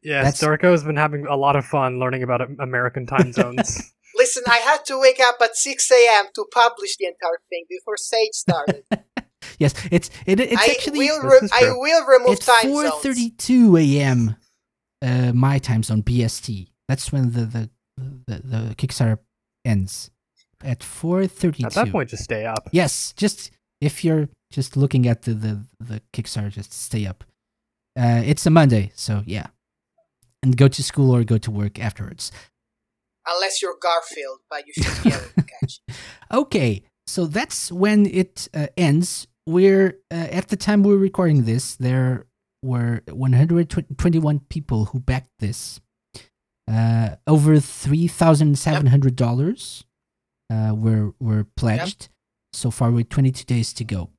Yes, 0.02 0.38
That's- 0.38 0.42
Darko 0.42 0.70
has 0.70 0.84
been 0.84 0.96
having 0.96 1.26
a 1.26 1.34
lot 1.34 1.56
of 1.56 1.64
fun 1.64 1.98
learning 1.98 2.22
about 2.22 2.42
American 2.60 3.06
time 3.06 3.32
zones. 3.40 3.90
Listen, 4.14 4.42
I 4.46 4.58
had 4.58 4.84
to 4.84 5.00
wake 5.00 5.18
up 5.18 5.36
at 5.42 5.56
6 5.56 5.90
a.m. 5.90 6.26
to 6.34 6.44
publish 6.52 6.98
the 6.98 7.06
entire 7.06 7.40
thing 7.48 7.64
before 7.70 7.96
Sage 7.96 8.34
started. 8.34 8.84
yes 9.58 9.72
it's 9.90 10.10
it, 10.26 10.40
it's 10.40 10.60
I 10.60 10.66
actually 10.72 10.98
will 10.98 11.22
re- 11.22 11.48
I 11.54 11.70
will 11.72 12.04
remove 12.06 12.32
it's 12.36 12.44
time 12.46 12.70
four 12.70 12.86
zones. 12.88 13.02
thirty 13.02 13.30
two 13.30 13.76
a.m 13.78 14.36
uh 15.00 15.32
my 15.34 15.58
time 15.58 15.82
zone 15.82 16.02
bst 16.02 16.68
that's 16.88 17.12
when 17.12 17.32
the 17.32 17.44
the 17.46 17.70
the, 18.26 18.40
the 18.44 18.74
kickstarter 18.74 19.18
ends 19.64 20.10
at 20.64 20.80
4.32 20.80 21.64
At 21.64 21.72
that 21.74 21.90
point, 21.90 22.10
just 22.10 22.24
stay 22.24 22.46
up. 22.46 22.68
Yes, 22.72 23.12
just 23.16 23.50
if 23.80 24.04
you're 24.04 24.28
just 24.50 24.76
looking 24.76 25.06
at 25.06 25.22
the 25.22 25.34
the, 25.34 25.66
the 25.78 26.02
Kickstarter, 26.12 26.50
just 26.50 26.72
stay 26.72 27.06
up. 27.06 27.24
Uh, 27.98 28.22
it's 28.24 28.46
a 28.46 28.50
Monday, 28.50 28.92
so 28.94 29.22
yeah, 29.26 29.46
and 30.42 30.56
go 30.56 30.68
to 30.68 30.82
school 30.82 31.14
or 31.14 31.22
go 31.24 31.38
to 31.38 31.50
work 31.50 31.78
afterwards. 31.78 32.32
Unless 33.26 33.62
you're 33.62 33.76
Garfield, 33.80 34.40
but 34.50 34.66
you 34.66 34.72
should 34.74 35.02
be 35.04 35.10
able 35.10 35.28
to 35.36 35.42
catch. 35.60 35.80
it. 35.88 35.94
Okay, 36.32 36.82
so 37.06 37.26
that's 37.26 37.70
when 37.70 38.06
it 38.06 38.48
uh, 38.54 38.66
ends. 38.76 39.26
We're 39.46 39.98
uh, 40.10 40.28
at 40.30 40.48
the 40.48 40.56
time 40.56 40.82
we're 40.82 40.96
recording 40.96 41.44
this. 41.44 41.76
There 41.76 42.26
were 42.62 43.02
121 43.10 44.40
people 44.48 44.86
who 44.86 45.00
backed 45.00 45.30
this. 45.38 45.80
Uh, 46.70 47.16
over 47.26 47.60
three 47.60 48.08
thousand 48.08 48.58
seven 48.58 48.86
hundred 48.86 49.16
dollars 49.16 49.84
uh, 50.50 50.72
were 50.74 51.12
were 51.20 51.44
pledged 51.56 52.08
so 52.52 52.70
far. 52.70 52.90
With 52.90 53.08
22 53.10 53.44
days 53.44 53.72
to 53.74 53.84
go. 53.84 54.10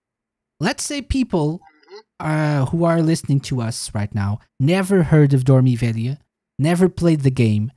Let's 0.59 0.83
say 0.83 1.01
people 1.01 1.59
Mhm. 1.59 2.01
uh, 2.19 2.65
who 2.67 2.83
are 2.83 3.01
listening 3.01 3.39
to 3.41 3.61
us 3.61 3.93
right 3.95 4.13
now 4.13 4.39
never 4.59 5.03
heard 5.03 5.33
of 5.33 5.43
Dormiveglia, 5.43 6.19
never 6.59 6.87
played 6.89 7.21
the 7.21 7.31
game. 7.31 7.71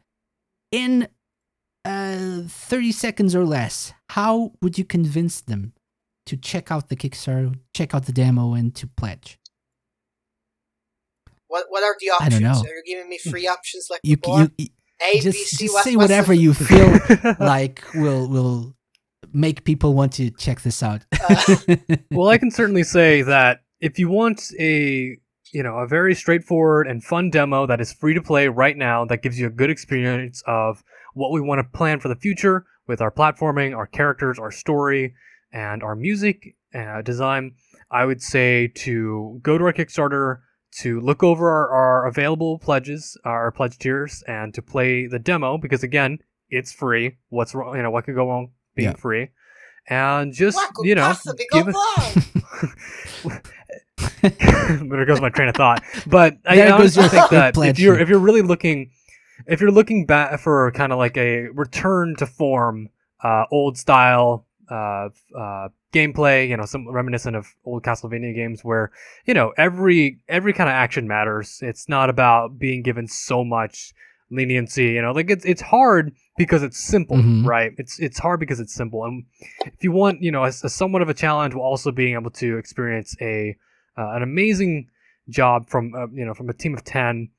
In 0.70 1.08
uh, 1.84 2.42
30 2.46 2.92
seconds 2.92 3.34
or 3.34 3.44
less, 3.46 3.92
how 4.10 4.52
would 4.60 4.76
you 4.78 4.84
convince 4.84 5.40
them 5.40 5.72
to 6.26 6.36
check 6.36 6.70
out 6.70 6.88
the 6.88 6.96
Kickstarter, 6.96 7.58
check 7.74 7.94
out 7.94 8.04
the 8.06 8.12
demo, 8.12 8.52
and 8.54 8.74
to 8.74 8.86
pledge? 8.86 9.38
What 11.49 11.64
What 11.68 11.82
are 11.82 11.94
the 12.01 12.11
I 12.11 12.14
options? 12.26 12.40
don't 12.40 12.42
know. 12.53 12.61
Are 12.61 12.74
you 12.76 12.82
giving 12.86 13.09
me 13.09 13.18
free 13.18 13.46
options 13.49 13.88
like 13.90 14.01
You, 14.03 14.16
before? 14.16 14.40
you, 14.42 14.51
you 14.59 14.66
A, 15.03 15.12
B, 15.14 15.20
just, 15.20 15.38
C, 15.38 15.64
just 15.64 15.74
what- 15.74 15.84
say 15.84 15.96
whatever 15.96 16.32
you 16.32 16.55
feel 16.70 16.99
like 17.40 17.82
will 17.94 18.28
will 18.28 18.74
make 19.32 19.64
people 19.64 19.94
want 19.94 20.12
to 20.14 20.30
check 20.30 20.62
this 20.62 20.82
out. 20.82 21.05
Uh, 21.28 21.57
well, 22.11 22.28
I 22.28 22.38
can 22.38 22.51
certainly 22.51 22.82
say 22.82 23.22
that 23.22 23.61
if 23.80 23.99
you 23.99 24.09
want 24.09 24.42
a 24.59 25.16
you 25.53 25.62
know 25.62 25.76
a 25.78 25.86
very 25.86 26.14
straightforward 26.14 26.86
and 26.86 27.03
fun 27.03 27.30
demo 27.30 27.66
that 27.66 27.80
is 27.80 27.92
free 27.92 28.14
to 28.14 28.22
play 28.22 28.49
right 28.49 28.76
now, 28.76 29.05
that 29.07 29.22
gives 29.22 29.38
you 29.38 29.46
a 29.46 29.51
good 29.51 29.70
experience 29.70 30.42
of 30.46 30.82
what 31.14 31.32
we 31.32 31.40
want 31.40 31.59
to 31.61 31.76
plan 31.78 31.99
for 32.01 32.09
the 32.09 32.16
future 32.16 32.64
with 32.86 33.01
our 33.01 33.11
platforming, 33.11 33.76
our 33.76 33.86
characters, 33.86 34.38
our 34.38 34.51
story, 34.51 35.14
and 35.53 35.82
our 35.82 35.94
music 35.96 36.55
uh, 36.74 37.03
design, 37.03 37.53
I 37.90 38.05
would 38.05 38.22
say 38.22 38.68
to 38.76 39.40
go 39.42 39.59
to 39.59 39.64
our 39.64 39.72
Kickstarter 39.72 40.38
to 40.80 41.00
look 41.00 41.22
over 41.22 41.48
our, 41.50 41.68
our 41.70 42.06
available 42.06 42.58
pledges, 42.58 43.16
our 43.24 43.50
pledge 43.50 43.78
tiers, 43.78 44.22
and 44.26 44.52
to 44.54 44.62
play 44.62 45.06
the 45.06 45.18
demo 45.18 45.58
because 45.58 45.82
again, 45.82 46.18
it's 46.50 46.72
free. 46.72 47.16
What's 47.30 47.54
wrong? 47.54 47.76
You 47.76 47.82
know 47.82 47.90
what 47.90 48.04
could 48.04 48.14
go 48.14 48.28
wrong 48.28 48.52
being 48.74 48.90
Yeah. 48.90 48.96
free? 48.96 49.28
And 49.90 50.32
just 50.34 50.58
you 50.82 50.94
know, 50.94 51.02
possibly 51.02 51.46
give 51.50 51.68
it. 51.68 51.74
wrong? 51.74 53.40
there 54.88 55.04
goes 55.06 55.20
my 55.20 55.30
train 55.30 55.48
of 55.48 55.54
thought. 55.54 55.82
But 56.06 56.38
I 56.46 56.56
There 56.56 56.74
honestly 56.74 57.08
think 57.08 57.30
that 57.30 57.56
if 57.56 57.78
you're 57.78 57.98
if 57.98 58.08
you're 58.08 58.18
really 58.18 58.42
looking 58.42 58.90
if 59.46 59.60
you're 59.60 59.70
looking 59.70 60.04
back 60.06 60.40
for 60.40 60.70
kind 60.72 60.92
of 60.92 60.98
like 60.98 61.16
a 61.16 61.48
return 61.48 62.16
to 62.16 62.26
form, 62.26 62.88
uh, 63.22 63.44
old 63.50 63.78
style 63.78 64.46
uh, 64.70 65.08
uh, 65.36 65.68
gameplay, 65.93 66.49
you 66.49 66.57
know, 66.57 66.64
some 66.64 66.89
reminiscent 66.89 67.36
of 67.36 67.55
old 67.64 67.82
Castlevania 67.82 68.34
games 68.34 68.64
where 68.64 68.91
you 69.26 69.34
know 69.34 69.53
every 69.57 70.18
every 70.28 70.53
kind 70.53 70.68
of 70.68 70.74
action 70.74 71.09
matters. 71.09 71.59
It's 71.62 71.89
not 71.89 72.11
about 72.11 72.59
being 72.59 72.82
given 72.82 73.07
so 73.09 73.45
much 73.45 73.93
leniency. 74.30 74.86
You 74.86 75.03
know, 75.03 75.12
like 75.12 75.30
it's 75.30 75.45
it's 75.45 75.62
hard 75.62 76.12
because 76.36 76.62
it's 76.62 76.78
simple, 76.78 77.16
Mhm. 77.16 77.45
right? 77.45 77.72
It's 77.78 77.99
it's 77.99 78.18
hard 78.18 78.41
because 78.41 78.61
it's 78.61 78.74
simple, 78.74 79.05
and 79.05 79.24
if 79.66 79.82
you 79.82 79.93
want, 79.93 80.22
you 80.22 80.30
know, 80.30 80.45
a, 80.45 80.49
a 80.49 80.68
somewhat 80.68 81.03
of 81.03 81.09
a 81.09 81.15
challenge 81.15 81.55
while 81.55 81.66
also 81.66 81.90
being 81.90 82.15
able 82.15 82.31
to 82.32 82.59
experience 82.59 83.16
a 83.20 83.56
uh, 83.97 84.10
an 84.15 84.23
amazing 84.23 84.89
job 85.28 85.69
from 85.69 85.94
uh, 85.94 86.06
you 86.12 86.24
know 86.24 86.35
from 86.35 86.48
a 86.48 86.55
team 86.55 86.74
of 86.74 86.85
10 86.85 87.31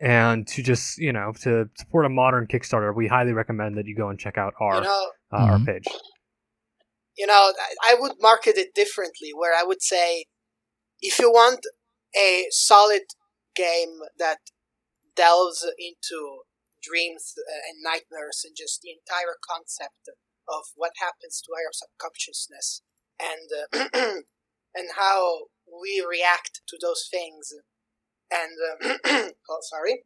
and 0.00 0.46
to 0.46 0.62
just 0.62 0.98
you 0.98 1.12
know 1.12 1.32
to 1.40 1.68
support 1.76 2.04
a 2.06 2.08
modern 2.08 2.46
kickstarter 2.46 2.94
we 2.94 3.06
highly 3.08 3.32
recommend 3.32 3.76
that 3.76 3.86
you 3.86 3.94
go 3.96 4.08
and 4.08 4.18
check 4.18 4.38
out 4.38 4.54
our 4.60 4.76
you 4.76 4.82
know, 4.82 5.10
uh, 5.32 5.36
our 5.36 5.58
Mhm. 5.58 5.66
page 5.66 5.88
you 7.16 7.26
know, 7.26 7.52
I- 7.84 7.94
would 7.94 8.14
market 8.20 8.56
it 8.56 8.74
differently, 8.74 9.30
where 9.34 9.54
I 9.58 9.64
would 9.64 9.82
say, 9.82 10.26
if 11.00 11.18
you 11.18 11.30
want 11.30 11.66
a 12.16 12.46
solid 12.50 13.02
game 13.56 14.00
that 14.18 14.38
delves 15.16 15.66
into 15.78 16.42
dreams 16.82 17.34
uh, 17.38 17.52
and 17.68 17.82
nightmares 17.82 18.42
and 18.44 18.56
just 18.56 18.80
the 18.82 18.90
entire 18.90 19.36
concept 19.48 20.08
of 20.48 20.64
what 20.76 20.92
happens 20.98 21.42
to 21.42 21.52
our 21.54 21.72
subconsciousness 21.72 22.82
and 23.20 23.50
uh, 23.72 24.20
and 24.74 24.90
how 24.96 25.46
we 25.82 26.04
react 26.08 26.62
to 26.68 26.76
those 26.80 27.08
things, 27.10 27.52
and 28.30 28.52
uh, 29.04 29.30
oh, 29.50 29.58
sorry, 29.62 30.04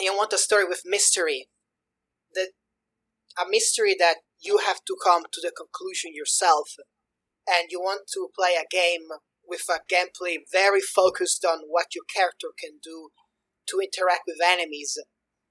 you 0.00 0.14
want 0.14 0.32
a 0.32 0.38
story 0.38 0.64
with 0.64 0.82
mystery, 0.84 1.48
that 2.34 2.50
a 3.40 3.48
mystery 3.48 3.96
that 3.98 4.16
you 4.44 4.58
have 4.58 4.84
to 4.86 4.96
come 5.02 5.24
to 5.32 5.40
the 5.40 5.52
conclusion 5.56 6.12
yourself 6.14 6.76
and 7.48 7.68
you 7.70 7.80
want 7.80 8.02
to 8.12 8.28
play 8.34 8.54
a 8.54 8.66
game 8.70 9.08
with 9.46 9.64
a 9.68 9.80
gameplay 9.92 10.36
very 10.50 10.80
focused 10.80 11.44
on 11.44 11.60
what 11.68 11.94
your 11.94 12.04
character 12.12 12.48
can 12.58 12.78
do 12.82 13.10
to 13.68 13.80
interact 13.80 14.22
with 14.26 14.38
enemies 14.44 14.98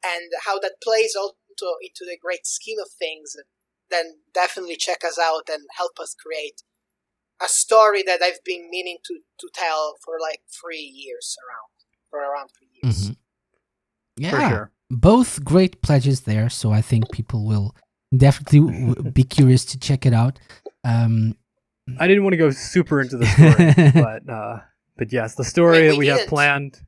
and 0.04 0.32
how 0.46 0.60
that 0.60 0.82
plays 0.84 1.16
also 1.16 1.36
into 1.82 2.06
the 2.06 2.18
great 2.20 2.48
scheme 2.48 2.80
of 2.80 2.90
things 2.90 3.36
then 3.90 4.18
definitely 4.34 4.76
check 4.76 5.04
us 5.06 5.20
out 5.20 5.48
and 5.52 5.64
help 5.78 6.00
us 6.00 6.16
create 6.16 6.64
a 7.44 7.48
story 7.48 8.02
that 8.02 8.22
I've 8.24 8.44
been 8.44 8.70
meaning 8.72 8.98
to, 9.06 9.20
to 9.40 9.50
tell 9.54 9.96
for 10.04 10.16
like 10.20 10.42
three 10.50 10.82
years 10.82 11.38
around 11.44 11.70
for 12.10 12.20
around 12.20 12.50
three 12.58 12.70
years. 12.82 13.10
Mhm. 13.10 13.18
Yeah, 14.18 14.32
for 14.32 14.50
sure 14.50 14.72
both 14.94 15.44
great 15.44 15.82
pledges 15.82 16.22
there. 16.22 16.50
So 16.50 16.72
I 16.72 16.82
think 16.82 17.12
people 17.12 17.46
will 17.46 17.76
definitely 18.18 19.12
be 19.12 19.24
curious 19.24 19.66
to 19.66 19.80
check 19.80 20.06
it 20.06 20.14
out. 20.14 20.40
Um, 20.84 21.36
I 22.00 22.08
didn't 22.08 22.24
want 22.24 22.34
to 22.34 22.38
go 22.38 22.50
super 22.52 23.02
into 23.02 23.18
the 23.18 23.26
story, 23.26 23.92
but 24.04 24.30
uh, 24.30 24.60
but 24.98 25.12
yes, 25.12 25.36
the 25.36 25.44
story 25.44 25.80
Wait, 25.80 25.88
that 25.90 25.94
we 25.98 26.00
we 26.00 26.08
have 26.08 26.28
planned. 26.28 26.80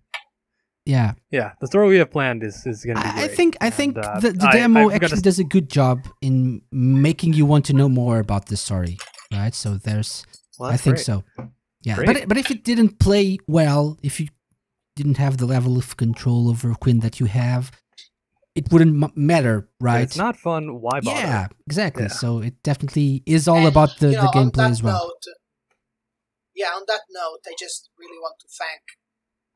yeah, 0.86 1.14
Yeah, 1.32 1.54
the 1.60 1.68
story 1.68 1.88
we 1.90 1.98
have 1.98 2.12
planned 2.12 2.44
is 2.44 2.66
is 2.66 2.86
going 2.86 2.98
to 2.98 3.04
be. 3.04 3.10
I, 3.10 3.24
I 3.24 3.28
think 3.28 3.58
I 3.62 3.66
And, 3.66 3.74
think 3.76 3.98
uh, 3.98 4.20
the, 4.20 4.32
the 4.32 4.48
I- 4.48 4.52
demo 4.54 4.90
I've 4.90 4.96
actually 5.04 5.20
a- 5.20 5.22
does 5.30 5.40
a 5.40 5.44
good 5.44 5.70
job 5.70 6.08
in 6.22 6.62
making 6.72 7.34
you 7.34 7.46
want 7.46 7.66
to 7.66 7.74
know 7.74 7.90
more 7.90 8.20
about 8.20 8.46
the 8.48 8.58
story, 8.58 8.98
right? 9.34 9.54
So 9.56 9.78
there's, 9.78 10.26
well, 10.60 10.72
I 10.72 10.78
think 10.78 10.98
great. 10.98 11.06
so. 11.06 11.24
Yeah, 11.82 11.96
Great. 11.96 12.08
but 12.08 12.28
but 12.30 12.38
if 12.38 12.50
it 12.50 12.64
didn't 12.64 12.98
play 13.00 13.38
well, 13.48 13.98
if 14.02 14.20
you 14.20 14.28
didn't 14.96 15.18
have 15.18 15.38
the 15.38 15.46
level 15.46 15.78
of 15.78 15.98
control 15.98 16.50
over 16.50 16.74
Quinn 16.74 17.00
that 17.02 17.20
you 17.20 17.28
have, 17.28 17.70
it 18.56 18.72
wouldn't 18.72 19.04
m- 19.04 19.12
matter, 19.16 19.68
If 19.80 19.84
right? 19.86 20.02
It's 20.04 20.18
not 20.18 20.38
fun. 20.38 20.82
Why 20.82 21.02
bother? 21.02 21.20
yeah, 21.22 21.48
exactly. 21.68 22.04
Yeah. 22.04 22.10
So 22.10 22.40
it 22.40 22.62
definitely 22.64 23.22
is 23.26 23.48
all 23.48 23.58
And, 23.58 23.68
about 23.68 23.98
the, 23.98 24.10
you 24.12 24.16
know, 24.16 24.22
the 24.24 24.28
gameplay 24.40 24.70
as 24.72 24.82
well. 24.82 25.12
Note, 25.12 25.36
yeah, 26.56 26.72
on 26.72 26.84
that 26.88 27.02
note, 27.12 27.44
I 27.46 27.54
just 27.60 27.90
really 28.00 28.18
want 28.18 28.40
to 28.40 28.48
thank 28.48 28.82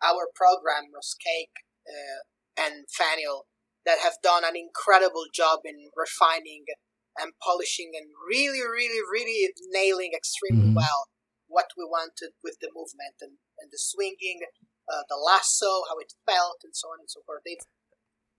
our 0.04 0.28
programmers, 0.36 1.16
Cake 1.20 1.64
uh, 1.88 2.22
and 2.60 2.86
Faniel, 2.92 3.48
that 3.86 4.00
have 4.00 4.20
done 4.22 4.44
an 4.44 4.56
incredible 4.56 5.26
job 5.34 5.60
in 5.64 5.90
refining 5.96 6.66
and 7.18 7.32
polishing 7.42 7.92
and 7.96 8.08
really, 8.28 8.60
really, 8.62 9.00
really 9.12 9.52
nailing 9.72 10.12
extremely 10.14 10.68
Mhm. 10.72 10.76
well 10.76 11.08
what 11.48 11.72
we 11.78 11.84
wanted 11.84 12.32
with 12.44 12.58
the 12.62 12.70
movement 12.76 13.16
and, 13.22 13.40
and 13.60 13.72
the 13.72 13.80
swinging, 13.80 14.42
uh, 14.92 15.04
the 15.10 15.16
lasso, 15.18 15.84
how 15.90 15.98
it 15.98 16.14
felt, 16.26 16.60
and 16.64 16.76
so 16.76 16.90
on 16.90 17.00
and 17.00 17.10
so 17.10 17.22
forth. 17.26 17.42
They've, 17.46 17.64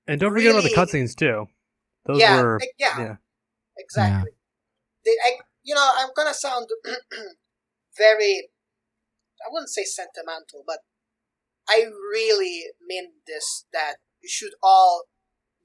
And 0.06 0.20
don't 0.20 0.32
forget 0.32 0.50
about 0.50 0.64
the 0.64 0.70
cutscenes 0.74 1.14
too. 1.14 1.48
Those 2.06 2.20
yeah, 2.20 2.40
were 2.40 2.58
like, 2.60 2.74
yeah, 2.78 2.98
yeah. 2.98 3.16
exactly. 3.76 4.32
They, 5.04 5.16
I, 5.24 5.38
you 5.62 5.74
know, 5.74 5.90
I'm 5.96 6.10
gonna 6.16 6.34
sound 6.34 6.68
very, 7.96 8.48
I 9.44 9.48
wouldn't 9.50 9.70
say 9.70 9.84
sentimental, 9.84 10.64
but 10.66 10.80
I 11.68 11.84
really 11.86 12.64
mean 12.80 13.22
this. 13.26 13.66
That 13.72 13.96
you 14.20 14.28
should 14.28 14.54
all 14.62 15.04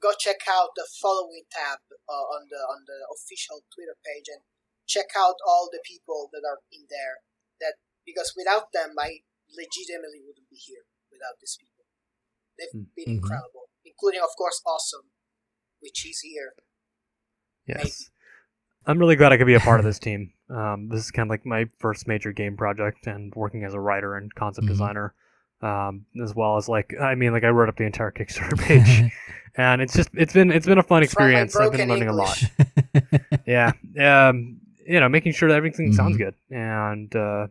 go 0.01 0.11
check 0.19 0.45
out 0.47 0.75
the 0.75 0.87
following 1.01 1.43
tab 1.51 1.79
uh, 2.07 2.25
on 2.35 2.47
the 2.51 2.59
on 2.59 2.83
the 2.85 2.99
official 3.09 3.63
Twitter 3.73 3.97
page 4.05 4.27
and 4.29 4.43
check 4.85 5.15
out 5.17 5.35
all 5.47 5.69
the 5.71 5.81
people 5.83 6.29
that 6.31 6.43
are 6.45 6.59
in 6.71 6.85
there. 6.89 7.23
That 7.59 7.75
because 8.05 8.33
without 8.37 8.71
them, 8.71 8.93
I 8.99 9.23
legitimately 9.49 10.21
wouldn't 10.21 10.49
be 10.49 10.59
here 10.59 10.85
without 11.09 11.39
these 11.39 11.57
people. 11.57 11.85
They've 12.57 12.75
Mm. 12.75 12.91
been 12.95 13.09
Mhm. 13.09 13.17
incredible, 13.23 13.69
including 13.95 14.21
of 14.21 14.29
course 14.37 14.61
Awesome, 14.65 15.09
which 15.79 16.05
is 16.05 16.19
here. 16.19 16.53
Yes. 17.67 18.09
I'm 18.85 18.99
really 18.99 19.15
glad 19.15 19.31
I 19.33 19.37
could 19.37 19.47
be 19.47 19.55
a 19.55 19.59
part 19.59 19.79
of 19.79 19.85
this 19.85 19.97
team. 19.97 20.31
Um, 20.49 20.89
this 20.89 21.03
is 21.05 21.11
kind 21.11 21.25
of 21.27 21.31
like 21.31 21.45
my 21.45 21.65
first 21.79 22.07
major 22.07 22.31
game 22.31 22.55
project 22.55 23.07
and 23.07 23.33
working 23.35 23.63
as 23.63 23.73
a 23.73 23.79
writer 23.79 24.15
and 24.15 24.33
concept 24.35 24.65
Mhm. 24.65 24.69
designer. 24.69 25.13
Um, 25.61 26.05
as 26.21 26.35
well 26.35 26.57
as 26.57 26.69
like 26.69 26.93
I 26.99 27.15
mean 27.15 27.31
like 27.31 27.43
I 27.43 27.47
wrote 27.49 27.69
up 27.69 27.77
the 27.77 27.85
entire 27.85 28.11
Kickstarter 28.11 28.59
page 28.61 29.11
and 29.57 29.81
it's 29.81 29.93
just 29.95 30.09
it's 30.13 30.33
been 30.33 30.51
it's 30.51 30.67
been 30.67 30.77
a 30.77 30.83
fun 30.83 31.01
experience. 31.01 31.55
I've 31.55 31.71
been 31.71 31.87
broken 31.87 32.07
learning 32.07 32.09
a 32.09 32.13
lot. 32.13 32.43
Yeah. 33.47 33.71
Um, 33.99 34.59
you 34.85 34.99
know, 34.99 35.09
making 35.09 35.31
sure 35.33 35.49
that 35.49 35.55
everything 35.55 35.93
sounds 35.93 36.15
Mhm. 36.15 36.19
good 36.19 36.35
and 36.51 37.15
uh 37.15 37.47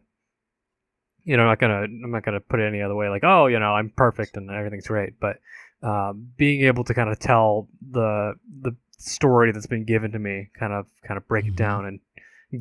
you 1.25 1.37
know, 1.39 1.43
I'm 1.45 1.49
not 1.49 1.59
gonna 1.59 1.81
I'm 1.83 2.11
not 2.11 2.23
gonna 2.25 2.41
put 2.41 2.61
it 2.61 2.67
any 2.69 2.83
other 2.83 2.95
way 2.95 3.09
like, 3.09 3.25
oh, 3.25 3.47
you 3.47 3.59
know, 3.59 3.73
I'm 3.75 3.91
perfect 3.91 4.37
and 4.37 4.51
everything's 4.51 4.87
great, 4.87 5.19
but 5.19 5.39
um, 5.85 6.29
being 6.37 6.63
able 6.65 6.83
to 6.85 6.95
kind 6.95 7.11
of 7.11 7.19
tell 7.19 7.69
the 7.91 8.35
the 8.63 8.73
story 8.99 9.53
that's 9.53 9.67
been 9.67 9.85
given 9.85 10.11
to 10.13 10.19
me, 10.19 10.49
kind 10.59 10.73
of 10.73 10.87
kind 11.07 11.19
of 11.19 11.29
break 11.29 11.45
Mhm. 11.45 11.49
it 11.49 11.57
down 11.57 11.85
and 11.87 12.01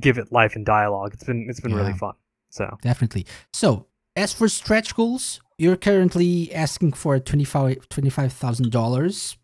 give 0.05 0.17
it 0.17 0.31
life 0.31 0.55
and 0.57 0.65
dialogue. 0.65 1.11
It's 1.13 1.23
been 1.23 1.47
it's 1.49 1.59
been 1.61 1.73
really 1.73 1.93
fun. 1.93 2.15
So 2.49 2.77
Definitely. 2.81 3.25
So, 3.53 3.87
as 4.15 4.33
for 4.33 4.47
stretch 4.49 4.93
goals, 4.95 5.39
you're 5.57 5.77
currently 5.77 6.53
asking 6.53 6.93
for 6.93 7.17
$25,000 7.19 7.77
$25,000 7.89 9.37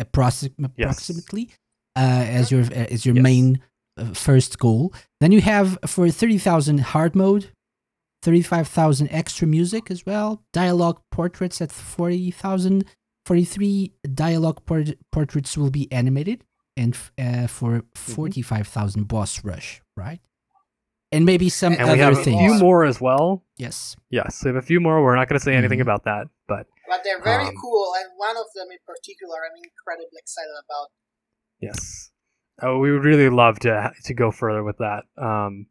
approxi- 0.00 0.52
approximately 0.62 1.50
uh, 1.96 2.24
as 2.38 2.50
your 2.50 2.62
as 2.72 3.04
your 3.06 3.14
Yes. 3.16 3.22
main 3.22 3.60
uh, 3.98 4.12
first 4.12 4.58
goal. 4.58 4.92
Then 5.20 5.32
you 5.32 5.40
have 5.40 5.78
for 5.86 6.08
30,000 6.10 6.78
hard 6.80 7.14
mode, 7.16 7.50
35,000 8.22 9.08
extra 9.10 9.46
music 9.46 9.90
as 9.90 10.04
well, 10.04 10.42
dialogue 10.52 11.00
portraits 11.10 11.60
at 11.62 11.72
40,000, 11.72 12.84
43 13.26 13.92
dialogue 14.14 14.64
por- 14.66 14.94
portraits 15.10 15.56
will 15.58 15.70
be 15.70 15.90
animated 15.90 16.44
and 16.76 16.94
f- 16.94 17.12
uh, 17.18 17.46
for 17.48 17.80
Mm-hmm. 17.82 18.12
45,000 18.12 19.08
boss 19.08 19.44
rush, 19.44 19.82
right? 19.96 20.20
And 21.10 21.24
maybe 21.24 21.48
some 21.48 21.72
And 21.72 21.82
and 21.82 21.88
we 21.90 22.02
other 22.02 22.14
have 22.14 22.18
a 22.20 22.24
few 22.24 22.54
more 22.58 22.84
as 22.84 23.00
well. 23.00 23.42
Yes. 23.56 23.96
Yes, 24.10 24.42
we 24.44 24.48
have 24.50 24.56
a 24.56 24.62
few 24.62 24.80
more. 24.80 25.02
We're 25.02 25.16
not 25.16 25.28
going 25.28 25.38
to 25.38 25.44
say 25.44 25.54
anything 25.54 25.78
Mhm. 25.78 25.82
about 25.88 26.04
that, 26.04 26.28
but 26.46 26.66
But 26.88 27.02
they're 27.04 27.22
very 27.22 27.46
Um, 27.48 27.54
cool, 27.60 27.94
and 27.98 28.06
one 28.16 28.36
of 28.36 28.46
them 28.54 28.68
in 28.70 28.78
particular, 28.86 29.34
I'm 29.44 29.56
incredibly 29.56 30.18
excited 30.18 30.54
about. 30.64 30.88
Yes. 31.60 32.10
Oh, 32.62 32.78
we 32.78 32.92
would 32.92 33.04
really 33.04 33.28
love 33.28 33.58
to 33.60 33.92
to 34.04 34.14
go 34.14 34.30
further 34.30 34.62
with 34.62 34.78
that. 34.78 35.04
Um, 35.18 35.66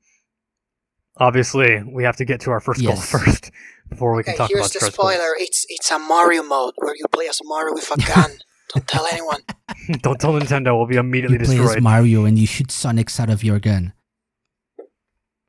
obviously, 1.18 1.84
we 1.84 2.04
have 2.04 2.18
to 2.18 2.26
get 2.26 2.42
to 2.42 2.52
our 2.52 2.60
first 2.60 2.82
Yes. 2.82 3.12
goal 3.12 3.20
first 3.22 3.52
before 3.90 4.14
we 4.14 4.20
Okay, 4.22 4.32
can 4.32 4.38
talk 4.38 4.50
here's 4.50 4.60
about 4.62 4.74
the 4.74 4.80
stretch 4.80 4.96
goals. 4.98 5.14
spoiler. 5.14 5.32
It's 5.40 5.66
it's 5.70 5.92
a 5.92 6.00
Mario 6.00 6.44
mode 6.44 6.74
where 6.78 6.96
you 6.96 7.06
play 7.12 7.28
as 7.28 7.40
Mario 7.44 7.74
with 7.74 7.90
a 7.92 7.98
gun. 8.08 8.32
Don't 8.74 8.88
tell 8.88 9.06
anyone. 9.12 9.42
Don't 10.02 10.20
tell 10.20 10.34
Nintendo. 10.34 10.76
We'll 10.78 10.88
be 10.88 10.98
immediately 10.98 11.38
you 11.38 11.46
play 11.46 11.56
destroyed. 11.58 11.78
as 11.78 11.84
Mario 11.84 12.26
and 12.26 12.38
you 12.38 12.48
shoot 12.48 12.68
Sonics 12.70 13.20
out 13.20 13.30
of 13.30 13.44
your 13.44 13.60
gun. 13.60 13.94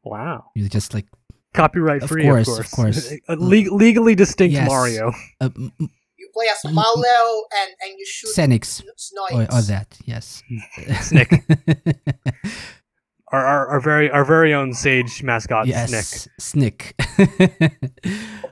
wow. 0.05 0.45
You're 0.55 0.69
just 0.69 0.95
like 0.95 1.07
Copyright 1.55 2.03
Of 2.03 2.11
free, 2.11 2.25
course, 2.25 2.47
of 2.49 2.55
course, 2.55 2.67
of 2.67 2.71
course. 2.73 3.09
course. 3.09 3.21
A 3.29 3.37
le- 3.37 3.75
legally 3.75 4.15
distinct 4.15 4.53
Yes. 4.53 4.69
Mario. 4.69 5.09
uh, 5.41 5.49
m- 5.57 5.73
m- 5.81 5.91
You 6.19 6.29
play 6.35 6.47
as 6.53 6.73
Mario 6.73 7.45
and 7.61 7.71
and 7.83 7.99
you 7.99 8.05
shoot 8.07 8.31
Sonics 8.37 8.83
Snoiks. 8.99 9.33
or, 9.33 9.59
or 9.59 9.63
that. 9.63 9.97
Yes. 10.05 10.43
Snick. 11.01 11.31
Our, 13.33 13.45
our 13.45 13.67
our 13.69 13.81
very 13.81 14.09
our 14.11 14.25
very 14.25 14.55
own 14.55 14.73
sage 14.73 15.23
mascot 15.23 15.67
Snick. 15.67 15.91
yes, 15.91 16.29
Snick. 16.39 16.95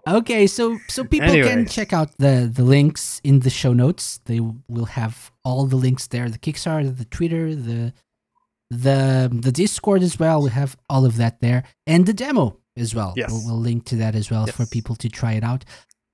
okay, 0.09 0.49
so 0.49 0.79
so 0.89 1.05
people 1.05 1.29
can 1.29 1.67
check 1.67 1.93
out 1.93 2.17
the 2.19 2.51
the 2.53 2.65
links 2.65 3.21
in 3.23 3.41
the 3.41 3.51
show 3.51 3.73
notes. 3.73 4.21
They 4.25 4.41
will 4.41 4.87
have 4.87 5.31
all 5.45 5.67
the 5.67 5.77
links 5.77 6.09
there: 6.09 6.29
the 6.29 6.39
Kickstarter, 6.39 6.97
the 6.97 7.05
Twitter, 7.05 7.55
the 7.55 7.93
the 8.69 9.31
the 9.33 9.53
Discord 9.53 10.03
as 10.03 10.19
well. 10.19 10.43
We 10.43 10.51
have 10.51 10.77
all 10.91 11.05
of 11.05 11.19
that 11.19 11.41
there, 11.41 11.63
and 11.87 12.07
the 12.07 12.13
demo 12.15 12.59
as 12.77 12.95
well. 12.95 13.15
Yes. 13.17 13.31
We'll, 13.31 13.47
we'll 13.47 13.61
link 13.61 13.85
to 13.87 13.97
that 13.97 14.15
as 14.15 14.31
well 14.31 14.47
for 14.47 14.67
people 14.67 14.97
to 14.97 15.09
try 15.09 15.35
it 15.35 15.45
out. 15.45 15.65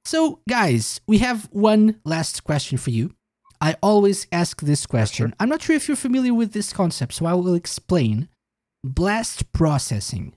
So, 0.04 0.40
guys, 0.48 1.00
we 1.06 1.18
have 1.18 1.48
one 1.52 2.00
last 2.04 2.44
question 2.44 2.78
for 2.78 2.90
you. 2.90 3.14
I 3.60 3.76
always 3.82 4.26
ask 4.32 4.62
this 4.62 4.86
question. 4.86 5.28
sure. 5.28 5.36
I'm 5.38 5.48
not 5.48 5.62
sure 5.62 5.76
if 5.76 5.88
you're 5.88 5.96
familiar 5.96 6.32
with 6.32 6.52
this 6.52 6.72
concept, 6.72 7.14
so 7.14 7.26
I 7.26 7.34
will 7.34 7.54
explain. 7.54 8.28
Blast 8.84 9.50
processing. 9.52 10.34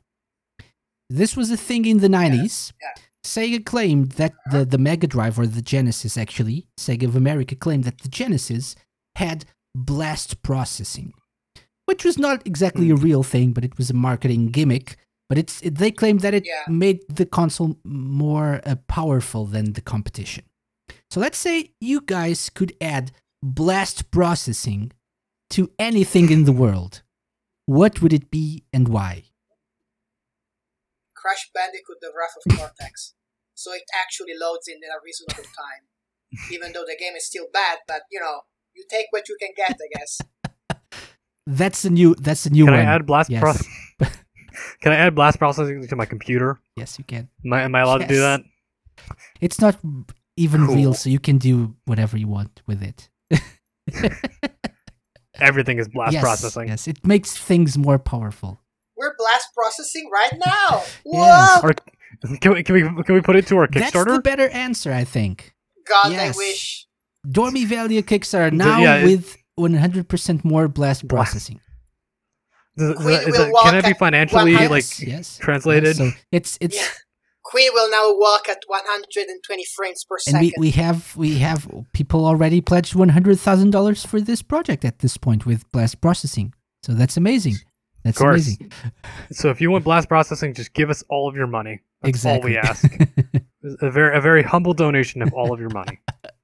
This 1.10 1.36
was 1.38 1.52
a 1.52 1.57
thing 1.57 1.86
in 1.86 1.99
the 1.99 2.07
90s. 2.07 2.72
yeah. 2.82 2.94
Sega 3.26 3.64
claimed 3.65 4.14
that 4.14 4.34
the, 4.52 4.65
the 4.65 4.78
Mega 4.78 5.07
Drive, 5.07 5.40
or 5.40 5.48
the 5.48 5.61
Genesis 5.61 6.18
actually, 6.18 6.68
Sega 6.78 7.03
of 7.06 7.15
America 7.15 7.56
claimed 7.56 7.86
that 7.86 7.99
the 7.99 8.10
Genesis 8.10 8.76
had 9.15 9.45
blast 9.74 10.41
processing, 10.44 11.14
which 11.86 12.03
was 12.03 12.18
not 12.18 12.45
exactly 12.45 12.90
a 12.90 12.95
real 12.95 13.24
thing, 13.24 13.53
but 13.53 13.64
it 13.64 13.78
was 13.78 13.90
a 13.90 13.94
marketing 13.94 14.48
gimmick. 14.48 14.98
But 15.30 15.38
it's 15.38 15.61
it, 15.61 15.76
they 15.78 15.90
claimed 15.90 16.20
that 16.20 16.34
it 16.34 16.45
Yeah. 16.45 16.64
made 16.68 16.99
the 17.07 17.26
console 17.26 17.78
more 17.86 18.60
uh, 18.65 18.76
powerful 18.90 19.45
than 19.45 19.72
the 19.74 19.82
competition. 19.82 20.44
So 21.10 21.22
let's 21.22 21.38
say 21.38 21.72
you 21.80 22.02
guys 22.02 22.49
could 22.49 22.74
add 22.82 23.11
blast 23.41 24.11
processing 24.11 24.91
to 25.52 25.72
anything 25.80 26.30
in 26.30 26.44
the 26.44 26.52
world. 26.52 27.03
What 27.65 28.02
would 28.02 28.14
it 28.14 28.30
be 28.31 28.64
and 28.73 28.88
why? 28.88 29.23
Crash 31.15 31.49
Bandicoot: 31.53 31.98
The 32.02 32.11
Wrath 32.15 32.35
of 32.45 32.57
Cortex. 32.57 33.14
so 33.53 33.72
it 33.73 33.84
actually 33.95 34.34
loads 34.40 34.68
in 34.68 34.77
a 34.84 34.99
reasonable 35.03 35.44
time, 35.44 35.88
even 36.52 36.73
though 36.73 36.84
the 36.85 36.98
game 36.99 37.15
is 37.15 37.26
still 37.26 37.45
bad. 37.53 37.80
But 37.88 38.02
you 38.11 38.19
know, 38.19 38.41
you 38.76 38.84
take 38.90 39.07
what 39.11 39.30
you 39.30 39.38
can 39.40 39.52
get, 39.56 39.72
I 39.80 39.88
guess. 39.98 40.19
That's 41.48 41.81
the 41.84 41.90
new. 41.90 42.15
That's 42.15 42.44
the 42.44 42.49
new 42.49 42.65
Can 42.65 42.73
one. 42.73 42.81
I 42.85 42.95
add 42.95 43.06
blast 43.06 43.30
yes. 43.30 43.41
processing? 43.41 43.72
Can 44.81 44.91
I 44.91 44.95
add 44.95 45.15
blast 45.15 45.40
processing 45.40 45.88
to 45.88 45.95
my 45.95 46.06
computer? 46.06 46.60
yes, 46.76 46.98
you 46.99 47.06
can. 47.06 47.30
Am 47.45 47.53
I, 47.53 47.61
am 47.64 47.73
I 47.73 47.81
allowed 47.81 47.99
to 47.99 48.07
do 48.07 48.19
that? 48.19 48.41
It's 49.41 49.60
not 49.60 49.77
even 50.38 50.65
Cool. 50.68 50.76
real, 50.76 50.94
so 50.94 51.10
you 51.10 51.19
can 51.19 51.38
do 51.40 51.76
whatever 51.85 52.18
you 52.18 52.27
want 52.27 52.61
with 52.68 52.84
it. 52.84 53.10
Everything 55.39 55.80
is 55.80 55.88
blast 55.88 56.14
yes, 56.14 56.22
processing. 56.23 56.68
Yes, 56.69 56.88
it 56.88 57.05
makes 57.05 57.35
things 57.38 57.77
more 57.77 57.97
powerful. 57.99 58.60
We're 58.95 59.15
blast 59.18 59.47
processing 59.55 60.10
right 60.14 60.34
now. 60.45 60.84
Yes. 61.05 61.61
Whoa! 61.64 61.69
Or 61.69 61.73
can 62.39 62.53
we, 62.53 62.64
can 62.64 62.73
we 62.76 63.03
can 63.03 63.15
we 63.15 63.22
put 63.22 63.35
it 63.35 63.47
to 63.47 63.57
our 63.57 63.68
Kickstarter? 63.68 63.91
That's 64.05 64.11
the 64.18 64.22
better 64.23 64.47
answer, 64.49 64.91
I 64.93 65.03
think. 65.03 65.53
God, 65.88 66.11
Yes. 66.11 66.35
I 66.35 66.38
wish. 66.38 66.88
Dormiveglia 67.27 68.03
Kickstarter 68.03 68.51
The- 68.51 68.57
now 68.57 68.80
yeah, 68.81 68.95
it- 68.97 69.05
with 69.05 69.38
100% 69.60 70.43
more 70.45 70.68
blast 70.68 71.07
Blast. 71.07 71.31
processing. 71.31 71.60
Does- 72.77 72.95
Quinn 72.97 73.19
is 73.22 73.26
will 73.38 73.41
it- 73.47 73.51
walk 73.53 73.65
can 73.65 73.76
it 73.76 73.85
be 73.85 73.93
financially 73.93 74.53
like 74.53 74.69
yes, 74.84 74.99
yes. 75.03 75.38
translated? 75.38 75.95
So 75.95 76.11
it's 76.31 76.57
it's 76.61 76.76
Yeah. 76.77 76.88
Quinn 77.53 77.69
will 77.71 77.91
now 77.91 78.11
walk 78.17 78.49
at 78.49 78.63
120 78.65 79.65
frames 79.75 80.03
per 80.03 80.15
and 80.15 80.21
second. 80.23 80.53
we, 80.57 80.69
we 80.69 80.71
have 80.71 81.15
we 81.15 81.38
have 81.38 81.69
people 81.93 82.25
already 82.25 82.61
pledged 82.61 82.95
one 82.95 83.09
hundred 83.09 83.39
thousand 83.39 83.69
dollars 83.69 84.03
for 84.03 84.19
this 84.19 84.41
project 84.41 84.84
at 84.84 84.99
this 84.99 85.17
point 85.17 85.45
with 85.45 85.71
blast 85.71 86.01
processing. 86.01 86.51
So 86.81 86.93
that's 86.93 87.15
amazing. 87.15 87.57
That's 88.03 88.17
Of 88.17 88.23
course. 88.23 88.47
amazing. 88.47 88.71
So 89.31 89.51
if 89.51 89.61
you 89.61 89.69
want 89.69 89.84
blast 89.84 90.09
processing, 90.09 90.55
just 90.55 90.73
give 90.73 90.89
us 90.89 91.03
all 91.09 91.30
of 91.30 91.35
your 91.35 91.45
money. 91.45 91.81
That's 92.01 92.09
exactly. 92.09 92.57
all 92.57 92.63
we 92.63 92.69
ask. 92.69 92.84
a 93.81 93.91
very 93.91 94.17
a 94.17 94.21
very 94.21 94.41
humble 94.41 94.73
donation 94.73 95.21
of 95.21 95.31
all 95.31 95.53
of 95.53 95.59
your 95.59 95.69
money. 95.69 95.99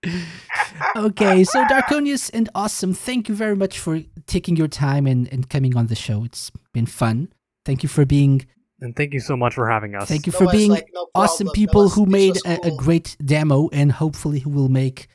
okay, 0.95 1.44
so 1.44 1.64
Darkonius 1.65 2.30
and 2.36 2.49
Awesome, 2.53 2.94
thank 2.94 3.27
you 3.27 3.34
very 3.34 3.56
much 3.56 3.80
for 3.80 4.02
taking 4.27 4.56
your 4.56 4.68
time 4.68 5.07
and, 5.07 5.27
and 5.34 5.49
coming 5.49 5.76
on 5.76 5.88
the 5.88 5.95
show. 5.95 6.23
It's 6.23 6.52
been 6.72 6.86
fun. 6.86 7.34
Thank 7.65 7.81
you 7.81 7.90
for 7.90 8.06
being 8.06 8.45
And 8.82 8.96
thank 8.96 9.14
you 9.14 9.20
so 9.20 9.36
much 9.36 9.54
for 9.56 9.70
having 9.70 9.96
us. 9.96 10.08
thank 10.08 10.26
you 10.26 10.32
That 10.32 10.38
for 10.38 10.46
was, 10.46 10.54
being 10.54 10.72
like, 10.72 10.88
no 10.94 11.08
awesome 11.14 11.48
problem. 11.48 11.56
People 11.56 11.82
was- 11.84 11.94
who 11.96 12.06
made 12.06 12.36
was 12.36 12.46
a, 12.46 12.68
a 12.68 12.76
great 12.76 13.18
demo 13.24 13.70
and 13.74 13.92
hopefully 13.92 14.40
who 14.40 14.50
will 14.50 14.70
make 14.70 15.08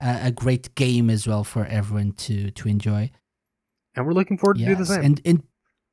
a, 0.00 0.26
a 0.26 0.30
great 0.32 0.74
game 0.74 1.08
as 1.10 1.26
well 1.28 1.44
for 1.44 1.64
everyone 1.66 2.12
to 2.12 2.50
to 2.50 2.68
enjoy. 2.68 3.10
And 3.94 4.06
we're 4.06 4.12
looking 4.14 4.38
forward 4.38 4.58
to 4.58 4.64
do 4.64 4.74
the 4.74 4.86
same. 4.86 5.02
And 5.04 5.20
and 5.24 5.42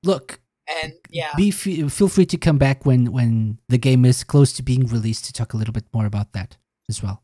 look, 0.04 0.40
And 0.84 0.94
yeah, 1.12 1.32
be 1.38 1.52
fe- 1.52 1.88
feel 1.90 2.08
free 2.08 2.26
to 2.28 2.38
come 2.38 2.58
back 2.58 2.86
when 2.86 3.12
when 3.12 3.60
the 3.70 3.78
game 3.78 4.06
is 4.06 4.24
close 4.24 4.52
to 4.54 4.64
being 4.64 4.88
released 4.88 5.26
to 5.26 5.34
talk 5.34 5.54
a 5.54 5.58
little 5.58 5.74
bit 5.74 5.86
more 5.94 6.06
about 6.08 6.32
that 6.34 6.58
as 6.90 7.04
well. 7.04 7.22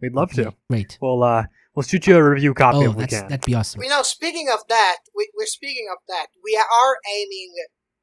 We'd 0.00 0.14
love 0.14 0.30
to. 0.32 0.54
Great. 0.70 0.96
We'll 1.02 1.22
uh 1.22 1.44
we'll 1.74 1.82
shoot 1.82 2.06
you 2.06 2.16
a 2.16 2.22
review 2.22 2.54
copy 2.54 2.78
Oh, 2.78 2.90
if 2.90 2.94
we 2.96 3.02
that's 3.02 3.14
can. 3.20 3.28
that'd 3.28 3.44
be 3.44 3.54
awesome. 3.54 3.82
you 3.82 3.90
know, 3.90 4.02
speaking 4.02 4.48
of 4.48 4.60
that, 4.68 4.96
we, 5.14 5.28
we're 5.36 5.44
speaking 5.44 5.88
of 5.92 5.98
that. 6.08 6.28
We 6.42 6.56
are 6.56 6.96
aiming 7.14 7.52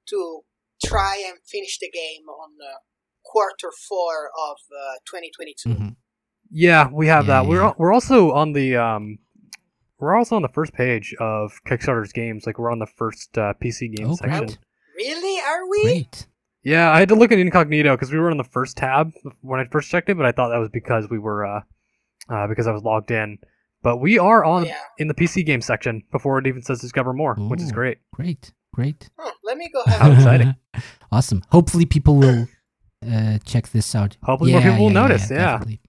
to 0.10 0.42
try 0.84 1.24
and 1.28 1.38
finish 1.46 1.78
the 1.80 1.90
game 1.90 2.28
on 2.28 2.52
uh, 2.62 2.78
quarter 3.24 3.70
four 3.88 4.30
of 4.50 4.58
uh, 4.72 4.96
2022. 5.06 5.70
Mhm. 5.70 5.96
Yeah, 6.50 6.90
we 6.92 7.08
have 7.08 7.26
Yeah, 7.28 7.42
that. 7.44 7.50
We're 7.50 7.74
we're 7.78 7.94
also 7.94 8.32
on 8.32 8.54
the 8.54 8.76
um 8.78 9.20
we're 10.00 10.16
also 10.16 10.36
on 10.36 10.42
the 10.44 10.48
first 10.50 10.74
page 10.74 11.16
of 11.20 11.52
Kickstarter's 11.68 12.14
games. 12.14 12.46
Like 12.46 12.58
we're 12.60 12.72
on 12.72 12.80
the 12.80 12.86
first 12.86 13.38
uh, 13.38 13.54
PC 13.62 13.96
game 13.96 14.12
Oh, 14.12 14.16
section. 14.16 14.46
great. 14.46 14.58
Really? 14.96 15.40
Are 15.42 15.68
we? 15.70 15.84
Great. 15.84 16.28
Yeah, 16.64 16.92
I 16.92 17.00
had 17.00 17.10
to 17.10 17.16
look 17.16 17.32
at 17.32 17.40
incognito 17.40 17.96
because 17.96 18.12
we 18.12 18.20
were 18.20 18.30
on 18.32 18.38
the 18.38 18.44
first 18.44 18.78
tab 18.78 19.12
when 19.42 19.60
I 19.60 19.66
first 19.66 19.90
checked 19.90 20.10
it, 20.10 20.18
but 20.18 20.26
I 20.26 20.32
thought 20.32 20.50
that 20.50 20.58
was 20.60 20.70
because 20.70 21.10
we 21.10 21.18
were 21.20 21.46
uh, 21.46 21.62
uh 22.30 22.48
because 22.48 22.68
I 22.68 22.72
was 22.72 22.84
logged 22.84 23.12
in. 23.12 23.40
But 23.84 23.98
we 23.98 24.18
are 24.20 24.44
on 24.44 24.66
Yeah. 24.66 24.76
in 24.98 25.08
the 25.08 25.14
PC 25.14 25.46
game 25.46 25.62
section 25.62 26.04
before 26.12 26.40
it 26.40 26.48
even 26.48 26.62
says 26.62 26.80
discover 26.82 27.14
more, 27.14 27.36
which 27.36 27.62
is 27.62 27.72
great. 27.72 28.00
Great. 28.14 28.52
Great. 28.78 29.10
Hmm, 29.18 29.30
let 29.44 29.58
me 29.58 29.72
go 29.74 29.82
have 29.88 30.00
How 30.00 30.12
a 30.12 30.14
exciting. 30.14 30.56
awesome. 31.12 31.42
Hopefully 31.50 31.88
people 31.88 32.16
will 32.16 32.48
uh, 33.12 33.40
check 33.44 33.70
this 33.70 33.96
out. 33.96 34.18
Hopefully 34.22 34.52
more 34.52 34.62
people 34.62 34.84
will 34.84 34.90
notice, 34.92 35.32
yeah. 35.32 35.38
definitely. 35.54 35.80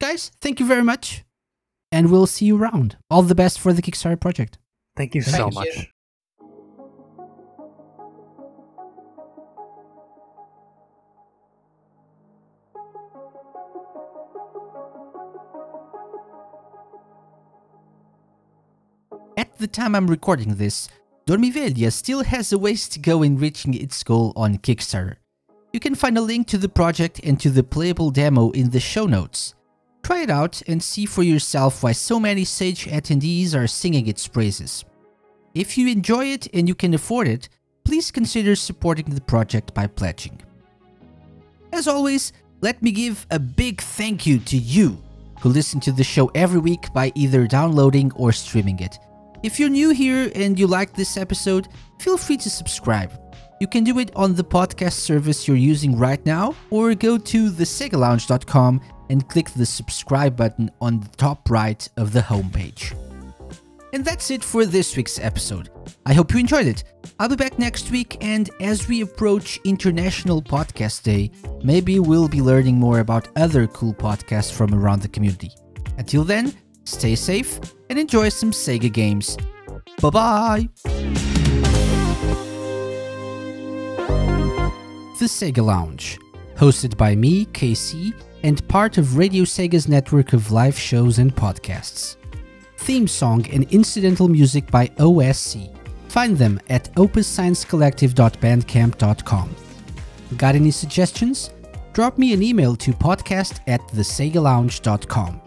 Guys, 0.00 0.32
thank 0.40 0.58
you 0.58 0.64
very 0.64 0.82
much. 0.82 1.24
And 1.92 2.10
we'll 2.10 2.26
see 2.26 2.46
you 2.46 2.56
around. 2.56 2.96
All 3.10 3.20
the 3.20 3.34
best 3.34 3.60
for 3.60 3.74
the 3.74 3.82
Kickstarter 3.82 4.18
project. 4.18 4.56
Thank 4.96 5.14
you 5.14 5.20
so 5.20 5.50
Thank 5.50 5.52
you. 5.52 5.60
much. 5.60 5.88
At 19.36 19.58
the 19.58 19.66
time 19.66 19.94
I'm 19.94 20.06
recording 20.06 20.54
this, 20.54 20.88
Dormiveglia 21.26 21.92
still 21.92 22.24
has 22.24 22.52
a 22.52 22.58
ways 22.58 22.88
to 22.88 22.98
go 22.98 23.22
in 23.22 23.38
reaching 23.38 23.74
its 23.74 24.02
goal 24.02 24.32
on 24.34 24.58
Kickstarter. 24.58 25.16
You 25.72 25.78
can 25.78 25.94
find 25.94 26.18
a 26.18 26.20
link 26.20 26.48
to 26.48 26.58
the 26.58 26.68
project 26.68 27.20
and 27.22 27.38
to 27.40 27.48
the 27.48 27.62
playable 27.62 28.10
demo 28.10 28.50
in 28.50 28.70
the 28.70 28.80
show 28.80 29.06
notes. 29.06 29.54
Try 30.02 30.22
it 30.22 30.30
out 30.30 30.60
and 30.66 30.82
see 30.82 31.06
for 31.06 31.22
yourself 31.22 31.82
why 31.82 31.92
so 31.92 32.18
many 32.18 32.44
Sage 32.44 32.86
attendees 32.86 33.54
are 33.54 33.68
singing 33.68 34.08
its 34.08 34.26
praises. 34.26 34.84
If 35.54 35.78
you 35.78 35.86
enjoy 35.88 36.26
it 36.26 36.48
and 36.52 36.66
you 36.66 36.74
can 36.74 36.92
afford 36.92 37.28
it, 37.28 37.48
please 37.84 38.10
consider 38.10 38.56
supporting 38.56 39.06
the 39.06 39.20
project 39.20 39.72
by 39.74 39.86
pledging. 39.86 40.42
As 41.72 41.86
always, 41.86 42.32
let 42.62 42.82
me 42.82 42.90
give 42.90 43.26
a 43.30 43.38
big 43.38 43.80
thank 43.80 44.26
you 44.26 44.38
to 44.40 44.56
you 44.56 45.00
who 45.40 45.50
listen 45.50 45.78
to 45.80 45.92
the 45.92 46.04
show 46.04 46.32
every 46.34 46.60
week 46.60 46.92
by 46.92 47.12
either 47.14 47.46
downloading 47.46 48.10
or 48.16 48.32
streaming 48.32 48.80
it. 48.80 48.98
If 49.42 49.58
you're 49.58 49.68
new 49.68 49.90
here 49.90 50.30
and 50.36 50.56
you 50.56 50.68
like 50.68 50.94
this 50.94 51.16
episode, 51.16 51.66
feel 51.98 52.16
free 52.16 52.36
to 52.36 52.48
subscribe. 52.48 53.12
You 53.60 53.66
can 53.66 53.82
do 53.82 53.98
it 53.98 54.12
on 54.14 54.36
the 54.36 54.44
podcast 54.44 54.92
service 54.92 55.48
you're 55.48 55.56
using 55.56 55.98
right 55.98 56.24
now, 56.24 56.54
or 56.70 56.94
go 56.94 57.18
to 57.18 57.50
thesegalounge.com 57.50 58.80
and 59.10 59.28
click 59.28 59.50
the 59.50 59.66
subscribe 59.66 60.36
button 60.36 60.70
on 60.80 61.00
the 61.00 61.08
top 61.16 61.50
right 61.50 61.88
of 61.96 62.12
the 62.12 62.20
homepage. 62.20 62.96
And 63.92 64.04
that's 64.04 64.30
it 64.30 64.44
for 64.44 64.64
this 64.64 64.96
week's 64.96 65.18
episode. 65.18 65.70
I 66.06 66.14
hope 66.14 66.32
you 66.32 66.38
enjoyed 66.38 66.68
it. 66.68 66.84
I'll 67.18 67.28
be 67.28 67.36
back 67.36 67.58
next 67.58 67.90
week, 67.90 68.18
and 68.20 68.48
as 68.60 68.86
we 68.86 69.00
approach 69.00 69.58
International 69.64 70.40
Podcast 70.40 71.02
Day, 71.02 71.32
maybe 71.64 71.98
we'll 71.98 72.28
be 72.28 72.40
learning 72.40 72.76
more 72.76 73.00
about 73.00 73.28
other 73.36 73.66
cool 73.66 73.92
podcasts 73.92 74.52
from 74.52 74.72
around 74.72 75.02
the 75.02 75.08
community. 75.08 75.50
Until 75.98 76.22
then, 76.22 76.54
stay 76.84 77.16
safe 77.16 77.60
and 77.92 78.00
enjoy 78.00 78.30
some 78.30 78.52
Sega 78.52 78.90
games. 78.90 79.36
Bye 80.00 80.10
bye! 80.10 80.68
The 85.20 85.28
Sega 85.28 85.62
Lounge, 85.62 86.18
hosted 86.56 86.96
by 86.96 87.14
me, 87.14 87.44
KC, 87.46 88.14
and 88.42 88.66
part 88.68 88.96
of 88.96 89.18
Radio 89.18 89.44
Sega's 89.44 89.86
network 89.86 90.32
of 90.32 90.50
live 90.50 90.78
shows 90.78 91.18
and 91.18 91.36
podcasts 91.36 92.16
theme 92.82 93.06
song 93.06 93.46
and 93.52 93.70
incidental 93.72 94.28
music 94.28 94.70
by 94.70 94.88
OSC. 94.98 95.74
Find 96.08 96.36
them 96.36 96.60
at 96.68 96.92
opussciencecollective.bandcamp.com. 96.94 99.56
Got 100.36 100.56
any 100.56 100.70
suggestions? 100.70 101.50
Drop 101.92 102.16
me 102.18 102.32
an 102.32 102.42
email 102.42 102.74
to 102.76 102.92
podcast 102.92 103.60
at 103.66 103.80
thesegalounge.com. 103.88 105.40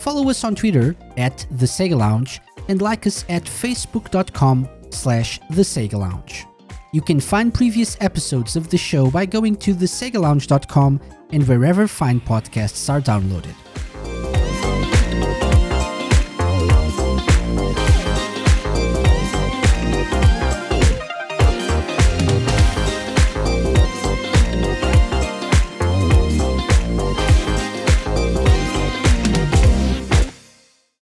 Follow 0.00 0.30
us 0.30 0.44
on 0.44 0.54
Twitter 0.54 0.96
at 1.18 1.46
The 1.50 1.66
Sega 1.66 1.96
Lounge 1.96 2.40
and 2.68 2.80
like 2.80 3.06
us 3.06 3.26
at 3.28 3.44
facebook.com 3.44 4.66
slash 4.90 5.38
The 5.50 5.62
Sega 5.62 5.94
Lounge. 5.94 6.46
You 6.92 7.02
can 7.02 7.20
find 7.20 7.52
previous 7.52 7.98
episodes 8.00 8.56
of 8.56 8.70
the 8.70 8.78
show 8.78 9.10
by 9.10 9.26
going 9.26 9.56
to 9.56 9.74
thesegalounge.com 9.74 11.00
and 11.32 11.46
wherever 11.46 11.86
fine 11.86 12.20
podcasts 12.20 12.88
are 12.92 13.00
downloaded. 13.00 13.54